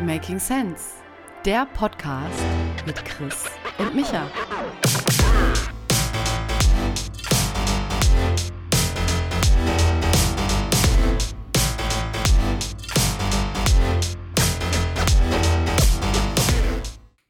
Making 0.00 0.38
Sense, 0.38 0.94
der 1.44 1.66
Podcast 1.66 2.42
mit 2.86 3.04
Chris 3.04 3.44
und 3.76 3.94
Micha. 3.94 4.26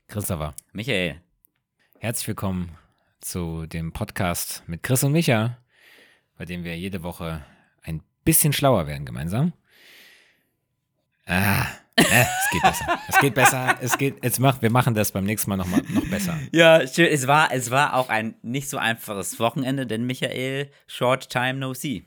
Christopher, 0.06 0.54
Michael, 0.72 1.20
herzlich 1.98 2.28
willkommen 2.28 2.78
zu 3.20 3.66
dem 3.66 3.92
Podcast 3.92 4.62
mit 4.68 4.84
Chris 4.84 5.02
und 5.02 5.10
Micha, 5.10 5.58
bei 6.38 6.44
dem 6.44 6.62
wir 6.62 6.78
jede 6.78 7.02
Woche 7.02 7.44
ein 7.82 8.00
bisschen 8.24 8.52
schlauer 8.52 8.86
werden 8.86 9.06
gemeinsam. 9.06 9.54
Ah, 11.30 11.64
äh, 11.94 12.02
es 12.02 12.50
geht 12.50 12.62
besser. 12.62 12.98
Es 13.08 13.18
geht 13.20 13.34
besser. 13.34 13.78
Es 13.80 13.98
geht, 13.98 14.24
jetzt 14.24 14.40
mach, 14.40 14.60
wir 14.62 14.70
machen 14.70 14.94
das 14.94 15.12
beim 15.12 15.24
nächsten 15.24 15.48
Mal 15.48 15.56
noch, 15.56 15.68
mal, 15.68 15.80
noch 15.90 16.08
besser. 16.08 16.36
Ja, 16.50 16.84
schön. 16.86 17.06
Es 17.06 17.28
war, 17.28 17.52
es 17.52 17.70
war 17.70 17.94
auch 17.94 18.08
ein 18.08 18.34
nicht 18.42 18.68
so 18.68 18.78
einfaches 18.78 19.38
Wochenende, 19.38 19.86
denn 19.86 20.04
Michael, 20.06 20.70
short 20.88 21.30
time 21.30 21.54
no 21.54 21.72
see. 21.72 22.04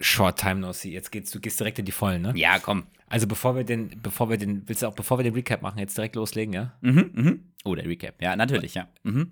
Short 0.00 0.36
time 0.36 0.56
no 0.56 0.72
see. 0.72 0.90
Jetzt 0.90 1.12
geht's, 1.12 1.30
du 1.30 1.38
gehst 1.38 1.60
direkt 1.60 1.78
in 1.78 1.84
die 1.84 1.92
Vollen, 1.92 2.22
ne? 2.22 2.32
Ja, 2.34 2.58
komm. 2.58 2.88
Also 3.08 3.28
bevor 3.28 3.54
wir 3.54 3.62
den, 3.62 4.00
bevor 4.02 4.30
wir 4.30 4.36
den, 4.36 4.66
willst 4.66 4.82
du 4.82 4.88
auch, 4.88 4.94
bevor 4.94 5.18
wir 5.18 5.22
den 5.22 5.34
Recap 5.34 5.62
machen, 5.62 5.78
jetzt 5.78 5.96
direkt 5.96 6.16
loslegen, 6.16 6.52
ja? 6.52 6.72
Mhm, 6.80 7.10
mhm. 7.12 7.40
Oh, 7.62 7.76
der 7.76 7.86
Recap. 7.86 8.20
Ja, 8.20 8.34
natürlich, 8.34 8.74
ja. 8.74 8.88
Mhm. 9.04 9.30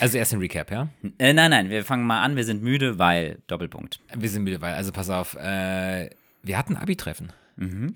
Also 0.00 0.18
erst 0.18 0.32
den 0.32 0.40
Recap, 0.40 0.70
ja? 0.70 0.88
Äh, 1.18 1.32
nein, 1.32 1.50
nein, 1.50 1.70
wir 1.70 1.82
fangen 1.84 2.04
mal 2.04 2.20
an. 2.20 2.36
Wir 2.36 2.44
sind 2.44 2.62
müde, 2.62 2.98
weil 2.98 3.38
Doppelpunkt. 3.46 4.00
Wir 4.14 4.28
sind 4.28 4.42
müde, 4.42 4.60
weil, 4.60 4.74
also 4.74 4.92
pass 4.92 5.08
auf, 5.08 5.34
äh, 5.36 6.10
wir 6.42 6.58
hatten 6.58 6.76
Abi-Treffen. 6.76 7.32
Mhm. 7.56 7.94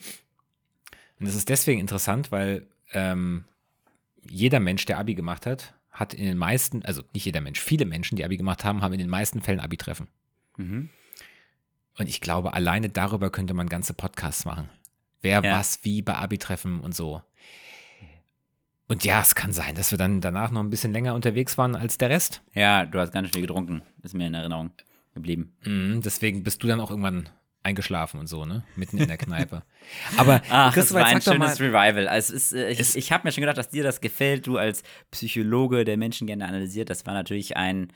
Und 1.20 1.26
das 1.26 1.34
ist 1.34 1.48
deswegen 1.48 1.80
interessant, 1.80 2.30
weil 2.30 2.66
ähm, 2.92 3.44
jeder 4.28 4.60
Mensch, 4.60 4.84
der 4.84 4.98
Abi 4.98 5.14
gemacht 5.14 5.46
hat, 5.46 5.74
hat 5.90 6.14
in 6.14 6.24
den 6.24 6.38
meisten, 6.38 6.84
also 6.84 7.02
nicht 7.12 7.24
jeder 7.24 7.40
Mensch, 7.40 7.60
viele 7.60 7.84
Menschen, 7.84 8.16
die 8.16 8.24
Abi 8.24 8.36
gemacht 8.36 8.64
haben, 8.64 8.82
haben 8.82 8.92
in 8.92 9.00
den 9.00 9.08
meisten 9.08 9.40
Fällen 9.42 9.58
Abi-Treffen. 9.60 10.06
Mhm. 10.56 10.90
Und 11.98 12.08
ich 12.08 12.20
glaube, 12.20 12.52
alleine 12.54 12.88
darüber 12.88 13.30
könnte 13.30 13.54
man 13.54 13.68
ganze 13.68 13.94
Podcasts 13.94 14.44
machen. 14.44 14.68
Wer 15.22 15.42
Ja. 15.42 15.58
was 15.58 15.80
wie 15.82 16.02
bei 16.02 16.14
Abi-Treffen 16.14 16.80
und 16.80 16.94
so. 16.94 17.22
Und 18.86 19.04
ja, 19.04 19.20
es 19.20 19.34
kann 19.34 19.52
sein, 19.52 19.74
dass 19.74 19.90
wir 19.90 19.98
dann 19.98 20.20
danach 20.20 20.50
noch 20.50 20.60
ein 20.62 20.70
bisschen 20.70 20.92
länger 20.92 21.14
unterwegs 21.14 21.58
waren 21.58 21.74
als 21.74 21.98
der 21.98 22.08
Rest. 22.10 22.42
Ja, 22.54 22.86
du 22.86 22.98
hast 23.00 23.12
ganz 23.12 23.30
viel 23.30 23.42
getrunken. 23.42 23.82
Ist 24.02 24.14
mir 24.14 24.28
in 24.28 24.34
Erinnerung 24.34 24.70
geblieben. 25.14 25.52
Mhm, 25.64 26.00
deswegen 26.02 26.42
bist 26.44 26.62
du 26.62 26.68
dann 26.68 26.80
auch 26.80 26.90
irgendwann 26.90 27.28
eingeschlafen 27.68 28.18
und 28.18 28.26
so, 28.26 28.44
ne? 28.44 28.64
Mitten 28.76 28.98
in 28.98 29.08
der 29.08 29.16
Kneipe. 29.16 29.62
Aber 30.16 30.42
Ach, 30.50 30.74
das 30.74 30.92
war 30.92 31.04
ein 31.04 31.20
schönes 31.22 31.60
Revival. 31.60 32.08
Also 32.08 32.34
ist, 32.34 32.52
äh, 32.52 32.70
ich 32.70 32.96
ich 32.96 33.12
habe 33.12 33.26
mir 33.26 33.32
schon 33.32 33.42
gedacht, 33.42 33.58
dass 33.58 33.68
dir 33.68 33.82
das 33.82 34.00
gefällt. 34.00 34.46
Du 34.46 34.56
als 34.56 34.82
Psychologe, 35.10 35.84
der 35.84 35.96
Menschen 35.96 36.26
gerne 36.26 36.46
analysiert, 36.46 36.90
das 36.90 37.06
war 37.06 37.14
natürlich 37.14 37.56
ein, 37.56 37.92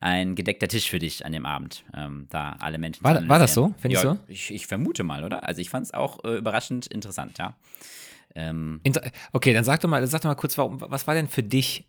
ein 0.00 0.34
gedeckter 0.34 0.68
Tisch 0.68 0.90
für 0.90 0.98
dich 0.98 1.24
an 1.24 1.32
dem 1.32 1.46
Abend. 1.46 1.84
Ähm, 1.96 2.26
da 2.30 2.56
alle 2.60 2.78
Menschen. 2.78 3.02
War- 3.04 3.26
war 3.28 3.38
das 3.38 3.54
so? 3.54 3.74
Findest 3.78 4.04
ja, 4.04 4.14
du? 4.14 4.20
Ich, 4.28 4.52
ich 4.52 4.66
vermute 4.66 5.04
mal, 5.04 5.24
oder? 5.24 5.46
Also 5.46 5.60
ich 5.60 5.70
fand 5.70 5.86
es 5.86 5.94
auch 5.94 6.22
äh, 6.24 6.36
überraschend 6.36 6.86
interessant, 6.86 7.38
ja. 7.38 7.56
Ähm, 8.34 8.80
Inter 8.82 9.02
okay, 9.32 9.52
dann 9.52 9.64
sag 9.64 9.80
doch 9.80 9.88
mal, 9.88 10.04
sag 10.06 10.22
doch 10.22 10.28
mal 10.28 10.34
kurz, 10.34 10.58
warum, 10.58 10.80
was 10.80 11.06
war 11.06 11.14
denn 11.14 11.28
für 11.28 11.42
dich 11.44 11.86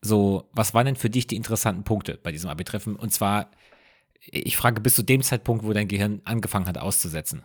so, 0.00 0.48
was 0.52 0.74
waren 0.74 0.86
denn 0.86 0.96
für 0.96 1.10
dich 1.10 1.26
die 1.28 1.36
interessanten 1.36 1.84
Punkte 1.84 2.18
bei 2.22 2.32
diesem 2.32 2.50
Abi-Treffen? 2.50 2.96
Und 2.96 3.12
zwar, 3.12 3.50
ich 4.30 4.56
frage, 4.56 4.80
bis 4.80 4.94
zu 4.94 5.02
dem 5.02 5.22
Zeitpunkt, 5.22 5.64
wo 5.64 5.72
dein 5.72 5.88
Gehirn 5.88 6.20
angefangen 6.24 6.66
hat 6.66 6.78
auszusetzen 6.78 7.42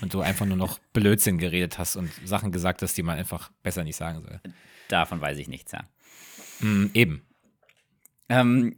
und 0.00 0.14
du 0.14 0.20
einfach 0.20 0.46
nur 0.46 0.56
noch 0.56 0.78
Blödsinn 0.92 1.38
geredet 1.38 1.78
hast 1.78 1.96
und 1.96 2.10
Sachen 2.24 2.52
gesagt 2.52 2.82
hast, 2.82 2.96
die 2.96 3.02
man 3.02 3.18
einfach 3.18 3.50
besser 3.62 3.84
nicht 3.84 3.96
sagen 3.96 4.22
soll. 4.22 4.40
davon 4.88 5.20
weiß 5.20 5.38
ich 5.38 5.48
nichts, 5.48 5.72
ja. 5.72 5.84
Mm, 6.60 6.90
eben. 6.94 7.22
Ähm, 8.28 8.76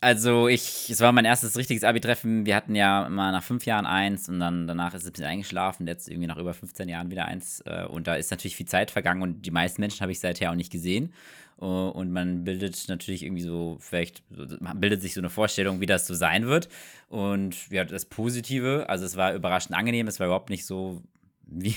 also 0.00 0.48
ich, 0.48 0.90
es 0.90 1.00
war 1.00 1.12
mein 1.12 1.24
erstes 1.24 1.56
richtiges 1.56 1.82
Abi-Treffen. 1.82 2.46
Wir 2.46 2.54
hatten 2.54 2.74
ja 2.74 3.06
immer 3.06 3.32
nach 3.32 3.42
fünf 3.42 3.64
Jahren 3.66 3.86
eins 3.86 4.28
und 4.28 4.40
dann 4.40 4.66
danach 4.66 4.94
ist 4.94 5.02
es 5.02 5.08
ein 5.08 5.12
bisschen 5.12 5.26
eingeschlafen. 5.26 5.86
Jetzt 5.86 6.08
irgendwie 6.08 6.26
nach 6.26 6.36
über 6.36 6.54
15 6.54 6.88
Jahren 6.88 7.10
wieder 7.10 7.24
eins. 7.26 7.60
Äh, 7.62 7.86
und 7.86 8.06
da 8.06 8.14
ist 8.14 8.30
natürlich 8.30 8.56
viel 8.56 8.66
Zeit 8.66 8.90
vergangen 8.90 9.22
und 9.22 9.42
die 9.42 9.50
meisten 9.50 9.80
Menschen 9.80 10.00
habe 10.02 10.12
ich 10.12 10.20
seither 10.20 10.50
auch 10.50 10.54
nicht 10.54 10.70
gesehen. 10.70 11.12
Äh, 11.60 11.64
Und 11.64 12.12
man 12.12 12.44
bildet 12.44 12.86
natürlich 12.88 13.24
irgendwie 13.24 13.42
so, 13.42 13.76
vielleicht, 13.80 14.22
man 14.60 14.80
bildet 14.80 15.02
sich 15.02 15.14
so 15.14 15.20
eine 15.20 15.30
Vorstellung, 15.30 15.80
wie 15.80 15.86
das 15.86 16.06
so 16.06 16.14
sein 16.14 16.46
wird. 16.46 16.68
Und 17.08 17.68
ja, 17.70 17.84
das 17.84 18.04
Positive, 18.04 18.88
also 18.88 19.04
es 19.04 19.16
war 19.16 19.34
überraschend 19.34 19.76
angenehm, 19.76 20.06
es 20.08 20.20
war 20.20 20.26
überhaupt 20.26 20.50
nicht 20.50 20.66
so 20.66 21.02
wie, 21.48 21.76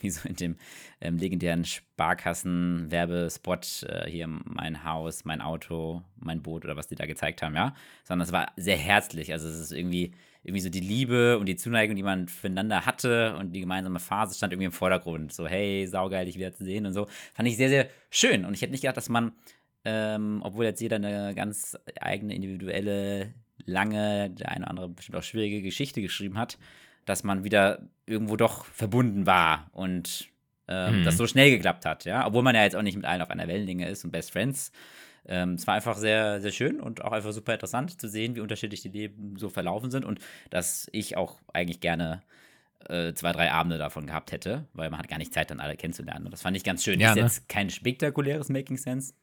wie 0.00 0.08
so 0.10 0.26
in 0.26 0.36
dem 0.36 0.56
ähm, 1.02 1.18
legendären 1.18 1.66
Sparkassen-Werbespot, 1.66 3.84
äh, 3.88 4.08
hier 4.10 4.26
mein 4.26 4.84
Haus, 4.84 5.26
mein 5.26 5.42
Auto, 5.42 6.02
mein 6.16 6.40
Boot 6.42 6.64
oder 6.64 6.76
was 6.76 6.88
die 6.88 6.94
da 6.94 7.04
gezeigt 7.04 7.42
haben, 7.42 7.54
ja. 7.54 7.74
Sondern 8.04 8.26
es 8.26 8.32
war 8.32 8.52
sehr 8.56 8.78
herzlich. 8.78 9.32
Also 9.32 9.46
es 9.48 9.58
ist 9.60 9.72
irgendwie, 9.72 10.12
irgendwie 10.44 10.60
so 10.60 10.68
die 10.68 10.80
Liebe 10.80 11.38
und 11.38 11.46
die 11.46 11.56
Zuneigung, 11.56 11.96
die 11.96 12.02
man 12.02 12.28
füreinander 12.28 12.86
hatte 12.86 13.34
und 13.36 13.52
die 13.52 13.60
gemeinsame 13.60 13.98
Phase 13.98 14.34
stand 14.36 14.52
irgendwie 14.52 14.66
im 14.66 14.72
Vordergrund. 14.72 15.32
So, 15.32 15.48
hey, 15.48 15.86
saugeil, 15.86 16.26
dich 16.26 16.36
wieder 16.36 16.52
zu 16.52 16.64
sehen 16.64 16.84
und 16.86 16.92
so. 16.92 17.06
Fand 17.32 17.48
ich 17.48 17.56
sehr, 17.56 17.70
sehr 17.70 17.88
schön. 18.10 18.44
Und 18.44 18.54
ich 18.54 18.60
hätte 18.62 18.72
nicht 18.72 18.82
gedacht, 18.82 18.96
dass 18.98 19.08
man, 19.08 19.32
ähm, 19.84 20.40
obwohl 20.44 20.66
jetzt 20.66 20.80
jeder 20.80 20.96
eine 20.96 21.34
ganz 21.34 21.76
eigene, 22.00 22.34
individuelle, 22.34 23.32
lange, 23.64 24.30
der 24.30 24.50
eine 24.50 24.64
oder 24.64 24.70
andere 24.70 24.88
bestimmt 24.90 25.16
auch 25.16 25.22
schwierige 25.22 25.62
Geschichte 25.62 26.02
geschrieben 26.02 26.36
hat, 26.38 26.58
dass 27.06 27.24
man 27.24 27.44
wieder 27.44 27.88
irgendwo 28.06 28.36
doch 28.36 28.64
verbunden 28.66 29.26
war 29.26 29.70
und 29.72 30.28
ähm, 30.68 31.00
Mhm. 31.00 31.04
das 31.04 31.16
so 31.16 31.26
schnell 31.26 31.50
geklappt 31.50 31.84
hat, 31.84 32.04
ja. 32.04 32.26
Obwohl 32.26 32.42
man 32.42 32.54
ja 32.54 32.64
jetzt 32.64 32.76
auch 32.76 32.82
nicht 32.82 32.96
mit 32.96 33.04
allen 33.04 33.20
auf 33.22 33.30
einer 33.30 33.48
Wellenlänge 33.48 33.88
ist 33.88 34.04
und 34.04 34.10
Best 34.10 34.32
Friends. 34.32 34.72
Ähm, 35.26 35.54
es 35.54 35.66
war 35.66 35.74
einfach 35.74 35.96
sehr, 35.96 36.40
sehr 36.40 36.52
schön 36.52 36.80
und 36.80 37.02
auch 37.04 37.12
einfach 37.12 37.32
super 37.32 37.54
interessant 37.54 38.00
zu 38.00 38.08
sehen, 38.08 38.36
wie 38.36 38.40
unterschiedlich 38.40 38.82
die 38.82 38.88
Leben 38.88 39.36
so 39.38 39.48
verlaufen 39.48 39.90
sind 39.90 40.04
und 40.04 40.20
dass 40.50 40.88
ich 40.92 41.16
auch 41.16 41.38
eigentlich 41.52 41.80
gerne 41.80 42.22
äh, 42.88 43.14
zwei, 43.14 43.32
drei 43.32 43.50
Abende 43.50 43.78
davon 43.78 44.06
gehabt 44.06 44.32
hätte, 44.32 44.66
weil 44.74 44.90
man 44.90 44.98
hat 44.98 45.08
gar 45.08 45.18
nicht 45.18 45.32
Zeit, 45.32 45.50
dann 45.50 45.60
alle 45.60 45.76
kennenzulernen. 45.76 46.26
Und 46.26 46.32
das 46.32 46.42
fand 46.42 46.56
ich 46.56 46.64
ganz 46.64 46.84
schön. 46.84 47.00
Ja, 47.00 47.10
ist 47.10 47.16
ne? 47.16 47.22
jetzt 47.22 47.48
kein 47.48 47.70
spektakuläres 47.70 48.50
Making 48.50 48.76
Sense, 48.76 49.14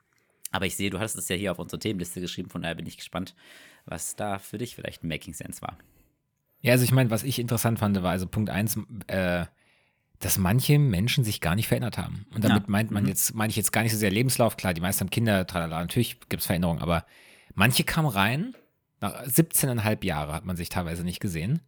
aber 0.52 0.66
ich 0.66 0.76
sehe, 0.76 0.90
du 0.90 1.00
hast 1.00 1.16
es 1.16 1.30
ja 1.30 1.36
hier 1.36 1.52
auf 1.52 1.60
unsere 1.60 1.80
Themenliste 1.80 2.20
geschrieben, 2.22 2.50
von 2.50 2.62
daher 2.62 2.76
bin 2.76 2.86
ich 2.86 2.98
gespannt, 2.98 3.36
was 3.86 4.16
da 4.16 4.40
für 4.40 4.58
dich 4.58 4.76
vielleicht 4.76 5.04
ein 5.04 5.08
Making 5.08 5.34
Sense 5.34 5.62
war. 5.62 5.78
Ja, 6.62 6.74
also 6.74 6.84
ich 6.84 6.92
meine, 6.92 7.10
was 7.10 7.24
ich 7.24 7.40
interessant 7.40 7.80
fand, 7.80 8.02
war 8.04 8.12
also 8.12 8.28
Punkt 8.28 8.50
eins, 8.50 8.78
äh, 9.08 9.46
dass 10.22 10.38
manche 10.38 10.80
Menschen 10.80 11.24
sich 11.24 11.42
gar 11.42 11.56
nicht 11.56 11.68
verändert 11.68 11.98
haben. 11.98 12.26
Und 12.34 12.44
damit 12.44 12.64
Ja. 12.64 12.70
meint 12.70 12.92
man 12.92 13.04
Mhm. 13.04 13.10
jetzt, 13.10 13.34
meine 13.36 13.50
ich 13.50 13.56
jetzt 13.58 13.72
gar 13.72 13.84
nicht 13.84 13.92
so 13.92 13.98
sehr 13.98 14.12
Lebenslauf, 14.12 14.56
klar, 14.58 14.74
die 14.74 14.82
meisten 14.82 15.02
haben 15.02 15.10
Kinder, 15.10 15.46
tralala, 15.46 15.80
natürlich 15.82 16.20
gibt 16.30 16.42
es 16.42 16.46
Veränderungen, 16.46 16.82
aber 16.82 17.06
manche 17.54 17.84
kamen 17.84 18.08
rein, 18.08 18.56
nach 19.02 19.24
17,5 19.26 20.04
Jahre 20.06 20.34
hat 20.34 20.46
man 20.46 20.56
sich 20.56 20.70
teilweise 20.70 21.04
nicht 21.04 21.20
gesehen. 21.20 21.62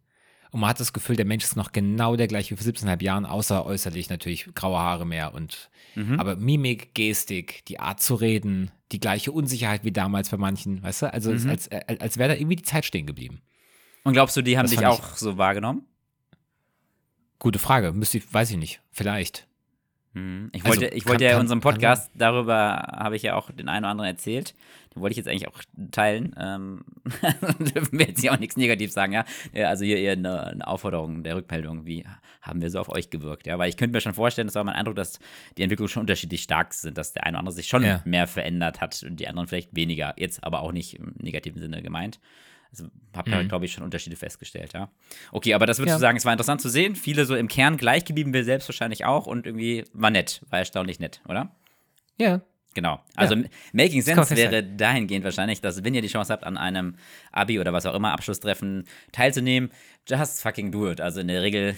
Und 0.52 0.60
man 0.60 0.70
hat 0.70 0.78
das 0.78 0.92
Gefühl, 0.92 1.16
der 1.16 1.24
Mensch 1.24 1.42
ist 1.42 1.56
noch 1.56 1.72
genau 1.72 2.14
der 2.14 2.28
gleiche 2.28 2.52
wie 2.52 2.56
vor 2.56 2.64
17,5 2.64 3.02
Jahren, 3.02 3.26
außer 3.26 3.66
äußerlich 3.66 4.08
natürlich 4.08 4.54
graue 4.54 4.78
Haare 4.78 5.04
mehr 5.04 5.34
und 5.34 5.68
Mhm. 5.96 6.20
aber 6.20 6.36
Mimik, 6.36 6.94
Gestik, 6.94 7.64
die 7.66 7.80
Art 7.80 8.00
zu 8.00 8.14
reden, 8.14 8.70
die 8.92 9.00
gleiche 9.00 9.32
Unsicherheit 9.32 9.82
wie 9.84 9.90
damals 9.90 10.28
bei 10.30 10.36
manchen, 10.36 10.80
weißt 10.82 11.02
du? 11.02 11.12
Also 11.12 11.32
Mhm. 11.32 11.50
als, 11.50 11.68
als, 11.72 12.00
als 12.00 12.18
wäre 12.18 12.28
da 12.30 12.34
irgendwie 12.36 12.54
die 12.56 12.62
Zeit 12.62 12.84
stehen 12.84 13.06
geblieben. 13.06 13.40
Und 14.04 14.12
glaubst 14.12 14.36
du, 14.36 14.42
die 14.42 14.56
haben 14.56 14.64
Das 14.66 14.70
dich 14.72 14.86
auch 14.86 15.16
so 15.16 15.38
wahrgenommen? 15.38 15.86
Gute 17.44 17.58
Frage. 17.58 17.92
Müsste 17.92 18.16
ich, 18.16 18.32
weiß 18.32 18.50
ich 18.52 18.56
nicht. 18.56 18.80
Vielleicht. 18.90 19.46
Mhm. 20.14 20.48
Ich 20.54 20.64
Also, 20.64 20.80
wollte, 20.80 20.94
ich 20.94 21.04
kann- 21.04 21.10
wollte 21.10 21.24
ja 21.24 21.30
in 21.30 21.34
kann- 21.34 21.40
unserem 21.42 21.60
kann 21.60 21.72
Podcast, 21.74 22.10
darüber 22.14 22.86
habe 22.90 23.16
ich 23.16 23.22
ja 23.22 23.34
auch 23.34 23.50
den 23.50 23.68
einen 23.68 23.84
oder 23.84 23.90
anderen 23.90 24.08
erzählt. 24.08 24.54
Den 24.94 25.02
wollte 25.02 25.12
ich 25.12 25.18
jetzt 25.18 25.28
eigentlich 25.28 25.48
auch 25.48 25.60
teilen. 25.90 26.34
Ähm, 26.40 26.84
dürfen 27.74 27.98
wir 27.98 28.06
jetzt 28.06 28.22
hier 28.22 28.32
auch 28.32 28.38
nichts 28.38 28.56
Negatives 28.56 28.94
sagen, 28.94 29.12
ja? 29.12 29.26
ja 29.52 29.68
also 29.68 29.84
hier 29.84 29.98
eher 29.98 30.12
eine, 30.12 30.46
eine 30.46 30.66
Aufforderung 30.66 31.22
der 31.22 31.36
Rückmeldung, 31.36 31.84
wie 31.84 32.06
haben 32.40 32.62
wir 32.62 32.70
so 32.70 32.78
auf 32.80 32.88
euch 32.88 33.10
gewirkt, 33.10 33.46
ja? 33.46 33.58
Weil 33.58 33.68
ich 33.68 33.76
könnte 33.76 33.92
mir 33.94 34.00
schon 34.00 34.14
vorstellen, 34.14 34.46
das 34.48 34.54
war 34.54 34.64
mein 34.64 34.74
Eindruck, 34.76 34.96
dass 34.96 35.18
die 35.58 35.64
Entwicklungen 35.64 35.90
schon 35.90 36.00
unterschiedlich 36.00 36.40
stark 36.44 36.72
sind, 36.72 36.96
dass 36.96 37.12
der 37.12 37.24
eine 37.24 37.34
oder 37.34 37.40
andere 37.40 37.54
sich 37.56 37.66
schon 37.68 37.82
Ja. 37.84 38.00
mehr 38.06 38.26
verändert 38.26 38.80
hat 38.80 39.02
und 39.02 39.20
die 39.20 39.28
anderen 39.28 39.48
vielleicht 39.48 39.76
weniger. 39.76 40.14
Jetzt 40.16 40.42
aber 40.44 40.60
auch 40.60 40.72
nicht 40.72 40.94
im 40.98 41.12
negativen 41.20 41.60
Sinne 41.60 41.82
gemeint. 41.82 42.20
Also 42.76 42.90
habt 43.16 43.28
ihr, 43.28 43.36
Mhm. 43.42 43.48
glaube 43.48 43.64
ich, 43.66 43.72
schon 43.72 43.84
Unterschiede 43.84 44.16
festgestellt, 44.16 44.72
ja. 44.72 44.90
Okay, 45.30 45.54
aber 45.54 45.64
das 45.66 45.78
würdest 45.78 45.92
Ja. 45.92 45.96
du 45.98 46.00
sagen, 46.00 46.16
es 46.18 46.24
war 46.24 46.32
interessant 46.32 46.60
zu 46.60 46.68
sehen. 46.68 46.96
Viele 46.96 47.24
so 47.24 47.36
im 47.36 47.46
Kern 47.46 47.76
gleich 47.76 48.04
geblieben, 48.04 48.32
wir 48.34 48.42
selbst 48.44 48.68
wahrscheinlich 48.68 49.04
auch 49.04 49.26
und 49.26 49.46
irgendwie 49.46 49.84
war 49.92 50.10
nett, 50.10 50.42
war 50.50 50.58
erstaunlich 50.58 50.98
nett, 50.98 51.20
oder? 51.28 51.54
Ja. 52.18 52.40
Genau. 52.74 53.00
Also 53.14 53.36
Ja. 53.36 53.44
Making 53.72 54.02
Sense 54.02 54.34
wäre 54.36 54.64
dahingehend 54.64 55.24
wahrscheinlich, 55.24 55.60
dass 55.60 55.84
wenn 55.84 55.94
ihr 55.94 56.02
die 56.02 56.08
Chance 56.08 56.32
habt, 56.32 56.42
an 56.42 56.56
einem 56.56 56.96
Abi 57.30 57.60
oder 57.60 57.72
was 57.72 57.86
auch 57.86 57.94
immer 57.94 58.10
Abschlusstreffen 58.12 58.88
teilzunehmen, 59.12 59.70
just 60.08 60.42
fucking 60.42 60.72
do 60.72 60.90
it. 60.90 61.00
Also 61.00 61.20
in 61.20 61.28
der 61.28 61.42
Regel 61.42 61.76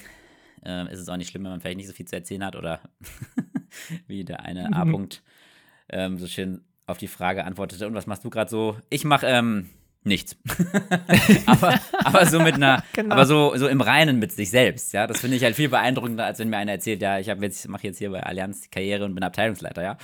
äh, 0.64 0.90
ist 0.90 1.00
es 1.00 1.08
auch 1.10 1.18
nicht 1.18 1.28
schlimm, 1.28 1.44
wenn 1.44 1.50
man 1.50 1.60
vielleicht 1.60 1.76
nicht 1.76 1.86
so 1.88 1.92
viel 1.92 2.06
zu 2.06 2.16
erzählen 2.16 2.42
hat 2.44 2.56
oder 2.56 2.80
wie 4.06 4.24
der 4.24 4.40
eine 4.40 4.72
A-Punkt 4.74 5.22
ähm, 5.90 6.16
so 6.16 6.26
schön 6.26 6.64
auf 6.86 6.96
die 6.98 7.08
Frage 7.08 7.44
antwortete. 7.44 7.86
Und 7.86 7.92
was 7.94 8.06
machst 8.06 8.24
du 8.24 8.30
gerade 8.30 8.50
so? 8.50 8.78
Ich 8.88 9.04
mache 9.04 9.26
ähm, 9.26 9.68
Nichts. 10.06 10.36
aber, 11.46 11.80
aber 12.04 12.26
so 12.26 12.38
mit 12.38 12.54
einer, 12.54 12.84
Genau. 12.92 13.12
aber 13.14 13.26
so, 13.26 13.56
so 13.56 13.66
im 13.66 13.80
Reinen 13.80 14.20
mit 14.20 14.30
sich 14.30 14.50
selbst, 14.50 14.92
ja. 14.92 15.06
Das 15.08 15.20
finde 15.20 15.36
ich 15.36 15.42
halt 15.42 15.56
viel 15.56 15.68
beeindruckender, 15.68 16.24
als 16.24 16.38
wenn 16.38 16.48
mir 16.48 16.58
einer 16.58 16.70
erzählt, 16.72 17.02
ja, 17.02 17.18
ich 17.18 17.28
habe 17.28 17.44
jetzt, 17.44 17.68
mache 17.68 17.88
jetzt 17.88 17.98
hier 17.98 18.10
bei 18.10 18.22
Allianz 18.22 18.70
Karriere 18.70 19.04
und 19.04 19.14
bin 19.16 19.24
Abteilungsleiter, 19.24 19.82
ja. 19.82 19.98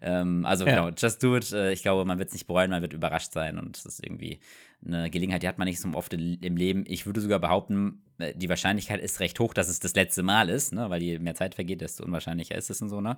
Ähm, 0.00 0.46
also 0.46 0.64
Ja. 0.64 0.70
genau, 0.76 0.88
just 0.96 1.20
do 1.22 1.36
it. 1.36 1.52
Äh, 1.52 1.72
Ich 1.72 1.82
glaube, 1.82 2.04
man 2.04 2.18
wird 2.20 2.28
es 2.28 2.34
nicht 2.34 2.46
bereuen, 2.46 2.70
man 2.70 2.82
wird 2.82 2.92
überrascht 2.92 3.32
sein 3.32 3.58
und 3.58 3.76
das 3.76 3.84
ist 3.84 4.04
irgendwie 4.04 4.38
eine 4.86 5.10
Gelegenheit, 5.10 5.42
die 5.42 5.48
hat 5.48 5.58
man 5.58 5.66
nicht 5.66 5.80
so 5.80 5.88
oft 5.94 6.12
im 6.14 6.56
Leben. 6.56 6.84
Ich 6.86 7.04
würde 7.04 7.20
sogar 7.20 7.40
behaupten, 7.40 8.02
äh, 8.18 8.34
die 8.36 8.48
Wahrscheinlichkeit 8.48 9.00
ist 9.00 9.18
recht 9.18 9.40
hoch, 9.40 9.54
dass 9.54 9.68
es 9.68 9.80
das 9.80 9.94
letzte 9.96 10.22
Mal 10.22 10.48
ist, 10.48 10.72
ne? 10.72 10.88
Weil 10.88 11.02
je 11.02 11.18
mehr 11.18 11.34
Zeit 11.34 11.56
vergeht, 11.56 11.80
desto 11.80 12.04
unwahrscheinlicher 12.04 12.54
ist 12.54 12.70
es 12.70 12.80
und 12.80 12.90
so, 12.90 13.00
ne? 13.00 13.16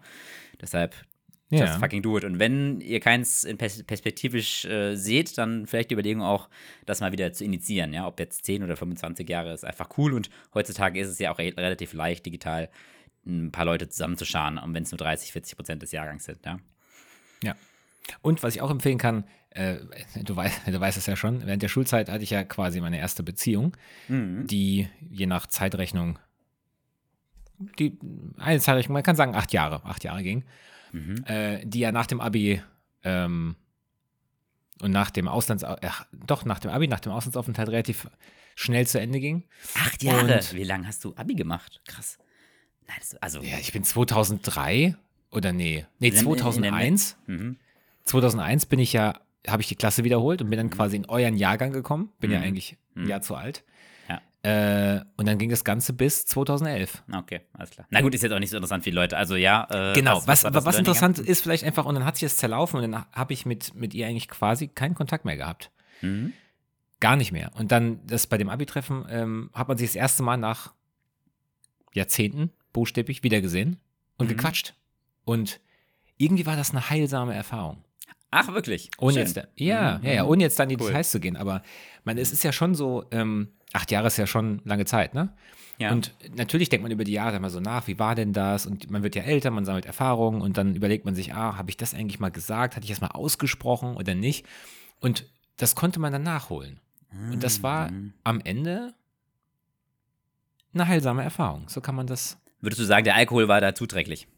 Deshalb 0.59 0.95
Just 1.51 1.65
Ja. 1.65 1.79
fucking 1.81 2.01
do 2.03 2.17
it. 2.17 2.25
Und 2.25 2.39
wenn 2.39 2.81
ihr 2.81 3.01
keins 3.01 3.43
in 3.45 3.59
pers 3.59 3.83
perspektivisch 3.83 4.65
äh, 4.67 4.95
seht, 4.95 5.37
dann 5.37 5.67
vielleicht 5.67 5.91
die 5.91 5.95
Überlegung 5.95 6.23
auch, 6.23 6.49
das 6.87 7.01
mal 7.01 7.11
wieder 7.13 7.33
zu 7.33 7.45
initiieren. 7.45 7.93
Ja, 7.93 8.07
ob 8.07 8.21
jetzt 8.21 8.45
10 8.45 8.63
oder 8.63 8.77
25 8.77 9.29
Jahre 9.29 9.53
ist 9.53 9.65
einfach 9.65 9.89
cool. 9.99 10.13
Und 10.13 10.31
heutzutage 10.55 11.01
ist 11.01 11.09
es 11.09 11.19
ja 11.19 11.33
auch 11.33 11.39
re 11.39 11.53
relativ 11.57 11.93
leicht, 11.93 12.25
digital 12.25 12.69
ein 13.27 13.51
paar 13.53 13.65
Leute 13.65 13.89
zusammenzuscharen, 13.89 14.57
und 14.59 14.73
wenn 14.75 14.83
es 14.85 14.93
nur 14.93 14.99
30, 14.99 15.33
40 15.33 15.57
Prozent 15.57 15.83
des 15.83 15.93
Jahrgangs 15.93 16.25
sind. 16.25 16.39
Ja. 16.47 16.59
Ja. 17.43 17.55
Und 18.23 18.43
was 18.43 18.55
ich 18.55 18.63
auch 18.63 18.71
empfehlen 18.71 18.97
kann, 18.99 19.25
äh, 19.51 19.77
du, 20.23 20.37
weißt, 20.37 20.69
du 20.69 20.81
weißt 20.81 20.97
es 20.97 21.07
ja 21.07 21.17
schon, 21.17 21.45
während 21.47 21.63
der 21.63 21.69
Schulzeit 21.69 22.09
hatte 22.09 22.23
ich 22.23 22.31
ja 22.31 22.45
quasi 22.45 22.81
meine 22.81 22.99
erste 22.99 23.23
Beziehung, 23.23 23.77
die 24.09 24.89
je 25.11 25.27
nach 25.27 25.47
Zeitrechnung, 25.49 26.19
die 27.79 27.99
eine 28.39 28.61
Zeitrechnung, 28.61 28.95
man 28.95 29.03
kann 29.03 29.17
sagen 29.17 29.35
acht 29.35 29.53
Jahre, 29.53 29.85
acht 29.85 30.03
Jahre 30.05 30.23
ging, 30.23 30.45
äh, 31.27 31.65
die 31.65 31.81
ja 31.81 31.93
nach 31.93 32.07
dem 32.07 32.21
Abi 32.21 32.63
ähm, 33.05 33.57
und 34.81 34.91
nach 34.93 35.11
dem 35.11 35.29
Auslands, 35.29 35.65
ach, 35.65 36.07
doch 36.13 36.45
nach 36.45 36.59
dem 36.59 36.71
Abi, 36.71 36.89
nach 36.89 37.01
dem 37.01 37.13
Auslandsaufenthalt 37.13 37.69
relativ 37.69 38.09
schnell 38.55 38.87
zu 38.87 39.01
Ende 39.01 39.21
ging. 39.21 39.45
Acht 39.75 40.03
Jahre. 40.03 40.37
Und- 40.37 40.55
Wie 40.55 40.65
lange 40.65 40.87
hast 40.87 41.05
du 41.05 41.15
Abi 41.17 41.35
gemacht? 41.35 41.81
Krass. 41.87 42.19
Nein, 42.87 42.97
das, 43.01 43.15
also. 43.17 43.41
Ja, 43.43 43.59
ich 43.59 43.73
bin 43.73 43.85
2003 43.85 44.97
oder 45.31 45.53
nee, 45.53 45.87
nee, 45.99 46.09
In- 46.09 46.15
in- 46.15 46.19
in 46.21 46.25
2001. 46.25 47.17
Mhm. 47.27 47.57
2001 48.05 48.67
bin 48.67 48.79
ich 48.81 48.93
ja, 48.93 49.21
habe 49.47 49.63
ich 49.63 49.69
die 49.69 49.77
Klasse 49.77 50.03
wiederholt 50.05 50.43
und 50.43 50.51
bin 50.51 50.57
dann 50.57 50.71
quasi 50.71 50.97
in 50.97 51.05
euren 51.07 51.37
Jahrgang 51.37 51.73
gekommen. 51.73 52.11
Bin 52.19 52.31
ja 52.31 52.39
Mhm. 52.39 52.45
eigentlich 52.45 52.77
ein 52.97 53.03
Mhm. 53.05 53.09
Jahr 53.09 53.23
zu 53.23 53.37
alt. 53.37 53.63
Ja. 54.11 54.21
Äh, 54.97 55.05
und 55.17 55.27
dann 55.29 55.37
ging 55.39 55.51
das 55.51 55.65
Ganze 55.65 55.93
bis 55.93 56.25
2011. 56.27 57.03
Okay, 57.13 57.43
alles 57.53 57.71
klar. 57.71 57.87
Na 57.91 58.01
gut, 58.01 58.15
ist 58.15 58.23
jetzt 58.23 58.33
auch 58.33 58.39
nicht 58.39 58.51
so 58.51 58.57
interessant 58.57 58.85
für 58.85 58.91
die 58.91 58.97
Leute. 58.97 59.17
Also 59.19 59.37
ja. 59.37 59.67
Äh, 59.71 59.93
Genau, 59.95 60.17
was, 60.27 60.45
was, 60.45 60.53
das 60.53 60.53
Learning? 60.65 60.79
interessant 60.79 61.19
ist 61.19 61.43
vielleicht 61.43 61.65
einfach, 61.65 61.85
und 61.85 61.95
dann 61.95 62.05
hat 62.07 62.17
sich 62.17 62.27
das 62.29 62.39
zerlaufen 62.39 62.81
und 62.83 62.91
dann 62.91 63.05
habe 63.13 63.33
ich 63.35 63.45
mit, 63.45 63.75
mit 63.75 63.93
ihr 63.95 64.07
eigentlich 64.07 64.29
quasi 64.29 64.69
keinen 64.69 64.95
Kontakt 64.95 65.25
mehr 65.27 65.37
gehabt. 65.37 65.71
Mhm. 66.01 66.33
Gar 67.01 67.17
nicht 67.17 67.33
mehr. 67.33 67.51
Und 67.59 67.71
dann, 67.71 68.01
das 68.07 68.27
bei 68.27 68.39
dem 68.39 68.49
Abi-Treffen, 68.49 69.05
ähm, 69.11 69.51
hat 69.53 69.69
man 69.69 69.77
sich 69.77 69.89
das 69.91 69.97
erste 69.97 70.23
Mal 70.23 70.37
nach 70.39 70.73
Jahrzehnten 71.93 72.51
buchstäblich 72.73 73.23
wiedergesehen 73.23 73.79
und 74.17 74.27
Mhm. 74.27 74.37
gequatscht. 74.37 74.75
Und 75.25 75.61
irgendwie 76.17 76.47
war 76.47 76.57
das 76.57 76.71
eine 76.71 76.89
heilsame 76.91 77.35
Erfahrung. 77.35 77.85
Ach, 78.31 78.53
wirklich? 78.55 78.91
Ohne 78.99 79.15
Schön. 79.15 79.23
jetzt, 79.23 79.37
da, 79.37 79.45
ja, 79.57 79.99
Mhm, 79.99 80.05
ja, 80.07 80.13
ja, 80.13 80.23
mhm. 80.25 80.31
ohne 80.31 80.43
jetzt 80.45 80.59
dann 80.59 80.71
in 80.71 80.77
die 80.77 80.83
Cool. 80.83 80.89
Details 80.91 81.11
zu 81.11 81.19
gehen, 81.21 81.37
aber 81.37 81.63
man, 82.05 82.17
es 82.17 82.33
ist 82.33 82.45
ja 82.45 82.53
schon 82.53 82.75
so, 82.77 83.05
ähm, 83.11 83.49
acht 83.73 83.91
Jahre 83.91 84.07
ist 84.09 84.17
ja 84.17 84.27
schon 84.27 84.61
lange 84.65 84.85
Zeit, 84.85 85.15
ne? 85.15 85.33
Ja. 85.79 85.93
Und 85.93 86.13
natürlich 86.37 86.69
denkt 86.69 86.83
man 86.83 86.93
über 86.93 87.05
die 87.05 87.13
Jahre 87.13 87.37
immer 87.37 87.49
so 87.49 87.59
nach, 87.59 87.87
wie 87.87 87.99
war 87.99 88.15
denn 88.15 88.33
das? 88.35 88.67
Und 88.67 88.91
man 88.91 89.03
wird 89.03 89.15
ja 89.15 89.23
älter, 89.23 89.51
man 89.51 89.65
sammelt 89.65 89.87
Erfahrungen 89.87 90.43
und 90.43 90.59
dann 90.59 90.75
überlegt 90.75 91.07
man 91.07 91.15
sich, 91.15 91.33
ah, 91.35 91.57
habe 91.57 91.71
ich 91.71 91.79
das 91.79 91.95
eigentlich 91.95 92.21
mal 92.21 92.31
gesagt? 92.31 92.77
Hatte 92.77 92.85
ich 92.85 92.91
das 92.91 93.01
mal 93.01 93.09
ausgesprochen 93.13 93.97
oder 93.97 94.15
nicht? 94.15 94.45
Und 95.01 95.25
das 95.57 95.75
konnte 95.75 95.99
man 95.99 96.13
dann 96.13 96.23
nachholen. 96.23 96.81
Und 97.33 97.43
das 97.43 97.63
war 97.63 97.91
Mhm. 97.91 98.13
am 98.25 98.41
Ende 98.45 98.95
eine 100.75 100.87
heilsame 100.87 101.23
Erfahrung. 101.25 101.69
So 101.69 101.81
kann 101.81 101.95
man 101.95 102.07
das. 102.07 102.39
Würdest 102.61 102.81
du 102.81 102.85
sagen, 102.85 103.05
der 103.05 103.17
Alkohol 103.17 103.49
war 103.49 103.61
da 103.61 103.75
zuträglich 103.75 104.29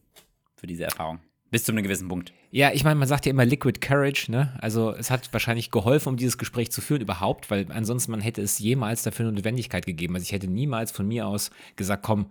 für 0.57 0.67
diese 0.69 0.85
Erfahrung? 0.85 1.19
Bis 1.53 1.63
zu 1.65 1.71
einem 1.71 1.85
gewissen 1.85 2.09
Punkt. 2.09 2.33
Ja, 2.51 2.73
ich 2.73 2.83
meine, 2.83 2.97
man 2.99 3.07
sagt 3.07 3.27
ja 3.27 3.31
immer 3.31 3.45
Liquid 3.45 3.79
Courage, 3.81 4.33
ne? 4.33 4.59
Also 4.61 4.93
es 4.95 5.11
hat 5.11 5.33
wahrscheinlich 5.33 5.71
geholfen, 5.71 6.09
um 6.09 6.17
dieses 6.17 6.39
Gespräch 6.39 6.73
zu 6.73 6.81
führen 6.81 7.03
überhaupt, 7.03 7.51
weil 7.51 7.71
ansonsten 7.71 8.11
man 8.11 8.21
hätte 8.21 8.41
es 8.43 8.59
jemals 8.59 9.03
dafür 9.05 9.27
eine 9.27 9.35
Notwendigkeit 9.37 9.87
gegeben. 9.87 10.15
Also 10.15 10.25
ich 10.25 10.33
hätte 10.33 10.49
niemals 10.49 10.91
von 10.91 11.07
mir 11.07 11.27
aus 11.29 11.51
gesagt, 11.77 12.03
komm, 12.03 12.31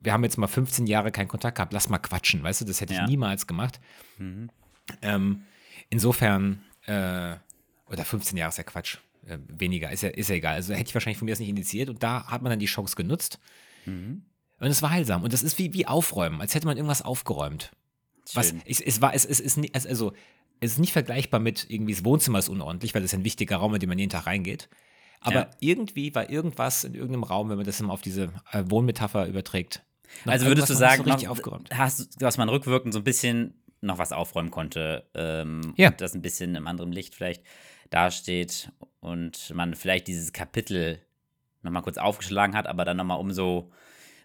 wir 0.00 0.12
haben 0.12 0.22
jetzt 0.24 0.38
mal 0.38 0.46
15 0.46 0.86
Jahre 0.86 1.10
keinen 1.10 1.28
Kontakt 1.28 1.56
gehabt, 1.56 1.72
lass 1.72 1.88
mal 1.88 1.98
quatschen, 1.98 2.42
weißt 2.44 2.60
du? 2.60 2.64
Das 2.64 2.80
hätte 2.80 2.94
Ja. 2.94 3.02
ich 3.02 3.08
niemals 3.10 3.46
gemacht. 3.46 3.80
Ähm, 5.02 5.42
insofern, 5.90 6.62
äh, 6.86 7.34
oder 7.90 8.04
15 8.04 8.38
Jahre 8.38 8.50
ist 8.50 8.58
ja 8.58 8.64
Quatsch. 8.64 8.98
Äh, 9.26 9.38
weniger, 9.48 9.90
ist 9.90 10.02
ja, 10.02 10.10
ist 10.10 10.28
ja 10.30 10.36
egal. 10.36 10.54
Also 10.54 10.74
hätte 10.74 10.88
ich 10.90 10.94
wahrscheinlich 10.94 11.18
von 11.18 11.26
mir 11.26 11.32
das 11.32 11.40
nicht 11.40 11.48
initiiert 11.48 11.88
und 11.88 12.02
da 12.02 12.26
hat 12.26 12.42
man 12.42 12.50
dann 12.50 12.58
die 12.60 12.66
Chance 12.66 12.94
genutzt. 12.96 13.40
Und 13.86 14.22
es 14.60 14.80
war 14.80 14.90
heilsam. 14.90 15.24
Und 15.24 15.32
das 15.32 15.42
ist 15.42 15.58
wie, 15.58 15.72
wie 15.74 15.86
aufräumen, 15.86 16.40
als 16.40 16.54
hätte 16.54 16.66
man 16.66 16.76
irgendwas 16.76 17.02
aufgeräumt. 17.02 17.72
Was, 18.34 18.48
Schön. 18.50 18.62
es, 18.66 19.00
war, 19.00 19.14
es, 19.14 19.24
es 19.24 19.40
ist 19.40 19.56
nicht, 19.56 19.74
also, 19.74 20.12
es 20.60 20.72
ist 20.72 20.78
nicht 20.78 20.92
vergleichbar 20.92 21.40
mit 21.40 21.66
irgendwie 21.68 21.94
das 21.94 22.04
Wohnzimmer 22.04 22.38
ist 22.38 22.48
unordentlich, 22.48 22.94
weil 22.94 23.02
das 23.02 23.12
ist 23.12 23.18
ein 23.18 23.24
wichtiger 23.24 23.56
Raum, 23.56 23.74
in 23.74 23.80
den 23.80 23.88
man 23.88 23.98
jeden 23.98 24.10
Tag 24.10 24.26
reingeht. 24.26 24.68
Aber 25.20 25.36
Ja. 25.40 25.50
irgendwie 25.60 26.14
war 26.14 26.28
irgendwas 26.28 26.84
in 26.84 26.94
irgendeinem 26.94 27.24
Raum, 27.24 27.48
wenn 27.50 27.56
man 27.56 27.66
das 27.66 27.80
immer 27.80 27.92
auf 27.92 28.02
diese 28.02 28.32
äh, 28.52 28.62
Wohnmetapher 28.66 29.26
überträgt. 29.26 29.82
Also 30.26 30.46
würdest 30.46 30.70
du 30.70 30.74
sagen, 30.74 31.02
so 31.04 31.08
noch, 31.08 31.60
hast 31.72 32.22
dass 32.22 32.36
man 32.38 32.48
rückwirkend 32.48 32.92
so 32.92 33.00
ein 33.00 33.04
bisschen 33.04 33.54
noch 33.80 33.98
was 33.98 34.12
aufräumen 34.12 34.50
konnte 34.50 35.06
ähm, 35.14 35.74
Ja. 35.76 35.90
das 35.90 36.14
ein 36.14 36.22
bisschen 36.22 36.54
im 36.54 36.66
anderen 36.66 36.92
Licht 36.92 37.14
vielleicht 37.14 37.42
dasteht 37.90 38.70
und 39.00 39.52
man 39.54 39.74
vielleicht 39.74 40.06
dieses 40.08 40.32
Kapitel 40.32 41.00
nochmal 41.62 41.82
kurz 41.82 41.98
aufgeschlagen 41.98 42.54
hat, 42.56 42.66
aber 42.66 42.84
dann 42.84 42.96
nochmal 42.96 43.18
umso 43.18 43.70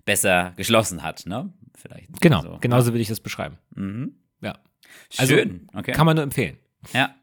besser 0.09 0.53
geschlossen 0.55 1.03
hat, 1.03 1.27
ne? 1.27 1.53
Vielleicht. 1.75 2.19
Genau, 2.19 2.41
so. 2.41 2.57
genauso 2.59 2.87
würde 2.93 3.01
ich 3.01 3.09
das 3.09 3.19
beschreiben. 3.19 3.59
Mhm. 3.75 4.15
Ja. 4.41 4.57
Also, 5.19 5.35
Schön, 5.35 5.67
okay. 5.75 5.91
Kann 5.91 6.07
man 6.07 6.15
nur 6.15 6.23
empfehlen. 6.23 6.57
Ja, 6.93 7.13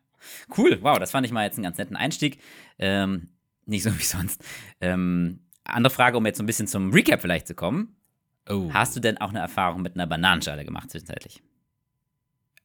cool. 0.56 0.78
Wow, 0.82 1.00
das 1.00 1.10
fand 1.10 1.26
ich 1.26 1.32
mal 1.32 1.42
jetzt 1.42 1.56
einen 1.56 1.64
ganz 1.64 1.78
netten 1.78 1.96
Einstieg. 1.96 2.40
Ähm, 2.78 3.30
nicht 3.64 3.82
so 3.82 3.90
wie 3.98 4.04
sonst. 4.04 4.40
Ähm, 4.80 5.40
andere 5.64 5.92
Frage, 5.92 6.16
um 6.16 6.24
jetzt 6.26 6.36
so 6.36 6.44
ein 6.44 6.46
bisschen 6.46 6.68
zum 6.68 6.92
Recap 6.92 7.20
vielleicht 7.20 7.48
zu 7.48 7.56
kommen. 7.56 7.96
Oh. 8.48 8.70
Hast 8.72 8.94
du 8.94 9.00
denn 9.00 9.18
auch 9.18 9.30
eine 9.30 9.40
Erfahrung 9.40 9.82
mit 9.82 9.96
einer 9.96 10.06
Bananenschale 10.06 10.64
gemacht 10.64 10.88
zwischenzeitlich? 10.92 11.42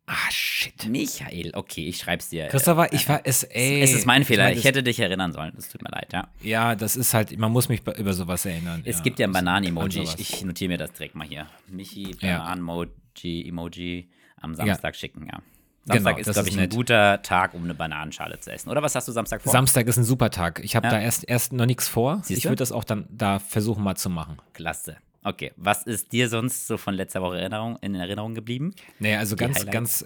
Ah, 0.08 0.16
shit. 0.32 0.88
Michael, 0.88 1.52
okay, 1.56 1.88
ich 1.88 1.98
schreib's 1.98 2.30
dir. 2.30 2.48
Christopher, 2.48 2.92
ich 2.94 3.08
war 3.08 3.22
es, 3.24 3.44
ey. 3.44 3.82
es 3.82 3.94
ist 3.94 4.06
mein 4.06 4.24
Fehler. 4.26 4.50
Ich 4.52 4.58
das- 4.58 4.66
hätte 4.66 4.84
dich 4.84 5.00
erinnern 5.00 5.32
sollen. 5.32 5.54
Es 5.58 5.70
tut 5.70 5.82
mir 5.82 5.90
leid, 5.92 6.12
ja. 6.14 6.28
Ja, 6.42 6.76
das 6.76 6.96
ist 6.96 7.14
halt, 7.14 7.38
man 7.38 7.52
muss 7.52 7.70
mich 7.70 7.82
über 7.98 8.14
sowas 8.14 8.46
erinnern. 8.46 8.82
Es 8.86 9.04
gibt 9.04 9.20
ja 9.20 9.28
ein 9.28 9.32
Bananen-Emoji. 9.34 10.02
Ich, 10.04 10.20
ich 10.20 10.44
notiere 10.46 10.70
mir 10.70 10.78
das 10.78 10.92
direkt 10.94 11.16
mal 11.16 11.28
hier. 11.28 11.48
Michi, 11.68 12.16
Ja. 12.20 12.40
Bananen-Emoji, 12.40 13.48
Emoji 13.48 14.10
am 14.38 14.56
Samstag 14.56 14.96
schicken, 14.96 15.28
ja. 15.32 15.40
Genau, 15.86 15.96
Samstag 15.96 16.20
ist, 16.20 16.28
das 16.28 16.36
glaube 16.36 16.50
ist 16.50 16.54
ich, 16.56 16.60
ein 16.60 16.64
nett. 16.70 16.74
guter 16.76 17.22
Tag, 17.24 17.56
um 17.56 17.64
eine 17.64 17.74
Bananenschale 17.74 18.40
zu 18.40 18.52
essen. 18.52 18.70
Oder 18.70 18.84
was 18.84 18.94
hast 18.94 19.08
du 19.08 19.12
Samstag 19.12 19.42
vor? 19.42 19.52
Samstag 19.52 19.88
ist 19.88 19.98
ein 19.98 20.04
super 20.04 20.30
Tag. 20.30 20.60
Ich 20.64 20.76
habe 20.76 20.86
Ja. 20.86 20.94
da 20.94 21.00
erst, 21.00 21.28
erst 21.28 21.54
noch 21.54 21.66
nichts 21.66 21.88
vor. 21.88 22.22
Siehst 22.24 22.38
ich 22.38 22.46
würde 22.46 22.58
das 22.58 22.72
auch 22.72 22.84
dann 22.84 23.08
da 23.10 23.40
versuchen 23.40 23.84
mal 23.84 23.96
zu 23.96 24.12
machen. 24.12 24.38
Klasse. 24.54 24.98
Okay, 25.24 25.52
was 25.56 25.84
ist 25.84 26.12
dir 26.12 26.30
sonst 26.30 26.68
so 26.68 26.78
von 26.78 26.96
letzter 26.96 27.22
Woche 27.22 27.40
Erinnerung, 27.40 27.78
in 27.82 27.96
Erinnerung 27.96 28.34
geblieben? 28.34 28.74
Naja, 29.00 29.20
also 29.20 29.36
ganz, 29.36 29.60
Highlights? 29.60 29.72
ganz, 29.72 30.06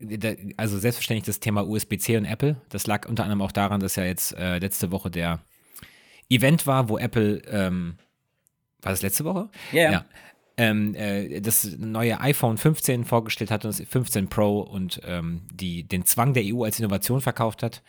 äh, 0.00 0.52
also 0.56 0.78
selbstverständlich 0.78 1.26
das 1.26 1.40
Thema 1.40 1.66
USB-C 1.66 2.16
und 2.16 2.24
Apple. 2.24 2.60
Das 2.68 2.86
lag 2.86 3.08
unter 3.08 3.22
anderem 3.22 3.42
auch 3.42 3.52
daran, 3.52 3.80
dass 3.80 3.96
ja 3.96 4.04
jetzt 4.04 4.36
äh, 4.36 4.58
letzte 4.58 4.90
Woche 4.90 5.10
der 5.10 5.40
Event 6.28 6.66
war, 6.66 6.88
wo 6.88 6.98
Apple, 6.98 7.42
ähm, 7.48 7.98
war 8.82 8.92
das 8.92 9.02
letzte 9.02 9.24
Woche? 9.24 9.48
Ja. 9.72 10.04
Ähm, 10.56 10.94
äh, 10.96 11.40
das 11.40 11.76
neue 11.78 12.20
iPhone 12.20 12.58
15 12.58 13.04
vorgestellt 13.04 13.52
hat 13.52 13.64
und 13.64 13.78
das 13.78 13.88
15 13.88 14.28
Pro 14.28 14.60
und 14.60 15.00
ähm, 15.04 15.42
die, 15.52 15.84
den 15.86 16.04
Zwang 16.04 16.34
der 16.34 16.42
EU 16.46 16.64
als 16.64 16.80
Innovation 16.80 17.20
verkauft 17.20 17.62
hat, 17.62 17.82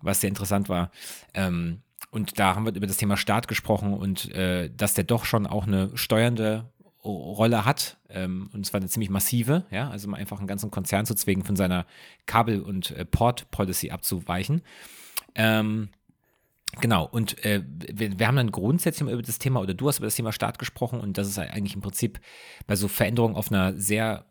was 0.00 0.22
sehr 0.22 0.28
interessant 0.28 0.70
war. 0.70 0.90
Ähm, 1.34 1.82
und 2.10 2.38
da 2.38 2.54
haben 2.54 2.64
wir 2.64 2.74
über 2.74 2.86
das 2.86 2.96
Thema 2.96 3.16
Staat 3.16 3.48
gesprochen 3.48 3.94
und 3.94 4.32
äh, 4.34 4.70
dass 4.74 4.94
der 4.94 5.04
doch 5.04 5.24
schon 5.24 5.46
auch 5.46 5.66
eine 5.66 5.96
steuernde 5.96 6.70
Rolle 7.04 7.64
hat, 7.64 7.98
ähm, 8.08 8.50
und 8.52 8.66
zwar 8.66 8.80
eine 8.80 8.88
ziemlich 8.88 9.10
massive, 9.10 9.64
ja, 9.70 9.90
also 9.90 10.08
mal 10.08 10.18
einfach 10.18 10.38
einen 10.38 10.48
ganzen 10.48 10.70
Konzern 10.70 11.06
zu 11.06 11.14
zwingen, 11.14 11.44
von 11.44 11.56
seiner 11.56 11.86
Kabel- 12.26 12.62
und 12.62 12.90
äh, 12.90 13.04
Port-Policy 13.04 13.90
abzuweichen. 13.90 14.62
Ähm, 15.34 15.88
Genau, 16.80 17.06
und 17.06 17.42
äh, 17.44 17.62
wir, 17.66 18.18
wir 18.18 18.26
haben 18.26 18.36
dann 18.36 18.50
grundsätzlich 18.50 19.04
mal 19.04 19.12
über 19.12 19.22
das 19.22 19.38
Thema, 19.38 19.60
oder 19.60 19.72
du 19.72 19.88
hast 19.88 19.98
über 19.98 20.08
das 20.08 20.16
Thema 20.16 20.32
Staat 20.32 20.58
gesprochen, 20.58 21.00
und 21.00 21.16
das 21.16 21.28
ist 21.28 21.38
eigentlich 21.38 21.74
im 21.74 21.80
Prinzip 21.80 22.20
bei 22.66 22.76
so 22.76 22.88
Veränderungen 22.88 23.34
auf 23.36 23.50
einer 23.50 23.78
sehr 23.78 24.26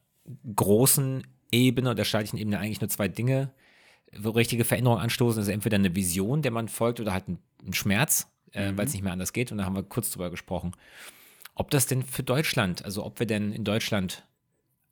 großen 0.55 1.25
Ebene 1.51 1.91
oder 1.91 2.05
staatlichen 2.05 2.38
Ebene 2.38 2.60
eigentlich 2.60 2.82
nur 2.82 2.89
zwei 2.89 3.08
Dinge, 3.08 3.51
richtige 4.13 4.63
Veränderungen 4.63 5.01
anstoßen. 5.01 5.39
Also 5.39 5.51
entweder 5.51 5.75
eine 5.75 5.96
Vision, 5.96 6.41
der 6.41 6.51
man 6.51 6.67
folgt, 6.67 7.00
oder 7.00 7.13
halt 7.13 7.27
ein, 7.27 7.39
ein 7.65 7.74
Schmerz, 7.74 8.27
äh, 8.51 8.72
weil 8.75 8.86
es 8.86 8.93
nicht 8.93 9.03
mehr 9.03 9.13
anders 9.13 9.34
geht. 9.34 9.51
Und 9.51 9.57
da 9.57 9.65
haben 9.65 9.75
wir 9.75 9.84
kurz 9.84 10.12
drüber 10.12 10.29
gesprochen, 10.29 10.74
ob 11.55 11.72
das 11.72 11.88
denn 11.88 12.03
für 12.03 12.24
Deutschland, 12.24 12.84
also 12.86 13.05
ob 13.05 13.19
wir 13.19 13.27
denn 13.27 13.51
in 13.51 13.63
Deutschland 13.63 14.25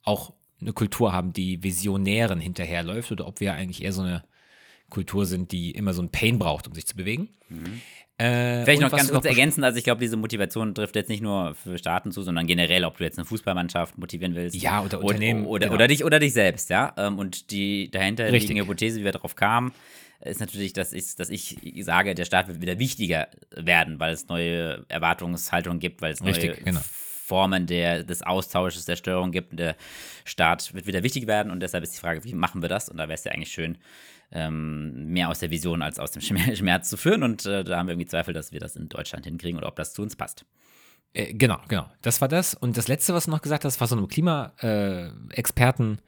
auch 0.02 0.32
eine 0.60 0.72
Kultur 0.72 1.12
haben, 1.12 1.32
die 1.32 1.62
Visionären 1.62 2.40
hinterherläuft, 2.40 3.12
oder 3.12 3.26
ob 3.26 3.40
wir 3.40 3.54
eigentlich 3.54 3.82
eher 3.82 3.92
so 3.92 4.02
eine 4.02 4.24
Kultur 4.90 5.26
sind, 5.26 5.52
die 5.52 5.72
immer 5.72 5.92
so 5.92 6.02
ein 6.02 6.10
Pain 6.10 6.38
braucht, 6.38 6.66
um 6.66 6.74
sich 6.74 6.86
zu 6.86 6.96
bewegen. 6.96 7.30
Mhm. 7.48 7.80
Äh, 8.16 8.64
Vielleicht 8.64 8.80
noch 8.80 8.92
ganz 8.92 9.10
kurz 9.10 9.24
ergänzend, 9.24 9.64
also 9.64 9.76
ich 9.76 9.82
glaube, 9.82 10.00
diese 10.00 10.16
Motivation 10.16 10.72
trifft 10.72 10.94
jetzt 10.94 11.08
nicht 11.08 11.22
nur 11.22 11.56
für 11.56 11.78
Staaten 11.78 12.12
zu, 12.12 12.22
sondern 12.22 12.46
generell, 12.46 12.84
ob 12.84 12.96
du 12.96 13.04
jetzt 13.04 13.18
eine 13.18 13.24
Fußballmannschaft 13.24 13.98
motivieren 13.98 14.36
willst. 14.36 14.54
Ja, 14.54 14.84
oder 14.84 15.02
Unternehmen, 15.02 15.46
Oder, 15.46 15.66
genau. 15.66 15.74
oder, 15.74 15.88
dich, 15.88 16.04
oder 16.04 16.20
dich 16.20 16.32
selbst, 16.32 16.70
ja. 16.70 16.94
Ähm, 16.96 17.18
Und 17.18 17.50
die 17.50 17.90
dahinter 17.90 18.24
Richtig. 18.26 18.42
liegende 18.42 18.62
Hypothese, 18.62 19.00
wie 19.00 19.04
wir 19.04 19.12
darauf 19.12 19.34
kamen, 19.34 19.72
ist 20.30 20.40
natürlich, 20.40 20.72
dass 20.72 20.92
ich, 20.92 21.16
dass 21.16 21.30
ich 21.30 21.56
sage, 21.80 22.14
der 22.14 22.24
Staat 22.24 22.48
wird 22.48 22.60
wieder 22.60 22.78
wichtiger 22.78 23.28
werden, 23.50 24.00
weil 24.00 24.12
es 24.12 24.28
neue 24.28 24.84
Erwartungshaltungen 24.88 25.80
gibt, 25.80 26.02
weil 26.02 26.12
es 26.12 26.20
neue 26.20 26.36
Richtig, 26.36 26.64
genau. 26.64 26.80
Formen 26.80 27.66
der, 27.66 28.04
des 28.04 28.22
Austausches, 28.22 28.84
der 28.84 28.96
Störung 28.96 29.32
gibt. 29.32 29.52
Und 29.52 29.58
der 29.58 29.76
Staat 30.24 30.74
wird 30.74 30.86
wieder 30.86 31.02
wichtig 31.02 31.26
werden 31.26 31.50
und 31.50 31.60
deshalb 31.60 31.82
ist 31.84 31.94
die 31.94 32.00
Frage, 32.00 32.22
wie 32.24 32.34
machen 32.34 32.62
wir 32.62 32.68
das? 32.68 32.88
Und 32.88 32.98
da 32.98 33.04
wäre 33.04 33.14
es 33.14 33.24
ja 33.24 33.32
eigentlich 33.32 33.52
schön, 33.52 33.78
ähm, 34.30 35.06
mehr 35.06 35.28
aus 35.28 35.38
der 35.38 35.50
Vision 35.50 35.80
als 35.82 35.98
aus 35.98 36.10
dem 36.10 36.22
Schmer- 36.22 36.56
Schmerz 36.56 36.88
zu 36.90 36.96
führen. 36.96 37.22
Und 37.22 37.46
äh, 37.46 37.64
da 37.64 37.78
haben 37.78 37.86
wir 37.86 37.92
irgendwie 37.92 38.08
Zweifel, 38.08 38.34
dass 38.34 38.52
wir 38.52 38.60
das 38.60 38.76
in 38.76 38.88
Deutschland 38.88 39.24
hinkriegen 39.24 39.58
oder 39.58 39.68
ob 39.68 39.76
das 39.76 39.94
zu 39.94 40.02
uns 40.02 40.16
passt. 40.16 40.44
Äh, 41.14 41.32
genau, 41.32 41.58
genau. 41.68 41.90
Das 42.02 42.20
war 42.20 42.28
das. 42.28 42.54
Und 42.54 42.76
das 42.76 42.88
Letzte, 42.88 43.14
was 43.14 43.24
du 43.24 43.30
noch 43.30 43.42
gesagt 43.42 43.64
hast, 43.64 43.80
war 43.80 43.86
so 43.86 43.96
ein 43.96 44.08
Klimaexperten, 44.08 45.28
äh, 45.30 45.38
Experten, 45.38 45.98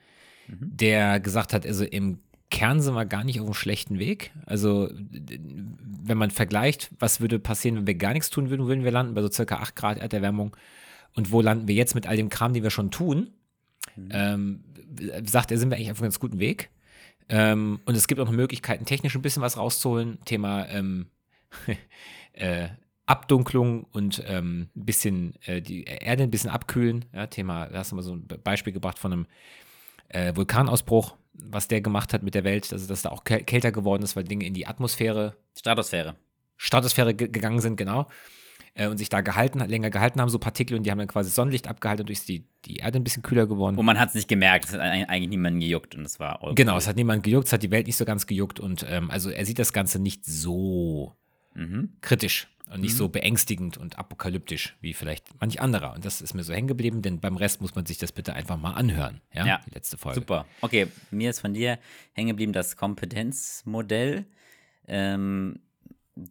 der 0.47 1.19
gesagt 1.19 1.53
hat, 1.53 1.65
also 1.65 1.83
im 1.83 2.19
Kern 2.49 2.81
sind 2.81 2.93
wir 2.93 3.05
gar 3.05 3.23
nicht 3.23 3.39
auf 3.39 3.45
einem 3.45 3.53
schlechten 3.53 3.99
Weg. 3.99 4.31
Also, 4.45 4.89
wenn 4.91 6.17
man 6.17 6.31
vergleicht, 6.31 6.89
was 6.99 7.19
würde 7.19 7.39
passieren, 7.39 7.75
wenn 7.77 7.87
wir 7.87 7.95
gar 7.95 8.13
nichts 8.13 8.29
tun 8.29 8.49
würden, 8.49 8.67
würden 8.67 8.83
wir 8.83 8.91
landen 8.91 9.13
bei 9.13 9.21
so 9.21 9.29
circa 9.29 9.57
8 9.57 9.75
Grad 9.75 9.97
Erderwärmung. 9.97 10.55
Und 11.15 11.31
wo 11.31 11.41
landen 11.41 11.67
wir 11.67 11.75
jetzt 11.75 11.95
mit 11.95 12.07
all 12.07 12.15
dem 12.15 12.29
Kram, 12.29 12.53
den 12.53 12.63
wir 12.63 12.69
schon 12.69 12.91
tun? 12.91 13.31
Ähm, 14.11 14.63
sagt 15.25 15.51
er, 15.51 15.57
sind 15.57 15.69
wir 15.69 15.75
eigentlich 15.77 15.91
auf 15.91 15.97
einem 15.97 16.05
ganz 16.05 16.19
guten 16.19 16.39
Weg. 16.39 16.69
Ähm, 17.29 17.79
und 17.85 17.95
es 17.95 18.07
gibt 18.07 18.21
auch 18.21 18.25
noch 18.25 18.31
Möglichkeiten, 18.31 18.85
technisch 18.85 19.15
ein 19.15 19.21
bisschen 19.21 19.41
was 19.41 19.57
rauszuholen. 19.57 20.19
Thema 20.23 20.67
ähm, 20.69 21.07
äh, 22.33 22.69
Abdunklung 23.05 23.85
und 23.85 24.23
ähm, 24.27 24.69
ein 24.75 24.85
bisschen 24.85 25.33
äh, 25.45 25.61
die 25.61 25.83
Erde 25.85 26.23
ein 26.23 26.31
bisschen 26.31 26.49
abkühlen. 26.49 27.05
Ja, 27.13 27.27
Thema, 27.27 27.67
da 27.67 27.79
hast 27.79 27.91
du 27.91 27.95
mal 27.95 28.01
so 28.03 28.13
ein 28.13 28.27
Be- 28.27 28.37
Beispiel 28.37 28.73
gebracht 28.73 28.99
von 28.99 29.11
einem 29.13 29.25
äh, 30.09 30.35
Vulkanausbruch, 30.35 31.15
was 31.39 31.67
der 31.67 31.81
gemacht 31.81 32.13
hat 32.13 32.23
mit 32.23 32.35
der 32.35 32.43
Welt, 32.43 32.71
also 32.73 32.87
dass 32.87 33.01
da 33.03 33.09
auch 33.09 33.23
käl- 33.23 33.43
kälter 33.43 33.71
geworden 33.71 34.03
ist, 34.03 34.15
weil 34.15 34.23
Dinge 34.23 34.45
in 34.45 34.53
die 34.53 34.67
Atmosphäre, 34.67 35.35
Stratosphäre. 35.57 36.15
Stratosphäre 36.57 37.13
ge 37.13 37.27
gegangen 37.27 37.59
sind, 37.59 37.75
genau. 37.77 38.07
Äh, 38.73 38.87
und 38.87 38.97
sich 38.97 39.09
da 39.09 39.21
gehalten, 39.21 39.59
länger 39.59 39.89
gehalten 39.89 40.19
haben, 40.21 40.29
so 40.29 40.39
Partikel, 40.39 40.77
und 40.77 40.83
die 40.83 40.91
haben 40.91 40.97
dann 40.99 41.07
quasi 41.07 41.29
Sonnenlicht 41.29 41.67
abgehalten, 41.67 42.03
dadurch 42.05 42.19
ist 42.19 42.29
die, 42.29 42.45
die 42.65 42.77
Erde 42.77 42.99
ein 42.99 43.03
bisschen 43.03 43.23
kühler 43.23 43.47
geworden. 43.47 43.77
Und 43.77 43.85
man 43.85 43.99
hat 43.99 44.09
es 44.09 44.15
nicht 44.15 44.27
gemerkt, 44.27 44.65
es 44.65 44.73
hat 44.73 44.81
eig- 44.81 45.05
eigentlich 45.07 45.29
niemanden 45.29 45.59
gejuckt 45.59 45.95
und 45.95 46.05
es 46.05 46.19
war 46.19 46.39
Genau, 46.55 46.77
es 46.77 46.87
hat 46.87 46.95
niemand 46.95 47.23
gejuckt, 47.23 47.47
es 47.47 47.53
hat 47.53 47.63
die 47.63 47.71
Welt 47.71 47.87
nicht 47.87 47.97
so 47.97 48.05
ganz 48.05 48.25
gejuckt 48.27 48.59
und 48.59 48.85
ähm, 48.89 49.09
also 49.11 49.29
er 49.29 49.45
sieht 49.45 49.59
das 49.59 49.73
Ganze 49.73 49.99
nicht 49.99 50.25
so 50.25 51.13
Mhm. 51.55 51.89
kritisch 52.01 52.47
und 52.69 52.81
nicht 52.81 52.95
so 52.95 53.07
beängstigend 53.09 53.77
und 53.77 53.97
apokalyptisch 53.97 54.75
wie 54.81 54.93
vielleicht 54.93 55.39
manch 55.39 55.61
anderer. 55.61 55.93
Und 55.93 56.03
das 56.05 56.21
ist 56.21 56.33
mir 56.33 56.43
so 56.43 56.53
hängen 56.53 56.67
geblieben, 56.67 57.01
denn 57.01 57.19
beim 57.19 57.37
Rest 57.37 57.61
muss 57.61 57.75
man 57.75 57.85
sich 57.85 57.97
das 57.97 58.11
bitte 58.11 58.33
einfach 58.33 58.57
mal 58.57 58.73
anhören. 58.73 59.21
Ja, 59.33 59.45
Ja. 59.45 59.61
die 59.65 59.73
letzte 59.73 59.97
Folge. 59.97 60.19
Super. 60.19 60.45
Okay, 60.61 60.87
mir 61.11 61.29
ist 61.29 61.39
von 61.39 61.53
dir 61.53 61.79
hängen 62.13 62.29
geblieben 62.29 62.53
das 62.53 62.75
Kompetenzmodell, 62.75 64.25
ähm, 64.87 65.59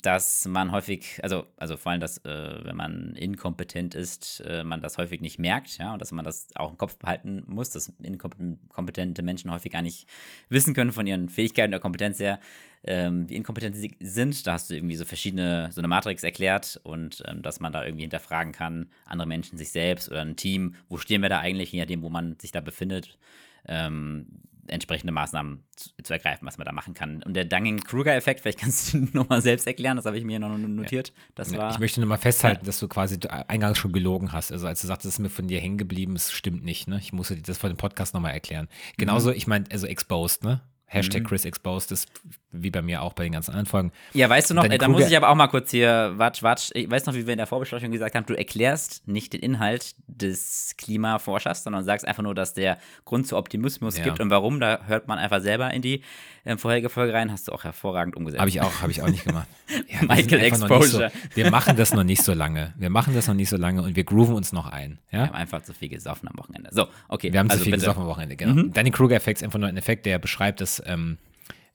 dass 0.02 0.46
man 0.46 0.72
häufig, 0.72 1.20
also, 1.22 1.46
also 1.56 1.76
vor 1.76 1.92
allem, 1.92 2.00
dass, 2.00 2.18
äh, 2.18 2.64
wenn 2.64 2.76
man 2.76 3.14
inkompetent 3.14 3.94
ist, 3.94 4.40
äh, 4.40 4.64
man 4.64 4.80
das 4.80 4.98
häufig 4.98 5.20
nicht 5.20 5.38
merkt, 5.38 5.78
ja, 5.78 5.92
und 5.92 6.00
dass 6.00 6.10
man 6.12 6.24
das 6.24 6.48
auch 6.56 6.70
im 6.70 6.78
Kopf 6.78 6.96
behalten 6.96 7.44
muss, 7.46 7.70
dass 7.70 7.92
inkompetente 8.02 9.22
Menschen 9.22 9.52
häufig 9.52 9.72
gar 9.72 9.82
nicht 9.82 10.08
wissen 10.48 10.74
können 10.74 10.92
von 10.92 11.06
ihren 11.06 11.28
Fähigkeiten 11.28 11.72
oder 11.72 11.80
Kompetenz 11.80 12.18
her, 12.18 12.40
ähm, 12.82 13.28
wie 13.28 13.36
inkompetent 13.36 13.76
sie 13.76 13.96
sind. 14.00 14.46
Da 14.46 14.54
hast 14.54 14.70
du 14.70 14.74
irgendwie 14.74 14.96
so 14.96 15.04
verschiedene, 15.04 15.70
so 15.72 15.80
eine 15.80 15.88
Matrix 15.88 16.24
erklärt 16.24 16.80
und 16.82 17.22
ähm, 17.26 17.42
dass 17.42 17.60
man 17.60 17.72
da 17.72 17.84
irgendwie 17.84 18.02
hinterfragen 18.02 18.52
kann, 18.52 18.90
andere 19.04 19.28
Menschen, 19.28 19.56
sich 19.56 19.70
selbst 19.70 20.10
oder 20.10 20.22
ein 20.22 20.36
Team, 20.36 20.74
wo 20.88 20.96
stehen 20.96 21.22
wir 21.22 21.28
da 21.28 21.38
eigentlich, 21.38 21.70
je 21.70 21.80
nachdem, 21.80 22.02
wo 22.02 22.08
man 22.08 22.38
sich 22.40 22.50
da 22.50 22.60
befindet, 22.60 23.18
ähm, 23.66 24.26
entsprechende 24.68 25.12
Maßnahmen 25.12 25.64
zu, 25.76 25.90
zu 26.02 26.12
ergreifen, 26.12 26.46
was 26.46 26.58
man 26.58 26.64
da 26.64 26.72
machen 26.72 26.94
kann. 26.94 27.22
Und 27.22 27.34
der 27.34 27.44
Dunning-Kruger-Effekt, 27.44 28.40
vielleicht 28.40 28.58
kannst 28.58 28.92
du 28.92 28.98
ihn 28.98 29.10
nochmal 29.12 29.42
selbst 29.42 29.66
erklären, 29.66 29.96
das 29.96 30.06
habe 30.06 30.18
ich 30.18 30.24
mir 30.24 30.38
noch 30.38 30.56
notiert. 30.56 31.12
Das 31.34 31.54
war. 31.56 31.70
Ich 31.70 31.78
möchte 31.78 32.00
nur 32.00 32.08
mal 32.08 32.18
festhalten, 32.18 32.66
dass 32.66 32.78
du 32.78 32.88
quasi 32.88 33.18
eingangs 33.48 33.78
schon 33.78 33.92
gelogen 33.92 34.32
hast. 34.32 34.52
Also 34.52 34.66
als 34.66 34.80
du 34.80 34.86
sagtest, 34.86 35.06
es 35.06 35.14
ist 35.14 35.18
mir 35.20 35.30
von 35.30 35.48
dir 35.48 35.60
hängen 35.60 35.78
geblieben, 35.78 36.16
es 36.16 36.32
stimmt 36.32 36.64
nicht. 36.64 36.88
Ne? 36.88 36.98
Ich 36.98 37.12
musste 37.12 37.36
dir 37.36 37.42
das 37.42 37.58
vor 37.58 37.70
dem 37.70 37.76
Podcast 37.76 38.14
nochmal 38.14 38.32
erklären. 38.32 38.68
Genauso, 38.96 39.30
ich 39.30 39.46
meine, 39.46 39.66
also 39.70 39.86
exposed, 39.86 40.44
ne? 40.44 40.60
Hashtag 40.88 41.24
Chris 41.24 41.44
exposed 41.44 41.90
ist 41.92 42.08
wie 42.52 42.70
bei 42.70 42.80
mir 42.80 43.02
auch 43.02 43.12
bei 43.12 43.24
den 43.24 43.32
ganzen 43.32 43.50
anderen 43.50 43.66
Folgen. 43.66 43.92
Ja, 44.14 44.30
weißt 44.30 44.48
du 44.50 44.54
noch, 44.54 44.64
äh, 44.64 44.78
da 44.78 44.88
muss 44.88 45.06
ich 45.08 45.16
aber 45.16 45.28
auch 45.28 45.34
mal 45.34 45.48
kurz 45.48 45.70
hier, 45.70 46.14
watsch, 46.16 46.42
watsch, 46.42 46.70
ich 46.74 46.88
weiß 46.90 47.04
noch, 47.06 47.14
wie 47.14 47.26
wir 47.26 47.32
in 47.34 47.38
der 47.38 47.46
Vorbesprechung 47.46 47.90
gesagt 47.90 48.14
haben, 48.14 48.24
du 48.24 48.32
erklärst 48.34 49.06
nicht 49.06 49.32
den 49.34 49.40
Inhalt 49.40 49.94
des 50.06 50.74
Klimaforschers, 50.78 51.64
sondern 51.64 51.84
sagst 51.84 52.06
einfach 52.06 52.22
nur, 52.22 52.34
dass 52.34 52.54
der 52.54 52.78
Grund 53.04 53.26
zu 53.26 53.36
Optimismus 53.36 53.98
Ja. 53.98 54.04
gibt 54.04 54.20
und 54.20 54.30
warum, 54.30 54.58
da 54.60 54.80
hört 54.86 55.06
man 55.08 55.18
einfach 55.18 55.40
selber 55.42 55.70
in 55.74 55.82
die 55.82 56.02
äh, 56.44 56.56
vorherige 56.56 56.88
Folge 56.88 57.12
rein, 57.12 57.30
hast 57.32 57.48
du 57.48 57.52
auch 57.52 57.64
hervorragend 57.64 58.16
umgesetzt. 58.16 58.40
Habe 58.40 58.48
ich 58.48 58.60
auch, 58.62 58.80
habe 58.80 58.92
ich 58.92 59.02
auch 59.02 59.08
nicht 59.08 59.24
gemacht. 59.24 59.48
Ja, 59.88 60.00
wir 60.02 60.08
Michael 60.08 60.40
Exposure. 60.44 61.10
So, 61.10 61.36
wir 61.36 61.50
machen 61.50 61.76
das 61.76 61.92
noch 61.92 62.04
nicht 62.04 62.22
so 62.22 62.32
lange. 62.34 62.72
Wir 62.78 62.88
machen 62.88 63.14
das 63.14 63.26
noch 63.26 63.34
nicht 63.34 63.48
so 63.48 63.56
lange 63.56 63.82
und 63.82 63.96
wir 63.96 64.04
grooven 64.04 64.34
uns 64.36 64.52
noch 64.52 64.66
ein. 64.66 65.00
Wir 65.10 65.18
Ja? 65.20 65.26
haben 65.26 65.34
einfach 65.34 65.62
zu 65.62 65.74
viel 65.74 65.88
gesoffen 65.88 66.28
am 66.28 66.38
Wochenende. 66.38 66.70
So, 66.72 66.86
okay. 67.08 67.32
Wir 67.32 67.40
haben 67.40 67.50
also 67.50 67.58
zu 67.58 67.64
viel 67.64 67.72
bitte. 67.72 67.82
gesoffen 67.82 68.02
am 68.02 68.08
Wochenende, 68.08 68.36
genau. 68.36 68.62
Danny 68.72 68.92
Kruger-Effekt 68.92 69.40
ist 69.40 69.44
einfach 69.44 69.58
nur 69.58 69.68
ein 69.68 69.76
Effekt, 69.76 70.06
der 70.06 70.18
beschreibt, 70.20 70.60
dass 70.60 70.75
ähm, 70.84 71.18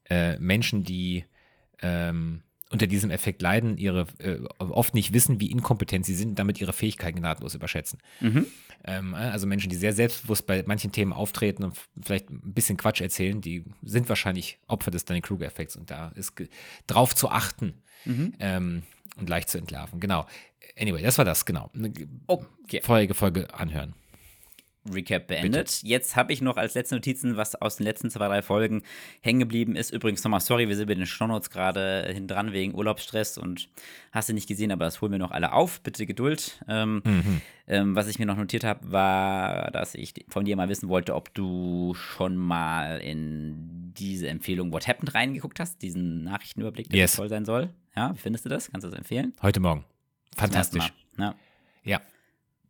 äh, 0.09 0.37
Menschen, 0.39 0.83
die 0.83 1.25
ähm, 1.81 2.43
unter 2.69 2.87
diesem 2.87 3.11
Effekt 3.11 3.41
leiden, 3.41 3.77
ihre 3.77 4.07
äh, 4.19 4.39
oft 4.59 4.93
nicht 4.93 5.13
wissen, 5.13 5.39
wie 5.41 5.51
inkompetent 5.51 6.05
sie 6.05 6.15
sind, 6.15 6.29
und 6.29 6.39
damit 6.39 6.61
ihre 6.61 6.73
Fähigkeiten 6.73 7.19
gnadenlos 7.19 7.53
überschätzen. 7.53 7.99
Ähm, 8.83 9.13
also 9.13 9.45
Menschen, 9.45 9.69
die 9.69 9.75
sehr 9.75 9.93
selbstbewusst 9.93 10.47
bei 10.47 10.63
manchen 10.65 10.91
Themen 10.91 11.13
auftreten 11.13 11.63
und 11.63 11.77
vielleicht 12.01 12.29
ein 12.29 12.53
bisschen 12.53 12.77
Quatsch 12.77 13.01
erzählen, 13.01 13.41
die 13.41 13.65
sind 13.83 14.07
wahrscheinlich 14.09 14.57
Opfer 14.67 14.89
des 14.89 15.05
Danny 15.05 15.21
Kruger-Effekts 15.21 15.75
und 15.75 15.91
da 15.91 16.09
ist 16.15 16.33
drauf 16.87 17.13
zu 17.13 17.29
achten 17.29 17.73
ähm, 18.39 18.83
und 19.17 19.29
leicht 19.29 19.49
zu 19.49 19.57
entlarven. 19.57 19.99
Genau. 19.99 20.25
Anyway, 20.79 21.01
das 21.03 21.17
war 21.17 21.25
das, 21.25 21.45
genau. 21.45 21.69
Okay. 22.27 22.81
Vorherige 22.81 23.13
Folge 23.13 23.53
anhören. 23.53 23.93
Recap 24.91 25.27
beendet. 25.27 25.83
Jetzt 25.83 26.15
habe 26.15 26.33
ich 26.33 26.41
noch 26.41 26.57
als 26.57 26.73
letzte 26.73 26.95
Notizen, 26.95 27.37
was 27.37 27.53
aus 27.55 27.75
den 27.77 27.83
letzten 27.83 28.09
zwei, 28.09 28.27
drei 28.27 28.41
Folgen 28.41 28.81
hängen 29.21 29.39
geblieben 29.39 29.75
ist. 29.75 29.91
Übrigens 29.91 30.23
nochmal, 30.23 30.39
sorry, 30.39 30.67
wir 30.69 30.75
sind 30.75 30.87
mit 30.89 30.97
den 30.97 31.05
Shownotes 31.05 31.51
gerade 31.51 32.11
dran 32.25 32.51
wegen 32.51 32.73
Urlaubsstress 32.73 33.37
und 33.37 33.69
hast 34.11 34.29
du 34.29 34.33
nicht 34.33 34.47
gesehen, 34.47 34.71
aber 34.71 34.85
das 34.85 34.99
holen 35.01 35.11
wir 35.11 35.19
noch 35.19 35.29
alle 35.31 35.53
auf. 35.53 35.81
Bitte 35.81 36.07
Geduld. 36.07 36.63
Ähm, 36.67 37.03
ähm, 37.67 37.95
was 37.95 38.07
ich 38.07 38.17
mir 38.17 38.25
noch 38.25 38.37
notiert 38.37 38.63
habe, 38.63 38.91
war, 38.91 39.69
dass 39.69 39.93
ich 39.93 40.13
von 40.29 40.45
dir 40.45 40.55
mal 40.55 40.67
wissen 40.67 40.89
wollte, 40.89 41.13
ob 41.13 41.31
du 41.35 41.93
schon 41.93 42.35
mal 42.35 42.97
in 43.01 43.93
diese 43.95 44.29
Empfehlung 44.29 44.73
What 44.73 44.87
Happened 44.87 45.13
reingeguckt 45.13 45.59
hast, 45.59 45.81
diesen 45.83 46.23
Nachrichtenüberblick, 46.23 46.89
der 46.89 46.99
Yes. 47.01 47.13
so 47.13 47.21
toll 47.21 47.29
sein 47.29 47.45
soll. 47.45 47.69
Ja, 47.95 48.15
wie 48.15 48.19
findest 48.19 48.45
du 48.45 48.49
das? 48.49 48.71
Kannst 48.71 48.85
du 48.85 48.89
das 48.89 48.97
empfehlen? 48.97 49.33
Heute 49.43 49.59
Morgen. 49.59 49.85
Fantastisch. 50.35 50.91
Ja, 51.19 51.35
Ja. 51.83 52.01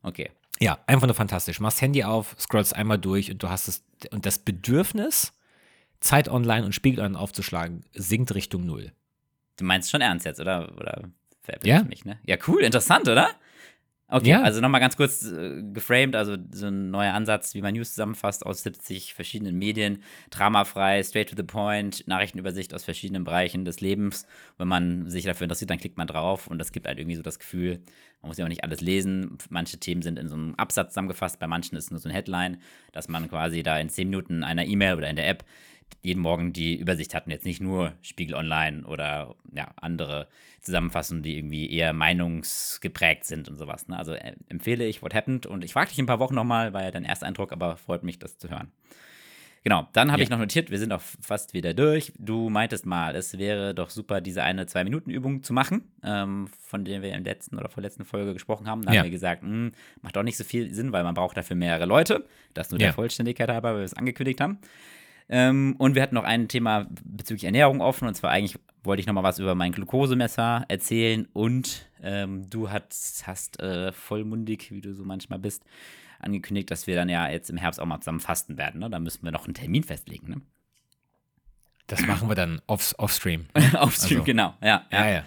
okay. 0.03 0.29
Ja, 0.61 0.77
einfach 0.85 1.07
nur 1.07 1.15
fantastisch. 1.15 1.59
Machst 1.59 1.81
Handy 1.81 2.03
auf, 2.03 2.35
scrollst 2.39 2.75
einmal 2.75 2.99
durch 2.99 3.31
und 3.31 3.41
du 3.41 3.49
hast 3.49 3.67
es, 3.67 3.83
und 4.11 4.25
das 4.27 4.37
Bedürfnis, 4.39 5.33
Zeit 5.99 6.29
online 6.29 6.65
und 6.65 6.73
Spiegel 6.73 7.03
online 7.03 7.19
aufzuschlagen, 7.19 7.83
sinkt 7.93 8.33
Richtung 8.35 8.65
Null. 8.65 8.91
Du 9.57 9.65
meinst 9.65 9.89
schon 9.89 10.01
ernst 10.01 10.25
jetzt, 10.25 10.39
oder? 10.39 10.71
Oder 10.77 11.09
Ja. 11.63 11.83
mich, 11.83 12.05
ne? 12.05 12.19
Ja, 12.25 12.37
cool, 12.47 12.61
interessant, 12.61 13.09
oder? 13.09 13.29
Okay, 14.13 14.29
Ja. 14.31 14.41
also 14.41 14.59
nochmal 14.59 14.81
ganz 14.81 14.97
kurz 14.97 15.23
äh, 15.23 15.63
geframed, 15.71 16.17
also 16.17 16.35
so 16.51 16.67
ein 16.67 16.91
neuer 16.91 17.13
Ansatz, 17.13 17.53
wie 17.55 17.61
man 17.61 17.73
News 17.73 17.91
zusammenfasst 17.91 18.45
aus 18.45 18.61
70 18.61 19.13
verschiedenen 19.13 19.57
Medien, 19.57 20.03
dramafrei, 20.31 21.01
straight 21.01 21.29
to 21.29 21.35
the 21.37 21.43
point, 21.43 22.05
Nachrichtenübersicht 22.07 22.73
aus 22.73 22.83
verschiedenen 22.83 23.23
Bereichen 23.23 23.63
des 23.63 23.79
Lebens. 23.79 24.25
Wenn 24.57 24.67
man 24.67 25.09
sich 25.09 25.23
dafür 25.23 25.45
interessiert, 25.45 25.69
dann 25.69 25.79
klickt 25.79 25.97
man 25.97 26.07
drauf 26.07 26.47
und 26.47 26.59
das 26.59 26.73
gibt 26.73 26.87
halt 26.87 26.99
irgendwie 26.99 27.15
so 27.15 27.21
das 27.23 27.39
Gefühl, 27.39 27.79
man 28.21 28.27
muss 28.29 28.37
ja 28.37 28.43
auch 28.43 28.49
nicht 28.49 28.65
alles 28.65 28.81
lesen. 28.81 29.37
Manche 29.49 29.77
Themen 29.79 30.01
sind 30.01 30.19
in 30.19 30.27
so 30.27 30.35
einem 30.35 30.55
Absatz 30.55 30.89
zusammengefasst, 30.89 31.39
bei 31.39 31.47
manchen 31.47 31.77
ist 31.77 31.85
es 31.85 31.91
nur 31.91 31.99
so 32.01 32.09
ein 32.09 32.13
Headline, 32.13 32.57
dass 32.91 33.07
man 33.07 33.29
quasi 33.29 33.63
da 33.63 33.79
in 33.79 33.87
10 33.87 34.09
Minuten 34.09 34.43
einer 34.43 34.65
E-Mail 34.65 34.95
oder 34.97 35.09
in 35.09 35.15
der 35.15 35.29
App 35.29 35.45
jeden 36.01 36.19
Morgen 36.21 36.53
die 36.53 36.75
Übersicht 36.75 37.13
hatten, 37.13 37.29
jetzt 37.31 37.45
nicht 37.45 37.61
nur 37.61 37.93
Spiegel 38.01 38.35
Online 38.35 38.83
oder 38.85 39.35
ja, 39.53 39.71
andere 39.75 40.27
Zusammenfassungen, 40.61 41.23
die 41.23 41.37
irgendwie 41.37 41.71
eher 41.71 41.93
meinungsgeprägt 41.93 43.25
sind 43.25 43.49
und 43.49 43.55
sowas. 43.57 43.87
Ne? 43.87 43.97
Also 43.97 44.13
äh, 44.13 44.33
empfehle 44.49 44.85
ich 44.85 45.01
What 45.01 45.13
Happened 45.13 45.45
und 45.45 45.63
ich 45.63 45.73
frage 45.73 45.89
dich 45.89 45.99
in 45.99 46.03
ein 46.03 46.07
paar 46.07 46.19
Wochen 46.19 46.35
nochmal, 46.35 46.73
war 46.73 46.83
ja 46.83 46.91
dein 46.91 47.05
erster 47.05 47.27
Eindruck, 47.27 47.51
aber 47.51 47.77
freut 47.77 48.03
mich, 48.03 48.19
das 48.19 48.37
zu 48.37 48.49
hören. 48.49 48.71
Genau, 49.63 49.87
dann 49.93 50.11
habe 50.11 50.21
Ja. 50.21 50.23
ich 50.23 50.29
noch 50.31 50.39
notiert, 50.39 50.71
wir 50.71 50.79
sind 50.79 50.91
auch 50.91 51.01
fast 51.21 51.53
wieder 51.53 51.75
durch. 51.75 52.13
Du 52.17 52.49
meintest 52.49 52.87
mal, 52.87 53.15
es 53.15 53.37
wäre 53.37 53.75
doch 53.75 53.91
super, 53.91 54.19
diese 54.19 54.41
eine 54.41 54.65
Zwei-Minuten-Übung 54.65 55.43
zu 55.43 55.53
machen, 55.53 55.83
ähm, 56.03 56.47
von 56.63 56.83
der 56.83 57.03
wir 57.03 57.13
in 57.13 57.23
der 57.23 57.33
letzten 57.35 57.59
oder 57.59 57.69
vorletzten 57.69 58.03
Folge 58.03 58.33
gesprochen 58.33 58.65
haben. 58.67 58.81
Da 58.81 58.91
Ja. 58.91 58.99
haben 58.99 59.05
wir 59.05 59.11
gesagt, 59.11 59.43
hm, 59.43 59.71
macht 60.01 60.15
doch 60.15 60.23
nicht 60.23 60.37
so 60.37 60.43
viel 60.43 60.73
Sinn, 60.73 60.91
weil 60.93 61.03
man 61.03 61.13
braucht 61.13 61.37
dafür 61.37 61.55
mehrere 61.55 61.85
Leute. 61.85 62.25
Das 62.55 62.71
nur 62.71 62.79
Ja. 62.79 62.87
der 62.87 62.93
Vollständigkeit 62.93 63.49
halber, 63.49 63.73
weil 63.73 63.79
wir 63.81 63.85
es 63.85 63.93
angekündigt 63.93 64.41
haben. 64.41 64.57
Ähm, 65.29 65.75
und 65.77 65.95
wir 65.95 66.01
hatten 66.01 66.15
noch 66.15 66.23
ein 66.23 66.47
Thema 66.47 66.87
bezüglich 67.03 67.43
Ernährung 67.45 67.81
offen. 67.81 68.07
Und 68.07 68.15
zwar 68.15 68.31
eigentlich 68.31 68.59
wollte 68.83 68.99
ich 69.01 69.07
noch 69.07 69.13
mal 69.13 69.23
was 69.23 69.39
über 69.39 69.55
mein 69.55 69.71
Glukosemesser 69.71 70.65
erzählen. 70.67 71.27
Und 71.33 71.87
ähm, 72.03 72.49
du 72.49 72.69
hast, 72.69 73.25
hast 73.27 73.59
äh, 73.59 73.91
vollmundig, 73.91 74.71
wie 74.71 74.81
du 74.81 74.93
so 74.93 75.03
manchmal 75.05 75.39
bist, 75.39 75.63
angekündigt, 76.19 76.69
dass 76.71 76.87
wir 76.87 76.95
dann 76.95 77.09
ja 77.09 77.29
jetzt 77.29 77.49
im 77.49 77.57
Herbst 77.57 77.79
auch 77.79 77.85
mal 77.85 77.99
zusammen 77.99 78.19
fasten 78.19 78.57
werden. 78.57 78.79
Ne? 78.79 78.89
Da 78.89 78.99
müssen 78.99 79.23
wir 79.23 79.31
noch 79.31 79.45
einen 79.45 79.53
Termin 79.53 79.83
festlegen. 79.83 80.29
Ne? 80.29 80.41
Das 81.87 82.01
machen 82.05 82.29
wir 82.29 82.35
dann 82.35 82.61
off, 82.67 82.93
offstream. 82.97 83.45
Offstream, 83.73 84.19
Also- 84.19 84.23
genau. 84.23 84.53
Ja, 84.61 84.85
ja. 84.91 85.05
Ja, 85.05 85.09
ja. 85.11 85.23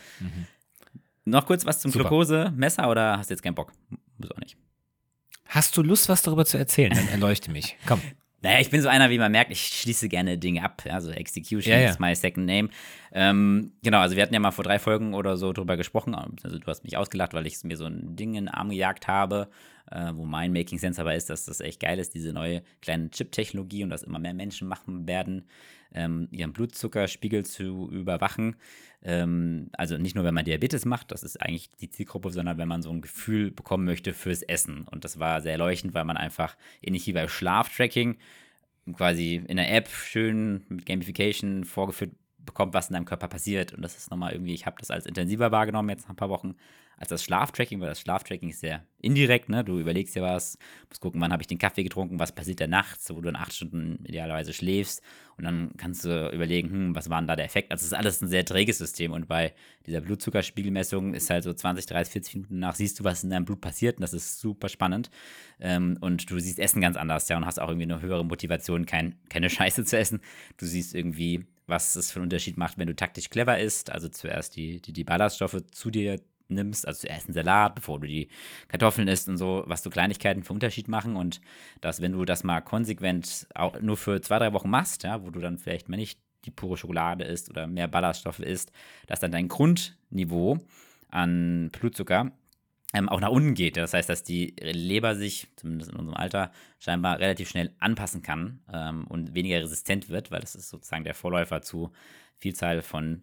Noch 1.26 1.46
kurz 1.46 1.64
was 1.64 1.80
zum 1.80 1.90
Super. 1.90 2.08
Glukosemesser 2.08 2.88
oder 2.90 3.18
hast 3.18 3.30
du 3.30 3.34
jetzt 3.34 3.42
keinen 3.42 3.54
Bock? 3.54 3.72
Muss 4.18 4.30
auch 4.30 4.38
nicht. 4.38 4.56
Hast 5.46 5.76
du 5.76 5.82
Lust, 5.82 6.08
was 6.08 6.22
darüber 6.22 6.44
zu 6.44 6.58
erzählen? 6.58 6.92
Dann 6.94 7.08
erleuchte 7.08 7.50
mich. 7.50 7.76
Komm. 7.86 8.00
Naja, 8.44 8.60
ich 8.60 8.68
bin 8.70 8.82
so 8.82 8.88
einer, 8.88 9.08
wie 9.08 9.18
man 9.18 9.32
merkt, 9.32 9.50
ich 9.50 9.60
schließe 9.60 10.08
gerne 10.08 10.36
Dinge 10.36 10.62
ab. 10.62 10.82
Also 10.90 11.10
Execution 11.10 11.72
Ja, 11.72 11.80
ja. 11.80 11.90
is 11.90 11.98
my 11.98 12.14
second 12.14 12.46
name. 12.46 12.68
Ähm, 13.12 13.72
genau, 13.82 14.00
also 14.00 14.16
wir 14.16 14.22
hatten 14.22 14.34
ja 14.34 14.40
mal 14.40 14.50
vor 14.50 14.64
drei 14.64 14.78
Folgen 14.78 15.14
oder 15.14 15.36
so 15.38 15.52
drüber 15.54 15.76
gesprochen. 15.78 16.14
Also 16.14 16.58
du 16.58 16.66
hast 16.66 16.84
mich 16.84 16.96
ausgelacht, 16.98 17.32
weil 17.32 17.46
ich 17.46 17.64
mir 17.64 17.76
so 17.76 17.86
ein 17.86 18.16
Ding 18.16 18.34
in 18.34 18.44
den 18.44 18.48
Arm 18.48 18.68
gejagt 18.68 19.08
habe, 19.08 19.48
äh, 19.90 20.12
wo 20.14 20.24
mein 20.24 20.52
Making 20.52 20.78
Sense 20.78 21.00
aber 21.00 21.14
ist, 21.14 21.30
dass 21.30 21.44
das 21.44 21.60
echt 21.60 21.80
geil 21.80 21.98
ist, 21.98 22.14
diese 22.14 22.32
neue 22.32 22.62
kleine 22.80 23.10
Chip-Technologie 23.10 23.84
und 23.84 23.90
dass 23.90 24.02
immer 24.02 24.18
mehr 24.18 24.34
Menschen 24.34 24.68
machen 24.68 25.06
werden, 25.06 25.44
ähm, 25.92 26.28
ihren 26.30 26.52
Blutzuckerspiegel 26.52 27.44
zu 27.44 27.90
überwachen. 27.90 28.56
Ähm, 29.02 29.68
also 29.72 29.96
nicht 29.98 30.14
nur, 30.14 30.24
wenn 30.24 30.34
man 30.34 30.44
Diabetes 30.44 30.84
macht, 30.84 31.12
das 31.12 31.22
ist 31.22 31.40
eigentlich 31.40 31.70
die 31.80 31.90
Zielgruppe, 31.90 32.30
sondern 32.30 32.58
wenn 32.58 32.68
man 32.68 32.82
so 32.82 32.90
ein 32.90 33.02
Gefühl 33.02 33.50
bekommen 33.50 33.84
möchte 33.84 34.12
fürs 34.12 34.42
Essen. 34.42 34.86
Und 34.90 35.04
das 35.04 35.18
war 35.18 35.40
sehr 35.40 35.58
leuchtend, 35.58 35.94
weil 35.94 36.04
man 36.04 36.16
einfach, 36.16 36.56
ähnlich 36.82 37.06
wie 37.06 37.12
bei 37.12 37.28
Schlaftracking, 37.28 38.16
quasi 38.92 39.42
in 39.46 39.56
der 39.56 39.72
App 39.74 39.88
schön 39.88 40.64
mit 40.68 40.84
Gamification 40.84 41.64
vorgeführt 41.64 42.12
bekommt, 42.38 42.74
was 42.74 42.88
in 42.88 42.94
deinem 42.94 43.06
Körper 43.06 43.28
passiert. 43.28 43.72
Und 43.72 43.82
das 43.82 43.96
ist 43.96 44.10
nochmal 44.10 44.32
irgendwie, 44.32 44.54
ich 44.54 44.66
habe 44.66 44.76
das 44.78 44.90
als 44.90 45.06
intensiver 45.06 45.50
wahrgenommen 45.52 45.88
jetzt 45.88 46.02
nach 46.02 46.10
ein 46.10 46.16
paar 46.16 46.28
Wochen, 46.28 46.56
als 46.96 47.08
das 47.08 47.24
Schlaftracking, 47.24 47.80
weil 47.80 47.88
das 47.88 48.00
Schlaftracking 48.00 48.50
ist 48.50 48.60
sehr 48.60 48.86
indirekt, 49.00 49.48
ne? 49.48 49.64
Du 49.64 49.78
überlegst 49.78 50.14
dir 50.14 50.22
was, 50.22 50.58
musst 50.88 51.00
gucken, 51.00 51.20
wann 51.20 51.32
habe 51.32 51.42
ich 51.42 51.46
den 51.46 51.58
Kaffee 51.58 51.82
getrunken, 51.82 52.18
was 52.18 52.32
passiert 52.32 52.60
da 52.60 52.66
nachts, 52.66 53.10
wo 53.10 53.14
du 53.16 53.22
dann 53.22 53.36
acht 53.36 53.52
Stunden 53.52 54.04
idealerweise 54.04 54.52
schläfst. 54.52 55.02
Und 55.36 55.44
dann 55.44 55.72
kannst 55.76 56.04
du 56.04 56.30
überlegen, 56.32 56.70
hm, 56.70 56.94
was 56.94 57.10
war 57.10 57.20
denn 57.20 57.26
da 57.26 57.36
der 57.36 57.44
Effekt? 57.44 57.70
Also 57.72 57.82
es 57.82 57.88
ist 57.88 57.94
alles 57.98 58.22
ein 58.22 58.28
sehr 58.28 58.44
träges 58.44 58.78
System 58.78 59.12
und 59.12 59.26
bei 59.28 59.52
dieser 59.86 60.00
Blutzuckerspiegelmessung 60.00 61.14
ist 61.14 61.28
halt 61.28 61.44
so 61.44 61.52
20, 61.52 61.86
30, 61.86 62.12
40 62.12 62.34
Minuten 62.36 62.58
nach, 62.58 62.74
siehst 62.74 62.98
du, 63.00 63.04
was 63.04 63.24
in 63.24 63.30
deinem 63.30 63.44
Blut 63.44 63.60
passiert 63.60 63.96
und 63.96 64.02
das 64.02 64.14
ist 64.14 64.40
super 64.40 64.68
spannend. 64.68 65.10
Ähm, 65.60 65.98
und 66.00 66.30
du 66.30 66.38
siehst 66.38 66.58
Essen 66.58 66.80
ganz 66.80 66.96
anders, 66.96 67.28
ja, 67.28 67.36
und 67.36 67.46
hast 67.46 67.60
auch 67.60 67.68
irgendwie 67.68 67.92
eine 67.92 68.00
höhere 68.00 68.24
Motivation, 68.24 68.86
kein, 68.86 69.16
keine 69.28 69.50
Scheiße 69.54 69.84
zu 69.84 69.98
essen. 69.98 70.20
Du 70.56 70.66
siehst 70.66 70.94
irgendwie, 70.94 71.44
was 71.66 71.96
es 71.96 72.10
für 72.10 72.20
einen 72.20 72.24
Unterschied 72.24 72.56
macht, 72.56 72.78
wenn 72.78 72.86
du 72.86 72.94
taktisch 72.94 73.30
clever 73.30 73.58
isst, 73.58 73.90
also 73.90 74.08
zuerst 74.08 74.56
die, 74.56 74.80
die, 74.80 74.92
die 74.92 75.04
Ballaststoffe 75.04 75.62
zu 75.70 75.90
dir 75.90 76.20
nimmst, 76.54 76.86
also 76.86 77.00
zuerst 77.00 77.26
einen 77.26 77.34
Salat, 77.34 77.74
bevor 77.74 78.00
du 78.00 78.06
die 78.06 78.28
Kartoffeln 78.68 79.08
isst 79.08 79.28
und 79.28 79.36
so, 79.36 79.64
was 79.66 79.82
so 79.82 79.90
Kleinigkeiten 79.90 80.42
für 80.42 80.52
Unterschied 80.52 80.88
machen 80.88 81.16
und 81.16 81.40
dass, 81.80 82.00
wenn 82.00 82.12
du 82.12 82.24
das 82.24 82.44
mal 82.44 82.60
konsequent 82.60 83.46
auch 83.54 83.80
nur 83.80 83.96
für 83.96 84.20
zwei, 84.20 84.38
drei 84.38 84.52
Wochen 84.52 84.70
machst, 84.70 85.02
ja, 85.02 85.22
wo 85.22 85.30
du 85.30 85.40
dann 85.40 85.58
vielleicht 85.58 85.88
mal 85.88 85.96
nicht 85.96 86.18
die 86.44 86.50
pure 86.50 86.76
Schokolade 86.76 87.24
isst 87.24 87.50
oder 87.50 87.66
mehr 87.66 87.88
Ballaststoffe 87.88 88.40
isst, 88.40 88.72
dass 89.06 89.20
dann 89.20 89.32
dein 89.32 89.48
Grundniveau 89.48 90.58
an 91.08 91.70
Blutzucker 91.70 92.32
ähm, 92.94 93.08
auch 93.08 93.20
nach 93.20 93.30
unten 93.30 93.54
geht. 93.54 93.76
Das 93.76 93.92
heißt, 93.92 94.08
dass 94.08 94.22
die 94.22 94.54
Leber 94.60 95.16
sich, 95.16 95.48
zumindest 95.56 95.90
in 95.90 95.98
unserem 95.98 96.16
Alter, 96.16 96.52
scheinbar 96.78 97.18
relativ 97.18 97.50
schnell 97.50 97.74
anpassen 97.80 98.22
kann 98.22 98.60
ähm, 98.72 99.06
und 99.08 99.34
weniger 99.34 99.60
resistent 99.60 100.08
wird, 100.08 100.30
weil 100.30 100.40
das 100.40 100.54
ist 100.54 100.70
sozusagen 100.70 101.04
der 101.04 101.14
Vorläufer 101.14 101.60
zu 101.60 101.92
Vielzahl 102.36 102.82
von 102.82 103.22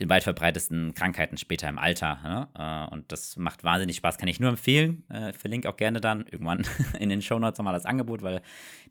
den 0.00 0.08
weit 0.08 0.22
verbreitetsten 0.22 0.94
Krankheiten 0.94 1.36
später 1.36 1.68
im 1.68 1.78
Alter. 1.78 2.18
Ne? 2.22 2.48
Äh, 2.88 2.94
und 2.94 3.12
das 3.12 3.36
macht 3.36 3.64
wahnsinnig 3.64 3.96
Spaß, 3.96 4.18
kann 4.18 4.28
ich 4.28 4.40
nur 4.40 4.50
empfehlen. 4.50 5.04
Äh, 5.10 5.32
verlinke 5.32 5.68
auch 5.68 5.76
gerne 5.76 6.00
dann 6.00 6.26
irgendwann 6.30 6.66
in 6.98 7.08
den 7.08 7.22
Shownotes 7.22 7.58
nochmal 7.58 7.74
das 7.74 7.84
Angebot, 7.84 8.22
weil 8.22 8.42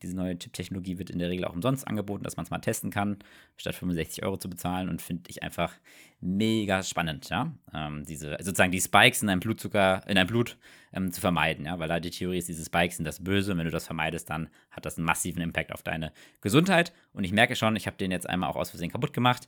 diese 0.02 0.16
neue 0.16 0.38
Chip-Technologie 0.38 1.00
wird 1.00 1.10
in 1.10 1.20
der 1.20 1.30
Regel 1.30 1.46
auch 1.46 1.54
umsonst 1.54 1.88
angeboten, 1.88 2.24
dass 2.24 2.38
man 2.38 2.46
es 2.46 2.52
mal 2.52 2.60
testen 2.60 2.92
kann, 2.92 3.18
statt 3.58 3.76
65 3.76 4.24
Euro 4.24 4.38
zu 4.38 4.50
bezahlen. 4.50 4.90
Und 4.90 5.02
finde 5.02 5.24
ich 5.30 5.44
einfach 5.44 5.74
mega 6.20 6.84
spannend, 6.84 7.30
ja. 7.30 7.52
Ähm, 7.74 8.06
diese, 8.06 8.38
sozusagen 8.40 8.72
die 8.72 8.82
Spikes 8.82 9.22
in 9.22 9.28
deinem 9.28 9.40
Blutzucker, 9.40 10.04
in 10.08 10.16
deinem 10.16 10.28
Blut 10.28 10.58
ähm, 10.94 11.12
zu 11.12 11.20
vermeiden, 11.20 11.66
ja, 11.66 11.80
weil 11.80 11.88
da 11.88 12.00
die 12.00 12.12
Theorie 12.12 12.38
ist, 12.38 12.48
diese 12.48 12.64
Spikes 12.64 12.98
sind 12.98 13.06
das 13.06 13.24
Böse. 13.24 13.54
Und 13.54 13.58
wenn 13.58 13.66
du 13.66 13.72
das 13.72 13.86
vermeidest, 13.86 14.30
dann 14.30 14.50
hat 14.70 14.86
das 14.86 14.98
einen 14.98 15.06
massiven 15.06 15.42
Impact 15.42 15.74
auf 15.74 15.82
deine 15.82 16.12
Gesundheit. 16.42 16.94
Und 17.14 17.24
ich 17.24 17.32
merke 17.32 17.56
schon, 17.56 17.76
ich 17.76 17.88
habe 17.88 17.98
den 17.98 18.12
jetzt 18.12 18.30
einmal 18.30 18.50
auch 18.50 18.56
aus 18.56 18.70
Versehen 18.70 18.92
kaputt 18.92 19.14
gemacht 19.14 19.48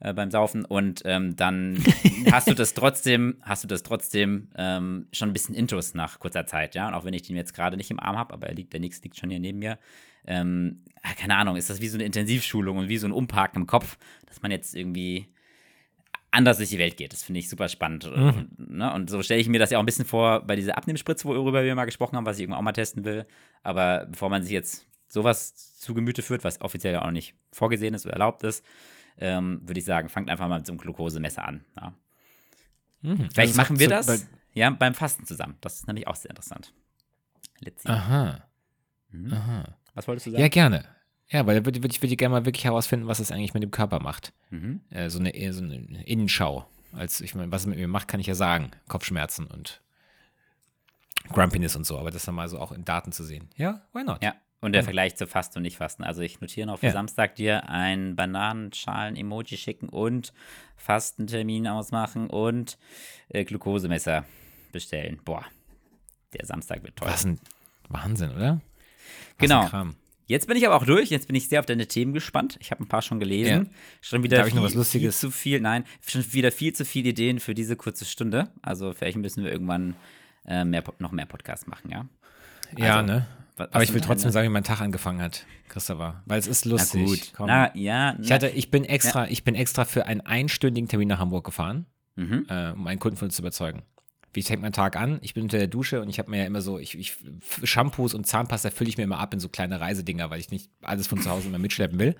äh, 0.00 0.12
beim 0.12 0.30
Saufen 0.30 0.64
und 0.64 1.02
ähm, 1.04 1.36
dann 1.36 1.82
hast 2.32 2.48
du 2.48 2.54
das 2.54 2.74
trotzdem, 2.74 3.38
hast 3.42 3.64
du 3.64 3.68
das 3.68 3.82
trotzdem 3.82 4.48
ähm, 4.56 5.08
schon 5.12 5.30
ein 5.30 5.32
bisschen 5.32 5.54
Intus 5.54 5.94
nach 5.94 6.18
kurzer 6.18 6.46
Zeit, 6.46 6.74
ja. 6.74 6.88
Und 6.88 6.94
auch 6.94 7.04
wenn 7.04 7.14
ich 7.14 7.22
den 7.22 7.36
jetzt 7.36 7.54
gerade 7.54 7.76
nicht 7.76 7.90
im 7.90 8.00
Arm 8.00 8.16
habe, 8.16 8.34
aber 8.34 8.48
er 8.48 8.54
liegt, 8.54 8.72
der 8.72 8.80
Nix 8.80 9.02
liegt 9.02 9.18
schon 9.18 9.30
hier 9.30 9.40
neben 9.40 9.58
mir. 9.58 9.78
Ähm, 10.26 10.82
ah, 11.02 11.14
keine 11.14 11.36
Ahnung, 11.36 11.56
ist 11.56 11.70
das 11.70 11.80
wie 11.80 11.88
so 11.88 11.96
eine 11.96 12.04
Intensivschulung 12.04 12.78
und 12.78 12.88
wie 12.88 12.98
so 12.98 13.06
ein 13.06 13.12
Umparken 13.12 13.62
im 13.62 13.66
Kopf, 13.66 13.98
dass 14.26 14.42
man 14.42 14.50
jetzt 14.50 14.74
irgendwie 14.74 15.28
anders 16.34 16.56
durch 16.56 16.70
die 16.70 16.78
Welt 16.78 16.96
geht. 16.96 17.12
Das 17.12 17.22
finde 17.22 17.40
ich 17.40 17.48
super 17.48 17.68
spannend. 17.68 18.06
Und, 18.06 18.58
ne? 18.58 18.92
und 18.92 19.08
so 19.08 19.22
stelle 19.22 19.40
ich 19.40 19.48
mir 19.48 19.60
das 19.60 19.70
ja 19.70 19.78
auch 19.78 19.82
ein 19.82 19.86
bisschen 19.86 20.04
vor 20.04 20.40
bei 20.40 20.56
dieser 20.56 20.76
Abnehmspritze, 20.76 21.26
worüber 21.26 21.62
wir 21.62 21.74
mal 21.74 21.84
gesprochen 21.84 22.16
haben, 22.16 22.26
was 22.26 22.36
ich 22.36 22.42
irgendwann 22.42 22.58
auch 22.58 22.64
mal 22.64 22.72
testen 22.72 23.04
will. 23.04 23.26
Aber 23.62 24.06
bevor 24.06 24.30
man 24.30 24.42
sich 24.42 24.50
jetzt 24.50 24.86
sowas 25.08 25.54
zu 25.78 25.94
Gemüte 25.94 26.22
führt, 26.22 26.42
was 26.42 26.60
offiziell 26.60 26.94
ja 26.94 27.04
auch 27.04 27.12
nicht 27.12 27.34
vorgesehen 27.52 27.94
ist 27.94 28.04
oder 28.04 28.14
erlaubt 28.14 28.42
ist, 28.42 28.64
ähm, 29.18 29.60
würde 29.64 29.78
ich 29.80 29.84
sagen, 29.86 30.08
fangt 30.08 30.30
einfach 30.30 30.48
mal 30.48 30.58
mit 30.58 30.66
so 30.66 30.72
einem 30.72 30.80
Glukosemesser 30.80 31.46
an. 31.46 31.64
Ja. 31.76 31.94
Vielleicht 33.02 33.38
Also 33.38 33.56
machen 33.56 33.78
wir 33.78 33.86
so- 33.86 33.90
das 33.90 34.06
bei- 34.06 34.18
ja, 34.54 34.70
beim 34.70 34.94
Fasten 34.94 35.26
zusammen. 35.26 35.56
Das 35.60 35.74
ist 35.76 35.86
nämlich 35.86 36.06
auch 36.06 36.16
sehr 36.16 36.30
interessant. 36.30 36.72
Let's 37.60 37.82
see. 37.82 37.88
Aha. 37.90 38.42
Mhm. 39.10 39.32
Aha. 39.32 39.76
Was 39.94 40.08
wolltest 40.08 40.26
du 40.26 40.30
sagen? 40.30 40.42
Ja, 40.42 40.48
gerne. 40.48 40.84
Ja, 41.28 41.46
weil 41.46 41.58
da 41.60 41.64
würde 41.64 41.82
würd 41.82 41.92
ich, 41.94 42.02
würd 42.02 42.12
ich 42.12 42.18
gerne 42.18 42.32
mal 42.34 42.44
wirklich 42.44 42.64
herausfinden, 42.64 43.06
was 43.06 43.18
es 43.18 43.30
eigentlich 43.32 43.54
mit 43.54 43.62
dem 43.62 43.70
Körper 43.70 44.00
macht. 44.00 44.32
Mhm. 44.50 44.80
Äh, 44.90 45.08
so, 45.10 45.18
eine, 45.18 45.52
so 45.52 45.62
eine 45.62 45.76
Innenschau. 46.06 46.68
Als 46.92 47.20
ich 47.20 47.34
meine, 47.34 47.50
was 47.50 47.62
es 47.62 47.66
mit 47.66 47.78
mir 47.78 47.88
macht, 47.88 48.08
kann 48.08 48.20
ich 48.20 48.26
ja 48.26 48.34
sagen. 48.34 48.70
Kopfschmerzen 48.88 49.46
und 49.46 49.80
Grumpiness 51.28 51.74
und 51.76 51.84
so, 51.84 51.98
aber 51.98 52.10
das 52.10 52.24
dann 52.24 52.34
mal 52.34 52.48
so 52.48 52.58
auch 52.58 52.70
in 52.72 52.84
Daten 52.84 53.10
zu 53.12 53.24
sehen. 53.24 53.48
Ja, 53.56 53.82
why 53.92 54.04
not? 54.04 54.22
Ja, 54.22 54.34
und 54.64 54.72
der 54.72 54.82
Vergleich 54.84 55.14
zu 55.16 55.26
Fasten 55.26 55.58
und 55.58 55.62
Nicht-Fasten. 55.62 56.04
Also 56.04 56.22
ich 56.22 56.40
notiere 56.40 56.66
noch 56.66 56.78
für 56.78 56.86
Ja. 56.86 56.92
Samstag 56.92 57.34
dir 57.36 57.68
ein 57.68 58.16
Bananenschalen-Emoji 58.16 59.56
schicken 59.56 59.88
und 59.88 60.32
Fastentermin 60.76 61.66
ausmachen 61.68 62.28
und 62.28 62.78
äh, 63.28 63.44
Glukosemesser 63.44 64.24
bestellen. 64.72 65.20
Boah, 65.24 65.44
der 66.32 66.46
Samstag 66.46 66.82
wird 66.82 66.96
toll. 66.96 67.08
Was 67.08 67.24
ein 67.24 67.38
Wahnsinn, 67.88 68.30
oder? 68.32 68.60
Was 69.38 69.48
Genau. 69.48 69.70
Jetzt 70.26 70.46
bin 70.48 70.56
ich 70.56 70.66
aber 70.66 70.76
auch 70.76 70.86
durch. 70.86 71.10
Jetzt 71.10 71.26
bin 71.26 71.36
ich 71.36 71.48
sehr 71.50 71.60
auf 71.60 71.66
deine 71.66 71.86
Themen 71.86 72.14
gespannt. 72.14 72.56
Ich 72.60 72.70
habe 72.70 72.82
ein 72.82 72.88
paar 72.88 73.02
schon 73.02 73.20
gelesen. 73.20 73.68
Schon 74.00 74.22
wieder 74.22 74.38
Darf 74.38 74.46
ich 74.48 74.54
noch 74.54 74.62
viel, 74.62 74.68
was 74.68 74.74
Lustiges? 74.74 75.20
viel 75.20 75.30
zu 75.30 75.36
viel. 75.36 75.60
Nein, 75.60 75.84
schon 76.00 76.32
wieder 76.32 76.50
viel 76.50 76.72
zu 76.72 76.86
viele 76.86 77.10
Ideen 77.10 77.40
für 77.40 77.54
diese 77.54 77.76
kurze 77.76 78.06
Stunde. 78.06 78.48
Also 78.62 78.94
vielleicht 78.94 79.18
müssen 79.18 79.44
wir 79.44 79.52
irgendwann 79.52 79.96
äh, 80.46 80.64
mehr, 80.64 80.82
noch 80.98 81.12
mehr 81.12 81.26
Podcasts 81.26 81.66
machen, 81.66 81.90
ja? 81.90 82.06
Ja, 82.78 83.00
Also, 83.00 83.06
ne? 83.12 83.26
Wa- 83.56 83.64
was 83.64 83.72
Aber 83.72 83.84
ich 83.84 83.92
will 83.94 84.00
trotzdem 84.00 84.30
sagen, 84.30 84.46
wie 84.48 84.52
mein 84.52 84.64
Tag 84.64 84.80
angefangen 84.80 85.20
hat, 85.20 85.44
Christopher. 85.68 86.22
Weil 86.26 86.38
es 86.38 86.46
ist 86.46 86.66
Na 86.66 86.72
lustig. 86.72 87.04
gut. 87.06 87.32
Komm. 87.36 87.46
Na 87.46 87.74
ja. 87.76 88.16
ich, 88.20 88.30
hatte, 88.32 88.48
ich, 88.48 88.70
bin 88.70 88.84
extra, 88.84 89.28
ich 89.28 89.44
bin 89.44 89.54
extra 89.54 89.84
für 89.84 90.06
einen 90.06 90.20
einstündigen 90.20 90.88
Termin 90.88 91.08
nach 91.08 91.18
Hamburg 91.18 91.44
gefahren, 91.44 91.86
Mhm. 92.16 92.46
äh, 92.48 92.70
um 92.70 92.86
einen 92.86 93.00
Kunden 93.00 93.16
von 93.16 93.26
uns 93.26 93.36
zu 93.36 93.42
überzeugen. 93.42 93.82
Wie 94.32 94.42
fängt 94.42 94.62
mein 94.62 94.72
Tag 94.72 94.96
an? 94.96 95.18
Ich 95.22 95.32
bin 95.34 95.44
unter 95.44 95.58
der 95.58 95.68
Dusche 95.68 96.00
und 96.02 96.08
ich 96.08 96.18
habe 96.18 96.30
mir 96.30 96.38
ja 96.38 96.44
immer 96.46 96.60
so, 96.60 96.78
ich, 96.78 96.98
ich, 96.98 97.16
Shampoos 97.62 98.14
und 98.14 98.26
Zahnpasta 98.26 98.70
fülle 98.70 98.90
ich 98.90 98.96
mir 98.96 99.04
immer 99.04 99.18
ab 99.18 99.32
in 99.32 99.38
so 99.40 99.48
kleine 99.48 99.80
Reisedinger, 99.80 100.28
weil 100.30 100.40
ich 100.40 100.50
nicht 100.50 100.70
alles 100.82 101.06
von 101.06 101.20
zu 101.20 101.30
Hause 101.30 101.46
immer 101.48 101.58
mitschleppen 101.58 101.98
will. 101.98 102.16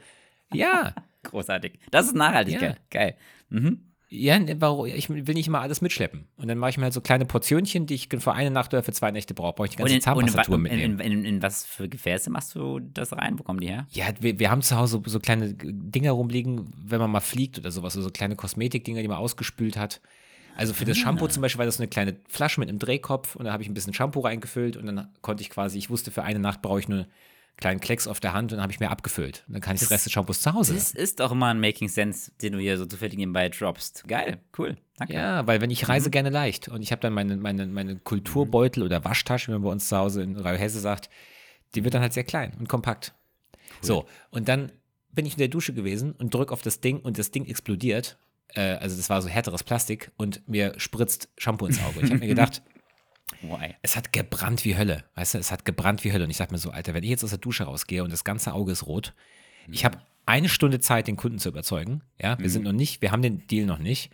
Ja, 0.53 0.95
Großartig. 1.25 1.79
Das 1.91 2.07
ist 2.07 2.15
Nachhaltigkeit. 2.15 2.79
Geil. 2.91 3.17
Mhm. 3.49 3.81
Ja, 4.15 4.39
ne, 4.39 4.57
warum? 4.61 4.87
Ich 4.87 5.09
will 5.09 5.35
nicht 5.35 5.49
immer 5.49 5.61
alles 5.61 5.81
mitschleppen. 5.81 6.27
Und 6.37 6.49
dann 6.49 6.59
mache 6.59 6.71
ich 6.71 6.77
mir 6.79 6.85
halt 6.85 6.95
so 6.95 7.01
kleine 7.01 7.27
Portionchen, 7.27 7.87
die 7.87 7.95
ich 7.95 8.09
für 8.09 8.33
eine 8.33 8.51
Nacht 8.51 8.73
oder 8.73 8.83
für 8.83 8.93
zwei 8.93 9.11
Nächte 9.11 9.35
brauche. 9.35 9.55
Brauche 9.55 9.67
ich 9.67 9.77
die 9.77 9.83
Und 9.83 9.89
ganze 9.89 10.11
und 10.13 10.23
in, 10.23 10.29
Zahnpastatur 10.29 10.57
in, 10.57 10.63
mitnehmen. 10.63 11.01
in, 11.01 11.25
in, 11.25 11.43
was 11.43 11.67
für 11.67 11.89
Gefäße 11.89 12.31
machst 12.31 12.55
du 12.55 12.81
das 12.81 13.13
rein? 13.13 13.39
Wo 13.39 13.43
kommen 13.43 13.61
die 13.61 13.69
her? 13.69 13.87
Ja, 13.91 14.07
wir, 14.21 14.39
wir 14.39 14.51
haben 14.51 14.63
zu 14.63 14.77
Hause 14.77 15.03
so 15.05 15.21
kleine 15.21 15.55
Dinger 15.55 16.13
rumliegen, 16.13 16.73
wenn 16.77 17.01
man 17.01 17.11
mal 17.11 17.21
fliegt 17.21 17.59
oder 17.59 17.71
sowas, 17.71 17.95
so 17.95 18.11
kleine 18.11 18.37
Kosmetikdinger, 18.37 19.03
die 19.03 19.09
man 19.09 19.19
ausgespült 19.19 19.77
hat. 19.77 20.01
Also 20.57 20.73
für 20.73 20.85
das 20.85 20.97
Shampoo 20.97 21.27
zum 21.27 21.43
Beispiel 21.43 21.59
war 21.59 21.67
das 21.67 21.79
so 21.79 21.83
eine 21.83 21.89
kleine 21.89 22.17
Flasche 22.29 22.61
mit 22.61 22.69
einem 22.69 22.79
Drehkopf 22.79 23.35
und 23.35 23.45
da 23.45 23.53
habe 23.53 23.65
ich 23.65 23.69
ein 23.69 23.75
bisschen 23.75 23.93
Shampoo 23.93 24.21
reingefüllt 24.21 24.77
und 24.77 24.87
dann 24.87 25.09
konnte 25.21 25.43
ich 25.43 25.51
quasi, 25.51 25.79
ich 25.79 25.91
wusste, 25.91 26.13
für 26.13 26.23
eine 26.23 26.39
Nacht 26.39 26.63
brauche 26.63 26.79
ich 26.79 26.89
nur 26.89 27.07
kleinen 27.57 27.81
Klecks 27.81 28.07
auf 28.07 28.21
der 28.21 28.33
Hand 28.33 28.53
und 28.53 28.57
dann 28.57 28.63
habe 28.63 28.73
ich 28.73 28.81
mir 28.81 28.91
abgefüllt. 28.91 29.45
Und 29.47 29.55
dann 29.55 29.63
kann 29.63 29.75
ich 29.75 29.81
das, 29.81 29.91
Rest 29.91 30.07
des 30.07 30.13
Shampoos 30.13 30.41
zu 30.41 30.53
Hause. 30.53 30.75
Das 30.75 30.93
ist 30.93 31.21
doch 31.21 31.33
immer 31.33 31.49
ein 31.49 31.61
Making 31.61 31.89
Sense, 31.89 32.33
den 32.43 32.55
du 32.55 32.59
hier 32.59 32.77
so 32.79 32.87
zufällig 32.87 33.17
nebenbei 33.17 33.49
droppst. 33.49 34.05
Geil, 34.07 34.39
cool. 34.59 34.77
Danke. 34.97 35.15
Ja, 35.15 35.47
weil 35.47 35.61
wenn 35.61 35.71
ich 35.71 35.89
reise, 35.89 36.11
gerne 36.11 36.31
leicht. 36.31 36.69
Und 36.69 36.83
ich 36.83 36.93
habe 36.93 37.01
dann 37.01 37.13
meine, 37.13 37.37
meine, 37.37 37.67
meine 37.67 37.97
Kulturbeutel 37.97 38.83
oder 38.83 39.05
Waschtasche, 39.05 39.49
wie 39.49 39.53
man 39.53 39.63
bei 39.63 39.71
uns 39.71 39.89
zu 39.89 39.97
Hause 39.97 40.23
in 40.23 40.37
Rauhesse 40.37 40.81
sagt, 40.81 41.09
die 41.75 41.85
wird 41.85 41.95
dann 41.95 42.03
halt 42.03 42.13
sehr 42.13 42.25
klein 42.25 42.53
und 42.59 42.69
kompakt. 42.69 43.15
So, 43.81 44.07
und 44.31 44.49
dann 44.49 44.73
bin 45.13 45.27
ich 45.27 45.35
in 45.35 45.39
der 45.39 45.49
Dusche 45.49 45.73
gewesen 45.75 46.13
und 46.13 46.35
drück 46.35 46.53
auf 46.53 46.63
das 46.63 46.81
Ding 46.81 47.01
und 47.01 47.19
das 47.19 47.31
Ding 47.31 47.47
explodiert. 47.47 48.19
Äh, 48.49 48.75
also 48.77 48.97
das 48.97 49.11
war 49.11 49.23
so 49.23 49.29
härteres 49.29 49.63
Plastik 49.63 50.11
und 50.17 50.47
mir 50.49 50.75
spritzt 50.79 51.29
Shampoo 51.39 51.67
ins 51.67 51.83
Auge. 51.83 52.01
Ich 52.03 52.11
habe 52.11 52.19
mir 52.19 52.27
gedacht, 52.29 52.63
Why? 53.41 53.75
es 53.83 53.97
hat 53.97 54.13
gebrannt 54.13 54.65
wie 54.65 54.77
Hölle. 54.77 55.05
Weißt 55.15 55.35
du, 55.35 55.39
es 55.39 55.51
hat 55.51 55.65
gebrannt 55.65 56.05
wie 56.05 56.13
Hölle. 56.13 56.25
Und 56.25 56.31
ich 56.31 56.37
dachte 56.37 56.53
mir 56.53 56.59
so, 56.59 56.71
Alter, 56.71 56.95
wenn 56.95 57.03
ich 57.03 57.11
jetzt 57.11 57.25
aus 57.25 57.31
der 57.31 57.39
Dusche 57.39 57.65
rausgehe 57.65 58.05
und 58.05 58.13
das 58.13 58.25
ganze 58.25 58.53
Auge 58.53 58.73
ist 58.73 58.87
rot, 58.87 59.15
ich 59.69 59.85
habe 59.85 59.99
eine 60.27 60.49
Stunde 60.49 60.81
Zeit, 60.81 61.07
den 61.07 61.17
Kunden 61.17 61.39
zu 61.39 61.49
überzeugen. 61.49 62.03
Ja, 62.21 62.39
wir 62.39 62.51
sind 62.51 62.65
noch 62.65 62.73
nicht, 62.73 63.03
wir 63.03 63.13
haben 63.13 63.23
den 63.23 63.47
Deal 63.47 63.67
noch 63.67 63.79
nicht. 63.79 64.11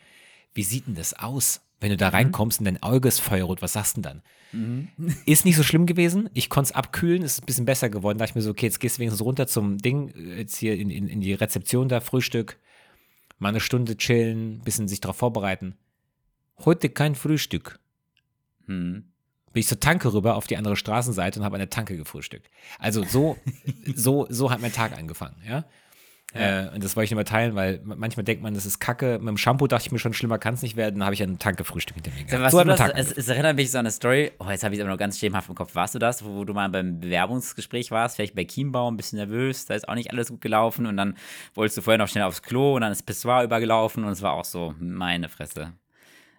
Wie 0.55 0.63
sieht 0.63 0.87
denn 0.87 0.95
das 0.95 1.15
aus? 1.15 1.61
Wenn 1.81 1.91
du 1.91 1.97
da 1.97 2.09
reinkommst 2.09 2.59
und 2.59 2.67
dein 2.67 2.83
Auge 2.83 3.09
ist 3.09 3.21
feuerrot, 3.21 3.63
was 3.63 3.73
sagst 3.73 3.97
du 3.97 4.03
denn 4.03 4.23
dann? 4.23 4.23
Ist 5.27 5.45
nicht 5.45 5.57
so 5.57 5.63
schlimm 5.63 5.87
gewesen. 5.87 6.29
Ich 6.35 6.51
konnte 6.51 6.71
es 6.71 6.75
abkühlen, 6.75 7.23
ist 7.23 7.41
ein 7.41 7.47
bisschen 7.47 7.65
besser 7.67 7.89
geworden. 7.89 8.19
Da 8.19 8.25
dachte 8.25 8.33
ich 8.33 8.35
mir 8.35 8.43
so, 8.43 8.51
okay, 8.51 8.67
jetzt 8.67 8.81
gehst 8.81 8.97
du 8.97 9.01
wenigstens 9.01 9.25
runter 9.25 9.47
zum 9.47 9.79
Ding, 9.79 10.13
jetzt 10.37 10.57
hier 10.57 10.75
in, 10.75 10.91
in, 10.91 11.07
in 11.07 11.21
die 11.21 11.35
Rezeption 11.35 11.89
da, 11.89 12.01
Frühstück, 12.01 12.59
mal 13.39 13.51
eine 13.51 13.61
Stunde 13.61 13.97
chillen, 13.97 14.59
bisschen 14.61 14.89
sich 14.89 15.01
darauf 15.01 15.17
vorbereiten. 15.17 15.77
Heute 16.65 16.89
kein 16.91 17.15
Frühstück. 17.15 17.79
Hm. 18.71 19.05
Bin 19.53 19.61
ich 19.61 19.67
zur 19.67 19.81
Tanke 19.81 20.13
rüber 20.13 20.37
auf 20.37 20.47
die 20.47 20.57
andere 20.57 20.77
Straßenseite 20.77 21.41
und 21.41 21.45
habe 21.45 21.57
an 21.57 21.61
der 21.61 21.71
Tanke 21.71 21.97
gefrühstückt. 21.97 22.49
Also 22.79 23.03
so, 23.03 23.37
so, 23.95 24.27
so 24.31 24.51
hat 24.51 24.61
mein 24.61 24.73
Tag 24.73 24.97
angefangen, 24.97 25.37
ja. 25.47 25.65
Äh, 26.33 26.69
und 26.73 26.85
das 26.85 26.95
wollte 26.95 27.07
ich 27.07 27.11
nicht 27.11 27.17
mehr 27.17 27.25
teilen, 27.25 27.57
weil 27.57 27.81
manchmal 27.83 28.23
denkt 28.23 28.41
man, 28.41 28.55
das 28.55 28.65
ist 28.65 28.79
Kacke. 28.79 29.19
Mit 29.19 29.27
dem 29.27 29.37
Shampoo 29.37 29.67
dachte 29.67 29.87
ich 29.87 29.93
mir 29.93 29.99
schon, 29.99 30.13
schlimmer 30.13 30.39
kann 30.39 30.55
es 30.55 30.63
nicht 30.63 30.77
werden. 30.77 31.01
Dann 31.01 31.05
habe 31.05 31.15
ich 31.15 31.23
ein 31.25 31.41
Tankefrühstück 31.41 31.97
hinter 31.97 32.13
mir 32.13 32.25
gehabt. 32.25 32.53
So 32.53 32.63
das, 32.63 32.81
es, 32.95 33.13
es 33.13 33.29
erinnert 33.29 33.57
mich 33.57 33.73
so 33.73 33.79
an 33.79 33.87
eine 33.87 33.91
Story. 33.91 34.31
Oh, 34.39 34.49
jetzt 34.49 34.63
habe 34.63 34.73
ich 34.73 34.79
es 34.79 34.85
aber 34.85 34.93
noch 34.93 34.99
ganz 34.99 35.19
schemenhaft 35.19 35.49
im 35.49 35.57
Kopf. 35.57 35.75
Warst 35.75 35.97
du 35.97 35.99
das, 35.99 36.25
wo, 36.25 36.37
wo 36.37 36.45
du 36.45 36.55
mal 36.55 36.69
beim 36.69 37.01
Bewerbungsgespräch 37.01 37.91
warst, 37.91 38.15
vielleicht 38.15 38.37
bei 38.37 38.45
Chiembaum, 38.45 38.95
ein 38.95 38.97
bisschen 38.97 39.19
nervös, 39.19 39.67
da 39.67 39.75
ist 39.75 39.89
auch 39.89 39.97
nicht 39.97 40.13
alles 40.13 40.29
gut 40.29 40.41
gelaufen 40.41 40.87
und 40.87 40.97
dann 40.97 41.17
wolltest 41.55 41.79
du 41.79 41.83
vorher 41.83 41.99
noch 41.99 42.09
schnell 42.09 42.23
aufs 42.23 42.43
Klo 42.43 42.77
und 42.77 42.83
dann 42.83 42.93
ist 42.93 43.03
Pissoir 43.03 43.43
übergelaufen 43.43 44.05
und 44.05 44.13
es 44.13 44.23
war 44.23 44.35
auch 44.35 44.45
so, 44.45 44.77
meine 44.79 45.29
Fresse. 45.29 45.73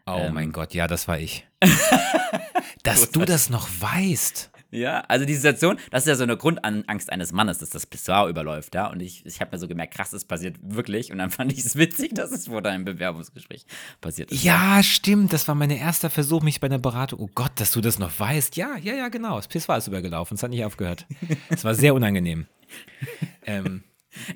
Oh 0.06 0.18
Ähm. 0.20 0.34
mein 0.34 0.52
Gott, 0.52 0.74
ja, 0.74 0.88
das 0.88 1.08
war 1.08 1.20
ich. 1.20 1.46
Dass 2.84 3.12
du 3.12 3.26
das 3.26 3.50
noch 3.50 3.68
weißt. 3.80 4.50
Ja, 4.72 5.02
also 5.02 5.26
die 5.26 5.36
Situation, 5.36 5.78
das 5.92 6.04
ist 6.04 6.08
ja 6.08 6.16
so 6.16 6.24
eine 6.24 6.38
Grundangst 6.38 7.12
eines 7.12 7.34
Mannes, 7.34 7.58
dass 7.58 7.70
das 7.72 7.86
Pissoir 7.86 8.30
überläuft, 8.30 8.74
ja. 8.74 8.88
Und 8.88 9.02
ich, 9.02 9.26
ich 9.26 9.42
habe 9.42 9.52
mir 9.54 9.60
so 9.60 9.68
gemerkt, 9.68 9.94
krass, 9.94 10.12
das 10.12 10.24
passiert 10.24 10.56
wirklich. 10.62 11.12
Und 11.12 11.18
dann 11.18 11.30
fand 11.30 11.52
ich 11.52 11.60
es 11.60 11.76
witzig, 11.78 12.16
dass 12.16 12.32
es 12.32 12.48
vor 12.48 12.62
deinem 12.62 12.86
Bewerbungsgespräch 12.86 13.66
passiert 14.00 14.32
ist. 14.32 14.44
Ja, 14.44 14.82
stimmt. 14.82 15.34
Das 15.34 15.46
war 15.50 15.56
mein 15.56 15.72
erster 15.72 16.10
Versuch, 16.10 16.42
mich 16.42 16.62
bei 16.62 16.68
einer 16.68 16.80
Beratung. 16.80 17.20
Oh 17.20 17.30
Gott, 17.36 17.52
dass 17.58 17.72
du 17.72 17.82
das 17.82 18.00
noch 18.00 18.18
weißt. 18.18 18.56
Ja, 18.56 18.78
ja, 18.78 18.94
ja, 18.94 19.10
genau. 19.10 19.36
Das 19.36 19.50
Piss 19.50 19.68
war 19.68 19.78
ist 19.78 19.88
übergelaufen. 19.88 20.36
Es 20.36 20.44
hat 20.44 20.52
nicht 20.52 20.64
aufgehört. 20.64 21.06
Es 21.50 21.66
war 21.66 21.76
sehr 21.76 21.94
unangenehm. 21.94 22.48
ähm, 23.46 23.84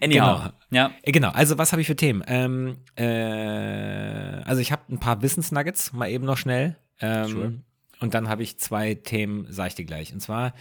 Anyhow. 0.02 0.38
Genau. 0.38 0.50
Ja. 0.72 0.92
Äh, 1.04 1.12
Genau, 1.12 1.30
also 1.30 1.58
was 1.58 1.72
habe 1.72 1.82
ich 1.82 1.88
für 1.88 1.96
Themen? 1.96 2.24
Ähm, 2.28 2.78
äh, 2.96 3.04
also 4.46 4.62
ich 4.62 4.72
habe 4.72 4.84
ein 4.90 5.00
paar 5.00 5.22
Wissensnuggets, 5.22 5.94
mal 5.94 6.10
eben 6.10 6.26
noch 6.26 6.38
schnell. 6.38 6.76
Ähm, 7.00 7.28
Sure. 7.28 7.54
Und 8.02 8.14
dann 8.14 8.28
habe 8.28 8.44
ich 8.44 8.58
zwei 8.60 8.94
Themen, 8.94 9.48
sage 9.50 9.70
ich 9.70 9.76
dir 9.76 9.86
gleich. 9.86 10.12
Und 10.14 10.20
zwar 10.20 10.54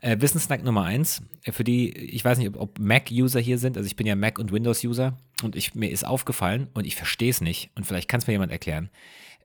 äh, 0.00 0.16
Wissensnugget 0.20 0.64
Nummer 0.64 0.84
eins, 0.84 1.22
äh, 1.42 1.50
für 1.50 1.64
die, 1.64 1.90
ich 1.92 2.24
weiß 2.24 2.38
nicht, 2.38 2.48
ob, 2.48 2.56
ob 2.56 2.78
Mac-User 2.78 3.40
hier 3.40 3.58
sind, 3.58 3.76
also 3.76 3.86
ich 3.86 3.96
bin 3.96 4.06
ja 4.06 4.14
Mac- 4.14 4.38
und 4.38 4.52
Windows-User 4.52 5.16
und 5.42 5.56
ich, 5.56 5.74
mir 5.74 5.90
ist 5.90 6.06
aufgefallen 6.06 6.68
und 6.74 6.86
ich 6.86 6.94
verstehe 6.94 7.30
es 7.30 7.40
nicht 7.40 7.70
und 7.74 7.84
vielleicht 7.84 8.08
kann 8.08 8.20
es 8.20 8.26
mir 8.28 8.34
jemand 8.34 8.52
erklären. 8.52 8.90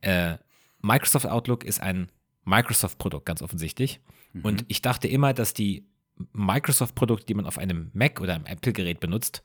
Äh, 0.02 0.36
Microsoft 0.82 1.26
Outlook 1.26 1.64
ist 1.64 1.82
ein 1.82 2.10
Microsoft-Produkt, 2.46 3.26
ganz 3.26 3.42
offensichtlich. 3.42 4.00
Und 4.42 4.66
ich 4.68 4.82
dachte 4.82 5.08
immer, 5.08 5.34
dass 5.34 5.54
die 5.54 5.86
Microsoft-Produkte, 6.34 7.26
die 7.26 7.34
man 7.34 7.46
auf 7.46 7.58
einem 7.58 7.90
Mac 7.94 8.22
oder 8.22 8.36
einem 8.36 8.46
Apple-Gerät 8.46 9.00
benutzt, 9.00 9.44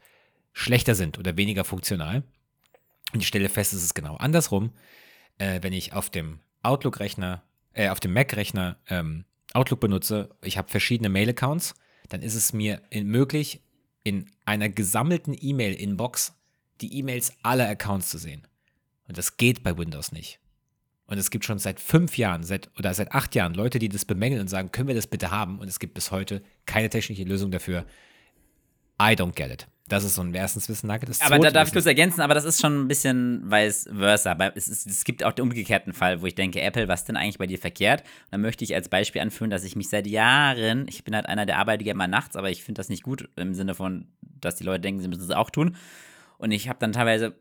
schlechter 0.52 0.94
sind 0.94 1.18
oder 1.18 1.36
weniger 1.36 1.64
funktional. 1.64 2.22
Und 3.12 3.20
ich 3.20 3.28
stelle 3.28 3.48
fest, 3.48 3.72
es 3.72 3.82
ist 3.82 3.94
genau 3.94 4.16
andersrum. 4.16 4.72
Äh, 5.38 5.62
wenn 5.62 5.72
ich 5.72 5.92
auf 5.92 6.10
dem 6.10 6.40
Outlook-Rechner, 6.62 7.42
äh, 7.72 7.88
auf 7.88 8.00
dem 8.00 8.12
Mac-Rechner 8.12 8.76
ähm, 8.88 9.24
Outlook 9.54 9.80
benutze, 9.80 10.30
ich 10.42 10.58
habe 10.58 10.68
verschiedene 10.68 11.08
Mail-Accounts, 11.08 11.74
dann 12.08 12.22
ist 12.22 12.34
es 12.34 12.52
mir 12.52 12.82
in, 12.90 13.06
möglich, 13.06 13.62
in 14.04 14.30
einer 14.44 14.68
gesammelten 14.68 15.34
E-Mail-Inbox 15.38 16.34
die 16.80 16.98
E-Mails 16.98 17.32
aller 17.42 17.68
Accounts 17.68 18.10
zu 18.10 18.18
sehen. 18.18 18.46
Und 19.06 19.16
das 19.16 19.36
geht 19.36 19.62
bei 19.62 19.76
Windows 19.76 20.12
nicht. 20.12 20.38
Und 21.08 21.16
es 21.16 21.30
gibt 21.30 21.46
schon 21.46 21.58
seit 21.58 21.80
fünf 21.80 22.18
Jahren 22.18 22.42
seit, 22.42 22.70
oder 22.78 22.92
seit 22.92 23.12
acht 23.12 23.34
Jahren 23.34 23.54
Leute, 23.54 23.78
die 23.78 23.88
das 23.88 24.04
bemängeln 24.04 24.42
und 24.42 24.48
sagen, 24.48 24.70
können 24.72 24.88
wir 24.88 24.94
das 24.94 25.06
bitte 25.06 25.30
haben? 25.30 25.58
Und 25.58 25.66
es 25.66 25.78
gibt 25.78 25.94
bis 25.94 26.10
heute 26.10 26.42
keine 26.66 26.90
technische 26.90 27.24
Lösung 27.24 27.50
dafür. 27.50 27.86
I 29.00 29.14
don't 29.14 29.34
get 29.34 29.50
it. 29.50 29.66
Das 29.88 30.04
ist 30.04 30.16
so 30.16 30.22
ein 30.22 30.34
Wissenswissen-Nugget. 30.34 31.08
Das 31.08 31.22
Aber 31.22 31.38
da 31.38 31.50
darf 31.50 31.68
ich 31.68 31.72
kurz 31.72 31.86
ergänzen, 31.86 32.20
aber 32.20 32.34
das 32.34 32.44
ist 32.44 32.60
schon 32.60 32.82
ein 32.82 32.88
bisschen 32.88 33.50
vice 33.50 33.88
versa. 33.90 34.32
Aber 34.32 34.54
es, 34.54 34.68
ist, 34.68 34.86
es 34.86 35.04
gibt 35.04 35.24
auch 35.24 35.32
den 35.32 35.44
umgekehrten 35.44 35.94
Fall, 35.94 36.20
wo 36.20 36.26
ich 36.26 36.34
denke, 36.34 36.60
Apple, 36.60 36.88
was 36.88 37.06
denn 37.06 37.16
eigentlich 37.16 37.38
bei 37.38 37.46
dir 37.46 37.58
verkehrt? 37.58 38.02
Und 38.02 38.32
dann 38.32 38.42
möchte 38.42 38.64
ich 38.64 38.74
als 38.74 38.90
Beispiel 38.90 39.22
anführen, 39.22 39.48
dass 39.50 39.64
ich 39.64 39.76
mich 39.76 39.88
seit 39.88 40.06
Jahren, 40.06 40.86
ich 40.88 41.04
bin 41.04 41.14
halt 41.14 41.24
einer, 41.24 41.46
der 41.46 41.56
arbeitet 41.56 41.84
gerne 41.84 41.96
mal 41.96 42.06
nachts, 42.06 42.36
aber 42.36 42.50
ich 42.50 42.62
finde 42.62 42.80
das 42.80 42.90
nicht 42.90 43.02
gut 43.02 43.30
im 43.36 43.54
Sinne 43.54 43.74
von, 43.74 44.08
dass 44.20 44.56
die 44.56 44.64
Leute 44.64 44.80
denken, 44.80 45.00
sie 45.00 45.08
müssen 45.08 45.24
es 45.24 45.30
auch 45.30 45.48
tun. 45.48 45.76
Und 46.36 46.50
ich 46.50 46.68
habe 46.68 46.78
dann 46.80 46.92
teilweise 46.92 47.34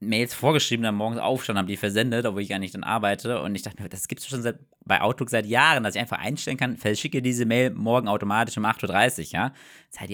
Ma- 0.00 0.06
Mails 0.08 0.34
vorgeschrieben, 0.34 0.82
dann 0.84 0.94
morgens 0.94 1.18
aufstanden, 1.20 1.58
habe 1.60 1.68
die 1.68 1.76
versendet, 1.76 2.26
obwohl 2.26 2.42
ich 2.42 2.48
gar 2.48 2.58
nicht 2.58 2.74
dann 2.74 2.84
arbeite. 2.84 3.40
Und 3.42 3.54
ich 3.54 3.62
dachte 3.62 3.82
mir, 3.82 3.88
das 3.88 4.08
gibt 4.08 4.20
es 4.20 4.26
schon 4.28 4.42
seit, 4.42 4.58
bei 4.84 5.00
Outlook 5.00 5.30
seit 5.30 5.46
Jahren, 5.46 5.82
dass 5.84 5.94
ich 5.94 6.00
einfach 6.00 6.18
einstellen 6.18 6.56
kann, 6.56 6.76
verschicke 6.76 7.22
diese 7.22 7.46
Mail 7.46 7.70
morgen 7.70 8.06
automatisch 8.08 8.56
um 8.58 8.64
8.30 8.66 9.18
Uhr, 9.28 9.32
ja. 9.32 9.52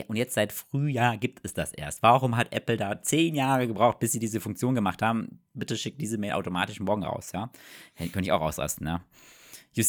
Und 0.06 0.16
jetzt 0.16 0.34
seit 0.34 0.52
Frühjahr 0.52 1.16
gibt 1.16 1.40
es 1.42 1.52
das 1.54 1.72
erst. 1.72 2.02
Warum 2.02 2.36
hat 2.36 2.52
Apple 2.52 2.76
da 2.76 3.02
zehn 3.02 3.34
Jahre 3.34 3.66
gebraucht, 3.66 3.98
bis 3.98 4.12
sie 4.12 4.18
diese 4.20 4.40
Funktion 4.40 4.74
gemacht 4.74 5.02
haben? 5.02 5.40
Bitte 5.54 5.76
schickt 5.76 6.00
diese 6.00 6.16
Mail 6.18 6.32
automatisch 6.32 6.78
morgen 6.80 7.02
raus, 7.04 7.32
ja. 7.32 7.50
Hey, 7.94 8.08
könnte 8.08 8.26
ich 8.28 8.32
auch 8.32 8.40
ausrasten, 8.40 8.86
ja. 8.86 9.04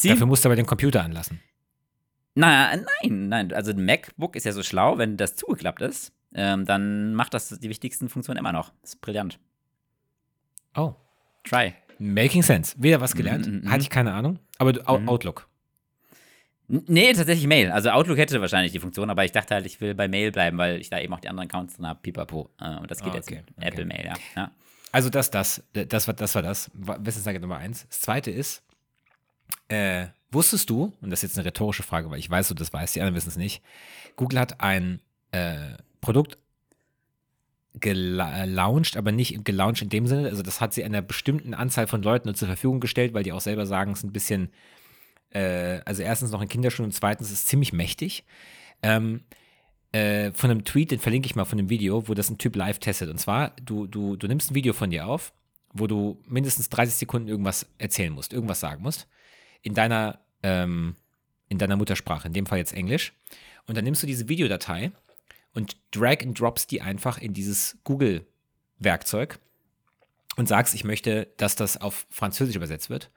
Dafür 0.10 0.28
musst 0.28 0.44
du 0.46 0.50
aber 0.50 0.56
den 0.56 0.66
Computer 0.66 1.04
anlassen. 1.04 1.40
Na, 2.36 2.76
nein, 2.76 3.30
nein. 3.30 3.54
Also 3.54 3.72
ein 3.72 3.86
MacBook 3.86 4.36
ist 4.36 4.46
ja 4.46 4.54
so 4.54 4.64
schlau, 4.64 4.98
wenn 4.98 5.18
das 5.18 5.36
zugeklappt 5.36 5.82
ist, 5.82 6.14
ähm, 6.34 6.66
dann 6.66 7.14
macht 7.14 7.34
das 7.36 7.50
die 7.50 7.70
wichtigsten 7.70 8.10
Funktionen 8.10 8.40
immer 8.40 8.52
noch. 8.54 8.72
Das 8.82 8.96
ist 8.96 9.02
brillant. 9.02 9.40
Oh. 10.76 10.94
Try. 11.44 11.74
Making 12.00 12.44
sense. 12.44 12.76
Wieder 12.78 13.02
was 13.02 13.16
gelernt. 13.16 13.48
Mhm, 13.48 13.62
mhm, 13.62 13.72
Hatte 13.72 13.82
ich 13.82 13.90
keine 13.90 14.14
Ahnung. 14.14 14.40
Aber 14.58 14.74
Mhm. 15.00 15.10
Outlook. 15.10 15.48
Nee, 16.68 17.14
tatsächlich 17.14 17.46
Mail. 17.46 17.72
Also 17.72 17.90
Outlook 17.90 18.18
hätte 18.18 18.40
wahrscheinlich 18.42 18.72
die 18.72 18.80
Funktion, 18.80 19.10
aber 19.10 19.26
ich 19.26 19.32
dachte 19.32 19.54
halt, 19.54 19.66
ich 19.66 19.80
will 19.82 19.94
bei 19.94 20.08
Mail 20.08 20.32
bleiben, 20.32 20.58
weil 20.58 20.80
ich 20.80 20.90
da 20.90 21.00
eben 21.00 21.14
auch 21.14 21.20
die 21.20 21.30
anderen 21.30 21.50
Accounts 21.50 21.76
drin 21.76 21.86
habe. 21.88 22.00
Pipapo. 22.02 22.50
Äh, 22.60 22.78
und 22.78 22.90
das 22.90 23.04
geht 23.04 23.14
jetzt 23.14 23.28
okay, 23.28 23.44
mit 23.46 23.58
okay. 23.58 23.68
Apple 23.68 23.86
Mail, 23.86 24.06
ja. 24.06 24.14
ja. 24.36 24.52
Also 24.92 25.10
das, 25.10 25.30
das, 25.30 25.64
das 25.74 26.08
war 26.08 26.14
das, 26.14 26.36
war 26.36 26.42
das. 26.42 26.72
War 26.74 27.06
Wissensnugget 27.06 27.42
Nummer 27.42 27.58
eins. 27.58 27.86
Das 27.90 28.02
zweite 28.02 28.32
ist, 28.32 28.64
äh, 29.68 30.08
wusstest 30.32 30.70
du, 30.70 30.94
und 31.02 31.10
das 31.10 31.20
ist 31.20 31.30
jetzt 31.32 31.38
eine 31.38 31.46
rhetorische 31.46 31.84
Frage, 31.84 32.10
weil 32.10 32.20
ich 32.20 32.30
weiß, 32.30 32.48
du 32.48 32.54
das 32.54 32.72
weißt, 32.72 32.96
die 32.96 33.02
anderen 33.02 33.16
wissen 33.16 33.30
es 33.30 33.38
nicht, 33.38 33.62
Google 34.16 34.40
hat 34.40 34.62
ein 34.62 35.02
äh, 35.32 35.78
Produkt 36.02 36.38
gelauncht, 37.74 38.98
aber 38.98 39.12
nicht 39.12 39.44
gelauncht 39.46 39.82
in 39.82 39.90
dem 39.90 40.08
Sinne, 40.08 40.30
also 40.30 40.44
das 40.44 40.62
hat 40.62 40.74
sie 40.74 40.84
einer 40.84 41.02
bestimmten 41.02 41.54
Anzahl 41.54 41.88
von 41.88 42.04
Leuten 42.04 42.28
nur 42.28 42.36
zur 42.36 42.48
Verfügung 42.48 42.80
gestellt, 42.80 43.14
weil 43.14 43.24
die 43.24 43.32
auch 43.32 43.42
selber 43.42 43.66
sagen, 43.66 43.92
es 43.92 44.00
ist 44.00 44.06
ein 44.06 44.14
bisschen, 44.14 44.50
äh, 45.32 45.80
also 45.86 46.04
erstens 46.04 46.32
noch 46.32 46.42
in 46.42 46.50
Kinderschuhen 46.50 46.86
und 46.86 46.92
zweitens 46.92 47.32
ist 47.32 47.40
es 47.40 47.46
ziemlich 47.46 47.74
mächtig. 47.74 48.26
Ähm, 48.84 49.22
äh, 49.92 50.32
von 50.32 50.52
einem 50.52 50.66
Tweet, 50.66 50.92
den 50.92 51.00
verlinke 51.00 51.28
ich 51.28 51.36
mal 51.36 51.46
von 51.46 51.60
einem 51.60 51.70
Video, 51.70 52.08
wo 52.08 52.14
das 52.14 52.30
ein 52.30 52.38
Typ 52.38 52.56
live 52.56 52.80
testet. 52.80 53.10
Und 53.10 53.20
zwar, 53.20 53.56
du, 53.64 53.88
du, 53.88 54.16
du 54.16 54.28
nimmst 54.28 54.52
ein 54.52 54.56
Video 54.56 54.74
von 54.74 54.90
dir 54.90 55.08
auf, 55.08 55.34
wo 55.72 55.88
du 55.88 56.22
mindestens 56.28 56.70
30 56.70 56.96
Sekunden 56.96 57.28
irgendwas 57.28 57.68
erzählen 57.78 58.14
musst, 58.14 58.34
irgendwas 58.34 58.60
sagen 58.60 58.84
musst, 58.84 59.08
in 59.62 59.74
deiner, 59.74 60.20
ähm, 60.44 60.96
in 61.48 61.58
deiner 61.58 61.76
Muttersprache, 61.76 62.28
in 62.28 62.34
dem 62.34 62.46
Fall 62.46 62.60
jetzt 62.60 62.74
Englisch. 62.74 63.14
Und 63.66 63.78
dann 63.78 63.84
nimmst 63.84 64.04
du 64.04 64.08
diese 64.08 64.30
Videodatei 64.30 64.92
und 65.54 65.78
drag 65.92 66.22
and 66.22 66.40
drops 66.40 66.68
die 66.68 66.82
einfach 66.82 67.18
in 67.18 67.34
dieses 67.34 67.78
Google-Werkzeug 67.84 69.40
und 70.36 70.48
sagst, 70.48 70.74
ich 70.74 70.84
möchte, 70.84 71.28
dass 71.38 71.56
das 71.56 71.80
auf 71.80 72.08
Französisch 72.10 72.56
übersetzt 72.56 72.90
wird. 72.90 73.12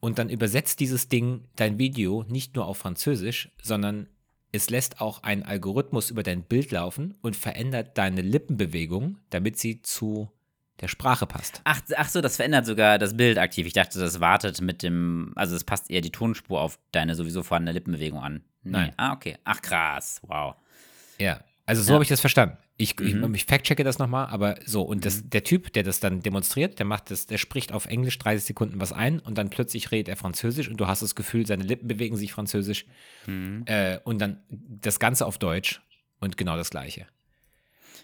Und 0.00 0.18
dann 0.18 0.30
übersetzt 0.30 0.80
dieses 0.80 1.08
Ding 1.08 1.44
dein 1.56 1.78
Video 1.78 2.24
nicht 2.28 2.54
nur 2.54 2.66
auf 2.66 2.78
Französisch, 2.78 3.50
sondern 3.60 4.08
es 4.52 4.70
lässt 4.70 5.00
auch 5.00 5.22
einen 5.22 5.42
Algorithmus 5.42 6.10
über 6.10 6.22
dein 6.22 6.42
Bild 6.42 6.70
laufen 6.70 7.14
und 7.20 7.36
verändert 7.36 7.98
deine 7.98 8.22
Lippenbewegung, 8.22 9.18
damit 9.30 9.58
sie 9.58 9.82
zu 9.82 10.30
der 10.80 10.88
Sprache 10.88 11.26
passt. 11.26 11.60
Ach, 11.64 11.80
ach 11.96 12.08
so, 12.08 12.20
das 12.20 12.36
verändert 12.36 12.64
sogar 12.64 12.98
das 12.98 13.16
Bild 13.16 13.36
aktiv. 13.36 13.66
Ich 13.66 13.72
dachte, 13.72 13.98
das 13.98 14.20
wartet 14.20 14.60
mit 14.60 14.84
dem, 14.84 15.32
also 15.34 15.56
es 15.56 15.64
passt 15.64 15.90
eher 15.90 16.00
die 16.00 16.12
Tonspur 16.12 16.60
auf 16.60 16.78
deine 16.92 17.16
sowieso 17.16 17.42
vorhandene 17.42 17.76
Lippenbewegung 17.76 18.20
an. 18.22 18.44
Nee. 18.62 18.70
Nein. 18.70 18.92
Ah, 18.96 19.12
okay. 19.12 19.36
Ach, 19.42 19.60
krass. 19.60 20.20
Wow. 20.22 20.54
Ja, 21.18 21.40
also 21.68 21.82
so 21.82 21.90
Ja. 21.90 21.94
habe 21.94 22.02
ich 22.02 22.08
das 22.08 22.20
verstanden. 22.20 22.56
Ich, 22.78 22.98
Mhm. 22.98 23.34
ich, 23.34 23.42
ich 23.42 23.44
fact-checke 23.46 23.84
das 23.84 23.98
nochmal, 23.98 24.26
aber 24.28 24.56
so, 24.64 24.82
und 24.82 25.04
das, 25.04 25.28
der 25.28 25.44
Typ, 25.44 25.72
der 25.74 25.82
das 25.82 26.00
dann 26.00 26.20
demonstriert, 26.22 26.78
der 26.78 26.86
macht 26.86 27.10
das, 27.10 27.26
der 27.26 27.38
spricht 27.38 27.72
auf 27.72 27.86
Englisch 27.86 28.18
30 28.18 28.44
Sekunden 28.44 28.80
was 28.80 28.92
ein 28.92 29.20
und 29.20 29.36
dann 29.38 29.50
plötzlich 29.50 29.90
redet 29.92 30.08
er 30.08 30.16
Französisch 30.16 30.68
und 30.68 30.78
du 30.78 30.86
hast 30.86 31.02
das 31.02 31.14
Gefühl, 31.14 31.46
seine 31.46 31.62
Lippen 31.64 31.86
bewegen 31.88 32.16
sich 32.16 32.32
Französisch 32.32 32.86
Mhm. 33.26 33.62
äh, 33.66 33.98
und 34.04 34.18
dann 34.20 34.40
das 34.50 34.98
Ganze 34.98 35.26
auf 35.26 35.38
Deutsch 35.38 35.80
und 36.20 36.36
genau 36.36 36.56
das 36.56 36.70
gleiche. 36.70 37.06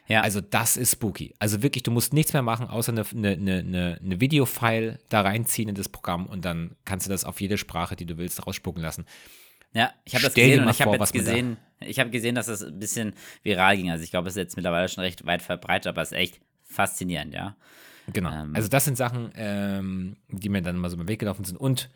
Ja. 0.06 0.20
Also 0.20 0.42
das 0.42 0.76
ist 0.76 0.92
spooky. 0.92 1.34
Also 1.38 1.62
wirklich, 1.62 1.82
du 1.82 1.90
musst 1.90 2.12
nichts 2.12 2.34
mehr 2.34 2.42
machen, 2.42 2.68
außer 2.68 2.92
eine, 2.92 3.04
eine, 3.10 3.58
eine, 3.60 3.98
eine 4.04 4.20
Videofile 4.20 4.98
da 5.08 5.22
reinziehen 5.22 5.70
in 5.70 5.74
das 5.74 5.88
Programm 5.88 6.26
und 6.26 6.44
dann 6.44 6.76
kannst 6.84 7.06
du 7.06 7.10
das 7.10 7.24
auf 7.24 7.40
jede 7.40 7.56
Sprache, 7.56 7.96
die 7.96 8.04
du 8.04 8.18
willst, 8.18 8.46
rausspucken 8.46 8.82
lassen. 8.82 9.06
Ja, 9.74 9.92
ich 10.04 10.14
habe 10.14 10.24
das 10.24 10.34
gesehen 10.34 10.62
und 10.64 10.70
ich 10.70 10.80
habe 10.80 10.96
jetzt 10.96 11.12
gesehen, 11.12 11.56
ich 11.80 11.98
habe 11.98 12.10
gesehen, 12.10 12.36
dass 12.36 12.46
das 12.46 12.62
ein 12.62 12.78
bisschen 12.78 13.14
viral 13.42 13.76
ging. 13.76 13.90
Also 13.90 14.04
ich 14.04 14.10
glaube, 14.10 14.28
es 14.28 14.34
ist 14.34 14.40
jetzt 14.40 14.56
mittlerweile 14.56 14.88
schon 14.88 15.02
recht 15.02 15.26
weit 15.26 15.42
verbreitet, 15.42 15.88
aber 15.88 16.02
es 16.02 16.12
ist 16.12 16.18
echt 16.18 16.40
faszinierend, 16.62 17.34
ja. 17.34 17.56
Genau. 18.12 18.30
Ähm. 18.30 18.54
also 18.54 18.68
das 18.68 18.84
sind 18.84 18.96
Sachen, 18.96 19.32
ähm, 19.34 20.16
die 20.28 20.48
mir 20.48 20.62
dann 20.62 20.76
mal 20.76 20.90
so 20.90 20.96
den 20.96 21.08
Weg 21.08 21.18
gelaufen 21.18 21.44
sind. 21.44 21.56
Und 21.56 21.90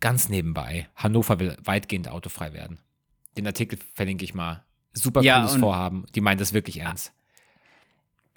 ganz 0.00 0.28
nebenbei, 0.28 0.88
Hannover 0.94 1.40
will 1.40 1.56
weitgehend 1.62 2.08
autofrei 2.08 2.52
werden. 2.52 2.78
Den 3.36 3.46
Artikel 3.46 3.78
verlinke 3.94 4.24
ich 4.24 4.34
mal. 4.34 4.64
Super 4.92 5.22
Ja, 5.22 5.40
cooles 5.40 5.56
Vorhaben. 5.56 6.06
Die 6.14 6.20
meinen 6.20 6.38
das 6.38 6.52
wirklich 6.52 6.80
ernst. 6.80 7.12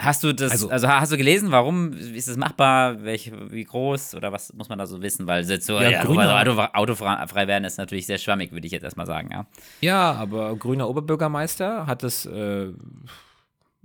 Hast 0.02 0.24
du 0.24 0.32
das, 0.32 0.50
also, 0.50 0.70
Also- 0.70 0.88
hast 0.88 1.12
du 1.12 1.18
gelesen, 1.18 1.50
warum, 1.52 1.92
ist 1.92 2.26
es 2.26 2.36
machbar, 2.38 3.04
welche, 3.04 3.50
wie 3.52 3.64
groß 3.64 4.14
oder 4.14 4.32
was 4.32 4.52
muss 4.54 4.70
man 4.70 4.78
da 4.78 4.86
so 4.86 5.02
wissen? 5.02 5.26
Weil 5.26 5.44
so, 5.44 5.74
Ja, 5.74 5.90
ja, 5.90 6.02
grüner- 6.04 6.40
Auto, 6.40 6.58
autofrei 6.58 7.46
werden 7.46 7.64
ist 7.64 7.76
natürlich 7.76 8.06
sehr 8.06 8.16
schwammig, 8.16 8.50
würde 8.52 8.66
ich 8.66 8.72
jetzt 8.72 8.82
erstmal 8.82 9.04
sagen, 9.06 9.28
ja. 9.30 9.46
Ja, 9.82 10.12
aber 10.12 10.56
grüner 10.56 10.88
Oberbürgermeister 10.88 11.86
hat 11.86 12.02
das, 12.02 12.24
äh, 12.24 12.68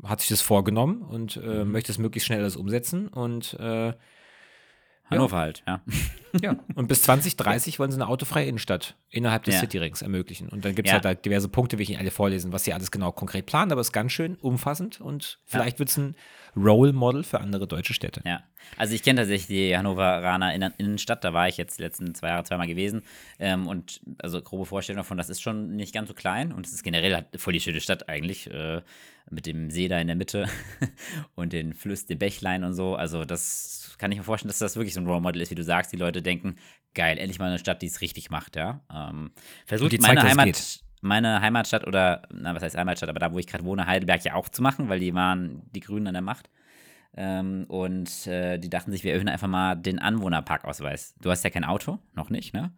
hat 0.03 0.21
sich 0.21 0.29
das 0.29 0.41
vorgenommen 0.41 1.01
und 1.01 1.37
äh, 1.37 1.63
Mhm. 1.65 1.71
möchte 1.73 1.91
es 1.91 1.97
möglichst 1.97 2.27
schnell 2.27 2.39
alles 2.41 2.55
umsetzen. 2.55 3.07
Und 3.09 3.53
äh, 3.59 3.93
Hannover 5.09 5.37
halt, 5.37 5.63
ja. 5.67 5.81
ja, 6.41 6.55
und 6.75 6.87
bis 6.87 7.03
2030 7.03 7.77
wollen 7.79 7.91
sie 7.91 7.97
eine 7.97 8.07
autofreie 8.07 8.47
Innenstadt 8.47 8.95
innerhalb 9.09 9.43
des 9.43 9.53
Ja. 9.55 9.59
Cityrings 9.61 10.01
ermöglichen. 10.01 10.49
Und 10.49 10.65
dann 10.65 10.73
gibt 10.75 10.87
es 10.87 10.91
Ja. 10.91 10.95
halt 10.95 11.05
da 11.05 11.13
diverse 11.13 11.47
Punkte, 11.47 11.77
will 11.77 11.83
ich 11.83 11.89
nicht 11.89 11.99
alle 11.99 12.11
vorlesen, 12.11 12.51
was 12.51 12.63
sie 12.63 12.73
alles 12.73 12.89
genau 12.91 13.11
konkret 13.11 13.45
planen, 13.45 13.71
aber 13.71 13.81
es 13.81 13.87
ist 13.87 13.93
ganz 13.93 14.11
schön 14.11 14.35
umfassend 14.35 14.99
und 15.01 15.39
vielleicht 15.45 15.77
wird 15.79 15.89
es 15.89 15.97
ein 15.97 16.15
Role 16.57 16.93
Model 16.93 17.23
für 17.23 17.39
andere 17.41 17.67
deutsche 17.67 17.93
Städte. 17.93 18.21
Ja, 18.25 18.41
also 18.77 18.95
ich 18.95 19.03
kenne 19.03 19.21
tatsächlich 19.21 19.47
die 19.47 19.77
Hannoveraner 19.77 20.53
Innen- 20.55 20.73
Innenstadt, 20.77 21.23
da 21.23 21.33
war 21.33 21.47
ich 21.49 21.57
jetzt 21.57 21.77
die 21.77 21.83
letzten 21.83 22.15
zwei 22.15 22.29
Jahre 22.29 22.43
zweimal 22.43 22.67
gewesen 22.67 23.03
ähm, 23.39 23.67
und 23.67 24.01
also 24.19 24.41
grobe 24.41 24.65
Vorstellung 24.65 24.97
davon, 24.97 25.17
das 25.17 25.29
ist 25.29 25.41
schon 25.41 25.75
nicht 25.75 25.93
ganz 25.93 26.07
so 26.07 26.13
klein 26.15 26.51
und 26.51 26.65
es 26.65 26.73
ist 26.73 26.83
generell 26.83 27.13
halt 27.13 27.27
voll 27.39 27.53
die 27.53 27.59
schöne 27.59 27.79
Stadt 27.81 28.09
eigentlich, 28.09 28.49
äh, 28.49 28.81
mit 29.29 29.45
dem 29.47 29.69
See 29.71 29.87
da 29.87 29.99
in 29.99 30.07
der 30.07 30.15
Mitte 30.15 30.47
und 31.35 31.51
den 31.53 31.73
Fluss, 31.73 32.05
den 32.05 32.19
Bächlein 32.19 32.63
und 32.63 32.73
so, 32.73 32.95
also 32.95 33.25
das 33.25 33.84
kann 33.97 34.11
ich 34.11 34.17
mir 34.17 34.23
vorstellen, 34.23 34.49
dass 34.49 34.59
das 34.59 34.75
wirklich 34.75 34.93
so 34.93 35.01
ein 35.01 35.07
Role 35.07 35.21
Model 35.21 35.41
ist, 35.41 35.51
wie 35.51 35.55
du 35.55 35.63
sagst, 35.63 35.91
die 35.91 35.97
Leute 35.97 36.21
denken, 36.21 36.55
geil, 36.93 37.17
endlich 37.17 37.39
mal 37.39 37.47
eine 37.47 37.59
Stadt, 37.59 37.81
die 37.81 37.87
es 37.87 38.01
richtig 38.01 38.29
macht, 38.29 38.55
ja. 38.55 38.81
Ähm, 38.93 39.31
versucht 39.65 39.91
die 39.91 39.97
meine 39.99 40.21
zeigt, 40.21 40.29
Heimat, 40.31 40.79
meine 41.01 41.41
Heimatstadt 41.41 41.85
oder, 41.87 42.23
na, 42.33 42.55
was 42.55 42.63
heißt 42.63 42.77
Heimatstadt, 42.77 43.09
aber 43.09 43.19
da, 43.19 43.31
wo 43.33 43.39
ich 43.39 43.47
gerade 43.47 43.63
wohne, 43.63 43.85
Heidelberg 43.85 44.23
ja 44.25 44.35
auch 44.35 44.49
zu 44.49 44.61
machen, 44.61 44.89
weil 44.89 44.99
die 44.99 45.13
waren 45.13 45.63
die 45.71 45.81
Grünen 45.81 46.07
an 46.07 46.13
der 46.13 46.21
Macht. 46.21 46.49
Ähm, 47.17 47.65
und 47.69 48.27
äh, 48.27 48.57
die 48.57 48.69
dachten 48.69 48.91
sich, 48.91 49.03
wir 49.03 49.13
erhöhen 49.13 49.29
einfach 49.29 49.47
mal 49.47 49.75
den 49.75 49.99
Anwohnerparkausweis. 49.99 51.15
Du 51.21 51.31
hast 51.31 51.43
ja 51.43 51.49
kein 51.49 51.63
Auto, 51.63 51.99
noch 52.13 52.29
nicht, 52.29 52.53
ne? 52.53 52.73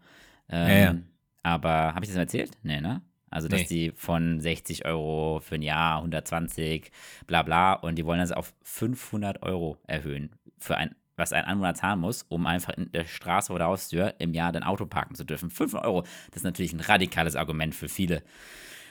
Ähm, 0.49 0.67
Ja, 0.69 0.77
ja. 0.77 0.95
Aber 1.43 1.95
habe 1.95 2.03
ich 2.03 2.09
das 2.09 2.15
mal 2.15 2.23
erzählt? 2.23 2.51
Nee, 2.61 2.81
ne? 2.81 3.01
Also, 3.29 3.47
dass 3.47 3.61
Nee. 3.61 3.67
die 3.67 3.91
von 3.95 4.39
60 4.39 4.85
Euro 4.85 5.39
für 5.41 5.55
ein 5.55 5.61
Jahr, 5.61 5.97
120, 5.97 6.91
bla 7.25 7.43
bla, 7.43 7.73
und 7.73 7.95
die 7.95 8.05
wollen 8.05 8.19
das 8.19 8.31
auf 8.31 8.53
500 8.63 9.43
Euro 9.43 9.77
erhöhen, 9.87 10.29
für 10.57 10.77
ein, 10.77 10.95
was 11.17 11.33
ein 11.33 11.43
Anwohner 11.43 11.73
zahlen 11.73 11.99
muss, 11.99 12.23
um 12.29 12.45
einfach 12.45 12.73
in 12.77 12.91
der 12.91 13.05
Straße 13.05 13.51
oder 13.51 13.65
Haustür 13.65 14.13
im 14.19 14.33
Jahr 14.33 14.51
dein 14.51 14.63
Auto 14.63 14.85
parken 14.85 15.15
zu 15.15 15.25
dürfen. 15.25 15.49
500 15.49 15.85
Euro, 15.85 16.03
das 16.29 16.37
ist 16.37 16.43
natürlich 16.43 16.71
ein 16.73 16.79
radikales 16.79 17.35
Argument 17.35 17.75
für 17.75 17.89
viele, 17.89 18.21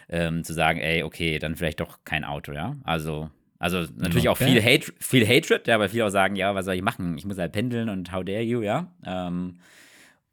ähm, 0.09 0.45
zu 0.45 0.53
sagen, 0.53 0.81
ey, 0.81 1.03
okay, 1.03 1.39
dann 1.39 1.57
vielleicht 1.57 1.81
doch 1.81 2.01
kein 2.05 2.25
Auto, 2.25 2.53
ja? 2.53 2.77
Also, 2.85 3.31
also 3.59 3.79
natürlich 3.97 4.25
Not 4.25 4.33
auch 4.33 4.37
viel. 4.39 4.63
Hate, 4.63 4.93
viel 5.01 5.27
Hatred, 5.27 5.67
ja, 5.67 5.79
weil 5.79 5.89
viele 5.89 6.05
auch 6.07 6.11
sagen, 6.11 6.37
ja, 6.37 6.55
was 6.55 6.65
soll 6.67 6.75
ich 6.75 6.83
machen? 6.83 7.17
Ich 7.17 7.25
muss 7.25 7.39
halt 7.39 7.53
pendeln 7.53 7.89
und 7.89 8.13
how 8.13 8.23
dare 8.25 8.43
you, 8.43 8.61
ja. 8.61 8.93
Ähm, 9.05 9.55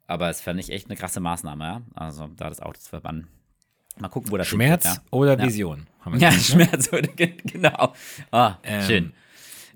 aber 0.06 0.28
es 0.28 0.40
fand 0.42 0.60
ich 0.60 0.70
echt 0.70 0.88
eine 0.90 0.96
krasse 0.96 1.20
Maßnahme, 1.20 1.64
ja. 1.64 1.82
Also 1.94 2.28
da 2.36 2.48
das 2.48 2.60
Auto 2.60 2.78
zu 2.78 2.88
verbannen. 2.90 3.28
Mal 3.98 4.08
gucken, 4.08 4.32
wo 4.32 4.36
das 4.36 4.48
Schmerz 4.48 5.00
oder 5.12 5.38
Ja. 5.38 5.44
Vision? 5.46 5.86
haben 6.00 6.14
wir 6.14 6.20
ja. 6.20 6.30
Ja, 6.30 6.34
ne? 6.34 6.40
Schmerz, 6.42 6.92
oder, 6.92 7.08
genau. 7.16 7.94
Ah, 8.32 8.56
Ähm, 8.64 8.82
schön. 8.82 9.12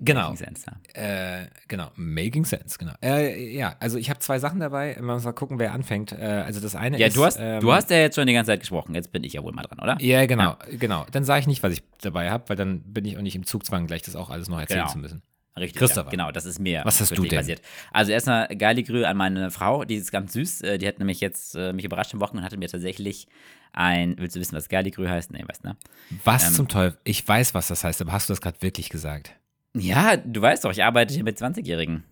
Genau. 0.01 0.29
Making 0.31 0.37
sense, 0.37 0.65
ja. 0.95 1.39
Äh, 1.41 1.47
genau, 1.67 1.91
making 1.95 2.45
sense, 2.45 2.77
genau. 2.77 2.93
Äh, 3.03 3.51
ja, 3.53 3.75
also 3.79 3.97
ich 3.97 4.09
habe 4.09 4.19
zwei 4.19 4.39
Sachen 4.39 4.59
dabei. 4.59 4.95
Man 4.99 5.15
muss 5.15 5.23
mal 5.25 5.33
gucken, 5.33 5.59
wer 5.59 5.73
anfängt. 5.73 6.11
Äh, 6.13 6.23
also 6.45 6.59
das 6.59 6.75
eine 6.75 6.97
Ja, 6.97 7.07
ist. 7.07 7.15
du 7.17 7.25
hast, 7.25 7.37
ähm, 7.39 7.59
du 7.59 7.71
hast 7.73 7.89
ja 7.89 7.97
jetzt 7.97 8.15
schon 8.15 8.25
die 8.27 8.33
ganze 8.33 8.51
Zeit 8.51 8.61
gesprochen. 8.61 8.95
Jetzt 8.95 9.11
bin 9.11 9.23
ich 9.23 9.33
ja 9.33 9.43
wohl 9.43 9.51
mal 9.53 9.63
dran, 9.63 9.79
oder? 9.79 9.97
Ja, 10.01 10.25
genau, 10.25 10.55
genau. 10.79 11.05
Dann 11.11 11.23
sage 11.25 11.41
ich 11.41 11.47
nicht, 11.47 11.63
was 11.63 11.73
ich 11.73 11.83
dabei 12.01 12.31
habe, 12.31 12.47
weil 12.47 12.55
dann 12.55 12.81
bin 12.81 13.05
ich 13.05 13.17
auch 13.17 13.21
nicht 13.21 13.35
im 13.35 13.45
Zugzwang, 13.45 13.87
gleich 13.87 14.01
das 14.03 14.15
auch 14.15 14.29
alles 14.29 14.47
noch 14.49 14.59
erzählen 14.59 14.79
Genau. 14.81 14.91
zu 14.91 14.99
müssen. 14.99 15.21
Richtig, 15.57 15.79
Christopher. 15.79 16.05
Ja, 16.05 16.11
genau, 16.11 16.31
das 16.31 16.45
ist 16.45 16.59
mir 16.59 16.83
Was 16.85 17.01
hast 17.01 17.17
du 17.17 17.23
denn? 17.23 17.35
passiert. 17.37 17.61
Also 17.91 18.13
erstmal 18.13 18.47
geile 18.55 18.81
Grüße 18.81 19.05
an 19.05 19.17
meine 19.17 19.51
Frau, 19.51 19.83
die 19.83 19.95
ist 19.95 20.09
ganz 20.11 20.31
süß. 20.31 20.61
Äh, 20.61 20.77
Die 20.77 20.87
hat 20.87 20.99
nämlich 20.99 21.19
jetzt 21.19 21.55
äh, 21.55 21.73
mich 21.73 21.83
überrascht 21.83 22.13
am 22.13 22.21
Wochenende 22.21 22.43
und 22.43 22.45
hatte 22.45 22.57
mir 22.57 22.69
tatsächlich 22.69 23.27
ein, 23.73 24.15
willst 24.17 24.37
du 24.37 24.39
wissen, 24.39 24.55
was 24.55 24.69
Galligrü 24.69 25.07
heißt? 25.09 25.31
Nee, 25.33 25.43
weißt 25.45 25.65
du, 25.65 25.69
ne? 25.69 25.77
Was 26.23 26.47
Ähm, 26.47 26.53
zum 26.53 26.67
Teufel? 26.69 26.97
Ich 27.03 27.27
weiß, 27.27 27.53
was 27.53 27.67
das 27.67 27.83
heißt, 27.83 28.01
aber 28.01 28.13
hast 28.13 28.29
du 28.29 28.31
das 28.33 28.39
gerade 28.41 28.61
wirklich 28.61 28.89
gesagt? 28.89 29.33
Ja, 29.75 30.17
du 30.17 30.41
weißt 30.41 30.65
doch, 30.65 30.71
ich 30.71 30.83
arbeite 30.83 31.13
hier 31.13 31.23
mit 31.23 31.37
20-Jährigen. 31.37 32.03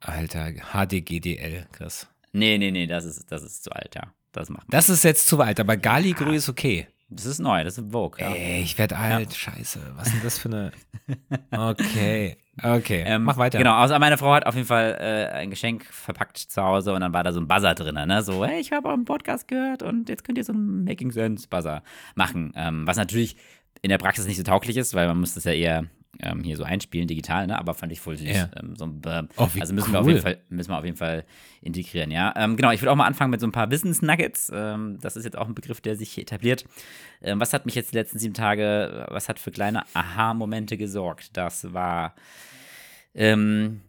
Alter, 0.00 0.52
HDGDL, 0.72 1.66
Chris. 1.72 2.06
Nee, 2.32 2.58
nee, 2.58 2.70
nee, 2.70 2.86
das 2.86 3.04
ist, 3.04 3.30
das 3.32 3.42
ist 3.42 3.64
zu 3.64 3.72
alt, 3.72 3.94
ja. 3.94 4.02
Das 4.32 4.50
macht 4.50 4.68
man. 4.68 4.70
Das 4.70 4.88
ist 4.88 5.04
jetzt 5.04 5.26
zu 5.26 5.38
weit, 5.38 5.58
aber 5.58 5.76
Galigrü 5.76 6.34
ist 6.34 6.48
okay. 6.48 6.86
Das 7.10 7.24
ist 7.24 7.38
neu, 7.38 7.64
das 7.64 7.78
ist 7.78 7.90
Vogue, 7.90 8.20
ja. 8.20 8.32
Ey, 8.34 8.60
ich 8.60 8.76
werde 8.76 8.98
alt. 8.98 9.34
Scheiße. 9.34 9.80
Was 9.96 10.08
ist 10.08 10.16
denn 10.16 10.22
das 10.22 10.38
für 10.38 10.48
eine. 10.48 10.72
Okay. 11.50 12.36
Okay. 12.62 13.04
Ähm, 13.06 13.22
Mach 13.24 13.38
weiter. 13.38 13.56
Genau, 13.56 13.74
also 13.74 13.98
meine 13.98 14.18
Frau 14.18 14.34
hat 14.34 14.44
auf 14.44 14.54
jeden 14.54 14.66
Fall 14.66 14.98
äh, 15.00 15.34
ein 15.34 15.48
Geschenk 15.48 15.86
verpackt 15.86 16.36
zu 16.36 16.62
Hause 16.62 16.92
und 16.92 17.00
dann 17.00 17.14
war 17.14 17.24
da 17.24 17.32
so 17.32 17.40
ein 17.40 17.48
Buzzer 17.48 17.74
drin, 17.74 17.94
ne? 17.94 18.22
So, 18.22 18.44
hey, 18.44 18.60
ich 18.60 18.72
habe 18.72 18.88
euren 18.88 19.06
Podcast 19.06 19.48
gehört 19.48 19.82
und 19.82 20.10
jetzt 20.10 20.24
könnt 20.24 20.36
ihr 20.36 20.44
so 20.44 20.52
einen 20.52 20.84
Making 20.84 21.10
Sense 21.10 21.48
Buzzer 21.48 21.82
machen. 22.14 22.52
Ähm, 22.56 22.86
was 22.86 22.98
natürlich 22.98 23.36
in 23.80 23.88
der 23.88 23.98
Praxis 23.98 24.26
nicht 24.26 24.36
so 24.36 24.42
tauglich 24.42 24.76
ist, 24.76 24.92
weil 24.92 25.06
man 25.06 25.18
muss 25.18 25.34
das 25.34 25.44
ja 25.44 25.52
eher 25.52 25.84
ähm, 26.20 26.42
hier 26.42 26.56
so 26.56 26.64
einspielen, 26.64 27.06
digital, 27.06 27.46
ne? 27.46 27.58
Aber 27.58 27.74
fand 27.74 27.92
ich 27.92 28.00
voll 28.00 28.16
süß. 28.16 28.28
Ja. 28.28 28.50
Ähm, 28.56 28.74
so, 28.76 28.86
äh, 28.86 29.22
Oh, 29.36 29.48
also 29.60 29.74
müssen 29.74 29.92
wir, 29.92 30.00
auf 30.00 30.06
cool. 30.06 30.12
jeden 30.12 30.22
Fall, 30.22 30.38
müssen 30.48 30.70
wir 30.70 30.78
auf 30.78 30.84
jeden 30.84 30.96
Fall 30.96 31.24
integrieren, 31.60 32.10
ja. 32.10 32.32
Ähm, 32.36 32.56
genau, 32.56 32.70
ich 32.72 32.80
würde 32.80 32.90
auch 32.92 32.96
mal 32.96 33.06
anfangen 33.06 33.30
mit 33.30 33.40
so 33.40 33.46
ein 33.46 33.52
paar 33.52 33.66
Business 33.66 34.02
Nuggets. 34.02 34.50
Ähm, 34.54 34.98
das 35.00 35.16
ist 35.16 35.24
jetzt 35.24 35.36
auch 35.36 35.46
ein 35.46 35.54
Begriff, 35.54 35.80
der 35.80 35.96
sich 35.96 36.10
hier 36.10 36.22
etabliert. 36.22 36.64
Ähm, 37.22 37.38
was 37.40 37.52
hat 37.52 37.66
mich 37.66 37.74
jetzt 37.74 37.92
die 37.92 37.96
letzten 37.96 38.18
sieben 38.18 38.34
Tage, 38.34 39.06
was 39.10 39.28
hat 39.28 39.38
für 39.38 39.50
kleine 39.50 39.84
Aha-Momente 39.94 40.76
gesorgt? 40.76 41.36
Das 41.36 41.72
war 41.72 42.14
ähm, 43.14 43.82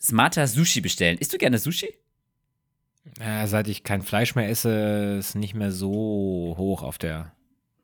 smarter 0.00 0.46
Sushi 0.46 0.80
bestellen. 0.80 1.18
Isst 1.18 1.32
du 1.32 1.38
gerne 1.38 1.58
Sushi? 1.58 1.94
Äh, 3.18 3.46
seit 3.46 3.66
ich 3.68 3.82
kein 3.82 4.02
Fleisch 4.02 4.34
mehr 4.34 4.48
esse, 4.48 5.16
ist 5.18 5.34
nicht 5.34 5.54
mehr 5.54 5.72
so 5.72 6.54
hoch 6.56 6.82
auf 6.82 6.98
der 6.98 7.32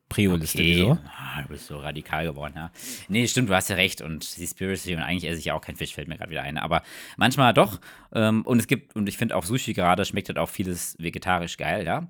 Prio-Liste. 0.09 0.59
Wieso? 0.59 0.99
Ah, 1.07 1.43
du 1.43 1.49
bist 1.49 1.67
so 1.67 1.79
radikal 1.79 2.25
geworden, 2.25 2.55
ja. 2.57 2.71
Nee, 3.09 3.27
stimmt, 3.27 3.51
du 3.51 3.55
hast 3.55 3.69
ja 3.69 3.77
recht. 3.77 4.01
Und 4.01 4.25
Seaspiracy 4.25 4.95
und 4.95 5.03
eigentlich 5.03 5.31
esse 5.31 5.39
ich 5.39 5.47
ja 5.47 5.55
auch 5.55 5.61
kein 5.61 5.77
Fisch, 5.77 5.95
fällt 5.95 6.09
mir 6.09 6.17
gerade 6.17 6.31
wieder 6.31 6.43
ein. 6.43 6.59
Aber 6.59 6.83
manchmal 7.17 7.53
doch. 7.55 7.81
Ähm, 8.13 8.43
und 8.43 8.59
es 8.59 8.67
gibt, 8.67 8.97
und 8.97 9.09
ich 9.09 9.19
finde 9.19 9.37
auch 9.37 9.45
Sushi 9.45 9.75
gerade, 9.75 10.05
schmeckt 10.05 10.29
halt 10.29 10.39
auch 10.39 10.49
vieles 10.49 10.97
vegetarisch 10.99 11.57
geil, 11.57 11.85
ja. 11.85 12.09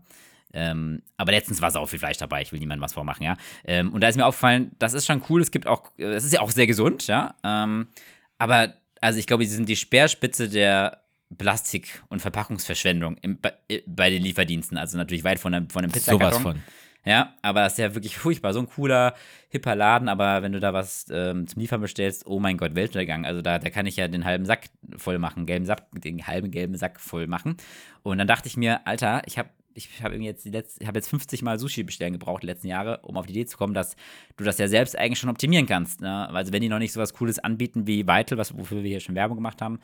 Ähm, 0.54 1.02
aber 1.18 1.32
letztens 1.32 1.61
war 1.61 1.70
sau 1.70 1.84
viel 1.84 1.98
Fleisch 1.98 2.16
dabei, 2.16 2.40
ich 2.40 2.52
will 2.52 2.58
niemandem 2.58 2.82
was 2.82 2.94
vormachen, 2.94 3.22
ja. 3.22 3.37
Ähm, 3.64 3.92
und 3.92 4.00
da 4.00 4.08
ist 4.08 4.16
mir 4.16 4.24
aufgefallen, 4.24 4.70
das 4.78 4.94
ist 4.94 5.04
schon 5.04 5.22
cool, 5.28 5.42
es 5.42 5.50
gibt 5.50 5.66
auch, 5.66 5.90
äh, 5.98 6.04
es 6.04 6.24
ist 6.24 6.32
ja 6.32 6.40
auch 6.40 6.50
sehr 6.50 6.66
gesund, 6.66 7.06
ja. 7.06 7.34
Ähm, 7.44 7.88
aber, 8.38 8.74
also 9.02 9.18
ich 9.18 9.26
glaube, 9.26 9.44
sie 9.44 9.54
sind 9.54 9.68
die 9.68 9.76
Speerspitze 9.76 10.48
der 10.48 11.02
Plastik- 11.37 12.02
und 12.08 12.20
Verpackungsverschwendung 12.20 13.18
im, 13.18 13.38
bei, 13.40 13.52
bei 13.87 14.08
den 14.08 14.22
Lieferdiensten. 14.22 14.78
Also 14.78 14.96
natürlich 14.96 15.24
weit 15.24 15.38
von 15.38 15.52
einem, 15.52 15.68
von 15.68 15.84
einem 15.84 15.92
Pizzakarton. 15.92 16.42
Sowas 16.42 16.42
von. 16.42 16.62
Ja, 17.04 17.34
aber 17.42 17.62
das 17.62 17.74
ist 17.74 17.78
ja 17.78 17.94
wirklich 17.94 18.18
furchtbar. 18.18 18.52
So 18.52 18.61
ein 18.61 18.68
cooler, 18.68 19.14
hipper 19.48 19.74
Laden, 19.74 20.08
aber 20.08 20.42
wenn 20.42 20.52
du 20.52 20.61
da 20.61 20.74
was 20.74 21.06
ähm, 21.11 21.46
zum 21.46 21.61
Liefern 21.61 21.80
bestellst, 21.80 22.26
oh 22.26 22.38
mein 22.38 22.56
Gott, 22.56 22.74
Weltuntergang. 22.74 23.24
Also 23.24 23.40
da, 23.40 23.58
da 23.58 23.70
kann 23.70 23.87
ich 23.87 23.96
ja 23.96 24.08
den 24.08 24.24
halben 24.24 24.44
Sack 24.44 24.66
voll 24.96 25.18
machen, 25.18 25.46
gelben 25.46 25.64
Sack, 25.64 25.87
den 25.92 26.26
halben 26.26 26.50
gelben 26.50 26.76
Sack 26.76 27.00
voll 27.00 27.26
machen. 27.26 27.56
Und 28.02 28.18
dann 28.18 28.26
dachte 28.26 28.48
ich 28.48 28.56
mir, 28.56 28.87
Alter, 28.87 29.22
ich 29.26 29.38
habe 29.38 29.50
ich 29.78 30.02
habe 30.02 30.16
jetzt 30.16 30.46
habe 30.46 30.98
jetzt 30.98 31.08
50 31.08 31.42
Mal 31.42 31.58
Sushi 31.58 31.84
bestellen 31.84 32.12
gebraucht 32.12 32.42
die 32.42 32.46
letzten 32.46 32.68
Jahre, 32.68 32.98
um 33.02 33.16
auf 33.16 33.26
die 33.26 33.32
Idee 33.32 33.46
zu 33.46 33.56
kommen, 33.56 33.74
dass 33.74 33.96
du 34.37 34.44
das 34.44 34.58
ja 34.58 34.68
selbst 34.68 34.98
eigentlich 34.98 35.18
schon 35.18 35.30
optimieren 35.30 35.66
kannst. 35.66 36.00
Ne? 36.00 36.28
Also 36.30 36.52
wenn 36.52 36.62
die 36.62 36.68
noch 36.68 36.78
nicht 36.78 36.92
so 36.92 37.00
was 37.00 37.14
Cooles 37.14 37.38
anbieten 37.38 37.87
wie 37.87 38.06
Vital, 38.06 38.38
was, 38.38 38.56
wofür 38.56 38.82
wir 38.82 38.90
hier 38.90 39.00
schon 39.00 39.14
Werbung 39.14 39.37
gemacht 39.37 39.62
haben, 39.62 39.78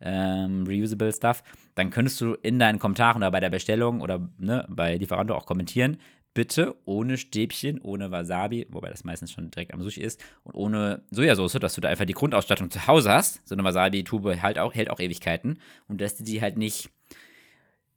ähm, 0.00 0.64
reusable 0.66 1.12
Stuff, 1.12 1.42
dann 1.74 1.90
könntest 1.90 2.20
du 2.20 2.34
in 2.34 2.58
deinen 2.58 2.78
Kommentaren 2.78 3.22
oder 3.22 3.30
bei 3.30 3.40
der 3.40 3.50
Bestellung 3.50 4.00
oder 4.00 4.28
ne, 4.38 4.66
bei 4.68 4.96
Lieferando 4.96 5.34
auch 5.34 5.46
kommentieren, 5.46 5.98
bitte 6.34 6.76
ohne 6.84 7.18
Stäbchen, 7.18 7.80
ohne 7.80 8.10
Wasabi, 8.10 8.66
wobei 8.70 8.88
das 8.90 9.04
meistens 9.04 9.32
schon 9.32 9.50
direkt 9.50 9.74
am 9.74 9.82
Sushi 9.82 10.00
ist, 10.00 10.22
und 10.44 10.54
ohne 10.54 11.02
Sojasauce, 11.10 11.54
dass 11.54 11.74
du 11.74 11.80
da 11.80 11.88
einfach 11.88 12.04
die 12.06 12.12
Grundausstattung 12.12 12.70
zu 12.70 12.86
Hause 12.86 13.10
hast. 13.12 13.46
So 13.48 13.54
eine 13.54 13.64
Wasabi-Tube 13.64 14.40
halt 14.40 14.58
auch, 14.58 14.74
hält 14.74 14.90
auch 14.90 15.00
Ewigkeiten 15.00 15.58
und 15.88 16.00
dass 16.00 16.16
du 16.16 16.24
die 16.24 16.40
halt 16.40 16.56
nicht 16.56 16.90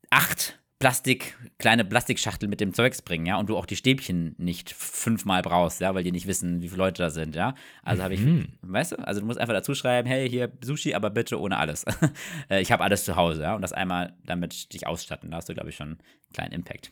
acht 0.09 0.59
Plastik, 0.79 1.37
kleine 1.59 1.85
Plastikschachtel 1.85 2.49
mit 2.49 2.59
dem 2.59 2.73
Zeugs 2.73 3.01
bringen, 3.01 3.25
ja, 3.25 3.37
und 3.37 3.47
du 3.49 3.55
auch 3.55 3.65
die 3.65 3.77
Stäbchen 3.77 4.35
nicht 4.37 4.69
fünfmal 4.73 5.41
brauchst, 5.41 5.79
ja, 5.79 5.95
weil 5.95 6.03
die 6.03 6.11
nicht 6.11 6.27
wissen, 6.27 6.61
wie 6.61 6.67
viele 6.67 6.79
Leute 6.79 7.03
da 7.03 7.09
sind, 7.09 7.35
ja. 7.35 7.55
Also 7.83 8.03
habe 8.03 8.15
ich, 8.15 8.19
Mhm. 8.19 8.49
weißt 8.63 8.91
du, 8.91 8.95
also 8.97 9.21
du 9.21 9.25
musst 9.25 9.39
einfach 9.39 9.53
dazu 9.53 9.75
schreiben, 9.75 10.09
hey, 10.09 10.29
hier 10.29 10.51
Sushi, 10.61 10.93
aber 10.93 11.09
bitte 11.09 11.39
ohne 11.39 11.57
alles. 11.57 11.85
Äh, 12.49 12.61
ich 12.61 12.73
habe 12.73 12.83
alles 12.83 13.05
zu 13.05 13.15
Hause, 13.15 13.43
ja, 13.43 13.55
und 13.55 13.61
das 13.61 13.71
einmal 13.71 14.17
damit 14.25 14.73
dich 14.73 14.85
ausstatten, 14.85 15.31
da 15.31 15.37
hast 15.37 15.47
du, 15.47 15.53
glaube 15.53 15.69
ich, 15.69 15.75
schon 15.77 15.87
einen 15.91 15.99
kleinen 16.33 16.51
Impact. 16.51 16.91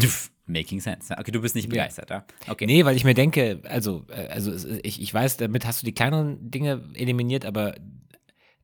Tuff, 0.00 0.30
Making 0.46 0.80
sense. 0.80 1.12
Ja. 1.12 1.18
Okay, 1.18 1.32
du 1.32 1.40
bist 1.40 1.54
nicht 1.54 1.68
Mhm. 1.68 1.74
Ja. 1.74 1.82
begeistert, 1.84 2.10
ja. 2.10 2.24
Okay. 2.46 2.66
Nee, 2.66 2.84
weil 2.84 2.96
ich 2.96 3.04
mir 3.04 3.14
denke, 3.14 3.60
also, 3.64 4.06
äh, 4.08 4.28
also 4.28 4.54
ich, 4.82 5.00
ich 5.02 5.12
weiß, 5.12 5.36
damit 5.38 5.66
hast 5.66 5.82
du 5.82 5.86
die 5.86 5.92
kleineren 5.94 6.50
Dinge 6.50 6.82
eliminiert, 6.94 7.44
aber 7.44 7.74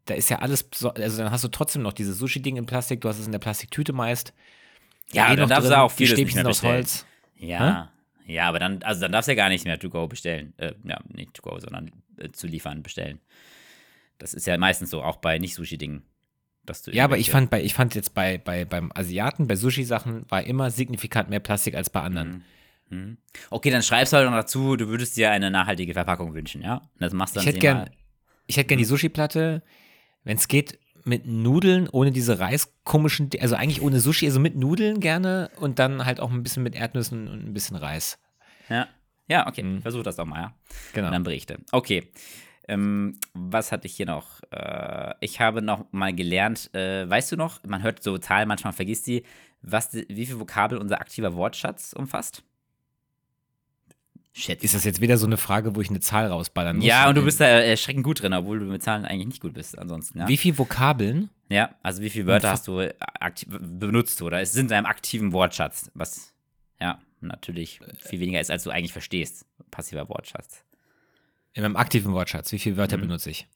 da 0.07 0.15
ist 0.15 0.31
ja 0.31 0.39
alles, 0.39 0.69
so- 0.75 0.91
also 0.91 1.17
dann 1.23 1.31
hast 1.33 1.45
du 1.45 1.49
trotzdem 1.49 1.83
noch 1.83 1.93
dieses 1.93 2.19
Sushi-Ding 2.19 2.57
in 2.57 2.67
Plastik, 2.67 3.01
du 3.01 3.09
hast 3.09 3.19
es 3.19 3.27
in 3.27 3.33
der 3.33 3.39
Plastiktüte 3.41 3.93
meist. 3.93 4.33
Ja, 5.13 5.33
Eh 5.33 5.37
dann 5.37 5.49
darfst 5.49 5.71
du 5.71 5.79
auch 5.79 5.93
die 5.93 6.07
vieles 6.07 6.19
nicht 6.19 6.35
mehr 6.35 6.47
aus 6.47 6.57
bestellen. 6.61 6.75
Holz. 6.77 7.07
Ja. 7.37 7.93
Ja, 8.27 8.49
aber 8.49 8.61
dann, 8.61 8.83
also 8.85 9.01
dann 9.01 9.11
darfst 9.13 9.27
du 9.29 9.33
ja 9.33 9.37
gar 9.37 9.49
nicht 9.49 9.65
mehr 9.65 9.79
to 9.79 9.91
go 9.91 10.07
bestellen. 10.07 10.55
Äh, 10.57 10.73
ja, 10.85 11.01
nicht 11.13 11.35
to 11.35 11.43
go, 11.43 11.59
sondern 11.59 11.91
äh, 12.19 12.31
zu 12.31 12.47
liefern 12.47 12.83
bestellen. 12.83 13.21
Das 14.19 14.33
ist 14.35 14.47
ja 14.47 14.57
meistens 14.57 14.91
so, 14.91 15.03
auch 15.03 15.17
bei 15.17 15.39
Nicht-Sushi-Dingen. 15.41 16.03
Dass 16.65 16.83
du 16.83 16.91
Ja, 16.93 17.05
aber 17.05 17.19
ich 17.19 17.31
fand, 17.31 17.51
bei, 17.51 17.63
ich 17.63 17.75
fand 17.75 17.95
jetzt 17.95 18.15
bei, 18.15 18.39
bei, 18.39 18.65
beim 18.65 18.93
Asiaten, 18.95 19.49
bei 19.49 19.57
Sushi-Sachen, 19.57 20.25
war 20.29 20.45
immer 20.45 20.71
signifikant 20.71 21.29
mehr 21.31 21.41
Plastik 21.41 21.75
als 21.75 21.91
bei 21.91 22.01
anderen. 22.01 22.45
Mhm. 22.89 23.17
Okay, 23.51 23.71
dann 23.71 23.83
schreibst 23.83 24.13
du 24.13 24.19
halt 24.19 24.29
noch 24.29 24.37
dazu, 24.37 24.77
du 24.77 24.89
würdest 24.89 25.17
dir 25.17 25.31
eine 25.31 25.51
nachhaltige 25.51 25.95
Verpackung 25.95 26.35
wünschen, 26.35 26.63
ja? 26.63 26.77
Und 26.77 27.01
das 27.01 27.13
machst 27.13 27.35
du 27.35 27.41
Ich 27.41 27.45
dann 27.47 27.55
hätte 27.55 27.61
gern, 27.61 27.91
ich 28.47 28.57
hätte 28.57 28.69
gern 28.69 28.79
die 28.79 28.85
Sushi-Platte, 28.85 29.63
wenn 30.25 30.37
es 30.37 30.47
geht, 30.47 30.79
mit 31.05 31.27
Nudeln, 31.27 31.89
ohne 31.89 32.13
diese 32.13 32.39
reiskomischen, 32.39 33.31
also 33.41 33.57
eigentlich 33.57 33.83
ohne 33.83 33.99
Sushi, 33.99 34.27
also 34.27 34.39
mit 34.39 34.57
Nudeln 34.57 35.01
gerne 35.01 35.51
und 35.57 35.79
dann 35.79 36.05
halt 36.05 36.21
auch 36.21 36.31
ein 36.31 36.43
bisschen 36.43 36.63
mit 36.63 36.75
Erdnüssen 36.75 37.29
und 37.29 37.45
ein 37.45 37.53
bisschen 37.53 37.77
Reis. 37.77 38.19
Ja, 38.69 38.87
ja 39.27 39.47
okay, 39.49 39.63
Mhm. 39.63 39.83
versuch 39.83 40.03
das 40.03 40.17
doch 40.17 40.27
mal, 40.27 40.41
ja? 40.41 40.55
Genau. 40.93 41.09
Und 41.09 41.13
dann 41.13 41.23
berichte. 41.25 41.59
Okay. 41.73 42.09
Ähm, 42.69 43.19
was 43.35 43.73
hatte 43.73 43.87
ich 43.87 43.95
hier 43.97 44.07
noch? 44.07 44.41
Äh, 44.53 45.15
ich 45.21 45.41
habe 45.41 45.63
noch 45.63 45.85
mal 45.93 46.15
gelernt, 46.15 46.73
äh, 46.75 47.09
weißt 47.09 47.33
du 47.33 47.37
noch, 47.37 47.61
man 47.67 47.83
hört 47.83 48.03
so 48.03 48.19
Zahlen, 48.19 48.47
manchmal 48.49 48.73
vergisst 48.73 49.07
die, 49.09 49.25
was, 49.63 49.91
die- 49.91 50.07
wie 50.09 50.27
viel 50.27 50.39
Vokabel 50.39 50.79
unser 50.79 51.01
aktiver 51.01 51.35
Wortschatz 51.35 51.93
umfasst? 51.93 52.43
Shit. 54.35 54.63
Ist 54.65 54.75
das 54.75 54.85
jetzt 54.85 55.01
wieder 55.03 55.19
so 55.19 55.27
eine 55.27 55.37
Frage, 55.37 55.77
wo 55.77 55.81
ich 55.83 55.91
eine 55.91 56.01
Zahl 56.01 56.27
rausballern 56.29 56.77
muss? 56.77 56.87
ja, 56.87 57.07
und 57.09 57.17
du 57.17 57.25
bist 57.25 57.39
da 57.41 57.45
erschreckend 57.47 58.03
gut 58.05 58.23
drin, 58.23 58.33
obwohl 58.33 58.61
du 58.61 58.65
mit 58.65 58.83
Zahlen 58.83 59.05
eigentlich 59.05 59.27
nicht 59.27 59.43
gut 59.43 59.53
bist 59.53 59.77
ansonsten. 59.79 60.21
Ja, 60.21 60.29
Wie 60.29 60.37
viel 60.39 60.57
Vokabeln? 60.57 61.29
ja 61.51 61.75
also 61.83 62.01
wie 62.01 62.09
viele 62.09 62.27
Wörter 62.27 62.51
hast 62.51 62.67
du 62.67 62.79
äh, 62.81 62.95
benutzt 63.47 64.23
oder 64.23 64.41
es 64.41 64.53
sind 64.53 64.67
in 64.67 64.69
deinem 64.69 64.87
aktiven 64.87 65.33
Wortschatz, 65.33 65.91
was 65.93 66.33
ja 66.81 66.99
natürlich 67.21 67.79
viel 67.99 68.21
weniger 68.21 68.41
ist, 68.41 68.51
als 68.51 68.63
du 68.65 68.71
eigentlich 68.71 68.93
verstehst. 68.93 69.45
Passiver 69.71 70.09
Wortschatz. 70.09 70.65
In 71.55 71.63
meinem 71.63 71.77
aktiven 71.77 72.13
Wortschatz, 72.13 72.51
wie 72.53 72.59
viele 72.59 72.77
Wörter 72.77 72.97
Mhm. 72.97 73.03
benutze 73.03 73.31
ich? 73.31 73.47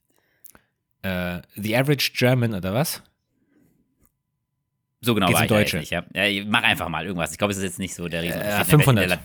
Äh, 1.03 1.41
the 1.55 1.77
average 1.77 2.13
German 2.15 2.55
oder 2.55 2.75
was? 2.75 3.03
So 5.01 5.15
genau 5.15 5.27
Geht's 5.29 5.41
war 5.41 5.51
um 5.51 5.63
ich 5.63 5.71
Deutsche? 5.71 5.95
ja. 6.15 6.27
ja. 6.27 6.45
Mach 6.47 6.63
einfach 6.63 6.89
mal 6.89 7.05
irgendwas. 7.07 7.33
Ich 7.33 7.39
glaube, 7.39 7.53
es 7.53 7.59
ist 7.59 7.65
jetzt 7.65 7.79
nicht 7.79 7.95
so 7.95 8.09
der 8.09 8.23
riesen 8.23 8.41
Äh, 8.41 8.45
Unterschied. 8.45 8.67
500. 8.71 9.19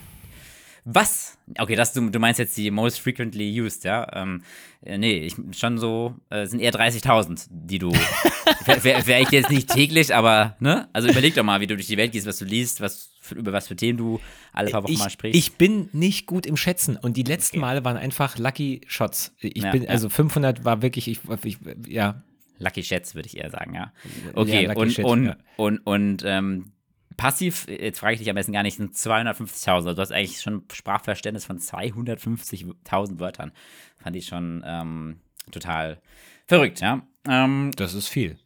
Was? 0.84 1.38
Okay, 1.58 1.76
das, 1.76 1.92
du, 1.92 2.10
du 2.10 2.18
meinst 2.18 2.40
jetzt 2.40 2.56
die 2.56 2.70
most 2.72 2.98
frequently 3.00 3.60
used, 3.60 3.84
ja? 3.84 4.06
Ähm, 4.14 4.42
äh, 4.84 4.98
nee, 4.98 5.18
ich, 5.18 5.36
schon 5.56 5.78
so, 5.78 6.16
äh, 6.28 6.46
sind 6.46 6.58
eher 6.60 6.72
30.000, 6.72 7.46
die 7.50 7.78
du, 7.78 7.92
wäre 8.64 8.82
wär, 8.82 9.06
wär 9.06 9.20
ich 9.20 9.30
jetzt 9.30 9.50
nicht 9.50 9.70
täglich, 9.70 10.12
aber, 10.12 10.56
ne? 10.58 10.88
Also 10.92 11.08
überleg 11.08 11.36
doch 11.36 11.44
mal, 11.44 11.60
wie 11.60 11.68
du 11.68 11.76
durch 11.76 11.86
die 11.86 11.96
Welt 11.96 12.10
gehst, 12.10 12.26
was 12.26 12.38
du 12.38 12.44
liest, 12.44 12.80
was, 12.80 13.11
für, 13.22 13.36
über 13.36 13.52
was 13.52 13.68
für 13.68 13.76
Themen 13.76 13.96
du 13.96 14.20
alle 14.52 14.70
paar 14.70 14.82
Wochen 14.82 14.92
ich, 14.92 14.98
mal 14.98 15.08
sprichst. 15.08 15.38
ich 15.38 15.56
bin 15.56 15.88
nicht 15.92 16.26
gut 16.26 16.44
im 16.44 16.56
Schätzen 16.56 16.96
und 16.96 17.16
die 17.16 17.22
letzten 17.22 17.56
Okay. 17.56 17.60
Male 17.60 17.84
waren 17.84 17.96
einfach 17.96 18.36
Lucky 18.36 18.82
Shots. 18.88 19.34
Ich 19.38 19.62
Ja, 19.62 19.70
bin, 19.70 19.84
ja. 19.84 19.90
also 19.90 20.08
500 20.08 20.64
war 20.64 20.82
wirklich, 20.82 21.08
ich, 21.08 21.20
ich 21.44 21.58
ja, 21.86 22.22
Lucky 22.58 22.82
Schätz, 22.82 23.14
würde 23.14 23.26
ich 23.26 23.36
eher 23.36 23.50
sagen, 23.50 23.74
ja. 23.74 23.92
Okay, 24.34 24.66
Lucky 24.66 24.80
und, 24.80 24.92
Shit, 24.92 25.04
und, 25.04 25.24
ja. 25.26 25.36
und, 25.56 25.78
und, 25.78 26.22
ähm, 26.26 26.72
passiv, 27.16 27.68
jetzt 27.68 28.00
frage 28.00 28.14
ich 28.14 28.18
dich 28.20 28.28
am 28.30 28.34
besten 28.34 28.52
gar 28.52 28.62
nicht, 28.62 28.76
sind 28.76 28.94
250.000. 28.94 29.68
Also 29.68 29.94
du 29.94 30.00
hast 30.00 30.12
eigentlich 30.12 30.40
schon 30.40 30.64
Sprachverständnis 30.72 31.44
von 31.44 31.58
250.000 31.58 33.20
Wörtern. 33.20 33.52
Fand 33.98 34.16
ich 34.16 34.26
schon 34.26 34.62
ähm, 34.66 35.20
total 35.50 36.00
verrückt, 36.46 36.80
ja. 36.80 37.06
Ähm, 37.28 37.70
das 37.76 37.94
ist 37.94 38.08
viel. 38.08 38.38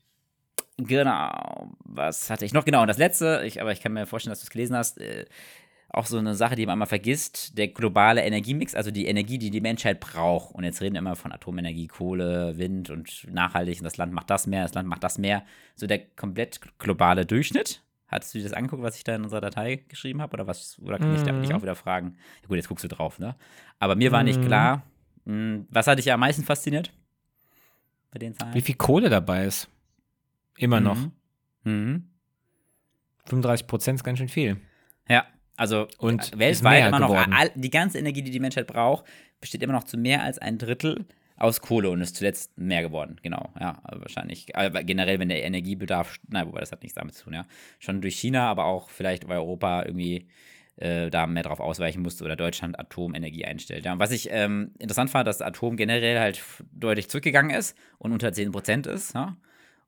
Genau. 0.79 1.71
Was 1.85 2.29
hatte 2.31 2.45
ich 2.45 2.53
noch? 2.53 2.65
Genau. 2.65 2.83
Und 2.83 2.89
das 2.89 2.99
letzte, 2.99 3.43
ich, 3.47 3.61
aber 3.61 3.73
ich 3.73 3.81
kann 3.81 3.93
mir 3.93 4.07
vorstellen, 4.07 4.33
dass 4.33 4.41
du 4.41 4.45
es 4.45 4.51
gelesen 4.51 4.77
hast, 4.77 4.99
äh, 5.01 5.25
auch 5.89 6.05
so 6.05 6.19
eine 6.19 6.35
Sache, 6.35 6.57
die 6.57 6.67
man 6.67 6.75
immer 6.75 6.87
vergisst, 6.87 7.57
der 7.57 7.69
globale 7.69 8.23
Energiemix, 8.23 8.75
also 8.75 8.91
die 8.91 9.07
Energie, 9.07 9.39
die 9.39 9.51
die 9.51 9.61
Menschheit 9.63 10.01
braucht. 10.01 10.55
Und 10.55 10.65
jetzt 10.65 10.83
reden 10.83 10.95
wir 10.95 10.99
immer 10.99 11.17
von 11.17 11.33
Atomenergie, 11.33 11.87
Kohle, 11.87 12.59
Wind 12.59 12.91
und 12.91 13.27
nachhaltig. 13.33 13.79
Und 13.79 13.85
das 13.85 13.97
Land 13.97 14.13
macht 14.13 14.29
das 14.29 14.47
mehr, 14.47 14.63
das 14.65 14.75
Land 14.75 14.89
macht 14.89 15.03
das 15.05 15.17
mehr. 15.17 15.45
So 15.75 15.87
der 15.87 16.01
komplett 16.17 16.61
globale 16.79 17.25
Durchschnitt. 17.25 17.83
Hattest 18.09 18.35
du 18.35 18.39
dir 18.39 18.45
das 18.45 18.53
angeguckt, 18.53 18.83
was 18.83 18.97
ich 18.97 19.05
da 19.05 19.15
in 19.17 19.23
unserer 19.25 19.41
Datei 19.41 19.77
geschrieben 19.89 20.21
habe? 20.21 20.35
Oder 20.35 20.47
was? 20.47 20.79
Oder 20.81 20.99
kann 20.99 21.15
ich 21.15 21.23
da 21.23 21.33
nicht 21.33 21.55
auch 21.55 21.63
wieder 21.63 21.75
fragen? 21.75 22.17
Ja, 22.43 22.49
gut, 22.49 22.57
jetzt 22.57 22.69
guckst 22.69 22.85
du 22.85 22.89
drauf, 22.89 23.19
ne? 23.19 23.35
Aber 23.79 23.97
mir 23.97 24.13
war 24.13 24.23
nicht 24.23 24.41
Mhm. 24.43 24.47
klar, 24.47 24.83
mh, 25.25 25.65
was 25.71 25.87
hat 25.87 25.99
dich 25.99 26.13
am 26.13 26.21
meisten 26.21 26.45
fasziniert? 26.45 26.93
Bei 28.13 28.19
den 28.19 28.35
Zahlen? 28.35 28.55
Wie 28.55 28.61
viel 28.61 28.77
Kohle 28.77 29.09
dabei 29.09 29.47
ist? 29.47 29.69
Immer 30.59 30.81
noch. 30.81 30.97
Mhm. 30.97 31.13
Mhm. 31.65 32.05
35 33.27 33.67
Prozent 33.67 33.99
ist 33.99 34.05
ganz 34.05 34.19
schön 34.19 34.29
viel. 34.29 34.57
Ja, 35.09 35.27
also 35.57 35.89
Und 35.99 36.33
äh, 36.35 36.39
weltweit 36.39 36.89
immer 36.89 37.01
noch 37.01 37.15
all, 37.15 37.51
die 37.55 37.71
ganze 37.71 37.99
Energie, 37.99 38.23
die 38.23 38.31
die 38.31 38.41
Menschheit 38.41 38.67
braucht, 38.67 39.05
besteht 39.41 39.63
immer 39.63 39.73
noch 39.73 39.85
zu 39.85 39.97
mehr 39.97 40.23
als 40.23 40.39
ein 40.39 40.59
Drittel 40.59 41.07
aus 41.37 41.61
Kohle 41.61 41.91
und 41.91 42.01
ist 42.01 42.17
zuletzt 42.17 42.57
mehr 42.57 42.83
geworden. 42.83 43.17
Genau, 43.23 43.53
ja, 43.61 43.79
also 43.85 44.01
wahrscheinlich. 44.01 44.57
Aber 44.57 44.83
generell, 44.85 45.19
wenn 45.19 45.29
der 45.29 45.45
Energiebedarf, 45.45 46.19
nein, 46.29 46.47
wobei 46.47 46.61
das 46.61 46.73
hat 46.73 46.83
nichts 46.83 46.95
damit 46.95 47.15
zu 47.15 47.25
tun, 47.25 47.35
ja. 47.35 47.47
Schon 47.79 48.01
durch 48.01 48.17
China, 48.17 48.49
aber 48.49 48.65
auch 48.65 48.89
vielleicht, 48.89 49.29
weil 49.29 49.39
Europa 49.39 49.85
irgendwie 49.85 50.29
äh, 50.77 51.11
da 51.11 51.27
mehr 51.27 51.43
drauf 51.43 51.61
ausweichen 51.61 52.03
musste 52.03 52.25
oder 52.25 52.37
Deutschland 52.37 52.79
Atomenergie 52.79 53.45
einstellt. 53.45 53.85
Ja. 53.85 53.93
Und 53.93 53.99
was 53.99 54.13
ich 54.13 54.29
ähm, 54.31 54.73
interessant 54.79 55.11
fand, 55.11 55.27
dass 55.27 55.43
Atom 55.43 55.77
generell 55.77 56.19
halt 56.19 56.43
deutlich 56.73 57.09
zurückgegangen 57.09 57.55
ist 57.55 57.77
und 57.99 58.13
unter 58.13 58.29
10% 58.29 58.89
ist, 58.89 59.15
ja. 59.15 59.37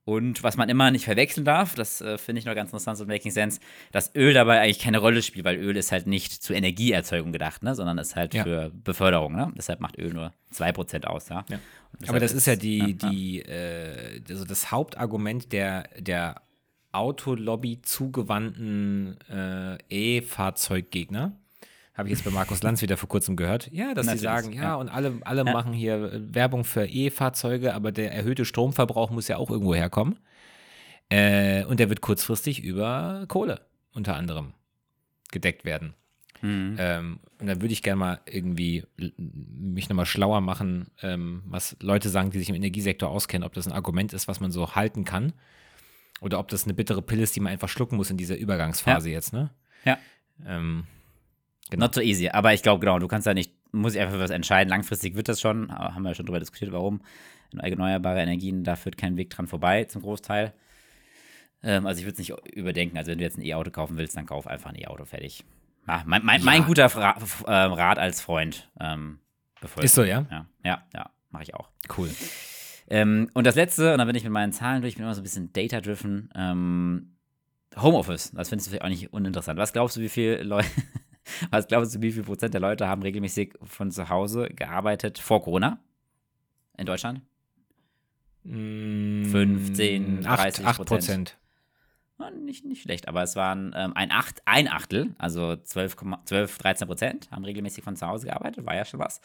Und 0.09 0.41
was 0.41 0.57
man 0.57 0.69
immer 0.69 0.89
nicht 0.89 1.05
verwechseln 1.05 1.45
darf, 1.45 1.75
das 1.75 2.01
äh, 2.01 2.17
finde 2.17 2.39
ich 2.39 2.45
noch 2.45 2.55
ganz 2.55 2.69
interessant, 2.69 2.97
so 2.97 3.05
Making 3.05 3.29
Sense, 3.31 3.59
dass 3.91 4.15
Öl 4.15 4.33
dabei 4.33 4.59
eigentlich 4.59 4.79
keine 4.79 4.97
Rolle 4.97 5.21
spielt, 5.21 5.45
weil 5.45 5.57
Öl 5.57 5.77
ist 5.77 5.91
halt 5.91 6.07
nicht 6.07 6.31
zur 6.33 6.55
Energieerzeugung 6.55 7.31
gedacht, 7.31 7.61
ne, 7.61 7.75
sondern 7.75 7.99
ist 7.99 8.15
halt 8.15 8.33
Ja. 8.33 8.43
für 8.43 8.71
Beförderung. 8.83 9.35
Ne? 9.35 9.53
Deshalb 9.55 9.81
macht 9.81 9.99
Öl 9.99 10.11
nur 10.11 10.31
2% 10.51 11.05
aus. 11.05 11.29
Ja? 11.29 11.45
Ja. 11.49 11.59
Und 11.99 12.09
Aber 12.09 12.19
das 12.19 12.33
ist 12.33 12.47
ja 12.47 12.55
die, 12.55 12.79
ja, 12.79 13.09
die, 13.11 13.41
äh, 13.41 14.21
also 14.27 14.45
das 14.45 14.71
Hauptargument 14.71 15.51
der, 15.51 15.87
der 15.99 16.41
Autolobby 16.91 17.79
zugewandten 17.83 19.15
äh, 19.29 19.77
E-Fahrzeuggegner. 19.89 21.33
Habe 21.99 22.07
ich 22.07 22.15
jetzt 22.15 22.23
bei 22.23 22.31
Markus 22.31 22.63
Lanz 22.63 22.81
wieder 22.81 22.95
vor 22.95 23.09
kurzem 23.09 23.35
gehört. 23.35 23.69
Ja, 23.73 23.93
dass 23.93 24.05
sie 24.05 24.13
Natürlich, 24.13 24.21
sagen, 24.21 24.53
ja, 24.53 24.61
ja. 24.61 24.75
und 24.75 24.87
alle, 24.87 25.19
alle 25.25 25.43
machen 25.43 25.73
hier 25.73 26.13
äh, 26.13 26.33
Werbung 26.33 26.63
für 26.63 26.85
E-Fahrzeuge, 26.85 27.73
aber 27.73 27.91
der 27.91 28.13
erhöhte 28.13 28.45
Stromverbrauch 28.45 29.09
muss 29.09 29.27
ja 29.27 29.35
auch 29.35 29.49
irgendwo 29.49 29.75
herkommen. 29.75 30.17
Äh, 31.09 31.65
und 31.65 31.81
der 31.81 31.89
wird 31.89 31.99
kurzfristig 31.99 32.63
über 32.63 33.25
Kohle 33.27 33.59
unter 33.93 34.15
anderem 34.15 34.53
gedeckt 35.29 35.65
werden. 35.65 35.93
Mhm. 36.41 36.77
Ähm, 36.79 37.19
und 37.37 37.47
dann 37.47 37.61
würde 37.61 37.73
ich 37.73 37.83
gerne 37.83 37.99
mal 37.99 38.21
irgendwie 38.25 38.85
mich 39.17 39.89
nochmal 39.89 40.05
schlauer 40.05 40.39
machen, 40.39 40.91
ähm, 41.01 41.43
was 41.47 41.75
Leute 41.81 42.07
sagen, 42.07 42.31
die 42.31 42.39
sich 42.39 42.47
im 42.47 42.55
Energiesektor 42.55 43.09
auskennen, 43.09 43.45
ob 43.45 43.51
das 43.51 43.67
ein 43.67 43.73
Argument 43.73 44.13
ist, 44.13 44.29
was 44.29 44.39
man 44.39 44.51
so 44.51 44.73
halten 44.73 45.03
kann. 45.03 45.33
Oder 46.21 46.39
ob 46.39 46.47
das 46.47 46.63
eine 46.63 46.73
bittere 46.73 47.01
Pille 47.01 47.23
ist, 47.23 47.35
die 47.35 47.41
man 47.41 47.51
einfach 47.51 47.67
schlucken 47.67 47.97
muss 47.97 48.09
in 48.09 48.15
dieser 48.15 48.37
Übergangsphase 48.37 49.09
jetzt, 49.09 49.33
ne? 49.33 49.49
Ja. 49.83 49.97
Ähm, 50.45 50.85
genau. 51.69 51.85
Not 51.85 51.95
so 51.95 52.01
easy. 52.01 52.29
Aber 52.29 52.53
ich 52.53 52.61
glaube, 52.63 52.79
genau, 52.79 52.99
du 52.99 53.07
kannst 53.07 53.27
ja 53.27 53.33
nicht, 53.33 53.53
muss 53.71 53.95
ich 53.95 54.01
einfach 54.01 54.19
was 54.19 54.31
entscheiden. 54.31 54.69
Langfristig 54.69 55.15
wird 55.15 55.27
das 55.29 55.41
schon, 55.41 55.71
haben 55.71 56.03
wir 56.03 56.09
ja 56.09 56.15
schon 56.15 56.25
drüber 56.25 56.39
diskutiert, 56.39 56.71
warum. 56.71 57.01
Erneuerbare 57.57 58.21
Energien, 58.21 58.63
da 58.63 58.75
führt 58.75 58.97
kein 58.97 59.17
Weg 59.17 59.31
dran 59.31 59.47
vorbei, 59.47 59.83
zum 59.85 60.01
Großteil. 60.03 60.53
Ähm, 61.63 61.85
also 61.87 61.99
ich 61.99 62.05
würde 62.05 62.21
es 62.21 62.29
nicht 62.29 62.33
überdenken. 62.55 62.97
Also 62.97 63.11
wenn 63.11 63.17
du 63.17 63.23
jetzt 63.23 63.37
ein 63.37 63.43
E-Auto 63.43 63.71
kaufen 63.71 63.97
willst, 63.97 64.15
dann 64.15 64.25
kauf 64.25 64.45
einfach 64.47 64.69
ein 64.69 64.79
E-Auto 64.79 65.05
fertig. 65.05 65.43
Ah, 65.87 66.03
mein, 66.05 66.23
mein, 66.23 66.43
mein 66.43 66.61
Ja. 66.61 66.67
guter 66.67 66.89
Fra 66.89 67.17
f- 67.17 67.43
äh, 67.47 67.51
Rat 67.51 67.97
als 67.97 68.21
Freund. 68.21 68.69
Ähm. 68.79 69.19
Ist 69.81 69.95
so, 69.95 70.03
ja? 70.03 70.25
Ja, 70.31 70.45
ja, 70.63 70.83
ja 70.93 71.09
mache 71.31 71.43
ich 71.43 71.53
auch. 71.55 71.69
Cool. 71.97 72.09
Ähm, 72.89 73.29
und 73.33 73.45
das 73.45 73.55
letzte, 73.55 73.91
und 73.91 73.97
dann 73.97 74.07
bin 74.07 74.15
ich 74.15 74.23
mit 74.23 74.31
meinen 74.31 74.53
Zahlen 74.53 74.81
durch, 74.81 74.91
ich 74.93 74.97
bin 74.97 75.03
immer 75.03 75.13
so 75.15 75.21
ein 75.21 75.23
bisschen 75.23 75.51
data-driven. 75.51 76.29
Ähm, 76.35 77.15
Homeoffice, 77.75 78.31
das 78.31 78.49
findest 78.49 78.67
du 78.67 78.69
vielleicht 78.71 78.83
auch 78.85 78.89
nicht 78.89 79.11
uninteressant. 79.13 79.59
Was 79.59 79.73
glaubst 79.73 79.97
du, 79.97 80.01
wie 80.01 80.09
viel 80.09 80.39
Leute, 80.43 80.67
was 81.51 81.67
glaubst 81.67 81.95
du, 81.95 82.01
wie 82.01 82.11
viel 82.11 82.23
Prozent 82.23 82.53
der 82.53 82.61
Leute 82.61 82.87
haben 82.87 83.01
regelmäßig 83.01 83.53
von 83.63 83.91
zu 83.91 84.09
Hause 84.09 84.49
gearbeitet 84.49 85.19
vor 85.19 85.41
Corona? 85.41 85.79
In 86.77 86.85
Deutschland? 86.85 87.21
15, 88.43 90.21
30 90.21 90.65
8 90.65 90.85
Prozent. 90.85 91.37
nicht, 92.41 92.65
nicht 92.65 92.81
schlecht, 92.81 93.07
aber 93.07 93.21
es 93.21 93.35
waren 93.35 93.73
ähm, 93.75 93.91
ein, 93.95 94.11
Acht, 94.11 94.41
ein 94.45 94.67
Achtel, 94.67 95.13
also 95.17 95.55
12, 95.55 95.97
12, 96.25 96.57
13 96.57 96.87
Prozent, 96.87 97.31
haben 97.31 97.43
regelmäßig 97.43 97.83
von 97.83 97.95
zu 97.95 98.07
Hause 98.07 98.27
gearbeitet, 98.27 98.65
war 98.65 98.75
ja 98.75 98.85
schon 98.85 98.99
was. 98.99 99.21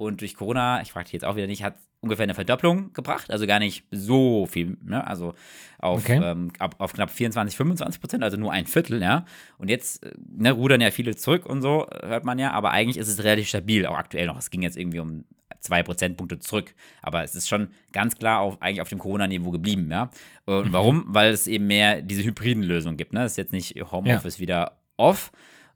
Und 0.00 0.22
durch 0.22 0.34
Corona, 0.34 0.80
ich 0.80 0.92
frage 0.92 1.04
dich 1.04 1.12
jetzt 1.12 1.26
auch 1.26 1.36
wieder 1.36 1.46
nicht, 1.46 1.62
hat 1.62 1.74
ungefähr 2.00 2.22
eine 2.22 2.32
Verdopplung 2.32 2.94
gebracht, 2.94 3.30
also 3.30 3.46
gar 3.46 3.58
nicht 3.58 3.84
so 3.90 4.46
viel, 4.46 4.78
ne? 4.82 5.06
also 5.06 5.34
auf, 5.78 5.98
Okay. 6.02 6.18
ähm, 6.24 6.52
ab, 6.58 6.76
auf 6.78 6.94
knapp 6.94 7.10
24, 7.10 7.54
25 7.54 8.00
Prozent, 8.00 8.24
also 8.24 8.38
nur 8.38 8.50
ein 8.50 8.64
Viertel, 8.64 9.02
ja. 9.02 9.26
Und 9.58 9.68
jetzt 9.68 10.02
äh, 10.02 10.12
ne, 10.38 10.52
rudern 10.52 10.80
ja 10.80 10.90
viele 10.90 11.16
zurück 11.16 11.44
und 11.44 11.60
so, 11.60 11.86
hört 12.00 12.24
man 12.24 12.38
ja, 12.38 12.52
aber 12.52 12.70
eigentlich 12.70 12.96
ist 12.96 13.08
es 13.08 13.22
relativ 13.22 13.48
stabil, 13.48 13.84
auch 13.84 13.98
aktuell 13.98 14.24
noch. 14.26 14.38
Es 14.38 14.48
ging 14.48 14.62
jetzt 14.62 14.78
irgendwie 14.78 15.00
um 15.00 15.24
zwei 15.60 15.82
Prozentpunkte 15.82 16.38
zurück, 16.38 16.74
aber 17.02 17.22
es 17.22 17.34
ist 17.34 17.46
schon 17.46 17.68
ganz 17.92 18.16
klar 18.16 18.40
auf, 18.40 18.62
eigentlich 18.62 18.80
auf 18.80 18.88
dem 18.88 18.98
Corona-Niveau 19.00 19.50
geblieben, 19.50 19.90
ja. 19.90 20.10
Und 20.46 20.72
warum? 20.72 21.04
Weil 21.08 21.30
es 21.32 21.46
eben 21.46 21.66
mehr 21.66 22.00
diese 22.00 22.24
hybriden 22.24 22.62
Lösungen 22.62 22.96
gibt, 22.96 23.12
ne? 23.12 23.24
Es 23.24 23.32
ist 23.32 23.36
jetzt 23.36 23.52
nicht 23.52 23.74
Homeoffice 23.92 24.40
wieder 24.40 24.78
off, 24.96 25.30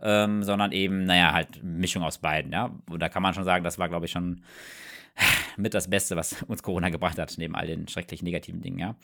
ähm, 0.04 0.44
sondern 0.44 0.70
eben, 0.72 1.04
naja, 1.04 1.32
halt 1.32 1.62
Mischung 1.64 2.02
aus 2.04 2.18
beiden, 2.18 2.52
ja. 2.52 2.70
Und 2.88 3.00
da 3.00 3.08
kann 3.08 3.22
man 3.22 3.34
schon 3.34 3.44
sagen, 3.44 3.64
das 3.64 3.78
war, 3.78 3.88
glaube 3.88 4.06
ich, 4.06 4.12
schon 4.12 4.42
mit 5.56 5.74
das 5.74 5.88
Beste, 5.88 6.16
was 6.16 6.42
uns 6.44 6.62
Corona 6.62 6.88
gebracht 6.90 7.18
hat, 7.18 7.34
neben 7.38 7.54
all 7.56 7.66
den 7.66 7.88
schrecklich 7.88 8.22
negativen 8.22 8.60
Dingen, 8.60 8.78
ja. 8.78 8.94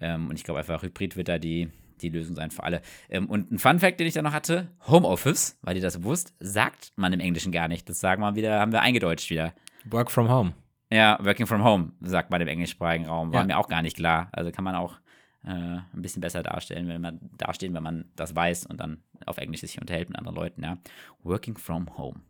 Ähm, 0.00 0.28
und 0.28 0.36
ich 0.36 0.44
glaube 0.44 0.60
einfach, 0.60 0.82
Hybrid 0.82 1.16
wird 1.16 1.28
da 1.28 1.38
die, 1.38 1.70
die 2.02 2.08
Lösung 2.08 2.36
sein 2.36 2.50
für 2.50 2.62
alle. 2.62 2.82
Ähm, 3.08 3.26
und 3.30 3.50
ein 3.50 3.58
Fun-Fact, 3.58 3.98
den 4.00 4.06
ich 4.06 4.14
da 4.14 4.22
noch 4.22 4.32
hatte: 4.32 4.68
Homeoffice, 4.86 5.58
weil 5.62 5.76
ihr 5.76 5.82
das 5.82 6.02
wusst, 6.02 6.34
sagt 6.40 6.92
man 6.96 7.12
im 7.12 7.20
Englischen 7.20 7.52
gar 7.52 7.68
nicht. 7.68 7.88
Das 7.88 7.98
sagen 8.00 8.20
wir 8.22 8.34
wieder, 8.34 8.60
haben 8.60 8.72
wir 8.72 8.82
eingedeutscht 8.82 9.30
wieder. 9.30 9.54
Work 9.86 10.10
from 10.10 10.28
home. 10.28 10.52
Ja, 10.92 11.18
Working 11.24 11.46
from 11.46 11.64
Home, 11.64 11.92
sagt 12.02 12.30
man 12.30 12.40
im 12.40 12.46
englischsprachigen 12.46 13.06
Raum. 13.06 13.32
War 13.32 13.40
Ja. 13.40 13.46
mir 13.46 13.58
auch 13.58 13.68
gar 13.68 13.82
nicht 13.82 13.96
klar. 13.96 14.28
Also 14.32 14.52
kann 14.52 14.64
man 14.64 14.74
auch 14.76 14.98
äh, 15.44 15.50
ein 15.50 16.02
bisschen 16.02 16.20
besser 16.20 16.42
darstellen, 16.42 16.88
wenn 16.88 17.00
man 17.00 17.20
dastehen, 17.36 17.74
wenn 17.74 17.82
man 17.82 18.04
das 18.16 18.34
weiß 18.34 18.66
und 18.66 18.78
dann 18.80 19.02
auf 19.26 19.38
Englisch 19.38 19.60
sich 19.60 19.80
unterhält 19.80 20.08
mit 20.08 20.18
anderen 20.18 20.36
Leuten, 20.36 20.62
ja. 20.62 20.78
Working 21.22 21.56
from 21.56 21.96
Home. 21.96 22.20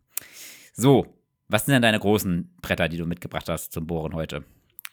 So, 0.73 1.07
was 1.47 1.65
sind 1.65 1.73
denn 1.73 1.81
deine 1.81 1.99
großen 1.99 2.53
Bretter, 2.61 2.89
die 2.89 2.97
du 2.97 3.05
mitgebracht 3.05 3.47
hast 3.49 3.71
zum 3.71 3.87
Bohren 3.87 4.13
heute? 4.13 4.43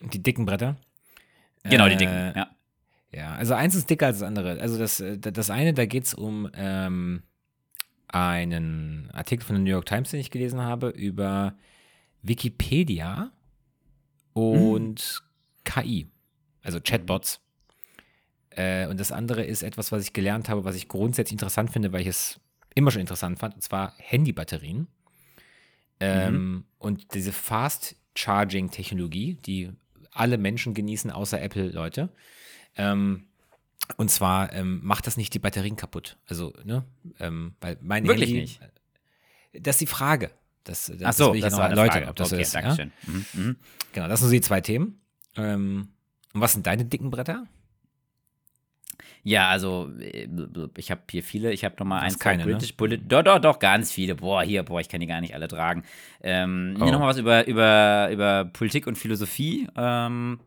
Die 0.01 0.23
dicken 0.23 0.45
Bretter. 0.45 0.77
Genau, 1.65 1.87
die 1.87 1.95
Äh, 1.95 1.99
dicken. 1.99 2.33
Ja. 2.37 2.51
Ja, 3.15 3.35
also 3.35 3.53
eins 3.55 3.75
ist 3.75 3.91
dicker 3.91 4.07
als 4.07 4.21
das 4.21 4.27
andere. 4.27 4.59
Also 4.61 4.79
das, 4.79 5.01
äh, 5.01 5.19
das 5.19 5.51
eine, 5.51 5.75
da 5.75 5.85
geht 5.85 6.05
es 6.05 6.15
um 6.15 6.49
ähm, 6.55 7.23
einen 8.09 9.11
Artikel 9.13 9.45
von 9.45 9.57
der 9.57 9.63
New 9.65 9.71
York 9.71 9.87
Times, 9.87 10.11
den 10.11 10.21
ich 10.21 10.31
gelesen 10.31 10.61
habe, 10.61 10.89
über 10.89 11.55
Wikipedia 12.23 13.31
und 14.33 15.23
KI, 15.65 16.09
also 16.63 16.81
Chatbots. 16.81 17.41
Äh, 18.57 18.87
und 18.87 18.99
das 19.01 19.13
andere 19.13 19.45
ist 19.45 19.63
etwas, 19.63 19.93
was 19.93 20.03
ich 20.03 20.13
gelernt 20.13 20.49
habe, 20.49 20.65
was 20.65 20.77
ich 20.77 20.89
grundsätzlich 20.89 21.33
interessant 21.33 21.71
finde, 21.71 21.93
weil 21.93 22.03
ich 22.03 22.09
es 22.09 22.41
immer 22.75 22.91
schon 22.91 23.01
interessant 23.01 23.39
fand, 23.39 23.55
und 23.55 23.63
zwar 23.63 23.95
Handybatterien. 23.99 24.89
Ähm, 26.01 26.65
Und 26.79 27.15
diese 27.15 27.33
Fast 27.33 27.97
Charging 28.15 28.71
Technologie, 28.71 29.35
die 29.35 29.71
alle 30.11 30.37
Menschen 30.39 30.75
genießen, 30.75 31.11
außer 31.11 31.41
Apple-Leute. 31.41 32.11
Ähm, 32.77 33.25
und 33.97 34.11
zwar 34.11 34.53
ähm, 34.53 34.81
macht 34.83 35.07
das 35.07 35.17
nicht 35.17 35.33
die 35.35 35.39
Batterien 35.39 35.77
kaputt. 35.77 36.17
Also, 36.27 36.53
ne? 36.65 36.85
Ähm, 37.19 37.55
weil 37.61 37.79
mein 37.81 38.07
Wirklich 38.07 38.31
Handy, 38.31 38.41
nicht? 38.43 38.61
Das 39.53 39.77
ist 39.77 39.81
die 39.81 39.87
Frage. 39.87 40.31
Das, 40.65 40.87
das, 40.87 41.03
Ach 41.03 41.13
so, 41.13 41.31
will 41.31 41.37
ich 41.37 41.43
das 41.43 41.53
noch 41.53 41.61
war 41.61 41.67
eine 41.67 41.75
erläutern, 41.75 41.99
Frage. 41.99 42.09
ob 42.11 42.17
das 42.17 42.33
okay, 42.33 42.45
so 42.45 42.59
ist. 42.59 42.79
Ja? 42.79 42.87
Mhm, 43.07 43.27
mhm. 43.33 43.57
Genau, 43.93 44.09
das 44.09 44.21
sind 44.21 44.29
so 44.29 44.33
die 44.33 44.41
zwei 44.41 44.61
Themen. 44.61 45.01
Ähm, 45.37 45.89
und 46.33 46.41
was 46.41 46.53
sind 46.53 46.67
deine 46.67 46.85
dicken 46.85 47.11
Bretter? 47.11 47.47
Ja, 49.25 49.49
also 49.49 49.91
äh, 50.01 50.27
ich 50.77 50.91
habe 50.91 51.01
hier 51.11 51.23
viele. 51.23 51.53
Ich 51.53 51.65
habe 51.65 51.77
noch 51.79 51.87
mal 51.87 51.99
Du 51.99 52.03
ein, 52.05 52.11
hast 52.13 52.21
zwei 52.21 52.31
keine, 52.31 52.45
ne? 52.47 52.53
British 52.53 52.75
Bullet. 52.77 52.99
Doch, 52.99 53.23
doch, 53.23 53.39
doch, 53.39 53.59
ganz 53.59 53.93
viele. 53.93 54.15
Boah, 54.17 54.43
hier, 54.43 54.63
boah, 54.63 54.81
ich 54.81 54.89
kann 54.89 55.01
die 55.01 55.07
gar 55.07 55.21
nicht 55.21 55.35
alle 55.35 55.49
tragen. 55.49 55.85
Ähm, 56.23 56.77
Oh. 56.79 56.83
Hier 56.85 56.93
noch 56.93 57.01
mal 57.01 57.07
was 57.09 57.19
über, 57.19 57.47
über, 57.47 58.09
über 58.13 58.45
Politik 58.47 58.87
und 58.87 58.97
Philosophie. 58.99 59.69
Ähm, 59.77 60.41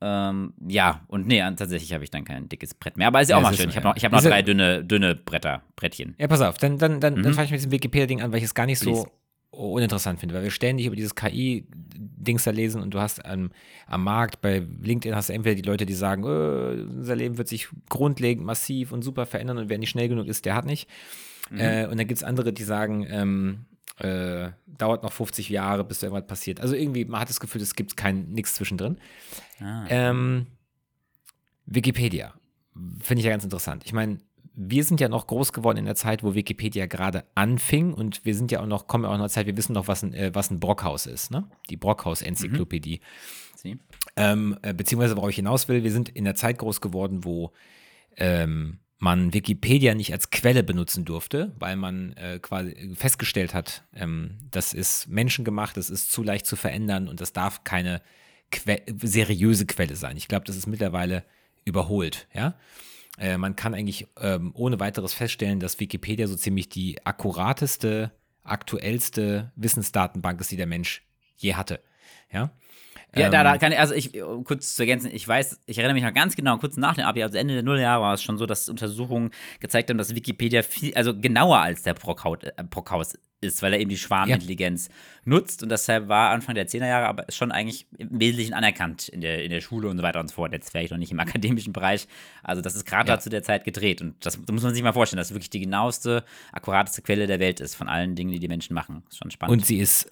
ähm, 0.00 0.52
ja, 0.68 1.00
und 1.08 1.26
nee, 1.26 1.40
tatsächlich 1.40 1.92
habe 1.94 2.04
ich 2.04 2.10
dann 2.10 2.24
kein 2.24 2.48
dickes 2.48 2.74
Brett 2.74 2.96
mehr. 2.98 3.06
Aber 3.06 3.22
ist 3.22 3.30
ja 3.30 3.36
auch 3.38 3.42
mal 3.42 3.54
schön. 3.54 3.70
Ich 3.70 3.76
habe 3.76 3.86
noch, 3.88 3.96
ich 3.96 4.04
hab 4.04 4.12
noch 4.12 4.20
drei 4.22 4.42
dünne, 4.42 4.84
dünne 4.84 5.14
Bretter, 5.14 5.62
Brettchen. 5.74 6.14
Ja, 6.18 6.26
pass 6.28 6.42
auf, 6.42 6.58
dann, 6.58 6.78
dann, 6.78 7.00
dann, 7.00 7.14
dann 7.14 7.24
Mhm. 7.32 7.34
fange 7.34 7.46
ich 7.46 7.50
mit 7.52 7.60
diesem 7.60 7.72
Wikipedia-Ding 7.72 8.20
an, 8.20 8.30
weil 8.30 8.38
ich 8.38 8.44
es 8.44 8.54
gar 8.54 8.66
nicht 8.66 8.82
Please. 8.82 9.02
so 9.02 9.08
uninteressant 9.50 10.20
finde, 10.20 10.34
weil 10.34 10.42
wir 10.42 10.50
ständig 10.50 10.86
über 10.86 10.96
dieses 10.96 11.14
KI-Dings 11.14 12.44
da 12.44 12.50
lesen 12.50 12.82
und 12.82 12.92
du 12.92 13.00
hast 13.00 13.24
am, 13.24 13.50
am 13.86 14.04
Markt, 14.04 14.40
bei 14.40 14.58
LinkedIn 14.58 15.16
hast 15.16 15.28
du 15.28 15.32
entweder 15.32 15.54
die 15.54 15.62
Leute, 15.62 15.86
die 15.86 15.94
sagen, 15.94 16.24
äh, 16.24 16.82
unser 16.82 17.16
Leben 17.16 17.38
wird 17.38 17.48
sich 17.48 17.68
grundlegend 17.88 18.44
massiv 18.44 18.92
und 18.92 19.02
super 19.02 19.26
verändern 19.26 19.58
und 19.58 19.68
wer 19.68 19.78
nicht 19.78 19.90
schnell 19.90 20.08
genug 20.08 20.26
ist, 20.26 20.44
der 20.44 20.54
hat 20.54 20.66
nicht. 20.66 20.88
Mhm. 21.50 21.60
Äh, 21.60 21.86
und 21.86 21.98
dann 21.98 22.06
gibt 22.06 22.18
es 22.18 22.24
andere, 22.24 22.52
die 22.52 22.64
sagen, 22.64 23.06
ähm, 23.08 23.66
äh, 23.98 24.50
dauert 24.66 25.02
noch 25.02 25.12
50 25.12 25.48
Jahre, 25.48 25.84
bis 25.84 26.00
da 26.00 26.08
irgendwas 26.08 26.26
passiert. 26.26 26.60
Also 26.60 26.74
irgendwie, 26.74 27.04
man 27.04 27.20
hat 27.20 27.30
das 27.30 27.40
Gefühl, 27.40 27.62
es 27.62 27.74
gibt 27.74 27.96
kein 27.96 28.30
nichts 28.30 28.54
zwischendrin. 28.54 28.98
Ah. 29.60 29.86
Ähm, 29.88 30.46
Wikipedia. 31.64 32.34
Finde 33.00 33.20
ich 33.20 33.24
ja 33.24 33.30
ganz 33.30 33.44
interessant. 33.44 33.84
Ich 33.86 33.94
meine, 33.94 34.18
wir 34.56 34.84
sind 34.84 35.00
ja 35.00 35.08
noch 35.08 35.26
groß 35.26 35.52
geworden 35.52 35.76
in 35.76 35.84
der 35.84 35.94
Zeit, 35.94 36.22
wo 36.24 36.34
Wikipedia 36.34 36.86
gerade 36.86 37.24
anfing 37.34 37.92
und 37.92 38.24
wir 38.24 38.34
sind 38.34 38.50
ja 38.50 38.60
auch 38.60 38.66
noch, 38.66 38.86
kommen 38.86 39.04
ja 39.04 39.10
auch 39.10 39.12
noch 39.12 39.18
in 39.18 39.22
einer 39.22 39.28
Zeit, 39.28 39.46
wir 39.46 39.56
wissen 39.56 39.74
noch, 39.74 39.86
was 39.86 40.02
ein, 40.02 40.14
äh, 40.14 40.34
was 40.34 40.50
ein 40.50 40.58
Brockhaus 40.58 41.06
ist, 41.06 41.30
ne? 41.30 41.48
Die 41.68 41.76
Brockhaus-Enzyklopädie. 41.76 43.00
Sie? 43.54 43.78
Ähm, 44.16 44.58
äh, 44.62 44.72
beziehungsweise, 44.72 45.16
worauf 45.16 45.30
ich 45.30 45.36
hinaus 45.36 45.68
will, 45.68 45.84
wir 45.84 45.92
sind 45.92 46.08
in 46.08 46.24
der 46.24 46.34
Zeit 46.34 46.58
groß 46.58 46.80
geworden, 46.80 47.24
wo 47.24 47.52
ähm, 48.16 48.78
man 48.98 49.34
Wikipedia 49.34 49.94
nicht 49.94 50.12
als 50.12 50.30
Quelle 50.30 50.62
benutzen 50.62 51.04
durfte, 51.04 51.54
weil 51.58 51.76
man 51.76 52.14
äh, 52.14 52.38
quasi 52.40 52.94
festgestellt 52.94 53.52
hat, 53.52 53.84
ähm, 53.94 54.38
das 54.50 54.72
ist 54.72 55.06
menschengemacht, 55.08 55.76
das 55.76 55.90
ist 55.90 56.10
zu 56.10 56.22
leicht 56.22 56.46
zu 56.46 56.56
verändern 56.56 57.08
und 57.08 57.20
das 57.20 57.34
darf 57.34 57.64
keine 57.64 58.00
que 58.50 58.80
seriöse 59.02 59.66
Quelle 59.66 59.96
sein. 59.96 60.16
Ich 60.16 60.28
glaube, 60.28 60.46
das 60.46 60.56
ist 60.56 60.66
mittlerweile 60.66 61.24
überholt, 61.64 62.26
ja. 62.32 62.54
Äh, 63.18 63.38
man 63.38 63.56
kann 63.56 63.74
eigentlich 63.74 64.06
ähm, 64.20 64.52
ohne 64.54 64.80
weiteres 64.80 65.14
feststellen, 65.14 65.60
dass 65.60 65.80
Wikipedia 65.80 66.26
so 66.26 66.36
ziemlich 66.36 66.68
die 66.68 67.04
akkurateste, 67.04 68.12
aktuellste 68.44 69.52
Wissensdatenbank 69.56 70.40
ist, 70.40 70.50
die 70.50 70.56
der 70.56 70.66
Mensch 70.66 71.02
je 71.36 71.54
hatte. 71.54 71.80
Ja, 72.30 72.50
Ja, 73.14 73.30
da, 73.30 73.40
Ähm, 73.40 73.44
da 73.44 73.58
kann 73.58 73.72
ich, 73.72 73.78
also 73.78 73.94
ich, 73.94 74.14
äh, 74.14 74.22
kurz 74.44 74.74
zu 74.74 74.82
ergänzen, 74.82 75.10
ich 75.12 75.26
weiß, 75.26 75.60
ich 75.66 75.78
erinnere 75.78 75.94
mich 75.94 76.02
noch 76.02 76.12
ganz 76.12 76.36
genau, 76.36 76.58
kurz 76.58 76.76
nach 76.76 76.94
dem 76.94 77.04
Abi, 77.04 77.22
also 77.22 77.38
Ende 77.38 77.54
der 77.54 77.62
Nullerjahre 77.62 78.02
war 78.02 78.14
es 78.14 78.22
schon 78.22 78.36
so, 78.36 78.46
dass 78.46 78.68
Untersuchungen 78.68 79.30
gezeigt 79.60 79.88
haben, 79.88 79.98
dass 79.98 80.14
Wikipedia 80.14 80.62
viel, 80.62 80.94
also 80.94 81.18
genauer 81.18 81.58
als 81.58 81.82
der 81.82 81.94
Brockhaus, 81.94 82.38
äh, 82.42 82.64
Brockhaus 82.68 83.18
ist, 83.40 83.62
weil 83.62 83.72
er 83.74 83.80
eben 83.80 83.90
die 83.90 83.98
Schwarmintelligenz 83.98 84.88
nutzt 85.24 85.62
und 85.62 85.68
deshalb 85.70 86.08
war 86.08 86.30
Anfang 86.30 86.54
der 86.54 86.66
10er 86.68 86.86
Jahre 86.86 87.06
aber 87.06 87.26
schon 87.30 87.52
eigentlich 87.52 87.86
im 87.98 88.18
Wesentlichen 88.20 88.54
anerkannt 88.54 89.08
in 89.08 89.20
der, 89.20 89.44
in 89.44 89.50
der 89.50 89.60
Schule 89.60 89.88
und 89.88 89.98
so 89.98 90.02
weiter 90.02 90.20
und 90.20 90.28
so 90.28 90.34
fort. 90.34 90.52
Jetzt 90.52 90.72
wäre 90.74 90.84
ich 90.84 90.90
noch 90.90 90.98
nicht 90.98 91.12
im 91.12 91.20
akademischen 91.26 91.72
Bereich. 91.72 92.08
Also 92.42 92.62
das 92.62 92.74
ist 92.74 92.86
gerade 92.86 93.08
Ja. 93.10 93.16
da 93.16 93.20
zu 93.20 93.28
der 93.28 93.42
Zeit 93.42 93.64
gedreht 93.64 94.00
und 94.00 94.14
das, 94.24 94.38
das 94.40 94.52
muss 94.52 94.62
man 94.62 94.72
sich 94.74 94.82
mal 94.82 94.92
vorstellen, 94.92 95.18
dass 95.18 95.28
es 95.28 95.34
wirklich 95.34 95.50
die 95.50 95.60
genaueste, 95.60 96.24
akkurateste 96.52 97.02
Quelle 97.02 97.26
der 97.26 97.40
Welt 97.40 97.60
ist 97.60 97.74
von 97.74 97.88
allen 97.88 98.14
Dingen, 98.14 98.32
die 98.32 98.38
die 98.38 98.48
Menschen 98.48 98.74
machen. 98.74 99.02
Ist 99.10 99.18
schon 99.18 99.30
spannend. 99.30 99.52
Und 99.52 99.66
sie 99.66 99.78
ist, 99.78 100.10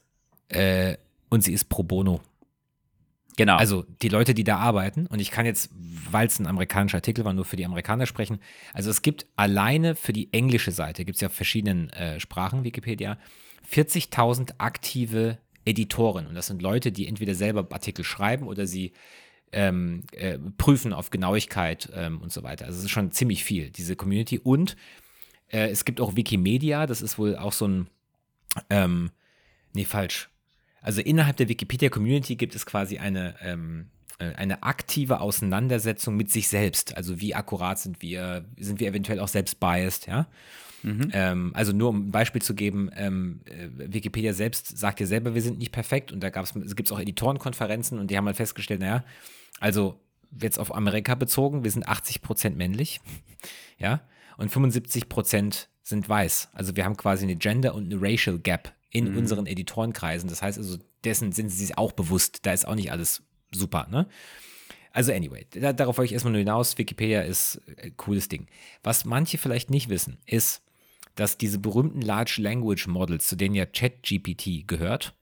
äh, 0.48 0.96
und 1.30 1.42
sie 1.42 1.52
ist 1.54 1.64
pro 1.68 1.82
bono. 1.82 2.20
Genau. 3.36 3.56
Also 3.56 3.84
die 4.02 4.08
Leute, 4.08 4.34
die 4.34 4.44
da 4.44 4.56
arbeiten, 4.58 5.06
und 5.06 5.20
ich 5.20 5.30
kann 5.30 5.46
jetzt, 5.46 5.70
weil 6.10 6.26
es 6.26 6.38
ein 6.38 6.46
amerikanischer 6.46 6.98
Artikel 6.98 7.24
war, 7.24 7.32
nur 7.32 7.44
für 7.44 7.56
die 7.56 7.64
Amerikaner 7.64 8.06
sprechen. 8.06 8.38
Also 8.72 8.90
es 8.90 9.02
gibt 9.02 9.26
alleine 9.36 9.94
für 9.94 10.12
die 10.12 10.32
englische 10.32 10.72
Seite, 10.72 11.04
gibt 11.04 11.16
es 11.16 11.20
ja 11.20 11.28
auf 11.28 11.34
verschiedenen 11.34 11.90
äh, 11.90 12.20
Sprachen, 12.20 12.64
Wikipedia, 12.64 13.18
40.000 13.70 14.54
aktive 14.58 15.38
Editoren. 15.64 16.26
Und 16.26 16.34
das 16.34 16.46
sind 16.46 16.62
Leute, 16.62 16.92
die 16.92 17.06
entweder 17.06 17.34
selber 17.34 17.66
Artikel 17.70 18.04
schreiben 18.04 18.46
oder 18.46 18.66
sie 18.66 18.92
ähm, 19.52 20.02
äh, 20.12 20.38
prüfen 20.58 20.92
auf 20.92 21.10
Genauigkeit 21.10 21.88
ähm, 21.94 22.20
und 22.20 22.32
so 22.32 22.42
weiter. 22.42 22.66
Also 22.66 22.78
es 22.78 22.84
ist 22.84 22.90
schon 22.90 23.12
ziemlich 23.12 23.44
viel, 23.44 23.70
diese 23.70 23.96
Community. 23.96 24.38
Und 24.38 24.76
äh, 25.48 25.68
es 25.68 25.84
gibt 25.84 26.00
auch 26.00 26.16
Wikimedia, 26.16 26.86
das 26.86 27.00
ist 27.00 27.18
wohl 27.18 27.36
auch 27.36 27.52
so 27.52 27.68
ein, 27.68 27.90
ähm, 28.68 29.10
nee, 29.72 29.84
falsch. 29.84 30.28
Also 30.84 31.00
innerhalb 31.00 31.38
der 31.38 31.48
Wikipedia-Community 31.48 32.36
gibt 32.36 32.54
es 32.54 32.66
quasi 32.66 32.98
eine, 32.98 33.34
ähm, 33.40 33.86
äh, 34.18 34.34
eine 34.34 34.62
aktive 34.62 35.20
Auseinandersetzung 35.20 36.14
mit 36.14 36.30
sich 36.30 36.46
selbst. 36.48 36.96
Also 36.96 37.20
wie 37.20 37.34
akkurat 37.34 37.78
sind 37.78 38.02
wir, 38.02 38.44
sind 38.58 38.80
wir 38.80 38.88
eventuell 38.88 39.18
auch 39.18 39.28
selbst 39.28 39.58
biased, 39.58 40.06
ja? 40.06 40.28
Ähm, 41.12 41.52
also 41.54 41.72
nur 41.72 41.88
um 41.88 42.08
ein 42.08 42.10
Beispiel 42.10 42.42
zu 42.42 42.54
geben, 42.54 42.90
ähm, 42.94 43.40
äh, 43.46 43.92
Wikipedia 43.94 44.34
selbst 44.34 44.76
sagt 44.76 45.00
ja 45.00 45.06
selber, 45.06 45.34
wir 45.34 45.40
sind 45.40 45.58
nicht 45.58 45.72
perfekt 45.72 46.12
und 46.12 46.20
da 46.20 46.28
gab 46.28 46.44
es 46.44 46.76
gibt 46.76 46.92
auch 46.92 47.00
Editorenkonferenzen 47.00 47.98
und 47.98 48.10
die 48.10 48.18
haben 48.18 48.26
halt 48.26 48.36
festgestellt, 48.36 48.80
naja, 48.80 49.02
also 49.60 49.98
jetzt 50.38 50.58
auf 50.58 50.74
Amerika 50.74 51.14
bezogen, 51.14 51.64
wir 51.64 51.70
sind 51.70 51.88
80 51.88 52.20
Prozent 52.20 52.58
männlich, 52.58 53.00
ja, 53.78 54.02
und 54.36 54.50
75 54.50 55.08
Prozent 55.08 55.70
sind 55.82 56.06
weiß. 56.06 56.50
Also 56.52 56.76
wir 56.76 56.84
haben 56.84 56.98
quasi 56.98 57.24
eine 57.24 57.36
Gender- 57.36 57.74
und 57.74 57.90
eine 57.90 58.02
Racial 58.02 58.38
Gap 58.38 58.73
in 58.94 59.16
unseren 59.16 59.46
Editorenkreisen. 59.46 60.30
Das 60.30 60.40
heißt 60.40 60.56
also, 60.56 60.78
dessen 61.02 61.32
sind 61.32 61.50
sie 61.50 61.66
sich 61.66 61.76
auch 61.76 61.92
bewusst, 61.92 62.46
da 62.46 62.52
ist 62.52 62.66
auch 62.66 62.76
nicht 62.76 62.92
alles 62.92 63.22
super, 63.50 63.88
ne? 63.90 64.06
Also 64.92 65.12
anyway, 65.12 65.44
da, 65.50 65.72
darauf 65.72 65.98
wollte 65.98 66.06
ich 66.06 66.12
erstmal 66.12 66.30
nur 66.30 66.38
hinaus. 66.38 66.78
Wikipedia 66.78 67.22
ist 67.22 67.60
ein 67.82 67.96
cooles 67.96 68.28
Ding. 68.28 68.46
Was 68.84 69.04
manche 69.04 69.38
vielleicht 69.38 69.68
nicht 69.68 69.88
wissen, 69.88 70.18
ist, 70.24 70.62
dass 71.16 71.36
diese 71.36 71.58
berühmten 71.58 72.00
Large 72.00 72.36
Language 72.38 72.86
Models, 72.86 73.26
zu 73.26 73.34
denen 73.34 73.56
ja 73.56 73.66
ChatGPT 73.66 74.68
gehört, 74.68 75.14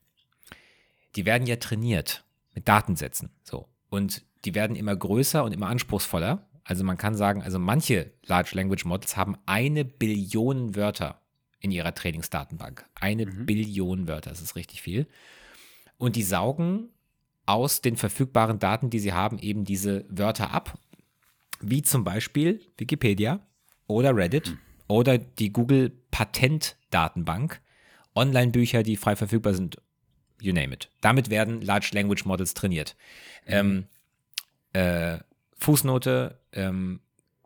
die 1.16 1.24
werden 1.24 1.46
ja 1.46 1.56
trainiert 1.56 2.22
mit 2.54 2.68
Datensätzen. 2.68 3.30
So. 3.42 3.66
Und 3.88 4.22
die 4.44 4.54
werden 4.54 4.76
immer 4.76 4.94
größer 4.94 5.42
und 5.42 5.52
immer 5.52 5.68
anspruchsvoller. 5.68 6.46
Also 6.64 6.84
man 6.84 6.98
kann 6.98 7.14
sagen, 7.14 7.42
also 7.42 7.58
manche 7.58 8.12
Large 8.26 8.50
Language 8.52 8.84
Models 8.84 9.16
haben 9.16 9.38
eine 9.46 9.86
Billion 9.86 10.76
Wörter 10.76 11.21
in 11.62 11.70
ihrer 11.70 11.94
Trainingsdatenbank. 11.94 12.84
Eine 12.94 13.26
mhm. 13.26 13.46
Billion 13.46 14.08
Wörter, 14.08 14.30
das 14.30 14.42
ist 14.42 14.56
richtig 14.56 14.82
viel. 14.82 15.06
Und 15.96 16.16
die 16.16 16.24
saugen 16.24 16.90
aus 17.46 17.80
den 17.80 17.96
verfügbaren 17.96 18.58
Daten, 18.58 18.90
die 18.90 18.98
sie 18.98 19.12
haben, 19.12 19.38
eben 19.38 19.64
diese 19.64 20.04
Wörter 20.08 20.50
ab. 20.50 20.78
Wie 21.60 21.82
zum 21.82 22.02
Beispiel 22.02 22.60
Wikipedia 22.76 23.40
oder 23.86 24.14
Reddit 24.14 24.50
mhm. 24.50 24.58
oder 24.88 25.18
die 25.18 25.52
Google 25.52 25.90
Patentdatenbank. 26.10 27.60
Online-Bücher, 28.14 28.82
die 28.82 28.96
frei 28.96 29.16
verfügbar 29.16 29.54
sind, 29.54 29.76
you 30.40 30.52
name 30.52 30.74
it. 30.74 30.90
Damit 31.00 31.30
werden 31.30 31.62
Large 31.62 31.90
Language 31.94 32.24
Models 32.26 32.54
trainiert. 32.54 32.96
Mhm. 33.46 33.52
Ähm, 33.52 33.84
äh, 34.72 35.18
Fußnote, 35.56 36.40
ähm, 36.52 37.00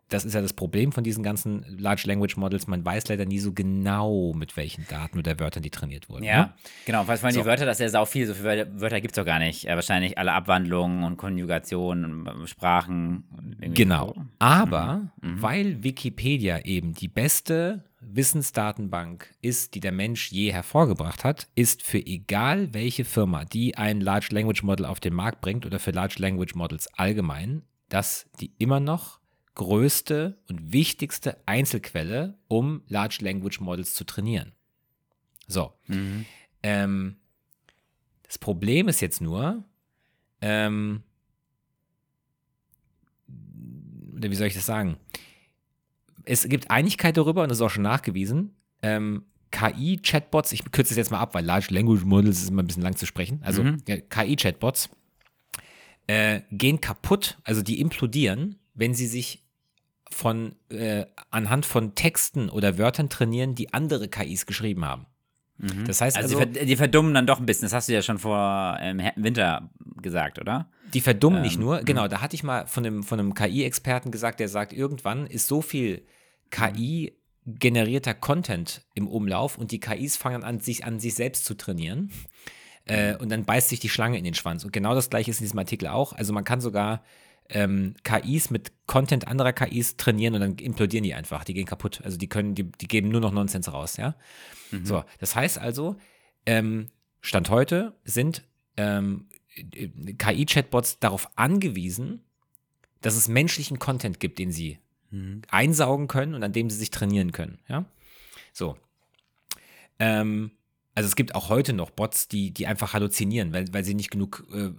das 0.09 0.23
ist 0.23 0.33
ja 0.33 0.41
das 0.41 0.53
Problem 0.53 0.91
von 0.91 1.03
diesen 1.03 1.21
ganzen 1.21 1.65
Large 1.77 2.03
Language 2.05 2.37
Models. 2.37 2.67
Man 2.67 2.85
weiß 2.85 3.09
leider 3.09 3.25
nie 3.25 3.39
so 3.39 3.51
genau, 3.51 4.33
mit 4.33 4.55
welchen 4.55 4.87
Daten 4.87 5.19
oder 5.19 5.39
Wörtern 5.39 5.63
die 5.63 5.69
trainiert 5.69 6.09
wurden. 6.09 6.23
Ja, 6.23 6.37
ne? 6.37 6.53
genau. 6.85 7.07
Was 7.07 7.21
wollen 7.23 7.33
so. 7.33 7.41
die 7.41 7.45
Wörter? 7.45 7.65
Das 7.65 7.77
ist 7.77 7.81
ja 7.81 7.89
sau 7.89 8.05
viel. 8.05 8.25
So 8.25 8.33
viele 8.33 8.79
Wörter 8.79 9.01
gibt 9.01 9.11
es 9.11 9.15
doch 9.15 9.25
gar 9.25 9.39
nicht. 9.39 9.63
Ja, 9.63 9.75
wahrscheinlich 9.75 10.17
alle 10.17 10.31
Abwandlungen 10.31 11.03
und 11.03 11.17
Konjugationen, 11.17 12.29
Sprachen. 12.45 13.25
Genau. 13.59 14.13
So. 14.15 14.25
Aber 14.39 15.09
mhm. 15.21 15.29
mhm. 15.29 15.41
weil 15.41 15.83
Wikipedia 15.83 16.59
eben 16.59 16.93
die 16.93 17.09
beste 17.09 17.83
Wissensdatenbank 17.99 19.33
ist, 19.41 19.75
die 19.75 19.79
der 19.81 19.91
Mensch 19.91 20.31
je 20.31 20.53
hervorgebracht 20.53 21.23
hat, 21.23 21.47
ist 21.55 21.83
für 21.83 21.99
egal 21.99 22.73
welche 22.73 23.03
Firma, 23.03 23.43
die 23.43 23.75
ein 23.77 23.99
Large 23.99 24.29
Language 24.31 24.63
Model 24.63 24.85
auf 24.85 24.99
den 24.99 25.13
Markt 25.13 25.41
bringt 25.41 25.65
oder 25.65 25.79
für 25.79 25.91
Large 25.91 26.15
Language 26.19 26.55
Models 26.55 26.87
allgemein, 26.93 27.63
dass 27.89 28.29
die 28.39 28.51
immer 28.57 28.79
noch 28.79 29.19
größte 29.57 30.37
und 30.47 30.71
wichtigste 30.71 31.41
Einzelquelle, 31.47 32.37
um 32.47 32.83
Large 32.87 33.17
Language 33.21 33.59
Models 33.59 33.95
zu 33.95 34.03
trainieren. 34.03 34.53
So. 35.47 35.73
Mhm. 35.87 36.25
Ähm, 36.61 37.15
das 38.21 38.37
Problem 38.37 38.87
ist 38.87 39.01
jetzt 39.01 39.19
nur, 39.19 39.63
ähm, 40.41 41.01
oder 44.15 44.29
wie 44.29 44.35
soll 44.35 44.45
ich 44.45 44.53
das 44.53 44.67
sagen? 44.67 44.97
Es 46.23 46.47
gibt 46.47 46.69
Einigkeit 46.69 47.17
darüber, 47.17 47.41
und 47.41 47.49
das 47.49 47.57
ist 47.57 47.63
auch 47.63 47.71
schon 47.71 47.83
nachgewiesen, 47.83 48.55
ähm, 48.83 49.25
KI-Chatbots, 49.49 50.51
ich 50.51 50.69
kürze 50.71 50.93
es 50.93 50.97
jetzt 50.97 51.09
mal 51.09 51.19
ab, 51.19 51.33
weil 51.33 51.43
Large 51.43 51.67
Language 51.71 52.03
Models 52.05 52.43
ist 52.43 52.49
immer 52.49 52.61
ein 52.61 52.67
bisschen 52.67 52.83
lang 52.83 52.95
zu 52.95 53.07
sprechen, 53.07 53.39
also 53.41 53.63
mhm. 53.63 53.81
KI-Chatbots 53.85 54.89
äh, 56.05 56.41
gehen 56.51 56.79
kaputt, 56.79 57.39
also 57.43 57.63
die 57.63 57.79
implodieren, 57.79 58.59
wenn 58.75 58.93
sie 58.93 59.07
sich 59.07 59.46
von 60.11 60.55
äh, 60.69 61.05
anhand 61.31 61.65
von 61.65 61.95
Texten 61.95 62.49
oder 62.49 62.77
Wörtern 62.77 63.09
trainieren, 63.09 63.55
die 63.55 63.73
andere 63.73 64.07
KIs 64.07 64.45
geschrieben 64.45 64.85
haben. 64.85 65.05
Mhm. 65.57 65.85
Das 65.85 66.01
heißt 66.01 66.17
also, 66.17 66.37
also 66.37 66.51
die, 66.51 66.65
die, 66.65 66.75
verdummen 66.75 67.13
dann 67.13 67.25
doch 67.25 67.39
ein 67.39 67.45
bisschen. 67.45 67.65
Das 67.65 67.73
hast 67.73 67.89
du 67.89 67.93
ja 67.93 68.01
schon 68.01 68.19
vor 68.19 68.77
ähm, 68.79 69.01
Winter 69.15 69.69
gesagt, 70.01 70.39
oder? 70.39 70.69
Die 70.93 71.01
verdummen 71.01 71.37
ähm, 71.37 71.43
nicht 71.43 71.59
nur. 71.59 71.81
Genau, 71.81 72.05
mhm. 72.05 72.09
da 72.09 72.21
hatte 72.21 72.35
ich 72.35 72.43
mal 72.43 72.67
von 72.67 72.85
einem, 72.85 73.03
von 73.03 73.19
einem 73.19 73.33
KI-Experten 73.33 74.11
gesagt, 74.11 74.39
der 74.39 74.49
sagt, 74.49 74.73
irgendwann 74.73 75.25
ist 75.25 75.47
so 75.47 75.61
viel 75.61 76.05
KI 76.51 77.13
generierter 77.45 78.13
Content 78.13 78.85
im 78.93 79.07
Umlauf 79.07 79.57
und 79.57 79.71
die 79.71 79.79
KIs 79.79 80.17
fangen 80.17 80.43
an, 80.43 80.59
sich 80.59 80.85
an 80.85 80.99
sich 80.99 81.15
selbst 81.15 81.45
zu 81.45 81.55
trainieren. 81.55 82.11
Äh, 82.85 83.15
und 83.17 83.29
dann 83.29 83.43
beißt 83.43 83.69
sich 83.69 83.79
die 83.79 83.89
Schlange 83.89 84.17
in 84.17 84.23
den 84.23 84.33
Schwanz. 84.33 84.63
Und 84.63 84.71
genau 84.71 84.95
das 84.95 85.09
gleiche 85.09 85.31
ist 85.31 85.39
in 85.39 85.45
diesem 85.45 85.59
Artikel 85.59 85.87
auch. 85.87 86.13
Also 86.13 86.33
man 86.33 86.43
kann 86.43 86.61
sogar 86.61 87.03
ähm, 87.49 87.95
KIs 88.03 88.49
mit 88.49 88.71
Content 88.87 89.27
anderer 89.27 89.53
KIs 89.53 89.97
trainieren 89.97 90.35
und 90.35 90.41
dann 90.41 90.55
implodieren 90.55 91.03
die 91.03 91.13
einfach. 91.13 91.43
Die 91.43 91.53
gehen 91.53 91.65
kaputt. 91.65 92.01
Also 92.03 92.17
die 92.17 92.27
können, 92.27 92.55
die, 92.55 92.63
die 92.63 92.87
geben 92.87 93.09
nur 93.09 93.21
noch 93.21 93.31
Nonsens 93.31 93.71
raus, 93.71 93.97
ja. 93.97 94.15
Mhm. 94.71 94.85
So, 94.85 95.03
das 95.19 95.35
heißt 95.35 95.59
also, 95.59 95.95
ähm, 96.45 96.87
Stand 97.21 97.49
heute 97.49 97.93
sind 98.03 98.43
ähm, 98.77 99.27
KI-Chatbots 99.55 100.99
darauf 100.99 101.29
angewiesen, 101.35 102.21
dass 103.01 103.15
es 103.15 103.27
menschlichen 103.27 103.79
Content 103.79 104.19
gibt, 104.19 104.39
den 104.39 104.51
sie 104.51 104.79
mhm. 105.11 105.41
einsaugen 105.49 106.07
können 106.07 106.33
und 106.35 106.43
an 106.43 106.53
dem 106.53 106.69
sie 106.69 106.77
sich 106.77 106.91
trainieren 106.91 107.31
können, 107.31 107.59
ja. 107.67 107.85
So. 108.53 108.77
Ähm, 109.99 110.51
also 110.97 111.05
es 111.05 111.15
gibt 111.15 111.35
auch 111.35 111.49
heute 111.49 111.73
noch 111.73 111.91
Bots, 111.91 112.27
die, 112.27 112.49
die 112.49 112.65
einfach 112.65 112.93
halluzinieren, 112.93 113.53
weil, 113.53 113.71
weil 113.71 113.85
sie 113.85 113.93
nicht 113.93 114.09
genug 114.09 114.47
äh, 114.51 114.71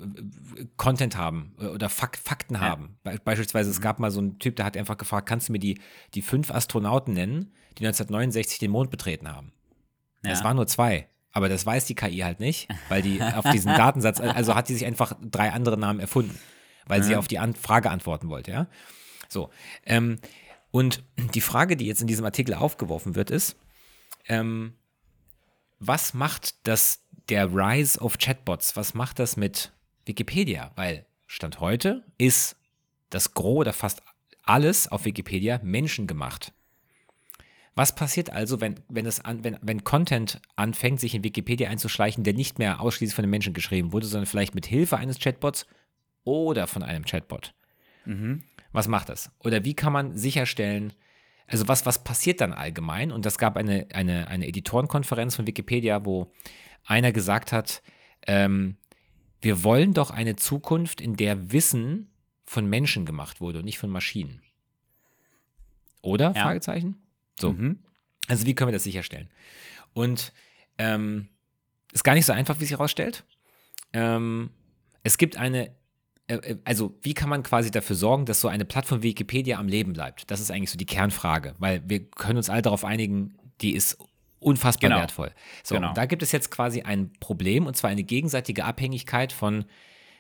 Content 0.77 1.17
haben 1.17 1.55
äh, 1.61 1.67
oder 1.67 1.89
Fak 1.89 2.19
Fakten 2.19 2.55
ja. 2.55 2.61
haben. 2.63 2.97
Be 3.05 3.21
beispielsweise, 3.25 3.71
es 3.71 3.79
mhm. 3.79 3.83
gab 3.83 4.01
mal 4.01 4.11
so 4.11 4.19
einen 4.19 4.41
Typ, 4.41 4.57
der 4.57 4.65
hat 4.65 4.77
einfach 4.77 4.97
gefragt, 4.97 5.29
kannst 5.29 5.49
du 5.49 5.53
mir 5.53 5.61
die, 5.61 5.79
die 6.15 6.23
fünf 6.23 6.51
Astronauten 6.51 7.15
nennen, 7.15 7.53
die 7.79 7.87
1969 7.87 8.59
den 8.59 8.73
Mond 8.73 8.91
betreten 8.91 9.29
haben? 9.29 9.53
Ja. 10.25 10.33
Es 10.33 10.43
waren 10.43 10.57
nur 10.57 10.67
zwei. 10.67 11.07
Aber 11.31 11.49
das 11.49 11.65
weiß 11.65 11.85
die 11.85 11.95
KI 11.95 12.19
halt 12.19 12.41
nicht, 12.41 12.67
weil 12.89 13.01
die 13.01 13.23
auf 13.23 13.49
diesen 13.53 13.73
Datensatz, 13.77 14.19
also 14.19 14.57
hat 14.57 14.69
die 14.69 14.75
sich 14.75 14.87
einfach 14.87 15.13
drei 15.21 15.53
andere 15.53 15.79
Namen 15.79 16.01
erfunden, 16.01 16.37
weil 16.87 16.99
ja. 16.99 17.07
sie 17.07 17.15
auf 17.15 17.29
die 17.29 17.39
An 17.39 17.55
Frage 17.55 17.91
antworten 17.91 18.29
wollte, 18.29 18.51
ja. 18.51 18.67
So. 19.29 19.51
Ähm, 19.87 20.19
und 20.73 21.05
die 21.35 21.41
Frage, 21.43 21.77
die 21.77 21.87
jetzt 21.87 22.01
in 22.01 22.09
diesem 22.09 22.25
Artikel 22.25 22.55
aufgeworfen 22.55 23.15
wird, 23.15 23.31
ist, 23.31 23.55
ähm, 24.27 24.73
was 25.79 26.15
macht 26.15 26.67
das, 26.67 27.05
der 27.29 27.53
Rise 27.53 28.01
of 28.01 28.19
Chatbots, 28.19 28.77
was 28.77 28.95
macht 28.95 29.19
das 29.19 29.37
mit 29.37 29.73
Wikipedia? 30.07 30.73
Weil 30.77 31.07
Stand 31.27 31.61
heute 31.61 32.05
ist 32.17 32.57
das 33.11 33.35
Gros 33.35 33.59
oder 33.59 33.73
fast 33.73 34.03
alles 34.43 34.89
auf 34.89 35.05
Wikipedia 35.05 35.61
menschengemacht. 35.63 36.53
Was 37.75 37.95
passiert 37.95 38.31
also, 38.31 38.61
wenn, 38.61 38.81
wenn, 38.89 39.07
es 39.07 39.25
an, 39.25 39.45
wenn, 39.45 39.57
wenn 39.63 39.85
Content 39.85 40.41
anfängt, 40.57 40.99
sich 40.99 41.15
in 41.15 41.23
Wikipedia 41.23 41.69
einzuschleichen, 41.69 42.25
der 42.25 42.35
nicht 42.35 42.59
mehr 42.59 42.81
ausschließlich 42.81 43.15
von 43.15 43.23
den 43.23 43.31
Menschen 43.31 43.55
geschrieben 43.55 43.93
wurde, 43.93 44.07
sondern 44.07 44.27
vielleicht 44.27 44.55
mit 44.55 44.67
Hilfe 44.67 44.97
eines 44.97 45.21
Chatbots 45.21 45.65
oder 46.25 46.67
von 46.67 46.83
einem 46.83 47.05
Chatbot? 47.05 47.55
Mhm. 48.05 48.43
Was 48.73 48.89
macht 48.89 49.11
das? 49.11 49.31
Oder 49.39 49.65
wie 49.65 49.75
kann 49.75 49.93
man 49.93 50.17
sicherstellen, 50.17 50.93
also 51.49 51.67
was, 51.67 51.87
was 51.87 52.05
passiert 52.05 52.41
dann 52.41 52.53
allgemein? 52.53 53.11
Und 53.11 53.25
das 53.27 53.39
gab 53.39 53.57
eine, 53.57 53.87
eine, 53.93 54.29
eine 54.29 54.47
Editorenkonferenz 54.47 55.35
von 55.35 55.47
Wikipedia, 55.47 56.05
wo 56.05 56.31
einer 56.85 57.11
gesagt 57.11 57.53
hat, 57.53 57.83
ähm, 58.27 58.77
wir 59.41 59.65
wollen 59.65 59.95
doch 59.95 60.11
eine 60.11 60.37
Zukunft, 60.37 61.01
in 61.01 61.17
der 61.17 61.53
Wissen 61.53 62.11
von 62.45 62.69
Menschen 62.69 63.07
gemacht 63.07 63.41
wurde 63.41 63.61
und 63.61 63.65
nicht 63.65 63.79
von 63.79 63.91
Maschinen. 63.91 64.43
Oder? 66.03 66.33
Ja. 66.35 66.43
Fragezeichen. 66.43 66.97
So. 67.39 67.53
Mhm. 67.53 67.79
Also 68.27 68.47
wie 68.47 68.55
können 68.55 68.69
wir 68.69 68.73
das 68.75 68.85
sicherstellen? 68.85 69.31
Und 69.95 70.33
ähm, 70.77 71.29
ist 71.93 72.05
gar 72.05 72.15
nicht 72.15 72.27
so 72.27 72.33
einfach, 72.33 72.57
wie 72.61 72.65
sich 72.65 72.73
herausstellt. 72.73 73.25
Ähm, 73.93 74.51
es 75.03 75.17
gibt 75.17 75.37
eine 75.37 75.75
also 76.65 76.95
wie 77.03 77.15
kann 77.15 77.29
man 77.29 77.43
quasi 77.43 77.71
dafür 77.71 77.97
sorgen, 77.97 78.27
dass 78.27 78.41
so 78.41 78.49
eine 78.49 78.65
Plattform 78.65 79.03
wie 79.03 79.09
Wikipedia 79.09 79.59
am 79.59 79.69
Leben 79.69 79.95
bleibt? 79.95 80.31
Das 80.31 80.41
ist 80.41 80.51
eigentlich 80.51 80.71
so 80.71 80.77
die 80.79 80.87
Kernfrage, 80.87 81.55
weil 81.59 81.83
wir 81.87 82.05
können 82.05 82.37
uns 82.37 82.51
alle 82.51 82.63
darauf 82.63 82.85
einigen, 82.85 83.39
die 83.61 83.75
ist 83.75 83.99
unfassbar 84.39 84.91
genau. 84.91 85.01
wertvoll. 85.01 85.33
So, 85.65 85.75
genau. 85.75 85.93
da 85.95 86.07
gibt 86.07 86.23
es 86.23 86.33
jetzt 86.33 86.51
quasi 86.51 86.83
ein 86.83 87.13
Problem 87.19 87.67
und 87.67 87.77
zwar 87.77 87.91
eine 87.91 88.05
gegenseitige 88.05 88.65
Abhängigkeit 88.65 89.33
von, 89.33 89.65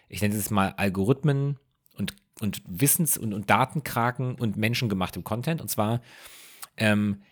ich 0.09 0.23
nenne 0.23 0.35
es 0.35 0.51
mal 0.51 0.75
Algorithmen 0.77 1.59
und, 1.95 2.17
und 2.41 2.63
Wissens- 2.67 3.19
und, 3.19 3.35
und 3.35 3.51
Datenkraken 3.51 4.35
und 4.35 4.57
menschengemachtem 4.57 5.25
Content. 5.25 5.61
Und 5.61 5.69
zwar, 5.69 6.01
ähm, 6.79 7.23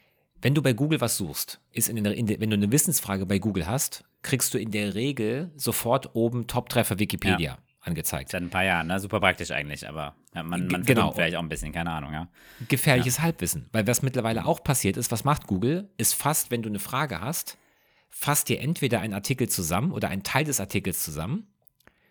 wenn 0.43 0.55
du 0.55 0.63
bei 0.63 0.75
Google 0.75 1.01
was 1.01 1.17
suchst, 1.17 1.61
ist 1.73 1.89
in 1.89 2.05
der, 2.05 2.15
in 2.15 2.27
der, 2.27 2.41
wenn 2.41 2.51
du 2.51 2.57
eine 2.57 2.71
Wissensfrage 2.71 3.25
bei 3.25 3.39
Google 3.39 3.67
hast, 3.67 4.05
kriegst 4.21 4.53
du 4.53 4.59
in 4.59 4.71
der 4.71 4.95
Regel 4.95 5.51
sofort 5.57 6.15
oben 6.15 6.47
Top-Treffer 6.47 6.99
Wikipedia. 6.99 7.39
Ja 7.53 7.59
angezeigt. 7.87 8.31
Seit 8.31 8.43
ein 8.43 8.51
paar 8.51 8.65
Jahren, 8.65 8.89
ne? 8.89 8.99
super 9.01 9.21
praktisch 9.21 9.51
eigentlich, 9.51 9.89
aber 9.89 10.15
ja, 10.35 10.43
man, 10.43 10.67
man 10.67 10.83
genau. 10.85 11.13
vielleicht 11.13 11.37
auch 11.37 11.43
ein 11.43 11.49
bisschen, 11.49 11.73
keine 11.73 11.91
Ahnung, 11.91 12.13
ja. 12.13 12.29
Gefährliches 12.69 13.19
ja. 13.19 13.23
Halbwissen, 13.23 13.69
weil 13.73 13.87
was 13.87 14.03
mittlerweile 14.03 14.45
auch 14.47 14.63
passiert 14.63 14.97
ist, 14.97 15.11
was 15.13 15.25
macht 15.25 15.47
Google, 15.47 15.89
ist 15.97 16.15
fast, 16.15 16.51
wenn 16.51 16.63
du 16.63 16.69
eine 16.69 16.79
Frage 16.79 17.21
hast, 17.21 17.59
fasst 18.11 18.49
dir 18.49 18.61
entweder 18.61 19.01
einen 19.01 19.15
Artikel 19.15 19.49
zusammen 19.49 19.93
oder 19.93 20.09
einen 20.09 20.23
Teil 20.23 20.45
des 20.45 20.61
Artikels 20.61 21.03
zusammen 21.03 21.47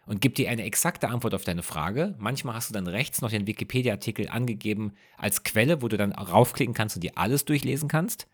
und 0.05 0.21
gibt 0.21 0.37
dir 0.37 0.49
eine 0.49 0.63
exakte 0.63 1.09
Antwort 1.09 1.33
auf 1.33 1.43
deine 1.43 1.63
Frage. 1.63 2.15
Manchmal 2.19 2.55
hast 2.55 2.69
du 2.69 2.73
dann 2.73 2.87
rechts 2.87 3.21
noch 3.21 3.31
den 3.31 3.47
Wikipedia-Artikel 3.47 4.29
angegeben 4.29 4.93
als 5.17 5.43
Quelle, 5.43 5.81
wo 5.81 5.87
du 5.87 5.97
dann 5.97 6.11
raufklicken 6.11 6.75
kannst 6.75 6.95
und 6.95 7.03
dir 7.03 7.13
alles 7.15 7.45
durchlesen 7.45 7.89
kannst. 7.89 8.27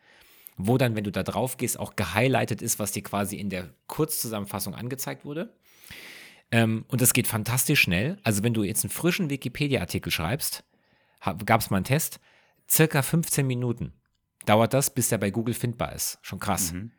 Wo 0.57 0.77
dann, 0.77 0.95
wenn 0.95 1.05
du 1.05 1.11
da 1.11 1.23
drauf 1.23 1.57
gehst, 1.57 1.79
auch 1.79 1.95
gehighlightet 1.95 2.61
ist, 2.61 2.77
was 2.77 2.91
dir 2.91 3.03
quasi 3.03 3.37
in 3.37 3.49
der 3.49 3.69
Kurzzusammenfassung 3.87 4.75
angezeigt 4.75 5.23
wurde. 5.23 5.53
Ähm, 6.51 6.85
und 6.89 7.01
das 7.01 7.13
geht 7.13 7.27
fantastisch 7.27 7.81
schnell. 7.81 8.17
Also 8.23 8.43
wenn 8.43 8.53
du 8.53 8.63
jetzt 8.63 8.83
einen 8.83 8.91
frischen 8.91 9.29
Wikipedia-Artikel 9.29 10.11
schreibst, 10.11 10.63
gab 11.45 11.61
es 11.61 11.69
mal 11.69 11.77
einen 11.77 11.85
Test, 11.85 12.19
circa 12.69 13.01
15 13.01 13.45
Minuten 13.47 13.93
dauert 14.45 14.73
das, 14.73 14.93
bis 14.93 15.09
der 15.09 15.17
bei 15.19 15.29
Google 15.31 15.53
findbar 15.53 15.93
ist. 15.93 16.17
Schon 16.21 16.39
krass. 16.39 16.73
Mhm. 16.73 16.91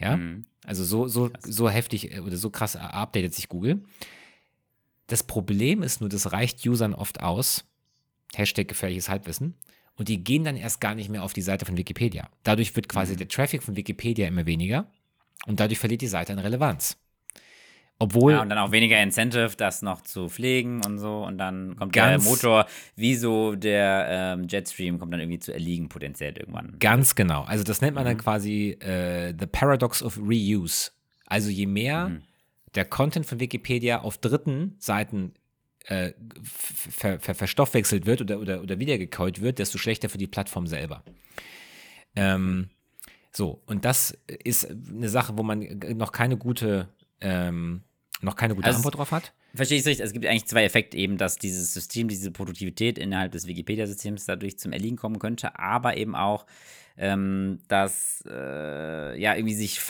Ja, 0.00 0.16
Mhm. 0.16 0.46
also 0.64 0.84
so, 0.84 1.08
so, 1.08 1.30
so 1.42 1.68
heftig 1.70 2.12
äh, 2.14 2.20
oder 2.20 2.36
so 2.36 2.50
krass 2.50 2.76
updatet 2.76 3.34
sich 3.34 3.48
Google. 3.48 3.82
Das 5.06 5.22
Problem 5.22 5.82
ist 5.82 6.00
nur, 6.00 6.10
das 6.10 6.32
reicht 6.32 6.64
Usern 6.66 6.94
oft 6.94 7.20
aus. 7.20 7.64
Hashtag 8.34 8.68
gefährliches 8.68 9.08
Halbwissen. 9.08 9.54
Und 9.96 10.08
die 10.08 10.22
gehen 10.22 10.44
dann 10.44 10.56
erst 10.56 10.80
gar 10.80 10.94
nicht 10.94 11.08
mehr 11.08 11.22
auf 11.24 11.32
die 11.32 11.42
Seite 11.42 11.64
von 11.66 11.76
Wikipedia. 11.76 12.28
Dadurch 12.44 12.76
wird 12.76 12.88
quasi 12.88 13.14
Mhm. 13.14 13.18
der 13.18 13.28
Traffic 13.28 13.62
von 13.62 13.74
Wikipedia 13.74 14.28
immer 14.28 14.44
weniger 14.46 14.90
und 15.46 15.58
dadurch 15.60 15.78
verliert 15.78 16.02
die 16.02 16.06
Seite 16.08 16.32
an 16.32 16.38
Relevanz. 16.38 16.96
Obwohl, 18.00 18.32
Ja, 18.34 18.42
und 18.42 18.48
dann 18.48 18.58
auch 18.58 18.70
weniger 18.70 19.02
Incentive, 19.02 19.50
das 19.56 19.82
noch 19.82 20.02
zu 20.02 20.28
pflegen 20.28 20.84
und 20.86 20.98
so. 20.98 21.24
Und 21.24 21.36
dann 21.38 21.74
kommt 21.76 21.96
der 21.96 22.20
Motor, 22.20 22.66
wie 22.94 23.16
so 23.16 23.56
der 23.56 24.06
ähm, 24.38 24.46
Jetstream, 24.48 24.98
kommt 25.00 25.12
dann 25.12 25.20
irgendwie 25.20 25.40
zu 25.40 25.52
erliegen 25.52 25.88
potenziell 25.88 26.36
irgendwann. 26.38 26.76
Ganz 26.78 27.16
genau. 27.16 27.42
Also 27.42 27.64
das 27.64 27.80
nennt 27.80 27.96
man 27.96 28.04
dann 28.04 28.14
Mhm. 28.14 28.20
quasi 28.20 28.70
äh, 28.80 29.34
the 29.38 29.46
paradox 29.46 30.02
of 30.02 30.16
reuse. 30.18 30.92
Also 31.26 31.50
je 31.50 31.66
mehr 31.66 32.10
Mhm. 32.10 32.22
der 32.76 32.84
Content 32.84 33.26
von 33.26 33.40
Wikipedia 33.40 34.00
auf 34.00 34.16
dritten 34.18 34.76
Seiten 34.78 35.32
äh, 35.86 36.12
ver, 36.44 37.18
ver, 37.18 37.34
verstoffwechselt 37.34 38.06
wird 38.06 38.20
oder, 38.20 38.38
oder, 38.38 38.62
oder 38.62 38.78
wiedergekäut 38.78 39.40
wird, 39.40 39.58
desto 39.58 39.78
schlechter 39.78 40.08
für 40.08 40.18
die 40.18 40.26
Plattform 40.28 40.66
selber. 40.68 41.02
Ähm, 42.14 42.68
so, 43.32 43.62
und 43.66 43.84
das 43.84 44.16
ist 44.44 44.68
eine 44.70 45.08
Sache, 45.08 45.36
wo 45.36 45.42
man 45.42 45.66
noch 45.94 46.12
keine 46.12 46.36
gute, 46.36 46.88
ähm, 47.20 47.82
noch 48.20 48.36
keine 48.36 48.54
gute 48.54 48.66
Also- 48.66 48.78
Antwort 48.78 48.96
drauf 48.96 49.12
hat. 49.12 49.32
Verstehe 49.54 49.78
ich 49.78 49.86
richtig? 49.86 50.04
Es 50.04 50.12
gibt 50.12 50.26
eigentlich 50.26 50.46
zwei 50.46 50.64
Effekte, 50.64 50.96
eben, 50.96 51.16
dass 51.16 51.36
dieses 51.38 51.72
System, 51.72 52.08
diese 52.08 52.30
Produktivität 52.30 52.98
innerhalb 52.98 53.32
des 53.32 53.46
Wikipedia-Systems 53.46 54.26
dadurch 54.26 54.58
zum 54.58 54.72
Erliegen 54.72 54.96
kommen 54.96 55.18
könnte, 55.18 55.58
aber 55.58 55.96
eben 55.96 56.14
auch, 56.14 56.44
ähm, 56.98 57.60
dass 57.68 58.24
äh, 58.28 59.18
ja 59.20 59.34
irgendwie 59.36 59.54
sich 59.54 59.80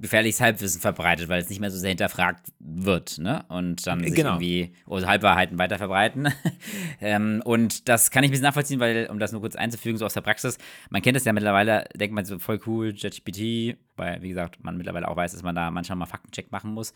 gefährliches 0.00 0.40
Halbwissen 0.40 0.80
verbreitet, 0.80 1.28
weil 1.28 1.40
es 1.40 1.48
nicht 1.48 1.60
mehr 1.60 1.70
so 1.70 1.78
sehr 1.78 1.90
hinterfragt 1.90 2.48
wird, 2.58 3.18
ne? 3.18 3.44
Und 3.48 3.86
dann 3.86 4.02
sich 4.02 4.14
Genau. 4.14 4.30
irgendwie 4.34 4.72
oder 4.86 5.06
Halbwahrheiten 5.06 5.58
weiter 5.58 5.78
verbreiten. 5.78 6.28
ähm, 7.00 7.40
und 7.44 7.88
das 7.88 8.10
kann 8.10 8.24
ich 8.24 8.28
ein 8.28 8.32
bisschen 8.32 8.44
nachvollziehen, 8.44 8.80
weil, 8.80 9.06
um 9.10 9.18
das 9.18 9.32
nur 9.32 9.40
kurz 9.40 9.54
einzufügen, 9.56 9.96
so 9.96 10.04
aus 10.06 10.14
der 10.14 10.20
Praxis, 10.22 10.58
man 10.90 11.02
kennt 11.02 11.16
es 11.16 11.24
ja 11.24 11.32
mittlerweile, 11.32 11.84
denkt 11.94 12.14
man 12.14 12.24
so 12.24 12.38
voll 12.38 12.60
cool, 12.66 12.92
JetGPT, 12.96 13.76
weil, 13.96 14.20
wie 14.22 14.28
gesagt, 14.30 14.62
man 14.64 14.76
mittlerweile 14.76 15.08
auch 15.08 15.16
weiß, 15.16 15.32
dass 15.32 15.42
man 15.42 15.54
da 15.54 15.70
manchmal 15.70 15.96
mal 15.96 16.06
Faktencheck 16.06 16.50
machen 16.50 16.72
muss. 16.72 16.92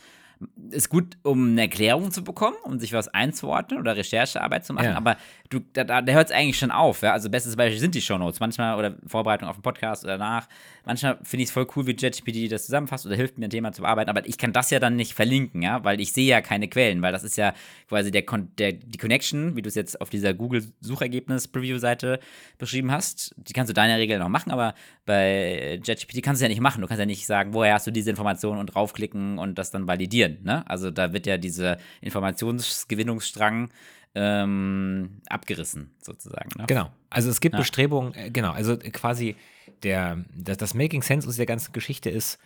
Ist 0.71 0.89
gut, 0.89 1.19
um 1.23 1.51
eine 1.51 1.61
Erklärung 1.63 2.11
zu 2.13 2.25
bekommen, 2.25 2.57
um 2.65 2.79
sich 2.81 2.93
was 2.95 3.09
einzuordnen 3.09 3.79
oder 3.79 3.95
Recherchearbeit 3.97 4.65
zu 4.65 4.73
machen, 4.73 4.87
Ja. 4.87 4.97
aber 4.97 5.17
du, 5.51 5.61
da, 5.73 5.85
da, 5.85 6.13
hört 6.13 6.29
es 6.29 6.35
eigentlich 6.35 6.59
schon 6.59 6.71
auf. 6.71 7.03
Ja? 7.03 7.13
Also, 7.13 7.29
bestes 7.29 7.57
Beispiel 7.57 7.79
sind 7.79 7.95
die 7.95 8.01
Shownotes. 8.01 8.41
Manchmal 8.41 8.79
oder 8.79 8.97
Vorbereitung 9.07 9.49
auf 9.49 9.57
einen 9.57 9.63
Podcast 9.63 10.05
oder 10.05 10.17
nach. 10.17 10.49
Manchmal 10.87 11.19
finde 11.23 11.43
ich 11.43 11.49
es 11.49 11.53
voll 11.53 11.67
cool, 11.77 11.87
wie 11.87 11.93
JetGPT 11.93 12.51
das 12.51 12.67
zusammenfasst 12.67 13.05
oder 13.05 13.17
hilft 13.17 13.39
mir, 13.39 13.47
ein 13.47 13.51
Thema 13.51 13.73
zu 13.73 13.83
bearbeiten, 13.83 14.09
aber 14.09 14.27
ich 14.27 14.39
kann 14.39 14.53
das 14.53 14.71
ja 14.71 14.79
dann 14.79 14.97
nicht 14.97 15.15
verlinken, 15.15 15.63
ja, 15.63 15.85
weil 15.85 16.01
ich 16.01 16.13
sehe 16.13 16.27
ja 16.27 16.41
keine 16.41 16.69
Quellen, 16.69 17.03
weil 17.03 17.13
das 17.13 17.25
ist 17.25 17.37
ja 17.37 17.53
quasi 17.89 18.11
der, 18.11 18.25
der 18.59 18.73
die 18.73 18.99
Connection, 18.99 19.57
wie 19.57 19.63
du 19.63 19.69
es 19.69 19.75
jetzt 19.75 20.01
auf 20.01 20.09
dieser 20.09 20.33
Google-Suchergebnis-Preview-Seite 20.33 22.21
beschrieben 22.59 22.91
hast. 22.91 23.35
Die 23.37 23.53
kannst 23.53 23.71
du 23.71 23.75
da 23.75 23.85
in 23.85 23.91
der 23.91 23.99
Regel 23.99 24.19
noch 24.19 24.29
machen, 24.29 24.53
aber 24.53 24.75
bei 25.05 25.81
JetGPT 25.85 26.23
kannst 26.23 26.41
du 26.41 26.45
ja 26.45 26.49
nicht 26.49 26.61
machen. 26.61 26.81
Du 26.81 26.87
kannst 26.87 27.01
ja 27.01 27.07
nicht 27.07 27.27
sagen, 27.27 27.53
woher 27.53 27.75
hast 27.75 27.87
du 27.87 27.91
diese 27.91 28.11
Information 28.11 28.59
und 28.59 28.67
draufklicken 28.67 29.39
und 29.39 29.59
das 29.59 29.71
dann 29.71 29.87
validieren. 29.87 30.39
Ne? 30.43 30.69
Also 30.69 30.91
da 30.91 31.13
wird 31.13 31.27
ja 31.27 31.37
dieser 31.37 31.79
Informationsgewinnungsstrang 32.01 33.71
ähm, 34.15 35.21
abgerissen, 35.29 35.91
sozusagen. 36.01 36.51
Ne? 36.59 36.65
Genau. 36.67 36.91
Also 37.11 37.31
es 37.31 37.41
gibt 37.41 37.55
Ja. 37.55 37.61
Bestrebungen, 37.61 38.15
äh, 38.15 38.31
genau, 38.31 38.53
also 38.53 38.77
quasi 38.77 39.37
der, 39.83 40.25
das, 40.35 40.57
das 40.59 40.75
Making 40.75 41.03
Sense 41.03 41.29
aus 41.29 41.37
der 41.37 41.47
ganzen 41.47 41.73
Geschichte 41.73 42.11
ist 42.11 42.39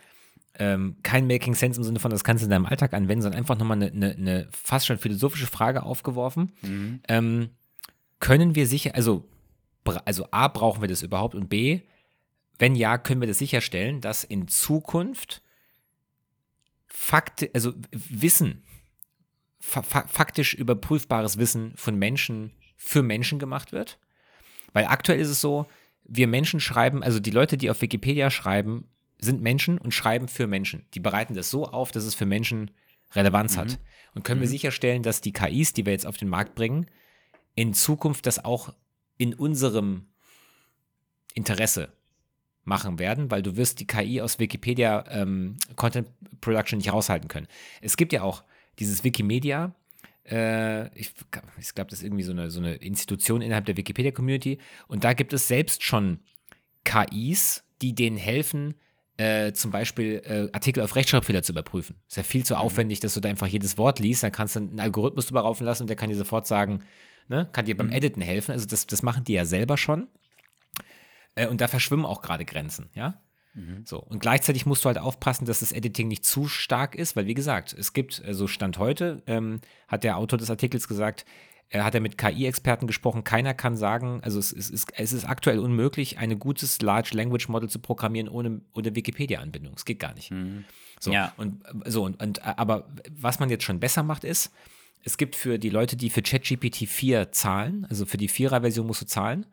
ähm, 0.57 0.95
kein 1.03 1.27
Making 1.27 1.53
Sense 1.53 1.79
im 1.79 1.83
Sinne 1.83 1.99
von, 1.99 2.11
das 2.11 2.23
kannst 2.23 2.41
du 2.41 2.45
in 2.45 2.51
deinem 2.51 2.65
Alltag 2.65 2.93
anwenden, 2.93 3.23
sondern 3.23 3.39
einfach 3.39 3.57
nochmal 3.57 3.77
eine, 3.77 3.91
eine, 3.91 4.15
eine 4.15 4.47
fast 4.51 4.85
schon 4.85 4.97
philosophische 4.97 5.47
Frage 5.47 5.83
aufgeworfen. 5.83 6.53
Mhm. 6.61 7.01
Ähm, 7.07 7.49
können 8.19 8.55
wir 8.55 8.67
sicher, 8.67 8.95
also, 8.95 9.27
also 10.05 10.27
A, 10.31 10.47
brauchen 10.47 10.81
wir 10.81 10.87
das 10.87 11.03
überhaupt 11.03 11.35
und 11.35 11.49
B, 11.49 11.81
wenn 12.57 12.75
ja, 12.75 12.97
können 12.97 13.19
wir 13.19 13.27
das 13.27 13.37
sicherstellen, 13.37 14.01
dass 14.01 14.23
in 14.23 14.47
Zukunft 14.47 15.41
Fakt, 16.87 17.49
also 17.53 17.73
Wissen, 17.91 18.63
fa 19.65 19.81
fa 19.81 20.05
faktisch 20.07 20.53
überprüfbares 20.53 21.37
Wissen 21.37 21.73
von 21.75 21.95
Menschen 21.97 22.51
für 22.77 23.01
Menschen 23.01 23.39
gemacht 23.39 23.71
wird? 23.71 23.97
Weil 24.73 24.85
aktuell 24.85 25.19
ist 25.19 25.29
es 25.29 25.41
so, 25.41 25.65
wir 26.03 26.27
Menschen 26.27 26.59
schreiben, 26.59 27.01
also 27.01 27.19
die 27.19 27.31
Leute, 27.31 27.57
die 27.57 27.69
auf 27.69 27.81
Wikipedia 27.81 28.29
schreiben, 28.29 28.87
sind 29.17 29.41
Menschen 29.41 29.77
und 29.77 29.93
schreiben 29.93 30.27
für 30.27 30.45
Menschen. 30.45 30.85
Die 30.93 30.99
bereiten 30.99 31.33
das 31.33 31.49
so 31.49 31.65
auf, 31.65 31.91
dass 31.91 32.03
es 32.03 32.13
für 32.13 32.25
Menschen 32.25 32.71
Relevanz 33.13 33.57
hat. 33.57 33.79
Und 34.13 34.23
können 34.23 34.41
wir 34.41 34.47
sicherstellen, 34.47 35.03
dass 35.03 35.21
die 35.21 35.33
KIs, 35.33 35.73
die 35.73 35.85
wir 35.85 35.93
jetzt 35.93 36.05
auf 36.05 36.17
den 36.17 36.29
Markt 36.29 36.55
bringen, 36.55 36.87
in 37.55 37.73
Zukunft 37.73 38.25
das 38.25 38.43
auch 38.43 38.73
in 39.17 39.33
unserem 39.33 40.07
Interesse 41.33 41.89
machen 42.65 42.99
werden, 42.99 43.31
weil 43.31 43.41
du 43.41 43.55
wirst 43.55 43.79
die 43.79 43.87
KI 43.87 44.21
aus 44.21 44.39
Wikipedia 44.39 45.05
ähm, 45.09 45.57
Content 45.75 46.09
Production 46.41 46.77
nicht 46.77 46.91
raushalten 46.91 47.27
können. 47.27 47.47
Es 47.81 47.97
gibt 47.97 48.13
ja 48.13 48.21
auch 48.21 48.43
dieses 48.79 49.03
Wikimedia, 49.03 49.75
äh, 50.29 50.87
ich, 50.97 51.13
ich 51.59 51.73
glaube, 51.73 51.89
das 51.89 51.99
ist 51.99 52.05
irgendwie 52.05 52.23
so 52.23 52.31
eine, 52.31 52.49
so 52.49 52.59
eine 52.59 52.75
Institution 52.75 53.41
innerhalb 53.41 53.65
der 53.65 53.77
Wikipedia-Community 53.77 54.59
und 54.87 55.03
da 55.03 55.13
gibt 55.13 55.33
es 55.33 55.47
selbst 55.47 55.83
schon 55.83 56.19
KIs, 56.83 57.63
die 57.81 57.93
denen 57.93 58.17
helfen, 58.17 58.75
äh, 59.17 59.53
zum 59.53 59.71
Beispiel 59.71 60.21
äh, 60.25 60.49
Artikel 60.53 60.83
auf 60.83 60.95
Rechtschreibfehler 60.95 61.41
zu 61.41 61.53
überprüfen. 61.53 61.95
Ist 62.07 62.17
ja 62.17 62.23
viel 62.23 62.45
zu 62.45 62.57
aufwendig, 62.57 62.99
dass 62.99 63.13
du 63.13 63.21
da 63.21 63.29
einfach 63.29 63.47
jedes 63.47 63.77
Wort 63.77 63.99
liest, 63.99 64.23
dann 64.23 64.31
kannst 64.31 64.55
du 64.55 64.59
einen 64.59 64.79
Algorithmus 64.79 65.27
drüber 65.27 65.43
laufen 65.43 65.63
lassen 65.63 65.83
und 65.83 65.87
der 65.87 65.95
kann 65.95 66.09
dir 66.09 66.15
sofort 66.15 66.47
sagen, 66.47 66.83
ne, 67.27 67.47
kann 67.51 67.65
dir 67.65 67.77
beim 67.77 67.91
Editen 67.91 68.21
helfen. 68.21 68.51
Also 68.51 68.65
das, 68.65 68.87
das 68.87 69.03
machen 69.03 69.23
die 69.23 69.33
ja 69.33 69.45
selber 69.45 69.77
schon. 69.77 70.07
Äh, 71.35 71.47
und 71.47 71.61
da 71.61 71.67
verschwimmen 71.67 72.05
auch 72.05 72.21
gerade 72.21 72.45
Grenzen, 72.45 72.89
ja. 72.93 73.21
So, 73.85 73.99
und 73.99 74.19
gleichzeitig 74.19 74.65
musst 74.65 74.83
du 74.83 74.87
halt 74.87 74.97
aufpassen, 74.97 75.45
dass 75.45 75.59
das 75.59 75.71
Editing 75.71 76.07
nicht 76.09 76.25
zu 76.25 76.47
stark 76.47 76.95
ist, 76.95 77.15
weil 77.15 77.25
wie 77.25 77.33
gesagt, 77.33 77.73
es 77.73 77.93
gibt, 77.93 78.21
äh, 78.25 78.33
so 78.33 78.47
Stand 78.47 78.77
heute, 78.79 79.23
ähm, 79.27 79.61
hat 79.87 80.03
der 80.03 80.17
Autor 80.17 80.37
des 80.37 80.49
Artikels 80.49 80.87
gesagt, 80.87 81.25
er 81.69 81.83
hat 81.83 81.95
er 81.95 82.01
mit 82.01 82.17
KI-Experten 82.17 82.85
gesprochen, 82.85 83.23
keiner 83.23 83.53
kann 83.53 83.75
sagen, 83.75 84.19
also 84.23 84.37
es, 84.39 84.53
es, 84.53 84.69
ist, 84.69 84.91
es 84.97 85.13
ist 85.13 85.25
aktuell 85.25 85.59
unmöglich, 85.59 86.19
ein 86.19 86.37
gutes 86.37 86.81
Large 86.81 87.11
Language 87.13 87.47
Model 87.49 87.69
zu 87.69 87.79
programmieren 87.79 88.29
ohne, 88.29 88.61
ohne 88.73 88.95
Wikipedia-Anbindung. 88.95 89.73
Es 89.75 89.85
geht 89.85 89.99
gar 89.99 90.13
nicht. 90.13 90.31
So, 90.99 91.11
Ja. 91.11 91.33
und 91.37 91.65
äh, 91.65 91.89
so, 91.89 92.03
und, 92.03 92.21
und 92.21 92.39
äh, 92.39 92.41
aber 92.57 92.87
was 93.09 93.39
man 93.39 93.49
jetzt 93.49 93.63
schon 93.63 93.79
besser 93.79 94.03
macht, 94.03 94.23
ist, 94.23 94.51
es 95.03 95.17
gibt 95.17 95.35
für 95.35 95.59
die 95.59 95.69
Leute, 95.69 95.95
die 95.95 96.09
für 96.09 96.21
ChatGPT 96.21 96.87
4 96.87 97.31
zahlen, 97.31 97.85
also 97.89 98.05
für 98.05 98.17
die 98.17 98.29
4er-Version 98.29 98.85
musst 98.87 99.01
du 99.01 99.05
zahlen, 99.05 99.45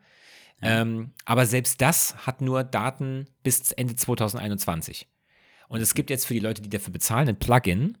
ähm, 0.61 1.11
aber 1.25 1.45
selbst 1.45 1.81
das 1.81 2.15
hat 2.25 2.41
nur 2.41 2.63
Daten 2.63 3.27
bis 3.43 3.71
Ende 3.71 3.95
2021. 3.95 5.07
Und 5.67 5.81
es 5.81 5.93
gibt 5.93 6.09
jetzt 6.09 6.25
für 6.25 6.33
die 6.33 6.39
Leute, 6.39 6.61
die 6.61 6.69
dafür 6.69 6.93
bezahlen, 6.93 7.27
ein 7.27 7.39
Plugin, 7.39 7.97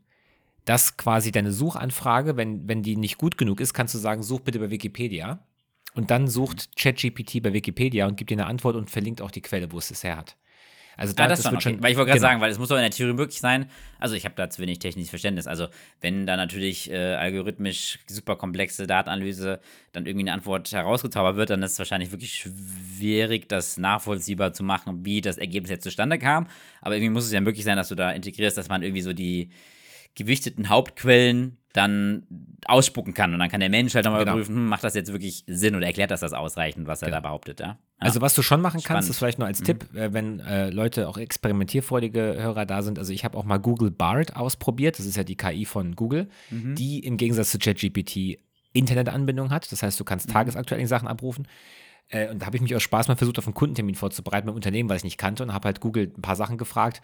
das 0.65 0.95
quasi 0.97 1.31
deine 1.31 1.51
Suchanfrage, 1.51 2.37
wenn, 2.37 2.67
wenn 2.67 2.83
die 2.83 2.95
nicht 2.95 3.17
gut 3.17 3.37
genug 3.37 3.59
ist, 3.59 3.73
kannst 3.73 3.93
du 3.93 3.97
sagen, 3.97 4.23
such 4.23 4.41
bitte 4.41 4.59
bei 4.59 4.69
Wikipedia. 4.69 5.45
Und 5.93 6.09
dann 6.09 6.27
sucht 6.27 6.75
ChatGPT 6.77 7.41
bei 7.43 7.53
Wikipedia 7.53 8.07
und 8.07 8.15
gibt 8.15 8.31
dir 8.31 8.35
eine 8.35 8.47
Antwort 8.47 8.75
und 8.75 8.89
verlinkt 8.89 9.21
auch 9.21 9.31
die 9.31 9.41
Quelle, 9.41 9.71
wo 9.71 9.77
es 9.77 9.91
es 9.91 10.03
her 10.03 10.17
hat. 10.17 10.37
Also 10.97 11.13
da, 11.13 11.25
Ah, 11.25 11.27
das, 11.27 11.39
das 11.39 11.45
schon, 11.45 11.53
wird 11.53 11.65
okay. 11.65 11.73
schon. 11.75 11.83
Weil 11.83 11.91
ich 11.91 11.97
wollte 11.97 12.09
gerade 12.09 12.19
genau. 12.19 12.29
sagen, 12.29 12.41
weil 12.41 12.51
es 12.51 12.59
muss 12.59 12.69
doch 12.69 12.75
in 12.75 12.81
der 12.81 12.91
Theorie 12.91 13.13
möglich 13.13 13.39
sein. 13.39 13.69
Also 13.99 14.15
ich 14.15 14.25
habe 14.25 14.35
da 14.35 14.49
zu 14.49 14.61
wenig 14.61 14.79
technisches 14.79 15.09
Verständnis. 15.09 15.47
Also 15.47 15.67
wenn 16.01 16.25
da 16.25 16.37
natürlich 16.37 16.91
äh, 16.91 17.15
algorithmisch 17.15 17.99
super 18.07 18.35
komplexe 18.35 18.85
Datenanalyse 18.87 19.59
dann 19.91 20.05
irgendwie 20.05 20.25
eine 20.25 20.33
Antwort 20.33 20.71
herausgezaubert 20.71 21.35
wird, 21.35 21.49
dann 21.49 21.63
ist 21.63 21.73
es 21.73 21.79
wahrscheinlich 21.79 22.11
wirklich 22.11 22.35
schwierig, 22.35 23.49
das 23.49 23.77
nachvollziehbar 23.77 24.53
zu 24.53 24.63
machen, 24.63 25.05
wie 25.05 25.21
das 25.21 25.37
Ergebnis 25.37 25.71
jetzt 25.71 25.83
zustande 25.83 26.19
kam. 26.19 26.47
Aber 26.81 26.95
irgendwie 26.95 27.13
muss 27.13 27.25
es 27.25 27.31
ja 27.31 27.41
möglich 27.41 27.65
sein, 27.65 27.77
dass 27.77 27.89
du 27.89 27.95
da 27.95 28.11
integrierst, 28.11 28.57
dass 28.57 28.69
man 28.69 28.83
irgendwie 28.83 29.01
so 29.01 29.13
die 29.13 29.49
gewichteten 30.15 30.69
Hauptquellen 30.69 31.57
dann 31.73 32.23
ausspucken 32.65 33.13
kann. 33.13 33.33
Und 33.33 33.39
dann 33.39 33.49
kann 33.49 33.59
der 33.59 33.69
Mensch 33.69 33.93
halt 33.95 34.05
nochmal 34.05 34.21
Genau. 34.21 34.33
überprüfen, 34.33 34.55
hm, 34.55 34.67
macht 34.67 34.83
das 34.83 34.93
jetzt 34.93 35.11
wirklich 35.11 35.43
Sinn 35.47 35.75
oder 35.75 35.87
erklärt 35.87 36.11
das 36.11 36.19
das 36.21 36.31
ausreichend, 36.33 36.87
was 36.87 37.01
er 37.01 37.07
Genau. 37.07 37.17
da 37.17 37.21
behauptet, 37.21 37.59
ja? 37.59 37.65
ja. 37.67 37.77
Also 37.97 38.21
was 38.21 38.35
du 38.35 38.41
schon 38.43 38.61
machen 38.61 38.79
Spannend. 38.79 38.87
kannst, 38.99 39.09
ist 39.09 39.17
vielleicht 39.17 39.39
nur 39.39 39.47
als 39.47 39.61
Tipp, 39.61 39.93
äh, 39.95 40.13
wenn 40.13 40.39
äh, 40.39 40.69
Leute 40.69 41.09
auch 41.09 41.17
experimentierfreudige 41.17 42.35
Hörer 42.37 42.65
da 42.65 42.81
sind. 42.83 42.99
Also 42.99 43.11
ich 43.11 43.25
habe 43.25 43.37
auch 43.37 43.43
mal 43.43 43.57
Google 43.57 43.91
Bard 43.91 44.35
ausprobiert. 44.35 44.99
Das 44.99 45.05
ist 45.05 45.17
ja 45.17 45.23
die 45.23 45.35
KI 45.35 45.65
von 45.65 45.95
Google, 45.95 46.29
die 46.51 46.99
im 46.99 47.17
Gegensatz 47.17 47.51
zu 47.51 47.57
ChatGPT 47.59 48.39
Internetanbindung 48.73 49.49
hat. 49.51 49.71
Das 49.71 49.83
heißt, 49.83 49.99
du 49.99 50.03
kannst 50.03 50.29
tagesaktuelle 50.29 50.85
Sachen 50.87 51.07
abrufen. 51.07 51.47
Äh, 52.09 52.29
und 52.29 52.41
da 52.41 52.45
habe 52.45 52.57
ich 52.57 52.61
mich 52.61 52.75
aus 52.75 52.83
Spaß 52.83 53.07
mal 53.07 53.15
versucht, 53.15 53.39
auf 53.39 53.47
einen 53.47 53.53
Kundentermin 53.53 53.95
vorzubereiten 53.95 54.45
beim 54.47 54.55
Unternehmen, 54.55 54.89
was 54.89 54.97
ich 54.97 55.03
nicht 55.05 55.17
kannte 55.17 55.43
und 55.43 55.53
habe 55.53 55.65
halt 55.67 55.79
Google 55.79 56.11
ein 56.15 56.21
paar 56.21 56.35
Sachen 56.35 56.57
gefragt. 56.57 57.01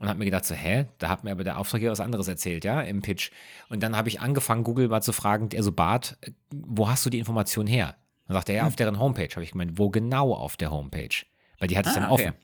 Und 0.00 0.08
habe 0.08 0.18
mir 0.18 0.24
gedacht, 0.24 0.44
so, 0.46 0.54
hä, 0.54 0.86
da 0.98 1.08
hat 1.08 1.22
mir 1.24 1.30
aber 1.30 1.44
der 1.44 1.58
Auftraggeber 1.58 1.92
was 1.92 2.00
anderes 2.00 2.26
erzählt, 2.26 2.64
ja, 2.64 2.80
im 2.80 3.02
Pitch. 3.02 3.30
Und 3.68 3.82
dann 3.82 3.96
habe 3.96 4.08
ich 4.08 4.20
angefangen, 4.20 4.64
Google 4.64 4.88
mal 4.88 5.02
zu 5.02 5.12
fragen, 5.12 5.48
also 5.54 5.70
Bart, 5.70 6.16
wo 6.50 6.88
hast 6.88 7.04
du 7.06 7.10
die 7.10 7.18
Information 7.18 7.66
her? 7.66 7.94
Dann 8.26 8.34
sagt 8.36 8.48
er, 8.48 8.54
ja, 8.56 8.66
auf 8.66 8.76
deren 8.76 8.98
Homepage. 8.98 9.28
Habe 9.30 9.44
ich 9.44 9.52
gemeint, 9.52 9.78
wo 9.78 9.90
genau 9.90 10.32
auf 10.34 10.56
der 10.56 10.70
Homepage? 10.70 11.24
Weil 11.58 11.68
die 11.68 11.76
hat 11.76 11.86
es 11.86 11.92
Ah, 11.96 12.00
dann 12.00 12.10
okay. 12.10 12.28
offen. 12.28 12.34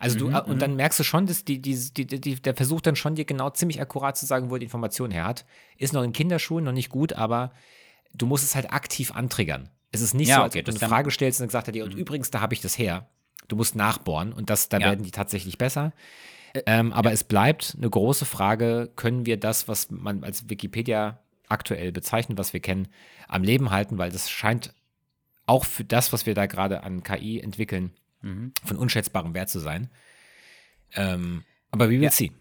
Also 0.00 0.18
du, 0.18 0.26
und 0.36 0.60
dann 0.60 0.76
merkst 0.76 0.98
du 0.98 1.04
schon, 1.04 1.26
dass 1.26 1.44
die, 1.44 1.62
die, 1.62 1.76
die, 1.76 2.06
die, 2.20 2.34
der 2.36 2.54
versucht 2.54 2.86
dann 2.86 2.96
schon 2.96 3.14
dir 3.14 3.24
genau 3.24 3.50
ziemlich 3.50 3.80
akkurat 3.80 4.16
zu 4.16 4.26
sagen, 4.26 4.50
wo 4.50 4.56
er 4.56 4.58
die 4.58 4.64
Information 4.66 5.10
her 5.10 5.24
hat. 5.24 5.46
Ist 5.78 5.92
noch 5.92 6.02
in 6.02 6.12
Kinderschuhen, 6.12 6.64
noch 6.64 6.72
nicht 6.72 6.88
gut, 6.90 7.12
aber 7.12 7.52
du 8.12 8.26
musst 8.26 8.42
es 8.44 8.54
halt 8.54 8.72
aktiv 8.72 9.12
antriggern. 9.12 9.70
Es 9.92 10.00
ist 10.00 10.14
nicht 10.14 10.28
Ja, 10.28 10.36
so, 10.36 10.42
als 10.42 10.52
okay, 10.54 10.60
ob 10.60 10.64
du 10.64 10.70
eine 10.72 10.78
Frage 10.80 11.10
stellst 11.12 11.40
und 11.40 11.44
dann 11.46 11.50
sagt 11.52 11.68
er 11.68 11.72
dir, 11.72 11.84
und 11.84 11.94
übrigens, 11.94 12.30
da 12.30 12.40
habe 12.40 12.54
ich 12.54 12.60
das 12.60 12.76
her. 12.76 13.06
Du 13.46 13.56
musst 13.56 13.76
nachbohren 13.76 14.32
und 14.32 14.50
das, 14.50 14.68
da 14.68 14.78
Ja. 14.78 14.86
werden 14.86 15.04
die 15.04 15.10
tatsächlich 15.12 15.58
besser. 15.58 15.92
Ähm, 16.66 16.92
aber 16.92 17.12
es 17.12 17.24
bleibt 17.24 17.74
eine 17.76 17.90
große 17.90 18.24
Frage, 18.24 18.90
können 18.94 19.26
wir 19.26 19.38
das, 19.38 19.66
was 19.66 19.90
man 19.90 20.22
als 20.22 20.48
Wikipedia 20.48 21.18
aktuell 21.48 21.92
bezeichnet, 21.92 22.38
was 22.38 22.52
wir 22.52 22.60
kennen, 22.60 22.88
am 23.28 23.42
Leben 23.42 23.70
halten, 23.70 23.98
weil 23.98 24.10
das 24.10 24.30
scheint 24.30 24.72
auch 25.46 25.64
für 25.64 25.84
das, 25.84 26.12
was 26.12 26.26
wir 26.26 26.34
da 26.34 26.46
gerade 26.46 26.82
an 26.82 27.02
KI 27.02 27.40
entwickeln, 27.40 27.92
von 28.64 28.78
unschätzbarem 28.78 29.34
Wert 29.34 29.50
zu 29.50 29.58
sein. 29.58 29.90
Ähm, 30.94 31.44
aber 31.70 31.90
wie 31.90 32.00
will 32.00 32.08
Ja. 32.30 32.34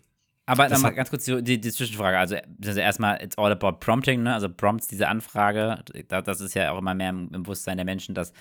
Aber 0.46 0.68
nochmal 0.68 0.94
ganz 0.94 1.10
kurz 1.10 1.24
die, 1.26 1.41
die, 1.41 1.72
Zwischenfrage. 1.72 2.18
Also, 2.18 2.36
also 2.66 2.80
erstmal, 2.80 3.22
it's 3.24 3.38
all 3.38 3.52
about 3.52 3.78
prompting, 3.80 4.24
ne? 4.24 4.34
Also 4.34 4.50
Prompts, 4.50 4.88
diese 4.88 5.08
Anfrage, 5.08 5.80
da- 6.10 6.22
das 6.22 6.41
ist 6.41 6.54
ja 6.54 6.72
auch 6.72 6.80
immer 6.80 6.94
mehr 6.94 7.12
im, 7.12 7.30
im 7.34 7.44
Bewusstsein 7.44 7.78
der 7.78 7.86
Menschen, 7.86 8.14
dass 8.14 8.34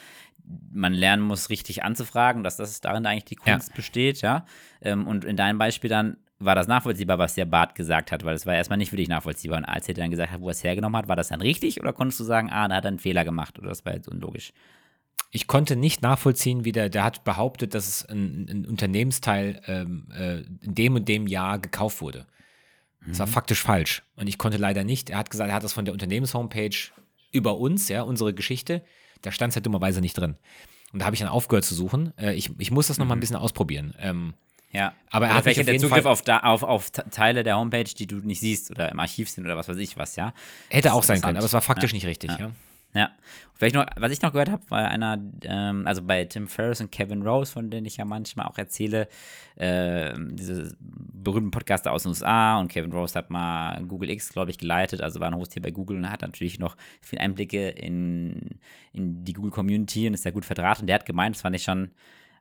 man 0.72 0.92
lernen 0.92 1.22
muss, 1.22 1.48
richtig 1.48 1.84
anzufragen, 1.84 2.42
dass 2.42 2.56
das 2.56 2.80
darin 2.80 3.06
eigentlich 3.06 3.24
die 3.26 3.38
Ja. 3.44 3.52
Kunst 3.54 3.74
besteht, 3.74 4.20
ja. 4.22 4.44
Ähm, 4.80 5.06
und 5.06 5.24
in 5.24 5.36
deinem 5.36 5.58
Beispiel 5.58 5.88
dann 5.90 6.16
war 6.40 6.56
das 6.56 6.66
nachvollziehbar, 6.66 7.18
was 7.18 7.34
der 7.36 7.44
Bart 7.44 7.76
gesagt 7.76 8.10
hat, 8.10 8.24
weil 8.24 8.34
es 8.34 8.46
war 8.46 8.54
erstmal 8.56 8.78
nicht 8.78 8.90
wirklich 8.90 9.08
nachvollziehbar. 9.08 9.58
Und 9.58 9.64
als 9.64 9.86
er 9.86 9.94
dann 9.94 10.10
gesagt 10.10 10.32
hat, 10.32 10.40
wo 10.40 10.48
er 10.48 10.52
es 10.52 10.64
hergenommen 10.64 10.96
hat, 10.96 11.06
war 11.06 11.14
das 11.14 11.28
dann 11.28 11.40
richtig 11.40 11.80
oder 11.80 11.92
konntest 11.92 12.18
du 12.18 12.24
sagen, 12.24 12.50
ah, 12.50 12.66
da 12.66 12.74
hat 12.74 12.84
er 12.84 12.88
einen 12.88 12.98
Fehler 12.98 13.24
gemacht 13.24 13.60
oder 13.60 13.68
das 13.68 13.84
war 13.84 13.94
jetzt 13.94 14.08
unlogisch? 14.08 14.52
Ich 15.34 15.46
konnte 15.46 15.76
nicht 15.76 16.02
nachvollziehen, 16.02 16.64
wie 16.66 16.72
der, 16.72 16.90
der 16.90 17.04
hat 17.04 17.24
behauptet, 17.24 17.74
dass 17.74 17.88
es 17.88 18.04
ein, 18.04 18.46
ein 18.50 18.66
Unternehmensteil 18.66 19.62
ähm, 19.66 20.06
äh, 20.14 20.40
in 20.64 20.74
dem 20.74 20.94
und 20.94 21.08
dem 21.08 21.26
Jahr 21.26 21.58
gekauft 21.58 22.00
wurde. 22.02 22.26
Das 23.00 23.16
Mhm. 23.16 23.18
war 23.20 23.26
faktisch 23.26 23.62
falsch. 23.62 24.02
Und 24.14 24.28
ich 24.28 24.36
konnte 24.38 24.58
leider 24.58 24.84
nicht. 24.84 25.08
Er 25.10 25.18
hat 25.18 25.30
gesagt, 25.30 25.48
er 25.50 25.54
hat 25.56 25.64
das 25.64 25.72
von 25.72 25.84
der 25.86 25.92
Unternehmenshomepage 25.94 26.92
über 27.32 27.56
uns, 27.58 27.88
ja, 27.88 28.02
unsere 28.02 28.34
Geschichte. 28.34 28.82
Da 29.22 29.32
stand 29.32 29.50
es 29.52 29.56
halt 29.56 29.64
dummerweise 29.66 30.00
nicht 30.02 30.14
drin. 30.18 30.36
Und 30.92 30.98
da 31.00 31.06
habe 31.06 31.14
ich 31.16 31.20
dann 31.20 31.30
aufgehört 31.30 31.64
zu 31.64 31.74
suchen. 31.74 32.12
Äh, 32.18 32.34
ich, 32.34 32.50
ich 32.58 32.70
muss 32.70 32.88
das 32.88 32.98
noch 32.98 33.06
mal 33.06 33.14
ein 33.14 33.20
bisschen 33.20 33.36
ausprobieren. 33.36 33.94
Ähm, 33.98 34.34
Ja. 34.70 34.92
Aber 35.10 35.26
er 35.28 35.34
hat 35.34 35.44
vielleicht 35.44 35.58
er 35.60 35.64
jeden 35.72 35.80
Zugriff 35.80 36.02
Fall- 36.02 36.12
auf, 36.12 36.20
da, 36.22 36.40
auf, 36.40 36.62
auf 36.62 36.90
Te- 36.90 37.04
Teile 37.10 37.42
der 37.42 37.56
Homepage, 37.56 37.84
die 37.84 38.06
du 38.06 38.16
nicht 38.16 38.40
siehst 38.40 38.70
oder 38.70 38.92
im 38.92 39.00
Archiv 39.00 39.30
sind 39.30 39.44
oder 39.46 39.56
was 39.56 39.66
weiß 39.68 39.78
ich 39.78 39.96
was, 39.96 40.14
ja. 40.16 40.34
hätte 40.68 40.88
Das 40.88 40.92
auch 40.92 41.02
sein 41.02 41.20
können, 41.22 41.38
aber 41.38 41.46
es 41.46 41.52
war 41.54 41.62
faktisch 41.62 41.92
Ja. 41.92 41.96
nicht 41.96 42.06
richtig. 42.06 42.30
Ja. 42.32 42.38
Ja. 42.38 42.50
Vielleicht 43.54 43.74
noch, 43.76 43.86
was 43.96 44.10
ich 44.10 44.20
noch 44.22 44.32
gehört 44.32 44.50
habe, 44.50 44.62
war 44.70 44.88
einer, 44.88 45.18
ähm, 45.44 45.86
also 45.86 46.02
bei 46.02 46.24
Tim 46.24 46.48
Ferriss 46.48 46.80
und 46.80 46.90
Kevin 46.90 47.22
Rose, 47.22 47.52
von 47.52 47.70
denen 47.70 47.86
ich 47.86 47.96
ja 47.96 48.04
manchmal 48.04 48.46
auch 48.46 48.58
erzähle, 48.58 49.08
äh, 49.54 50.12
diese 50.32 50.76
berühmten 50.80 51.52
Podcaster 51.52 51.92
aus 51.92 52.02
den 52.02 52.10
USA 52.10 52.58
und 52.58 52.66
Kevin 52.68 52.92
Rose 52.92 53.16
hat 53.16 53.30
mal 53.30 53.82
Google 53.84 54.10
X, 54.10 54.32
glaube 54.32 54.50
ich, 54.50 54.58
geleitet, 54.58 55.00
also 55.00 55.20
war 55.20 55.28
ein 55.28 55.36
Host 55.36 55.52
hier 55.52 55.62
bei 55.62 55.70
Google 55.70 55.96
und 55.98 56.10
hat 56.10 56.22
natürlich 56.22 56.58
noch 56.58 56.76
viel 57.00 57.20
Einblicke 57.20 57.68
in, 57.68 58.58
in 58.92 59.24
die 59.24 59.32
Google 59.32 59.52
Community 59.52 60.08
und 60.08 60.14
ist 60.14 60.24
sehr 60.24 60.32
gut 60.32 60.44
verdrahtet. 60.44 60.82
Und 60.82 60.86
der 60.88 60.96
hat 60.96 61.06
gemeint, 61.06 61.36
das 61.36 61.42
fand 61.42 61.54
ich 61.54 61.62
schon, 61.62 61.92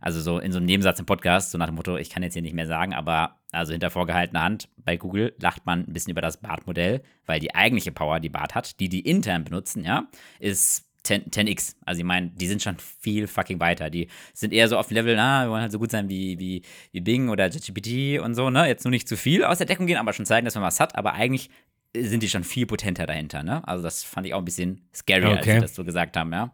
also 0.02 0.20
so 0.20 0.40
in 0.40 0.52
so 0.52 0.58
einem 0.58 0.66
Nebensatz 0.66 1.00
im 1.00 1.06
Podcast, 1.06 1.52
so 1.52 1.58
nach 1.58 1.68
dem 1.68 1.76
Motto, 1.76 1.96
ich 1.96 2.10
kann 2.10 2.24
jetzt 2.24 2.34
hier 2.34 2.42
nicht 2.42 2.56
mehr 2.56 2.68
sagen, 2.68 2.94
aber 2.94 3.40
also 3.52 3.72
hinter 3.72 3.90
vorgehaltener 3.90 4.42
Hand 4.44 4.68
bei 4.78 4.98
Google 4.98 5.34
lacht 5.40 5.66
man 5.66 5.82
ein 5.88 5.94
bisschen 5.94 6.12
über 6.12 6.22
das 6.22 6.38
BART-Modell, 6.38 7.02
weil 7.26 7.40
die 7.40 7.56
eigentliche 7.56 7.92
Power, 7.92 8.20
die 8.20 8.30
BART 8.30 8.56
hat, 8.56 8.80
die 8.80 8.90
die 8.90 9.02
intern 9.02 9.44
benutzen, 9.44 9.84
ja, 9.86 10.08
ist 10.40 10.88
10, 11.04 11.26
10x. 11.32 11.76
Also 11.86 12.00
ich 12.00 12.06
meine, 12.06 12.30
die 12.30 12.48
sind 12.48 12.62
schon 12.62 12.78
viel 12.78 13.28
fucking 13.28 13.60
weiter. 13.60 13.90
Die 13.90 14.08
sind 14.34 14.54
eher 14.54 14.68
so 14.68 14.78
auf 14.78 14.88
dem 14.88 14.96
Level, 14.96 15.16
na, 15.16 15.46
wir 15.46 15.52
wollen 15.52 15.62
halt 15.64 15.72
so 15.72 15.80
gut 15.80 15.92
sein 15.92 16.10
wie, 16.10 16.38
wie, 16.40 16.62
wie 16.92 17.02
Bing 17.02 17.30
oder 17.30 17.50
ChatGPT 17.50 18.20
und 18.20 18.36
so, 18.36 18.50
ne? 18.50 18.68
Jetzt 18.68 18.84
nur 18.84 18.92
nicht 18.92 19.08
zu 19.08 19.18
viel 19.18 19.44
aus 19.44 19.58
der 19.58 19.68
Deckung 19.68 19.88
gehen, 19.88 19.98
aber 19.98 20.14
schon 20.14 20.26
zeigen, 20.26 20.46
dass 20.46 20.56
man 20.56 20.64
was 20.64 20.80
hat, 20.80 20.96
aber 20.96 21.14
eigentlich 21.14 21.50
sind 21.98 22.24
die 22.24 22.30
schon 22.30 22.44
viel 22.44 22.66
potenter 22.68 23.06
dahinter, 23.06 23.44
ne? 23.44 23.68
Also 23.68 23.84
das 23.84 24.04
fand 24.04 24.28
ich 24.28 24.34
auch 24.34 24.40
ein 24.40 24.46
bisschen 24.46 24.82
scary, 24.94 25.26
als 25.26 25.40
Okay. 25.42 25.56
sie 25.56 25.62
das 25.62 25.76
so 25.76 25.84
gesagt 25.84 26.16
haben, 26.18 26.32
ja. 26.32 26.54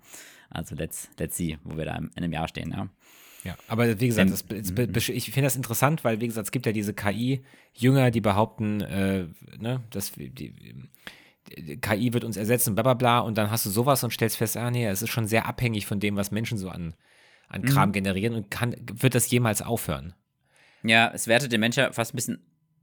Also 0.49 0.75
let's, 0.75 1.09
let's 1.19 1.35
see, 1.35 1.57
wo 1.63 1.77
wir 1.77 1.85
da 1.85 1.95
in 1.97 2.09
einem 2.15 2.31
Jahr 2.31 2.47
stehen, 2.47 2.71
ja. 2.71 2.87
Ja, 3.43 3.55
aber 3.67 3.99
wie 3.99 4.07
gesagt, 4.07 4.29
das, 4.31 4.43
be- 4.43 4.55
besch- 4.83 5.11
ich 5.13 5.25
finde 5.25 5.43
das 5.47 5.55
interessant, 5.55 6.03
weil, 6.03 6.19
wie 6.19 6.27
gesagt, 6.27 6.47
es 6.47 6.51
gibt 6.51 6.65
ja 6.65 6.71
diese 6.71 6.93
KI-Jünger, 6.93 8.11
die 8.11 8.21
behaupten, 8.21 8.81
äh, 8.81 9.27
ne, 9.57 9.83
dass 9.91 10.11
die, 10.13 10.29
die 10.29 11.77
KI 11.77 12.13
wird 12.13 12.23
uns 12.25 12.35
ersetzen, 12.35 12.75
bla 12.75 12.83
bla 12.83 12.93
bla, 12.93 13.19
und 13.19 13.37
dann 13.37 13.49
hast 13.51 13.65
du 13.65 13.69
sowas 13.69 14.03
und 14.03 14.11
stellst 14.11 14.37
fest, 14.37 14.57
ah 14.57 14.69
nee, 14.69 14.85
es 14.85 15.01
ist 15.01 15.09
schon 15.11 15.27
sehr 15.27 15.45
abhängig 15.45 15.85
von 15.85 15.99
dem, 15.99 16.15
was 16.17 16.31
Menschen 16.31 16.57
so 16.57 16.69
an, 16.69 16.93
an 17.47 17.61
Kram 17.61 17.91
generieren 17.93 18.35
und 18.35 18.51
kann, 18.51 18.75
wird 18.93 19.15
das 19.15 19.29
jemals 19.31 19.61
aufhören? 19.61 20.13
Ja, 20.83 21.09
es 21.13 21.27
wertet 21.27 21.51
den 21.51 21.61
Mensch 21.61 21.77
ja 21.77 21.91
fast 21.93 22.13
ein 22.13 22.17
bisschen 22.17 22.39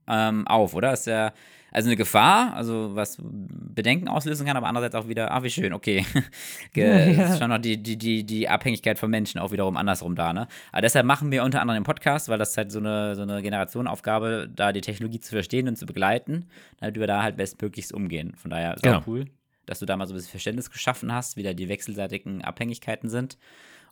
ähm, 0.08 0.46
auf, 0.46 0.74
oder? 0.74 0.92
Ist 0.92 1.06
ja 1.06 1.32
also 1.74 1.88
eine 1.90 1.96
Gefahr, 1.96 2.54
also 2.54 2.94
was 2.94 3.18
Bedenken 3.20 4.08
auslösen 4.08 4.46
kann, 4.46 4.56
aber 4.56 4.68
andererseits 4.68 4.94
auch 4.94 5.08
wieder, 5.08 5.30
ah, 5.32 5.42
wie 5.42 5.50
schön, 5.50 5.72
okay. 5.74 6.06
Ge- 6.72 7.12
Ist 7.24 7.38
schon 7.38 7.50
noch 7.50 7.58
die, 7.58 7.76
die, 7.82 7.98
die, 7.98 8.24
die 8.24 8.48
Abhängigkeit 8.48 8.98
von 8.98 9.10
Menschen 9.10 9.38
auch 9.40 9.52
wiederum 9.52 9.76
andersrum 9.76 10.14
da, 10.14 10.32
ne? 10.32 10.46
Aber 10.72 10.80
deshalb 10.82 11.04
machen 11.04 11.30
wir 11.32 11.44
unter 11.44 11.60
anderem 11.60 11.80
den 11.82 11.84
Podcast, 11.86 12.28
weil 12.28 12.38
das 12.38 12.50
ist 12.52 12.56
halt 12.56 12.72
so 12.72 12.78
eine, 12.78 13.14
so 13.16 13.22
eine 13.22 13.42
Generationenaufgabe, 13.42 14.48
da 14.54 14.72
die 14.72 14.80
Technologie 14.80 15.20
zu 15.20 15.30
verstehen 15.34 15.68
und 15.68 15.76
zu 15.76 15.84
begleiten, 15.84 16.46
damit 16.80 16.96
wir 16.98 17.06
da 17.06 17.22
halt 17.22 17.36
bestmöglichst 17.36 17.92
umgehen. 17.92 18.34
Von 18.36 18.50
daher 18.50 18.74
ist 18.74 18.82
Genau. 18.82 18.98
auch 19.00 19.06
cool, 19.06 19.26
dass 19.66 19.80
du 19.80 19.86
da 19.86 19.96
mal 19.96 20.06
so 20.06 20.14
ein 20.14 20.16
bisschen 20.16 20.30
Verständnis 20.30 20.70
geschaffen 20.70 21.12
hast, 21.12 21.36
wie 21.36 21.42
da 21.42 21.52
die 21.54 21.68
wechselseitigen 21.68 22.42
Abhängigkeiten 22.42 23.08
sind 23.08 23.36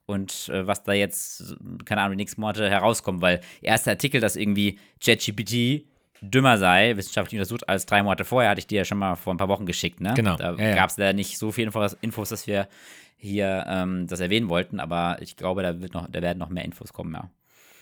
und 0.06 0.48
äh, 0.50 0.66
was 0.66 0.84
da 0.84 0.92
jetzt, 0.92 1.56
keine 1.84 2.02
Ahnung, 2.02 2.16
die 2.16 2.22
nächsten 2.22 2.40
Monate 2.40 2.68
herauskommt, 2.70 3.20
weil 3.22 3.40
erster 3.60 3.90
Artikel, 3.92 4.20
dass 4.20 4.36
irgendwie 4.36 4.78
ChatGPT 5.04 5.86
dümmer 6.22 6.56
sei, 6.56 6.96
wissenschaftlich 6.96 7.38
untersucht, 7.38 7.68
als 7.68 7.84
drei 7.84 8.02
Monate 8.02 8.24
vorher, 8.24 8.50
hatte 8.50 8.60
ich 8.60 8.66
dir 8.66 8.78
ja 8.78 8.84
schon 8.84 8.98
mal 8.98 9.16
vor 9.16 9.34
ein 9.34 9.36
paar 9.36 9.48
Wochen 9.48 9.66
geschickt, 9.66 10.00
ne? 10.00 10.14
Genau, 10.14 10.36
Da 10.36 10.52
ja, 10.54 10.68
ja. 10.70 10.74
gab 10.76 10.88
es 10.90 10.96
da 10.96 11.12
nicht 11.12 11.36
so 11.36 11.52
viele 11.52 11.70
Infos, 12.00 12.28
dass 12.28 12.46
wir 12.46 12.68
hier 13.16 13.64
ähm, 13.68 14.06
das 14.06 14.20
erwähnen 14.20 14.48
wollten, 14.48 14.80
aber 14.80 15.18
ich 15.20 15.36
glaube, 15.36 15.62
da, 15.62 15.80
wird 15.80 15.94
noch, 15.94 16.08
da 16.10 16.22
werden 16.22 16.38
noch 16.38 16.48
mehr 16.48 16.64
Infos 16.64 16.92
kommen, 16.92 17.12
ja. 17.14 17.30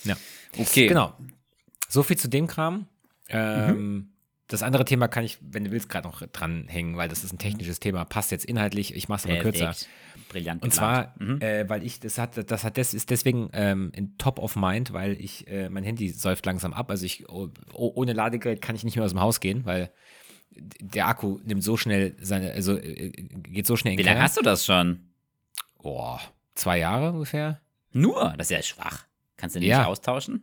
Ja. 0.05 0.16
Okay. 0.59 0.86
Genau. 0.86 1.12
So 1.88 2.03
viel 2.03 2.16
zu 2.16 2.28
dem 2.28 2.47
Kram. 2.47 2.86
Ähm, 3.28 4.12
Das 4.51 4.64
andere 4.64 4.84
Thema 4.84 5.07
kann 5.07 5.22
ich, 5.24 5.38
wenn 5.40 5.64
du 5.64 5.70
willst, 5.70 5.88
gerade 5.88 6.09
noch 6.09 6.26
dranhängen, 6.26 6.96
weil 6.96 7.09
das 7.09 7.22
ist 7.22 7.32
ein 7.32 7.38
technisches 7.38 7.78
Thema, 7.78 8.05
passt 8.05 8.32
jetzt 8.32 8.44
inhaltlich. 8.44 8.94
Ich 8.96 9.09
mache 9.09 9.20
es 9.28 9.32
aber 9.32 9.40
kürzer. 9.42 9.74
Brillant. 10.28 10.61
Und 10.62 10.74
zwar, 10.74 11.14
äh, 11.40 11.68
weil 11.68 11.84
ich, 11.84 12.01
das 12.01 12.18
hat, 12.18 12.51
das 12.51 12.64
hat, 12.64 12.76
das 12.76 12.92
ist 12.92 13.11
deswegen 13.11 13.51
ähm, 13.53 13.92
in 13.94 14.18
Top 14.18 14.40
of 14.40 14.57
Mind, 14.57 14.92
weil 14.92 15.12
ich, 15.20 15.46
äh, 15.46 15.68
mein 15.68 15.84
Handy 15.84 16.09
säuft 16.09 16.46
langsam 16.46 16.72
ab. 16.72 16.90
Also 16.90 17.07
ich, 17.07 17.28
oh, 17.28 17.48
oh, 17.72 17.92
ohne 17.94 18.12
Ladegerät 18.12 18.61
kann 18.61 18.74
ich 18.74 18.82
nicht 18.82 18.96
mehr 18.96 19.05
aus 19.05 19.12
dem 19.12 19.20
Haus 19.20 19.38
gehen, 19.38 19.64
weil 19.66 19.92
der 20.51 21.07
Akku 21.07 21.38
nimmt 21.44 21.62
so 21.62 21.76
schnell 21.76 22.16
seine, 22.20 22.51
also 22.53 22.76
äh, 22.76 23.11
geht 23.11 23.66
so 23.66 23.76
schnell 23.76 23.92
in 23.92 23.98
Wie 24.01 24.03
lange 24.03 24.20
hast 24.20 24.36
du 24.36 24.42
das 24.42 24.66
schon? 24.66 25.11
Oh, 25.78 26.18
zwei 26.55 26.78
Jahre 26.78 27.12
ungefähr. 27.12 27.61
Nur? 27.92 28.34
Das 28.36 28.51
ist 28.51 28.57
ja 28.57 28.62
schwach. 28.62 29.07
Kannst 29.36 29.55
du 29.55 29.61
den 29.61 29.68
Ja. 29.68 29.78
nicht 29.78 29.86
austauschen? 29.86 30.42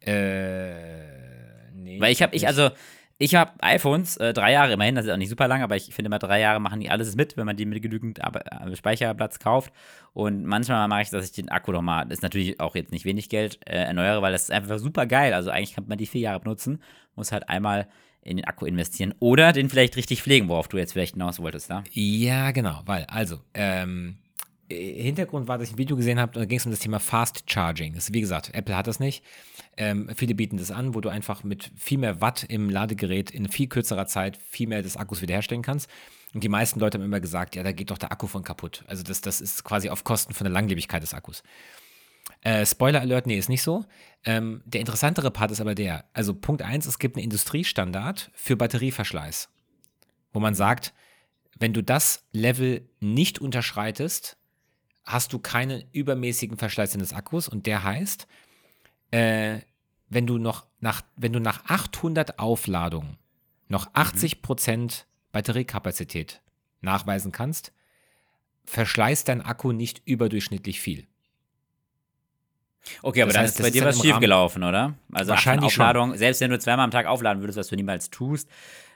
Äh, 0.00 1.70
nee. 1.72 2.00
Weil 2.00 2.12
ich 2.12 2.22
habe, 2.22 2.34
ich, 2.36 2.46
also, 2.46 2.70
ich 3.18 3.34
habe 3.34 3.52
iPhones, 3.60 4.18
äh, 4.18 4.32
drei 4.34 4.52
Jahre 4.52 4.72
immerhin, 4.72 4.94
das 4.94 5.06
ist 5.06 5.10
auch 5.10 5.16
nicht 5.16 5.30
super 5.30 5.48
lang, 5.48 5.62
aber 5.62 5.76
ich 5.76 5.94
finde 5.94 6.10
mal, 6.10 6.18
drei 6.18 6.40
Jahre 6.40 6.60
machen 6.60 6.80
die 6.80 6.90
alles 6.90 7.16
mit, 7.16 7.36
wenn 7.36 7.46
man 7.46 7.56
die 7.56 7.64
mit 7.64 7.82
genügend 7.82 8.18
äh, 8.18 8.76
Speicherplatz 8.76 9.38
kauft. 9.38 9.72
Und 10.12 10.44
manchmal 10.44 10.86
mache 10.88 11.02
ich, 11.02 11.10
dass 11.10 11.24
ich 11.24 11.32
den 11.32 11.48
Akku 11.48 11.72
nochmal, 11.72 12.04
das 12.04 12.18
ist 12.18 12.22
natürlich 12.22 12.60
auch 12.60 12.74
jetzt 12.74 12.92
nicht 12.92 13.04
wenig 13.04 13.28
Geld, 13.28 13.58
äh, 13.66 13.76
erneuere, 13.84 14.20
weil 14.20 14.32
das 14.32 14.44
ist 14.44 14.50
einfach 14.50 14.78
super 14.78 15.06
geil. 15.06 15.32
Also 15.32 15.50
eigentlich 15.50 15.74
kann 15.74 15.86
man 15.88 15.98
die 15.98 16.06
vier 16.06 16.20
Jahre 16.20 16.40
benutzen, 16.40 16.82
muss 17.14 17.32
halt 17.32 17.48
einmal 17.48 17.88
in 18.20 18.36
den 18.36 18.44
Akku 18.44 18.66
investieren 18.66 19.14
oder 19.20 19.52
den 19.52 19.70
vielleicht 19.70 19.96
richtig 19.96 20.22
pflegen, 20.22 20.48
worauf 20.48 20.68
du 20.68 20.76
jetzt 20.76 20.92
vielleicht 20.92 21.14
hinaus 21.14 21.38
wolltest, 21.38 21.70
ja? 21.70 21.84
Ja, 21.92 22.50
genau, 22.50 22.82
weil, 22.84 23.04
also, 23.04 23.38
ähm, 23.54 24.18
äh, 24.24 24.25
Hintergrund 24.68 25.48
war, 25.48 25.58
dass 25.58 25.68
ich 25.68 25.74
ein 25.74 25.78
Video 25.78 25.96
gesehen 25.96 26.18
habe, 26.18 26.32
da 26.38 26.44
ging 26.44 26.58
es 26.58 26.66
um 26.66 26.72
das 26.72 26.80
Thema 26.80 26.98
Fast 26.98 27.50
Charging. 27.50 27.94
Das, 27.94 28.12
wie 28.12 28.20
gesagt, 28.20 28.54
Apple 28.54 28.76
hat 28.76 28.86
das 28.86 28.98
nicht. 29.00 29.22
Ähm, 29.76 30.10
viele 30.16 30.34
bieten 30.34 30.56
das 30.56 30.70
an, 30.70 30.94
wo 30.94 31.00
du 31.00 31.08
einfach 31.08 31.44
mit 31.44 31.70
viel 31.76 31.98
mehr 31.98 32.20
Watt 32.20 32.44
im 32.48 32.70
Ladegerät 32.70 33.30
in 33.30 33.48
viel 33.48 33.68
kürzerer 33.68 34.06
Zeit 34.06 34.38
viel 34.48 34.66
mehr 34.68 34.82
des 34.82 34.96
Akkus 34.96 35.22
wiederherstellen 35.22 35.62
kannst. 35.62 35.88
Und 36.34 36.42
die 36.42 36.48
meisten 36.48 36.80
Leute 36.80 36.98
haben 36.98 37.04
immer 37.04 37.20
gesagt, 37.20 37.56
ja, 37.56 37.62
da 37.62 37.72
geht 37.72 37.90
doch 37.90 37.98
der 37.98 38.12
Akku 38.12 38.26
von 38.26 38.42
kaputt. 38.42 38.84
Also 38.88 39.02
das, 39.02 39.20
das 39.20 39.40
ist 39.40 39.64
quasi 39.64 39.88
auf 39.88 40.04
Kosten 40.04 40.34
von 40.34 40.44
der 40.44 40.52
Langlebigkeit 40.52 41.02
des 41.02 41.14
Akkus. 41.14 41.42
Äh, 42.42 42.66
Spoiler 42.66 43.00
Alert, 43.00 43.26
nee, 43.26 43.38
ist 43.38 43.48
nicht 43.48 43.62
so. 43.62 43.84
Ähm, 44.24 44.62
der 44.64 44.80
interessantere 44.80 45.30
Part 45.30 45.50
ist 45.50 45.60
aber 45.60 45.74
der, 45.74 46.04
also 46.12 46.34
Punkt 46.34 46.62
1, 46.62 46.86
es 46.86 46.98
gibt 46.98 47.16
einen 47.16 47.24
Industriestandard 47.24 48.30
für 48.34 48.56
Batterieverschleiß, 48.56 49.48
wo 50.32 50.40
man 50.40 50.54
sagt, 50.54 50.92
wenn 51.58 51.72
du 51.72 51.82
das 51.82 52.24
Level 52.32 52.88
nicht 53.00 53.38
unterschreitest, 53.38 54.36
hast 55.06 55.32
du 55.32 55.38
keinen 55.38 55.84
übermäßigen 55.92 56.58
Verschleiß 56.58 56.92
deines 56.92 57.12
Akkus 57.12 57.48
und 57.48 57.66
der 57.66 57.84
heißt, 57.84 58.26
äh, 59.12 59.60
wenn 60.08 60.26
du 60.26 60.38
noch 60.38 60.66
nach, 60.80 61.02
wenn 61.16 61.32
du 61.32 61.40
nach 61.40 61.64
800 61.66 62.38
Aufladungen 62.38 63.16
noch 63.68 63.88
80 63.94 64.42
Prozent 64.42 65.06
Batteriekapazität 65.32 66.42
nachweisen 66.80 67.32
kannst, 67.32 67.72
verschleißt 68.64 69.28
dein 69.28 69.42
Akku 69.42 69.72
nicht 69.72 70.02
überdurchschnittlich 70.04 70.80
viel. 70.80 71.06
Okay, 73.02 73.22
aber 73.22 73.28
Das 73.28 73.34
dann 73.34 73.42
heißt, 73.44 73.60
ist 73.60 73.62
bei 73.62 73.70
dir 73.70 73.82
dann 73.82 73.88
was 73.94 74.00
schief 74.00 74.18
gelaufen, 74.20 74.62
oder? 74.62 74.94
Also 75.12 75.30
Wahrscheinlich 75.30 75.72
schon. 75.72 76.16
Selbst 76.16 76.40
wenn 76.40 76.50
du 76.50 76.58
zweimal 76.58 76.84
am 76.84 76.90
Tag 76.90 77.06
aufladen 77.06 77.42
würdest, 77.42 77.58
was 77.58 77.68
du 77.68 77.76
niemals 77.76 78.10
tust, 78.10 78.48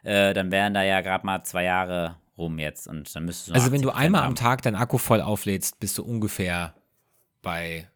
äh, 0.05 0.33
dann 0.33 0.51
wären 0.53 0.75
da 0.75 0.83
ja 0.83 1.01
gerade 1.01 1.27
mal 1.27 1.43
zwei 1.43 1.65
Jahre 1.65 2.17
rum 2.41 2.59
jetzt 2.59 2.89
und 2.89 3.15
dann 3.15 3.25
müsstest 3.25 3.51
du 3.51 3.55
Also 3.55 3.73
wenn 3.73 3.83
du 3.83 3.91
80% 3.91 3.95
einmal 3.95 4.23
am 4.23 4.27
haben. 4.29 4.35
Tag 4.35 4.63
deinen 4.63 4.77
Akku 4.77 4.99
voll 4.99 5.21
auflädst, 5.21 5.79
bist 5.81 5.97
du 5.99 6.05
ungefähr 6.05 6.75
bei 7.43 7.89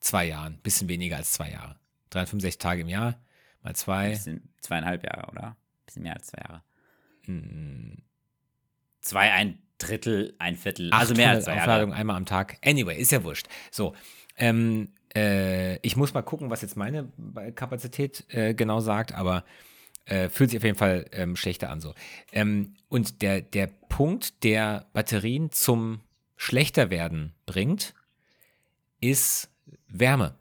zwei 0.00 0.26
Jahren, 0.26 0.58
bisschen 0.58 0.88
weniger 0.88 1.16
als 1.16 1.32
zwei 1.32 1.50
Jahre. 1.50 1.76
365 2.10 2.58
Tage 2.58 2.82
im 2.82 2.88
Jahr 2.88 3.20
mal 3.62 3.74
zwei. 3.74 4.10
Bisschen 4.10 4.48
zweieinhalb 4.60 5.04
Jahre, 5.04 5.30
oder? 5.30 5.56
Bisschen 5.86 6.02
mehr 6.02 6.14
als 6.14 6.26
zwei 6.28 6.42
Jahre. 6.42 6.62
Hm, 7.24 8.02
Zwei, 9.00 9.32
ein 9.32 9.58
Drittel, 9.78 10.34
ein 10.38 10.56
Viertel, 10.56 10.92
also 10.92 11.14
mehr 11.14 11.30
als 11.30 11.44
800 11.44 11.44
zwei 11.44 11.52
Jahre. 11.52 11.62
Aufladungen 11.62 11.96
einmal 11.96 12.16
am 12.16 12.26
Tag. 12.26 12.58
Anyway, 12.64 12.96
ist 12.98 13.12
ja 13.12 13.22
wurscht. 13.22 13.46
So, 13.70 13.94
ähm, 14.36 14.92
äh, 15.14 15.76
ich 15.78 15.96
muss 15.96 16.14
mal 16.14 16.22
gucken, 16.22 16.50
was 16.50 16.62
jetzt 16.62 16.76
meine 16.76 17.08
Kapazität 17.54 18.24
äh, 18.28 18.54
genau 18.54 18.80
sagt, 18.80 19.14
aber 19.14 19.44
äh, 20.08 20.28
fühlt 20.28 20.50
sich 20.50 20.58
auf 20.58 20.64
jeden 20.64 20.78
Fall 20.78 21.06
ähm, 21.12 21.36
schlechter 21.36 21.70
an 21.70 21.80
so. 21.80 21.94
Ähm, 22.32 22.74
und 22.88 23.22
der, 23.22 23.40
der 23.40 23.66
Punkt, 23.66 24.42
der 24.42 24.86
Batterien 24.92 25.50
zum 25.50 26.00
schlechter 26.36 26.90
werden 26.90 27.34
bringt, 27.46 27.94
ist 29.00 29.50
Wärme. 29.88 30.34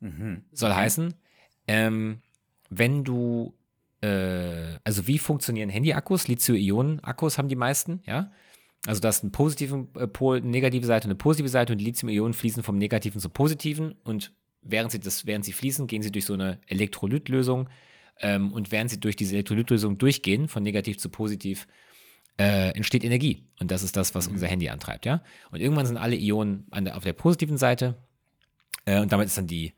Mhm. 0.00 0.44
Soll 0.52 0.74
heißen, 0.74 1.14
ähm, 1.68 2.20
wenn 2.68 3.04
du, 3.04 3.54
äh, 4.02 4.78
also 4.84 5.06
wie 5.06 5.18
funktionieren 5.18 5.70
Handy-Akkus? 5.70 6.28
Lithium-Ionen-Akkus 6.28 7.38
haben 7.38 7.48
die 7.48 7.56
meisten, 7.56 8.02
ja? 8.06 8.30
Also 8.86 9.00
das 9.00 9.16
ist 9.16 9.22
einen 9.24 9.32
positiven 9.32 9.88
äh, 9.96 10.06
Pol, 10.06 10.36
eine 10.36 10.46
negative 10.48 10.86
Seite 10.86 11.06
und 11.06 11.12
eine 11.12 11.18
positive 11.18 11.48
Seite 11.48 11.72
und 11.72 11.78
die 11.78 11.84
Lithium-Ionen 11.86 12.34
fließen 12.34 12.62
vom 12.62 12.78
Negativen 12.78 13.20
zum 13.20 13.32
Positiven 13.32 13.92
und 14.04 14.32
während 14.68 14.92
sie, 14.92 15.00
das, 15.00 15.26
während 15.26 15.44
sie 15.44 15.52
fließen, 15.52 15.86
gehen 15.86 16.02
sie 16.02 16.12
durch 16.12 16.24
so 16.24 16.34
eine 16.34 16.58
Elektrolytlösung 16.66 17.68
ähm, 18.20 18.52
und 18.52 18.72
während 18.72 18.90
sie 18.90 19.00
durch 19.00 19.16
diese 19.16 19.34
Elektrolytlösung 19.34 19.98
durchgehen, 19.98 20.48
von 20.48 20.62
negativ 20.62 20.98
zu 20.98 21.08
positiv, 21.08 21.66
äh, 22.38 22.70
entsteht 22.70 23.04
Energie. 23.04 23.44
Und 23.60 23.70
das 23.70 23.82
ist 23.82 23.96
das, 23.96 24.14
was 24.14 24.28
unser 24.28 24.46
Handy 24.46 24.68
antreibt, 24.68 25.06
ja? 25.06 25.22
Und 25.50 25.60
irgendwann 25.60 25.86
sind 25.86 25.96
alle 25.96 26.16
Ionen 26.16 26.66
der, 26.72 26.96
auf 26.96 27.04
der 27.04 27.14
positiven 27.14 27.56
Seite 27.56 27.96
äh, 28.84 29.00
und 29.00 29.12
damit 29.12 29.26
ist 29.26 29.38
dann 29.38 29.46
die, 29.46 29.74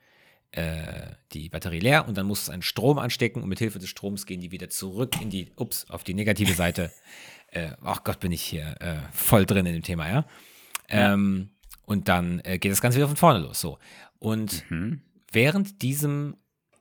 äh, 0.53 1.13
die 1.33 1.49
Batterie 1.49 1.81
leer 1.81 2.09
und 2.09 2.17
dann 2.17 2.27
muss 2.27 2.43
es 2.43 2.51
einen 2.51 2.63
Strom 2.63 2.99
anstecken 2.99 3.43
und 3.43 3.49
mit 3.49 3.59
Hilfe 3.59 3.79
des 3.79 3.89
Stroms 3.89 4.27
gehen 4.27 4.41
die 4.41 4.51
wieder 4.51 4.69
zurück 4.71 5.21
in 5.21 5.31
die, 5.31 5.53
ups, 5.57 5.89
auf 5.91 6.05
die 6.05 6.15
negative 6.15 6.53
Seite. 6.53 6.91
äh, 7.49 7.71
ach 7.83 8.05
Gott, 8.05 8.21
bin 8.21 8.33
ich 8.33 8.43
hier 8.43 8.77
äh, 8.81 8.97
voll 9.13 9.47
drin 9.47 9.67
in 9.67 9.75
dem 9.75 9.83
Thema, 9.83 10.09
ja. 10.09 10.25
Ähm, 10.89 11.51
und 11.85 12.09
dann 12.09 12.41
äh, 12.45 12.59
geht 12.59 12.71
das 12.71 12.81
Ganze 12.83 12.99
wieder 12.99 13.09
von 13.09 13.17
vorne 13.17 13.39
los. 13.39 13.61
So. 13.61 13.79
Und 14.19 14.69
Mhm. 14.71 15.03
während 15.33 15.83
diesem 15.83 16.37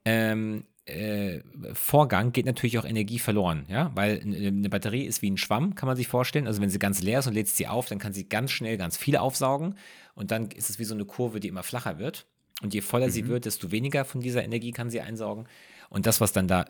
ähm, 0.05 0.65
äh, 0.85 1.41
Vorgang 1.73 2.31
geht 2.31 2.45
natürlich 2.45 2.79
auch 2.79 2.85
Energie 2.85 3.19
verloren, 3.19 3.65
ja, 3.67 3.91
weil 3.93 4.21
eine 4.21 4.69
Batterie 4.69 5.05
ist 5.05 5.21
wie 5.21 5.29
ein 5.29 5.37
Schwamm, 5.37 5.75
kann 5.75 5.87
man 5.87 5.97
sich 5.97 6.07
vorstellen. 6.07 6.47
Also 6.47 6.61
wenn 6.61 6.69
sie 6.69 6.79
ganz 6.79 7.01
leer 7.01 7.19
ist 7.19 7.27
und 7.27 7.33
lädst 7.33 7.57
sie 7.57 7.67
auf, 7.67 7.87
dann 7.89 7.99
kann 7.99 8.13
sie 8.13 8.29
ganz 8.29 8.51
schnell 8.51 8.77
ganz 8.77 8.95
viel 8.95 9.17
aufsaugen 9.17 9.75
und 10.15 10.31
dann 10.31 10.49
ist 10.51 10.69
es 10.69 10.79
wie 10.79 10.85
so 10.85 10.95
eine 10.95 11.05
Kurve, 11.05 11.39
die 11.39 11.49
immer 11.49 11.63
flacher 11.63 11.99
wird. 11.99 12.25
Und 12.61 12.73
je 12.73 12.81
voller 12.81 13.11
sie 13.11 13.27
wird, 13.27 13.45
desto 13.45 13.71
weniger 13.71 14.03
von 14.05 14.21
dieser 14.21 14.43
Energie 14.43 14.71
kann 14.71 14.89
sie 14.89 15.01
einsaugen. 15.01 15.47
Und 15.89 16.07
das, 16.07 16.21
was 16.21 16.31
dann 16.31 16.47
da 16.47 16.65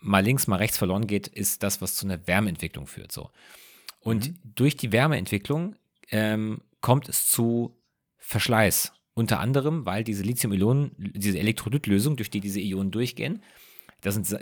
mal 0.00 0.24
links, 0.24 0.48
mal 0.48 0.56
rechts 0.56 0.78
verloren 0.78 1.06
geht, 1.06 1.28
ist 1.28 1.62
das, 1.62 1.80
was 1.80 1.94
zu 1.94 2.06
einer 2.06 2.26
Wärmeentwicklung 2.26 2.88
führt. 2.88 3.12
So. 3.12 3.30
Und 4.00 4.34
durch 4.42 4.76
die 4.76 4.90
Wärmeentwicklung 4.90 5.76
ähm, 6.10 6.62
kommt 6.80 7.08
es 7.08 7.28
zu 7.28 7.76
Verschleiß. 8.18 8.92
Unter 9.14 9.40
anderem, 9.40 9.84
weil 9.84 10.04
diese 10.04 10.22
Lithium-Ionen, 10.22 10.92
diese 10.98 11.38
Elektrolytlösung, 11.38 12.16
durch 12.16 12.30
die 12.30 12.40
diese 12.40 12.60
Ionen 12.60 12.90
durchgehen, 12.90 13.42
das 14.00 14.14
sind, 14.14 14.32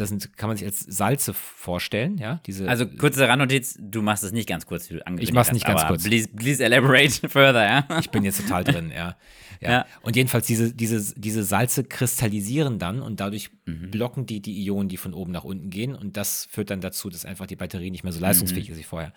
das 0.00 0.08
sind, 0.08 0.34
kann 0.38 0.48
man 0.48 0.56
sich 0.56 0.64
als 0.66 0.80
Salze 0.80 1.34
vorstellen, 1.34 2.16
ja, 2.16 2.40
diese, 2.46 2.66
Also 2.68 2.86
kurze 2.86 3.28
Randnotiz, 3.28 3.76
du 3.78 4.00
machst 4.00 4.24
es 4.24 4.32
nicht 4.32 4.48
ganz 4.48 4.64
kurz, 4.64 4.88
wie 4.88 4.94
du 4.94 5.00
angekündigt 5.06 5.28
Ich 5.28 5.34
mach's 5.34 5.52
nicht 5.52 5.66
ganz 5.66 5.84
kurz. 5.86 6.04
Please, 6.04 6.28
please 6.28 6.64
elaborate 6.64 7.10
further, 7.28 7.62
ja? 7.66 7.98
ich 8.00 8.10
bin 8.10 8.24
jetzt 8.24 8.40
total 8.40 8.64
drin, 8.64 8.90
ja. 8.90 9.16
ja. 9.60 9.70
Ja. 9.70 9.86
Und 10.00 10.16
jedenfalls 10.16 10.46
diese, 10.46 10.72
diese, 10.72 11.12
diese 11.20 11.42
Salze 11.44 11.84
kristallisieren 11.84 12.78
dann 12.78 13.02
und 13.02 13.20
dadurch 13.20 13.50
Mhm. 13.66 13.90
blocken 13.90 14.24
die 14.24 14.40
die 14.40 14.64
Ionen, 14.64 14.88
die 14.88 14.96
von 14.96 15.12
oben 15.12 15.32
nach 15.32 15.44
unten 15.44 15.68
gehen 15.68 15.94
und 15.94 16.16
das 16.16 16.46
führt 16.50 16.70
dann 16.70 16.80
dazu, 16.80 17.10
dass 17.10 17.26
einfach 17.26 17.46
die 17.46 17.56
Batterie 17.56 17.90
nicht 17.90 18.04
mehr 18.04 18.12
so 18.14 18.20
leistungsfähig 18.20 18.68
Mhm. 18.68 18.72
ist 18.72 18.78
wie 18.78 18.84
vorher. 18.84 19.12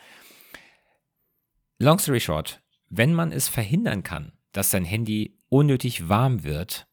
Long 1.80 1.97
story 1.99 2.20
short, 2.20 2.61
wenn 2.89 3.14
man 3.14 3.32
es 3.32 3.47
verhindern 3.47 4.03
kann, 4.03 4.34
dass 4.53 4.71
sein 4.71 4.85
Handy 4.85 5.37
unnötig 5.49 6.07
warm 6.09 6.43
wird, 6.43 6.87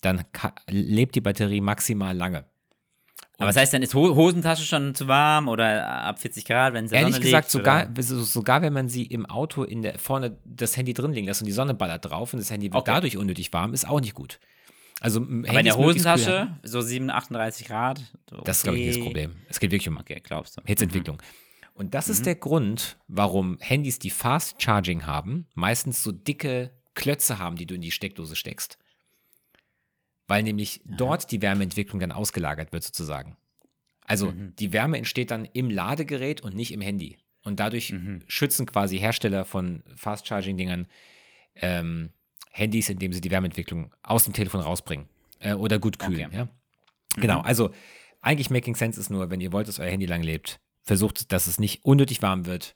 dann 0.00 0.24
lebt 0.68 1.14
die 1.14 1.20
Batterie 1.20 1.60
maximal 1.60 2.16
lange. 2.16 2.44
Aber 3.38 3.48
was 3.48 3.56
heißt 3.56 3.72
denn, 3.72 3.82
ist 3.82 3.94
Ho 3.94 4.14
Hosentasche 4.14 4.64
schon 4.64 4.94
zu 4.94 5.08
warm 5.08 5.48
oder 5.48 5.88
ab 5.88 6.20
40 6.20 6.44
Grad, 6.44 6.72
wenn 6.72 6.84
es 6.84 6.92
Ehrlich 6.92 7.14
Sonne 7.14 7.24
gesagt, 7.24 7.50
sogar, 7.50 7.90
oder? 7.90 8.02
sogar 8.02 8.62
wenn 8.62 8.72
man 8.72 8.88
sie 8.88 9.04
im 9.04 9.26
Auto 9.26 9.64
in 9.64 9.82
der, 9.82 9.98
vorne 9.98 10.38
das 10.44 10.76
Handy 10.76 10.92
drin 10.92 11.12
liegen 11.12 11.26
lässt 11.26 11.40
und 11.40 11.46
die 11.46 11.52
Sonne 11.52 11.74
ballert 11.74 12.04
drauf 12.04 12.32
und 12.32 12.38
das 12.38 12.50
Handy 12.50 12.66
wird 12.66 12.82
Okay. 12.82 12.92
dadurch 12.92 13.16
unnötig 13.16 13.52
warm, 13.52 13.74
ist 13.74 13.88
auch 13.88 14.00
nicht 14.00 14.14
gut. 14.14 14.38
Also 15.00 15.20
Aber 15.20 15.58
in 15.58 15.64
der. 15.64 15.76
Hosentasche, 15.76 16.56
so 16.62 16.80
7, 16.80 17.10
38 17.10 17.66
Grad. 17.66 18.00
so 18.30 18.36
Das 18.42 18.58
ist, 18.58 18.62
glaube 18.62 18.78
ich, 18.78 18.86
nicht 18.86 18.96
das 18.96 19.02
okay. 19.02 19.06
Problem. 19.06 19.36
Es 19.48 19.58
geht 19.58 19.72
wirklich 19.72 19.88
um 19.88 19.96
Okay, 19.98 20.20
glaubst 20.22 20.56
du. 20.56 20.62
Hitzeentwicklung. 20.64 21.20
Und 21.74 21.94
das 21.94 22.08
ist 22.08 22.24
der 22.24 22.36
Grund, 22.36 22.98
warum 23.08 23.58
Handys, 23.60 23.98
die 23.98 24.10
Fast 24.10 24.62
Charging 24.62 25.06
haben, 25.06 25.48
meistens 25.54 26.04
so 26.04 26.12
dicke 26.12 26.70
Klötze 26.94 27.38
haben, 27.38 27.56
die 27.56 27.66
du 27.66 27.74
in 27.74 27.80
die 27.80 27.90
Steckdose 27.90 28.36
steckst. 28.36 28.78
Weil 30.26 30.42
nämlich 30.42 30.80
dort 30.84 31.30
die 31.30 31.42
Wärmeentwicklung 31.42 32.00
dann 32.00 32.12
ausgelagert 32.12 32.72
wird, 32.72 32.82
sozusagen. 32.84 33.36
Also 34.06 34.32
die 34.32 34.72
Wärme 34.72 34.98
entsteht 34.98 35.30
dann 35.30 35.44
im 35.52 35.70
Ladegerät 35.70 36.40
und 36.42 36.54
nicht 36.54 36.72
im 36.72 36.80
Handy. 36.80 37.18
Und 37.42 37.60
dadurch 37.60 37.92
Mhm. 37.92 38.22
schützen 38.26 38.64
quasi 38.66 38.98
Hersteller 38.98 39.44
von 39.44 39.82
Fast 39.96 40.26
Charging-Dingern 40.26 40.86
ähm, 41.56 42.10
Handys, 42.50 42.88
indem 42.88 43.12
sie 43.12 43.20
die 43.20 43.30
Wärmeentwicklung 43.30 43.92
aus 44.02 44.24
dem 44.24 44.32
Telefon 44.32 44.60
rausbringen. 44.60 45.08
Äh, 45.40 45.54
oder 45.54 45.78
gut 45.78 45.98
kühlen. 45.98 46.26
Okay. 46.26 46.36
Ja? 46.36 46.48
Genau, 47.16 47.40
also 47.40 47.70
eigentlich 48.20 48.50
Making 48.50 48.74
Sense 48.76 48.98
ist 48.98 49.10
nur, 49.10 49.30
wenn 49.30 49.40
ihr 49.40 49.52
wollt, 49.52 49.68
dass 49.68 49.78
euer 49.78 49.90
Handy 49.90 50.06
lang 50.06 50.22
lebt, 50.22 50.58
versucht, 50.82 51.32
dass 51.32 51.46
es 51.46 51.58
nicht 51.58 51.84
unnötig 51.84 52.22
warm 52.22 52.46
wird. 52.46 52.74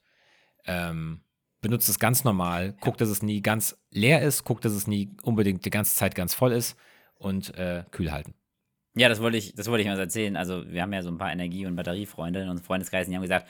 Ähm, 0.67 1.21
benutzt 1.61 1.89
es 1.89 1.99
ganz 1.99 2.25
normal, 2.25 2.75
guckt, 2.81 3.01
dass 3.01 3.09
es 3.09 3.23
nie 3.23 3.43
ganz 3.43 3.77
leer 3.91 4.23
ist, 4.23 4.45
guckt, 4.45 4.65
dass 4.65 4.73
es 4.73 4.87
nie 4.87 5.11
unbedingt 5.23 5.65
die 5.65 5.71
ganze 5.71 5.97
Zeit 5.97 6.15
ganz 6.15 6.35
voll 6.35 6.53
ist 6.53 6.77
und 7.15 7.55
äh, 7.57 7.85
kühl 7.91 8.13
halten. 8.13 8.35
Ja, 8.97 9.09
das 9.09 9.21
wollte 9.21 9.37
ich, 9.37 9.55
das 9.55 9.69
wollte 9.69 9.83
ich 9.83 9.89
mal 9.89 9.99
erzählen. 9.99 10.37
Also, 10.37 10.69
wir 10.69 10.83
haben 10.83 10.93
ja 10.93 11.03
so 11.03 11.11
ein 11.11 11.19
paar 11.19 11.33
Energie- 11.33 11.67
und 11.67 11.77
Batteriefreunde 11.77 12.41
in 12.41 12.49
unserem 12.49 12.65
Freundeskreis, 12.65 13.07
die 13.07 13.15
haben 13.15 13.23
gesagt, 13.23 13.49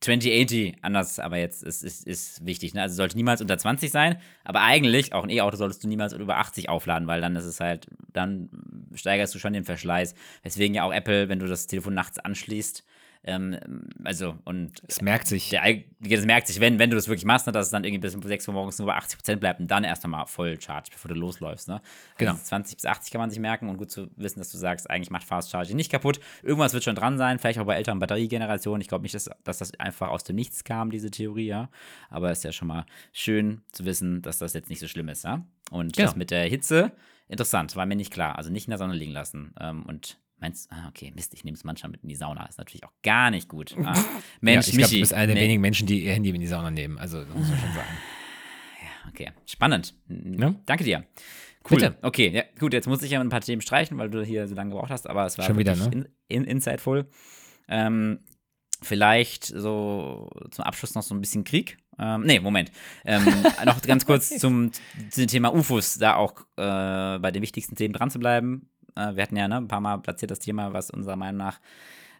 2080, 0.00 0.76
anders, 0.82 1.18
aber 1.18 1.38
jetzt 1.38 1.62
ist, 1.62 1.82
ist, 1.82 2.06
ist 2.06 2.44
wichtig. 2.44 2.74
Ne? 2.74 2.82
Also 2.82 2.94
sollte 2.94 3.16
niemals 3.16 3.40
unter 3.40 3.56
20 3.56 3.90
sein, 3.90 4.20
aber 4.44 4.60
eigentlich, 4.60 5.12
auch 5.12 5.24
ein 5.24 5.30
E-Auto 5.30 5.56
solltest 5.56 5.82
du 5.82 5.88
niemals 5.88 6.12
über 6.12 6.36
80 6.36 6.68
aufladen, 6.68 7.08
weil 7.08 7.20
dann 7.20 7.34
ist 7.34 7.44
es 7.44 7.60
halt, 7.60 7.88
dann 8.12 8.50
steigerst 8.94 9.34
du 9.34 9.38
schon 9.38 9.54
den 9.54 9.64
Verschleiß. 9.64 10.14
Deswegen 10.44 10.74
ja 10.74 10.84
auch 10.84 10.92
Apple, 10.92 11.28
wenn 11.28 11.38
du 11.38 11.46
das 11.46 11.66
Telefon 11.66 11.94
nachts 11.94 12.18
anschließt, 12.18 12.84
ähm, 13.26 13.58
also 14.04 14.36
und 14.44 14.80
Es 14.88 15.00
merkt 15.02 15.26
sich. 15.26 15.50
der, 15.50 15.62
das 16.00 16.24
merkt 16.24 16.46
sich, 16.46 16.60
wenn, 16.60 16.78
wenn 16.78 16.90
du 16.90 16.96
das 16.96 17.08
wirklich 17.08 17.24
machst, 17.24 17.46
ne, 17.46 17.52
dass 17.52 17.66
es 17.66 17.70
dann 17.72 17.84
irgendwie 17.84 18.00
bis 18.00 18.14
um 18.14 18.22
6 18.22 18.46
Uhr 18.48 18.54
morgens 18.54 18.78
nur 18.78 18.86
bei 18.86 18.94
80 18.94 19.18
Prozent 19.18 19.40
bleibt 19.40 19.60
und 19.60 19.68
dann 19.70 19.84
erst 19.84 20.04
einmal 20.04 20.26
voll 20.26 20.60
charge, 20.60 20.90
bevor 20.92 21.08
du 21.08 21.14
losläufst. 21.14 21.68
Ne? 21.68 21.80
Genau. 22.18 22.32
Also 22.32 22.44
20 22.44 22.76
bis 22.76 22.86
80 22.86 23.10
kann 23.12 23.20
man 23.20 23.30
sich 23.30 23.38
merken 23.40 23.68
und 23.68 23.76
gut 23.78 23.90
zu 23.90 24.08
wissen, 24.16 24.38
dass 24.38 24.50
du 24.52 24.58
sagst, 24.58 24.88
eigentlich 24.88 25.10
macht 25.10 25.24
Fast 25.24 25.50
Charging 25.50 25.76
nicht 25.76 25.90
kaputt. 25.90 26.20
Irgendwas 26.42 26.72
wird 26.72 26.84
schon 26.84 26.94
dran 26.94 27.18
sein, 27.18 27.38
vielleicht 27.38 27.58
auch 27.58 27.66
bei 27.66 27.74
älteren 27.76 27.98
Batteriegenerationen. 27.98 28.80
Ich 28.80 28.88
glaube 28.88 29.02
nicht, 29.02 29.14
dass, 29.14 29.28
dass 29.44 29.58
das 29.58 29.78
einfach 29.80 30.08
aus 30.08 30.24
dem 30.24 30.36
Nichts 30.36 30.64
kam, 30.64 30.90
diese 30.90 31.10
Theorie, 31.10 31.46
ja. 31.46 31.68
Aber 32.10 32.30
ist 32.30 32.44
ja 32.44 32.52
schon 32.52 32.68
mal 32.68 32.86
schön 33.12 33.62
zu 33.72 33.84
wissen, 33.84 34.22
dass 34.22 34.38
das 34.38 34.52
jetzt 34.54 34.70
nicht 34.70 34.80
so 34.80 34.88
schlimm 34.88 35.08
ist, 35.08 35.24
ja. 35.24 35.44
Und 35.70 35.94
Genau. 35.96 36.06
das 36.06 36.16
mit 36.16 36.30
der 36.30 36.44
Hitze, 36.44 36.92
interessant, 37.28 37.74
war 37.74 37.86
mir 37.86 37.96
nicht 37.96 38.12
klar. 38.12 38.36
Also 38.38 38.50
nicht 38.50 38.66
in 38.68 38.70
der 38.70 38.78
Sonne 38.78 38.94
liegen 38.94 39.12
lassen. 39.12 39.52
Ähm, 39.60 39.84
und 39.84 40.18
Meinst 40.38 40.70
ah, 40.70 40.88
okay, 40.88 41.12
Mist, 41.14 41.32
ich 41.34 41.44
nehme 41.44 41.56
es 41.56 41.64
manchmal 41.64 41.90
mit 41.90 42.02
in 42.02 42.08
die 42.08 42.14
Sauna. 42.14 42.46
Ist 42.46 42.58
natürlich 42.58 42.84
auch 42.84 42.92
gar 43.02 43.30
nicht 43.30 43.48
gut. 43.48 43.74
Ah, 43.82 43.94
ja, 43.96 44.04
Mensch, 44.40 44.68
ich 44.68 44.76
glaube, 44.76 44.92
du 44.92 45.00
bist 45.00 45.14
einer 45.14 45.26
der 45.26 45.36
nee. 45.36 45.42
wenigen 45.42 45.62
Menschen, 45.62 45.86
die 45.86 46.04
ihr 46.04 46.12
Handy 46.12 46.30
in 46.30 46.40
die 46.40 46.46
Sauna 46.46 46.70
nehmen. 46.70 46.98
Also, 46.98 47.24
das 47.24 47.34
muss 47.34 47.48
man 47.48 47.58
schon 47.58 47.72
sagen. 47.72 47.88
Okay, 49.08 49.30
spannend. 49.46 49.94
Ja. 50.08 50.52
Danke 50.66 50.82
dir. 50.82 51.06
Cool. 51.70 51.78
Bitte. 51.78 51.96
Okay, 52.02 52.28
ja, 52.28 52.42
gut, 52.58 52.72
jetzt 52.72 52.86
muss 52.86 53.02
ich 53.02 53.12
ja 53.12 53.20
ein 53.20 53.28
paar 53.28 53.40
Themen 53.40 53.62
streichen, 53.62 53.96
weil 53.98 54.10
du 54.10 54.22
hier 54.22 54.46
so 54.46 54.54
lange 54.54 54.70
gebraucht 54.70 54.90
hast, 54.90 55.08
aber 55.08 55.24
es 55.26 55.38
war 55.38 55.44
Schon 55.44 55.58
wieder, 55.58 55.74
ne? 55.74 55.90
in, 55.92 56.08
in, 56.28 56.44
insightful. 56.44 57.08
Ähm, 57.68 58.20
vielleicht 58.82 59.46
so 59.46 60.30
zum 60.50 60.64
Abschluss 60.64 60.94
noch 60.94 61.02
so 61.02 61.14
ein 61.14 61.20
bisschen 61.20 61.44
Krieg. 61.44 61.78
Ähm, 61.98 62.22
nee, 62.22 62.40
Moment. 62.40 62.70
Ähm, 63.04 63.24
noch 63.64 63.80
ganz 63.82 64.06
kurz 64.06 64.28
zum, 64.38 64.70
zum 65.10 65.26
Thema 65.26 65.52
UFOs, 65.54 65.98
da 65.98 66.16
auch 66.16 66.40
äh, 66.56 67.18
bei 67.18 67.30
den 67.32 67.42
wichtigsten 67.42 67.74
Themen 67.74 67.94
dran 67.94 68.10
zu 68.10 68.18
bleiben. 68.18 68.68
Äh, 68.96 69.16
wir 69.16 69.22
hatten 69.22 69.36
ja 69.36 69.48
ne, 69.48 69.56
ein 69.56 69.68
paar 69.68 69.80
Mal 69.80 69.98
platziert 69.98 70.30
das 70.30 70.38
Thema, 70.38 70.72
was 70.72 70.90
unserer 70.90 71.16
Meinung 71.16 71.38
nach 71.38 71.60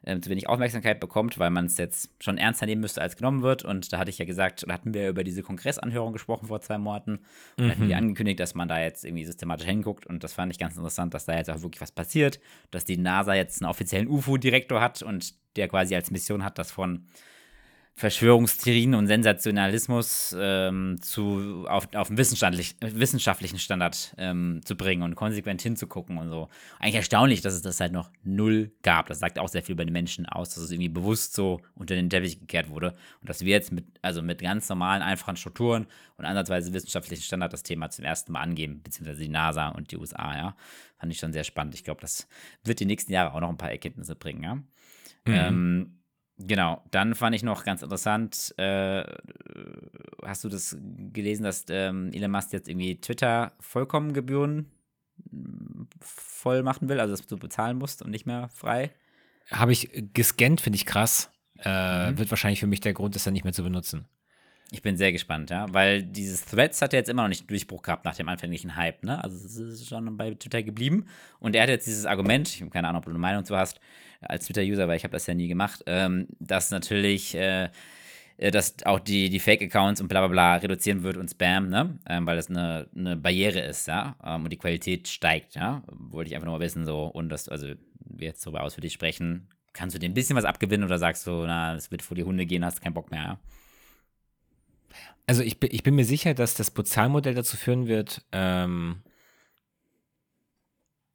äh, 0.06 0.20
zu 0.20 0.30
wenig 0.30 0.48
Aufmerksamkeit 0.48 1.00
bekommt, 1.00 1.38
weil 1.38 1.50
man 1.50 1.66
es 1.66 1.78
jetzt 1.78 2.10
schon 2.20 2.38
ernster 2.38 2.66
nehmen 2.66 2.80
müsste, 2.80 3.02
als 3.02 3.16
genommen 3.16 3.42
wird. 3.42 3.64
Und 3.64 3.92
da 3.92 3.98
hatte 3.98 4.10
ich 4.10 4.18
ja 4.18 4.24
gesagt, 4.24 4.62
oder 4.62 4.74
hatten 4.74 4.94
wir 4.94 5.08
über 5.08 5.24
diese 5.24 5.42
Kongressanhörung 5.42 6.12
gesprochen 6.12 6.46
vor 6.46 6.60
zwei 6.60 6.78
Monaten 6.78 7.20
und 7.58 7.66
mhm. 7.66 7.70
hatten 7.70 7.88
die 7.88 7.94
angekündigt, 7.94 8.40
dass 8.40 8.54
man 8.54 8.68
da 8.68 8.80
jetzt 8.80 9.04
irgendwie 9.04 9.24
systematisch 9.24 9.66
hinguckt. 9.66 10.06
Und 10.06 10.22
das 10.22 10.32
fand 10.32 10.52
ich 10.52 10.58
ganz 10.58 10.76
interessant, 10.76 11.12
dass 11.12 11.24
da 11.24 11.34
jetzt 11.36 11.50
auch 11.50 11.62
wirklich 11.62 11.80
was 11.80 11.92
passiert, 11.92 12.40
dass 12.70 12.84
die 12.84 12.98
NASA 12.98 13.34
jetzt 13.34 13.60
einen 13.60 13.70
offiziellen 13.70 14.08
UFO-Direktor 14.08 14.80
hat 14.80 15.02
und 15.02 15.34
der 15.56 15.68
quasi 15.68 15.94
als 15.94 16.10
Mission 16.10 16.44
hat, 16.44 16.58
das 16.58 16.70
von 16.70 17.06
Verschwörungstheorien 17.98 18.94
und 18.94 19.06
Sensationalismus 19.06 20.36
ähm, 20.38 20.98
zu, 21.00 21.64
auf, 21.66 21.88
auf 21.94 22.08
einen 22.08 22.18
wissenschaftlich, 22.18 22.76
wissenschaftlichen 22.82 23.58
Standard 23.58 24.14
ähm, 24.18 24.60
zu 24.66 24.76
bringen 24.76 25.02
und 25.02 25.14
konsequent 25.14 25.62
hinzugucken 25.62 26.18
und 26.18 26.28
so. 26.28 26.50
Eigentlich 26.78 26.96
erstaunlich, 26.96 27.40
dass 27.40 27.54
es 27.54 27.62
das 27.62 27.80
halt 27.80 27.92
noch 27.92 28.10
null 28.22 28.70
gab. 28.82 29.06
Das 29.06 29.18
sagt 29.18 29.38
auch 29.38 29.48
sehr 29.48 29.62
viel 29.62 29.72
über 29.72 29.86
die 29.86 29.92
Menschen 29.92 30.26
aus, 30.26 30.50
dass 30.50 30.64
es 30.64 30.70
irgendwie 30.70 30.90
bewusst 30.90 31.32
so 31.32 31.62
unter 31.74 31.94
den 31.94 32.10
Teppich 32.10 32.38
gekehrt 32.38 32.68
wurde 32.68 32.90
und 33.22 33.30
dass 33.30 33.40
wir 33.40 33.50
jetzt 33.50 33.72
mit, 33.72 33.86
also 34.02 34.20
mit 34.20 34.42
ganz 34.42 34.68
normalen, 34.68 35.00
einfachen 35.00 35.36
Strukturen 35.36 35.86
und 36.18 36.26
ansatzweise 36.26 36.74
wissenschaftlichen 36.74 37.22
Standard 37.22 37.54
das 37.54 37.62
Thema 37.62 37.88
zum 37.88 38.04
ersten 38.04 38.30
Mal 38.30 38.42
angeben, 38.42 38.82
beziehungsweise 38.82 39.22
die 39.22 39.30
NASA 39.30 39.68
und 39.68 39.90
die 39.90 39.96
USA, 39.96 40.36
ja. 40.36 40.56
Fand 40.98 41.12
ich 41.12 41.18
schon 41.18 41.32
sehr 41.32 41.44
spannend. 41.44 41.74
Ich 41.74 41.84
glaube, 41.84 42.02
das 42.02 42.28
wird 42.62 42.78
die 42.80 42.86
nächsten 42.86 43.12
Jahre 43.12 43.32
auch 43.32 43.40
noch 43.40 43.48
ein 43.48 43.56
paar 43.56 43.70
Erkenntnisse 43.70 44.16
bringen, 44.16 44.42
ja. 44.42 44.54
Mhm. 44.54 44.64
Ähm, 45.26 45.96
Genau, 46.38 46.82
dann 46.90 47.14
fand 47.14 47.34
ich 47.34 47.42
noch 47.42 47.64
ganz 47.64 47.82
interessant, 47.82 48.54
äh, 48.58 49.04
hast 50.22 50.44
du 50.44 50.50
das 50.50 50.76
gelesen, 51.12 51.44
dass 51.44 51.64
ähm, 51.70 52.10
Elon 52.12 52.30
Musk 52.30 52.52
jetzt 52.52 52.68
irgendwie 52.68 53.00
Twitter 53.00 53.52
vollkommen 53.58 54.12
Gebühren 54.12 54.70
voll 56.00 56.62
machen 56.62 56.90
will, 56.90 57.00
also 57.00 57.14
dass 57.14 57.26
du 57.26 57.38
bezahlen 57.38 57.78
musst 57.78 58.02
und 58.02 58.10
nicht 58.10 58.26
mehr 58.26 58.50
frei? 58.50 58.90
Habe 59.50 59.72
ich 59.72 59.90
gescannt, 60.12 60.60
finde 60.60 60.76
ich 60.76 60.84
krass. 60.84 61.30
Äh, 61.64 62.10
mhm. 62.10 62.18
Wird 62.18 62.30
wahrscheinlich 62.30 62.60
für 62.60 62.66
mich 62.66 62.80
der 62.80 62.92
Grund, 62.92 63.14
das 63.14 63.24
dann 63.24 63.32
nicht 63.32 63.44
mehr 63.44 63.54
zu 63.54 63.62
benutzen. 63.62 64.06
Ich 64.72 64.82
bin 64.82 64.96
sehr 64.96 65.12
gespannt, 65.12 65.50
ja, 65.50 65.66
weil 65.72 66.02
dieses 66.02 66.44
Threads 66.44 66.82
hat 66.82 66.92
ja 66.92 66.98
jetzt 66.98 67.08
immer 67.08 67.22
noch 67.22 67.28
nicht 67.28 67.48
Durchbruch 67.48 67.82
gehabt 67.82 68.04
nach 68.04 68.16
dem 68.16 68.28
anfänglichen 68.28 68.74
Hype, 68.74 69.04
ne? 69.04 69.22
Also 69.22 69.36
es 69.36 69.56
ist 69.56 69.88
schon 69.88 70.16
bei 70.16 70.34
Twitter 70.34 70.62
geblieben 70.62 71.06
und 71.38 71.54
er 71.54 71.62
hat 71.62 71.68
jetzt 71.68 71.86
dieses 71.86 72.04
Argument, 72.04 72.48
ich 72.48 72.60
habe 72.60 72.70
keine 72.70 72.88
Ahnung, 72.88 72.98
ob 72.98 73.04
du 73.04 73.10
eine 73.10 73.18
Meinung 73.18 73.44
zu 73.44 73.56
hast, 73.56 73.80
als 74.20 74.46
Twitter-User, 74.46 74.88
weil 74.88 74.96
ich 74.96 75.04
habe 75.04 75.12
das 75.12 75.26
ja 75.26 75.34
nie 75.34 75.46
gemacht, 75.46 75.84
ähm, 75.86 76.26
dass 76.40 76.72
natürlich 76.72 77.36
äh, 77.36 77.68
dass 78.38 78.74
auch 78.84 79.00
die, 79.00 79.30
die 79.30 79.38
Fake-Accounts 79.38 80.00
und 80.00 80.08
bla 80.08 80.20
bla 80.20 80.28
bla 80.28 80.56
reduzieren 80.56 81.02
wird 81.02 81.16
und 81.16 81.30
Spam, 81.30 81.68
ne? 81.68 81.98
Ähm, 82.08 82.26
weil 82.26 82.36
das 82.36 82.50
eine, 82.50 82.86
eine 82.94 83.16
Barriere 83.16 83.60
ist, 83.60 83.88
ja, 83.88 84.16
ähm, 84.22 84.44
und 84.44 84.52
die 84.52 84.58
Qualität 84.58 85.08
steigt, 85.08 85.54
ja. 85.54 85.82
Wollte 85.86 86.28
ich 86.28 86.34
einfach 86.34 86.46
nur 86.46 86.58
mal 86.58 86.64
wissen, 86.64 86.84
so, 86.84 87.04
und 87.04 87.30
das, 87.30 87.48
also 87.48 87.68
wir 87.98 88.26
jetzt 88.26 88.44
darüber 88.44 88.62
ausführlich 88.62 88.92
sprechen, 88.92 89.48
kannst 89.72 89.94
du 89.94 89.98
dir 89.98 90.08
ein 90.08 90.14
bisschen 90.14 90.36
was 90.36 90.44
abgewinnen 90.44 90.84
oder 90.84 90.98
sagst 90.98 91.26
du, 91.26 91.44
na, 91.46 91.74
das 91.74 91.90
wird 91.90 92.02
vor 92.02 92.14
die 92.14 92.24
Hunde 92.24 92.46
gehen, 92.46 92.64
hast 92.64 92.82
keinen 92.82 92.94
Bock 92.94 93.10
mehr, 93.10 93.22
ja? 93.22 93.38
Also 95.26 95.42
ich, 95.42 95.62
ich 95.62 95.82
bin 95.82 95.94
mir 95.94 96.04
sicher, 96.04 96.34
dass 96.34 96.54
das 96.54 96.70
Bezahlmodell 96.70 97.34
dazu 97.34 97.56
führen 97.56 97.88
wird, 97.88 98.24
ähm, 98.32 99.02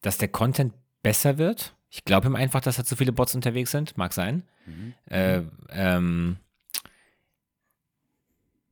dass 0.02 0.18
der 0.18 0.28
Content 0.28 0.74
besser 1.02 1.38
wird. 1.38 1.76
Ich 1.90 2.04
glaube 2.04 2.28
ihm 2.28 2.36
einfach, 2.36 2.62
dass 2.62 2.78
da 2.78 2.84
zu 2.84 2.96
viele 2.96 3.12
Bots 3.12 3.36
unterwegs 3.36 3.72
sind. 3.72 3.98
Mag 3.98 4.14
sein. 4.14 4.44
Mhm. 4.66 4.94
Äh, 5.10 5.42
ähm, 5.70 6.38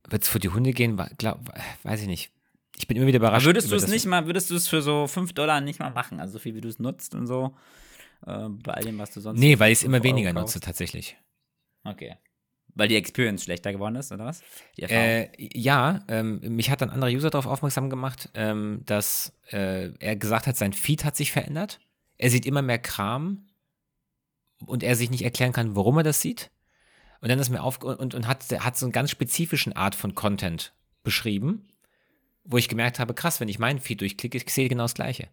wird 0.08 0.22
es 0.22 0.28
für 0.28 0.40
die 0.40 0.48
Hunde 0.48 0.72
gehen? 0.72 1.00
Glaub, 1.18 1.40
weiß 1.82 2.02
ich 2.02 2.06
nicht. 2.06 2.30
Ich 2.76 2.88
bin 2.88 2.96
immer 2.96 3.06
wieder 3.06 3.18
überrascht. 3.18 3.44
Aber 3.44 3.54
würdest 3.54 3.70
du 3.70 3.76
es 3.76 3.88
nicht 3.88 4.06
mal, 4.06 4.26
würdest 4.26 4.50
du 4.50 4.56
es 4.56 4.68
für 4.68 4.82
so 4.82 5.06
5 5.06 5.32
Dollar 5.34 5.60
nicht 5.60 5.80
mal 5.80 5.90
machen? 5.90 6.18
Also 6.18 6.34
so 6.34 6.38
viel 6.38 6.54
wie 6.54 6.60
du 6.60 6.68
es 6.68 6.78
nutzt 6.78 7.14
und 7.14 7.26
so. 7.26 7.54
Äh, 8.26 8.48
bei 8.48 8.72
all 8.72 8.84
dem, 8.84 8.98
was 8.98 9.10
du 9.12 9.20
sonst. 9.20 9.38
Nee, 9.38 9.58
weil 9.58 9.72
ich 9.72 9.78
es 9.78 9.84
immer 9.84 10.02
weniger 10.02 10.32
nutze, 10.32 10.60
tatsächlich. 10.60 11.16
Okay. 11.84 12.16
Weil 12.74 12.88
die 12.88 12.96
Experience 12.96 13.44
schlechter 13.44 13.72
geworden 13.72 13.96
ist, 13.96 14.12
oder 14.12 14.26
was? 14.26 14.42
Äh, 14.76 15.28
ja, 15.38 16.00
ähm, 16.08 16.40
mich 16.40 16.70
hat 16.70 16.82
ein 16.82 16.90
anderer 16.90 17.10
User 17.10 17.30
darauf 17.30 17.46
aufmerksam 17.46 17.90
gemacht, 17.90 18.30
ähm, 18.34 18.82
dass 18.86 19.32
äh, 19.50 19.90
er 19.98 20.16
gesagt 20.16 20.46
hat, 20.46 20.56
sein 20.56 20.72
Feed 20.72 21.04
hat 21.04 21.16
sich 21.16 21.32
verändert. 21.32 21.80
Er 22.16 22.30
sieht 22.30 22.46
immer 22.46 22.62
mehr 22.62 22.78
Kram 22.78 23.46
und 24.66 24.82
er 24.82 24.94
sich 24.94 25.10
nicht 25.10 25.22
erklären 25.22 25.52
kann, 25.52 25.74
warum 25.74 25.96
er 25.98 26.02
das 26.02 26.20
sieht. 26.20 26.50
Und 27.20 27.28
dann 27.28 27.38
ist 27.38 27.50
mir 27.50 27.62
auf 27.62 27.82
und, 27.82 28.14
und 28.14 28.26
hat, 28.26 28.44
hat 28.64 28.76
so 28.76 28.86
einen 28.86 28.92
ganz 28.92 29.10
spezifischen 29.10 29.74
Art 29.74 29.94
von 29.94 30.14
Content 30.14 30.72
beschrieben, 31.02 31.68
wo 32.44 32.56
ich 32.56 32.68
gemerkt 32.68 32.98
habe, 32.98 33.14
krass, 33.14 33.40
wenn 33.40 33.48
ich 33.48 33.58
meinen 33.58 33.78
Feed 33.78 34.00
durchklicke, 34.00 34.38
ich 34.38 34.48
sehe 34.50 34.68
genau 34.68 34.84
das 34.84 34.94
Gleiche. 34.94 35.28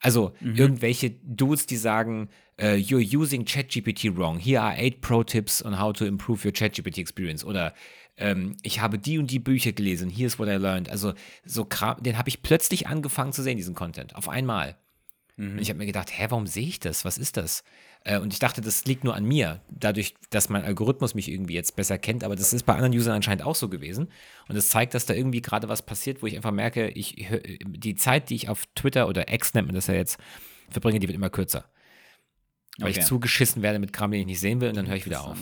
Also 0.00 0.34
mhm. 0.40 0.54
irgendwelche 0.56 1.10
Dudes, 1.10 1.66
die 1.66 1.76
sagen, 1.76 2.28
uh, 2.60 2.74
you're 2.74 3.00
using 3.00 3.44
ChatGPT 3.44 4.16
wrong. 4.16 4.38
Here 4.38 4.60
are 4.60 4.76
eight 4.76 5.00
Pro 5.00 5.22
Tips 5.22 5.64
on 5.64 5.78
how 5.78 5.92
to 5.92 6.04
improve 6.04 6.44
your 6.44 6.52
ChatGPT 6.52 6.98
experience. 6.98 7.44
Oder 7.44 7.74
ähm, 8.16 8.56
ich 8.62 8.80
habe 8.80 8.98
die 8.98 9.18
und 9.18 9.30
die 9.30 9.38
Bücher 9.38 9.72
gelesen. 9.72 10.10
Here's 10.10 10.38
what 10.38 10.48
I 10.48 10.52
learned. 10.52 10.90
Also 10.90 11.14
so 11.44 11.64
Kram, 11.64 12.02
den 12.02 12.18
habe 12.18 12.28
ich 12.28 12.42
plötzlich 12.42 12.86
angefangen 12.86 13.32
zu 13.32 13.42
sehen, 13.42 13.56
diesen 13.56 13.74
Content. 13.74 14.14
Auf 14.14 14.28
einmal. 14.28 14.76
Mhm. 15.36 15.52
Und 15.52 15.58
ich 15.60 15.68
habe 15.68 15.78
mir 15.78 15.86
gedacht, 15.86 16.10
hä, 16.12 16.26
warum 16.28 16.46
sehe 16.46 16.66
ich 16.66 16.80
das? 16.80 17.04
Was 17.04 17.18
ist 17.18 17.36
das? 17.36 17.62
Äh, 18.06 18.20
und 18.20 18.32
ich 18.32 18.38
dachte, 18.38 18.60
das 18.60 18.84
liegt 18.84 19.02
nur 19.02 19.16
an 19.16 19.24
mir, 19.24 19.60
dadurch, 19.68 20.14
dass 20.30 20.48
mein 20.48 20.64
Algorithmus 20.64 21.14
mich 21.14 21.28
irgendwie 21.28 21.54
jetzt 21.54 21.74
besser 21.74 21.98
kennt. 21.98 22.22
Aber 22.22 22.36
das 22.36 22.52
ist 22.52 22.62
bei 22.64 22.74
anderen 22.74 22.94
Usern 22.94 23.14
anscheinend 23.14 23.44
auch 23.44 23.56
so 23.56 23.68
gewesen. 23.68 24.08
Und 24.48 24.56
es 24.56 24.70
zeigt, 24.70 24.94
dass 24.94 25.06
da 25.06 25.14
irgendwie 25.14 25.42
gerade 25.42 25.68
was 25.68 25.84
passiert, 25.84 26.22
wo 26.22 26.26
ich 26.26 26.36
einfach 26.36 26.52
merke, 26.52 26.88
ich, 26.88 27.26
die 27.66 27.96
Zeit, 27.96 28.30
die 28.30 28.36
ich 28.36 28.48
auf 28.48 28.66
Twitter 28.76 29.08
oder 29.08 29.32
X 29.32 29.54
nennt 29.54 29.66
man 29.66 29.74
das 29.74 29.88
ja 29.88 29.94
jetzt, 29.94 30.18
verbringe, 30.70 31.00
die 31.00 31.08
wird 31.08 31.16
immer 31.16 31.30
kürzer. 31.30 31.64
Weil 32.78 32.90
okay. 32.90 33.00
ich 33.00 33.06
zugeschissen 33.06 33.62
werde 33.62 33.80
mit 33.80 33.92
Kram, 33.92 34.12
den 34.12 34.20
ich 34.20 34.26
nicht 34.26 34.40
sehen 34.40 34.60
will, 34.60 34.68
und 34.68 34.76
dann 34.76 34.86
höre 34.86 34.96
ich 34.96 35.06
wieder 35.06 35.24
auf. 35.24 35.38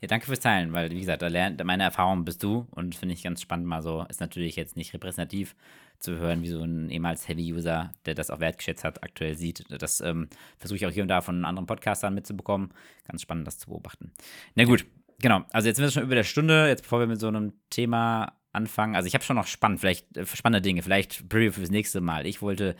Ja, 0.00 0.06
danke 0.06 0.26
fürs 0.26 0.40
Teilen, 0.40 0.72
weil, 0.72 0.90
wie 0.90 1.00
gesagt, 1.00 1.22
da 1.22 1.26
lernt, 1.26 1.62
meine 1.64 1.82
Erfahrung 1.82 2.24
bist 2.24 2.42
du 2.44 2.68
und 2.70 2.94
finde 2.94 3.14
ich 3.14 3.24
ganz 3.24 3.42
spannend 3.42 3.66
mal 3.66 3.82
so. 3.82 4.06
Ist 4.08 4.20
natürlich 4.20 4.54
jetzt 4.54 4.76
nicht 4.76 4.94
repräsentativ 4.94 5.56
zu 5.98 6.16
hören, 6.16 6.42
wie 6.42 6.48
so 6.48 6.62
ein 6.62 6.90
ehemals 6.90 7.28
Heavy-User, 7.28 7.92
der 8.06 8.14
das 8.14 8.30
auch 8.30 8.40
wertgeschätzt 8.40 8.84
hat, 8.84 9.02
aktuell 9.02 9.34
sieht. 9.34 9.64
Das 9.68 10.00
ähm, 10.00 10.28
versuche 10.58 10.76
ich 10.76 10.86
auch 10.86 10.90
hier 10.90 11.02
und 11.02 11.08
da 11.08 11.20
von 11.20 11.44
anderen 11.44 11.66
Podcastern 11.66 12.14
mitzubekommen. 12.14 12.70
Ganz 13.06 13.22
spannend, 13.22 13.46
das 13.46 13.58
zu 13.58 13.68
beobachten. 13.68 14.12
Na 14.54 14.64
gut, 14.64 14.86
genau. 15.20 15.44
Also 15.52 15.68
jetzt 15.68 15.76
sind 15.76 15.86
wir 15.86 15.90
schon 15.90 16.04
über 16.04 16.14
der 16.14 16.24
Stunde. 16.24 16.68
Jetzt, 16.68 16.82
bevor 16.82 17.00
wir 17.00 17.06
mit 17.06 17.20
so 17.20 17.28
einem 17.28 17.52
Thema 17.70 18.32
anfangen, 18.52 18.96
also 18.96 19.06
ich 19.06 19.14
habe 19.14 19.24
schon 19.24 19.36
noch 19.36 19.46
spannend, 19.46 19.80
vielleicht 19.80 20.16
äh, 20.16 20.26
spannende 20.26 20.62
Dinge, 20.62 20.82
vielleicht 20.82 21.28
Preview 21.28 21.52
fürs 21.52 21.70
nächste 21.70 22.00
Mal. 22.00 22.26
Ich 22.26 22.42
wollte 22.42 22.76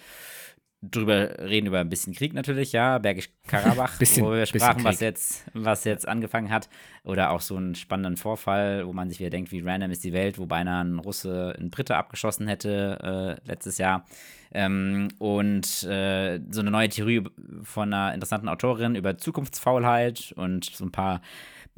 drüber 0.80 1.38
reden 1.40 1.66
über 1.66 1.80
ein 1.80 1.88
bisschen 1.88 2.14
Krieg 2.14 2.34
natürlich, 2.34 2.72
ja, 2.72 2.98
Bergisch 2.98 3.30
Karabach, 3.46 3.98
wo 4.00 4.32
wir 4.32 4.46
sprachen, 4.46 4.84
was 4.84 5.00
jetzt, 5.00 5.44
was 5.52 5.84
jetzt 5.84 6.06
angefangen 6.06 6.50
hat. 6.50 6.68
Oder 7.04 7.30
auch 7.30 7.40
so 7.40 7.56
einen 7.56 7.74
spannenden 7.74 8.16
Vorfall, 8.16 8.86
wo 8.86 8.92
man 8.92 9.08
sich 9.08 9.18
wieder 9.18 9.30
denkt, 9.30 9.50
wie 9.50 9.60
random 9.60 9.90
ist 9.90 10.04
die 10.04 10.12
Welt, 10.12 10.38
wo 10.38 10.46
beinahe 10.46 10.84
ein 10.84 10.98
Russe 10.98 11.54
einen 11.58 11.70
Brite 11.70 11.96
abgeschossen 11.96 12.46
hätte 12.46 13.38
äh, 13.44 13.48
letztes 13.48 13.78
Jahr. 13.78 14.04
Ähm, 14.52 15.08
und 15.18 15.82
äh, 15.84 16.40
so 16.50 16.60
eine 16.60 16.70
neue 16.70 16.88
Theorie 16.88 17.24
von 17.64 17.92
einer 17.92 18.14
interessanten 18.14 18.48
Autorin 18.48 18.94
über 18.94 19.18
Zukunftsfaulheit 19.18 20.32
und 20.36 20.64
so 20.64 20.84
ein 20.84 20.92
paar 20.92 21.20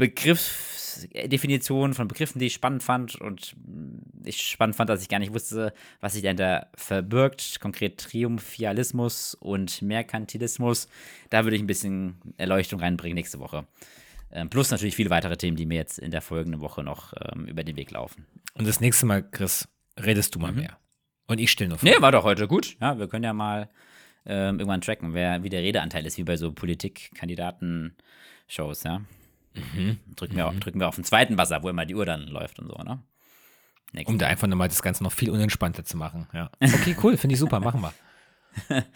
Begriffsdefinitionen 0.01 1.93
von 1.93 2.09
Begriffen, 2.09 2.39
die 2.39 2.47
ich 2.47 2.55
spannend 2.55 2.83
fand 2.83 3.17
und 3.17 3.55
ich 4.25 4.41
spannend 4.41 4.77
fand, 4.77 4.89
dass 4.89 5.03
ich 5.03 5.11
gar 5.11 5.19
nicht 5.19 5.35
wusste, 5.35 5.75
was 6.01 6.15
sich 6.15 6.23
dahinter 6.23 6.69
verbirgt. 6.75 7.61
Konkret 7.61 7.99
Triumphialismus 7.99 9.35
und 9.35 9.83
Merkantilismus. 9.83 10.89
Da 11.29 11.45
würde 11.45 11.57
ich 11.57 11.63
ein 11.63 11.67
bisschen 11.67 12.17
Erleuchtung 12.39 12.81
reinbringen 12.81 13.15
nächste 13.15 13.41
Woche. 13.41 13.67
Ähm, 14.33 14.49
plus 14.49 14.71
natürlich 14.71 14.97
viele 14.97 15.11
weitere 15.11 15.37
Themen, 15.37 15.59
die 15.59 15.67
mir 15.67 15.75
jetzt 15.75 15.99
in 15.99 16.13
der 16.13 16.23
folgenden 16.23 16.63
Woche 16.63 16.83
noch 16.83 17.13
ähm, 17.21 17.45
über 17.45 17.63
den 17.63 17.77
Weg 17.77 17.91
laufen. 17.91 18.25
Und 18.55 18.67
das 18.67 18.81
nächste 18.81 19.05
Mal, 19.05 19.23
Chris, 19.23 19.69
redest 20.03 20.35
du 20.35 20.39
mal 20.39 20.53
mhm. 20.53 20.61
mehr. 20.61 20.79
Und 21.27 21.41
ich 21.41 21.51
still 21.51 21.69
nur 21.69 21.77
vor. 21.77 21.87
Nee, 21.87 22.01
war 22.01 22.11
doch 22.11 22.25
heute 22.25 22.49
gut. 22.49 22.79
Ja, 22.81 22.99
wir 22.99 23.07
können 23.07 23.25
ja 23.25 23.35
mal 23.35 23.69
ähm, 24.25 24.61
irgendwann 24.61 24.81
tracken, 24.81 25.13
wer, 25.13 25.43
wie 25.43 25.51
der 25.51 25.61
Redeanteil 25.61 26.07
ist, 26.07 26.17
wie 26.17 26.25
bei 26.25 26.39
so 26.39 26.53
Politikkandidaten-Shows, 26.53 28.85
ja. 28.85 29.03
Mhm. 29.55 29.99
Drücken, 30.17 30.37
wir, 30.37 30.51
mhm. 30.51 30.61
drücken 30.61 30.81
wir 30.81 30.89
auf 30.89 30.95
den 30.95 31.05
zweiten 31.05 31.37
Wasser, 31.39 31.63
wo 31.63 31.69
immer 31.69 31.87
die 31.87 31.95
Uhr 31.95 32.07
dann 32.07 32.27
läuft 32.29 32.59
und 32.59 32.69
so, 32.69 32.75
ne? 32.83 33.03
Nächste. 33.93 34.13
Um 34.13 34.19
da 34.19 34.29
einfach 34.29 34.47
nochmal 34.47 34.69
das 34.69 34.83
Ganze 34.83 35.03
noch 35.03 35.13
viel 35.13 35.31
unentspannter 35.31 35.85
zu 35.85 35.97
machen. 35.97 36.29
Ja. 36.33 36.51
Okay, 36.63 36.97
cool, 37.03 37.17
finde 37.17 37.35
ich 37.35 37.41
super, 37.41 37.59
machen 37.59 37.83
wir. 37.83 37.93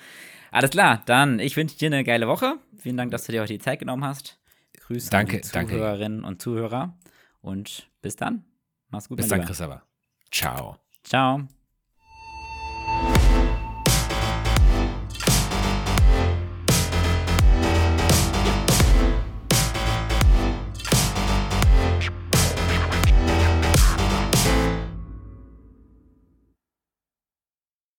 Alles 0.52 0.70
klar, 0.70 1.02
dann 1.06 1.40
ich 1.40 1.56
wünsche 1.56 1.76
dir 1.76 1.86
eine 1.86 2.04
geile 2.04 2.28
Woche. 2.28 2.58
Vielen 2.78 2.96
Dank, 2.96 3.10
dass 3.10 3.24
du 3.24 3.32
dir 3.32 3.42
heute 3.42 3.54
die 3.54 3.58
Zeit 3.58 3.80
genommen 3.80 4.04
hast. 4.04 4.38
Grüße 4.86 5.10
danke, 5.10 5.36
an 5.36 5.42
die 5.42 5.48
Zuhörerinnen 5.48 6.18
danke. 6.18 6.28
und 6.28 6.42
Zuhörer 6.42 6.98
und 7.40 7.88
bis 8.02 8.14
dann. 8.16 8.44
Mach's 8.90 9.08
gut. 9.08 9.16
Bis 9.16 9.28
dann, 9.28 9.44
Chris 9.44 9.60
aber. 9.60 9.82
Ciao. 10.30 10.78
Ciao. 11.02 11.48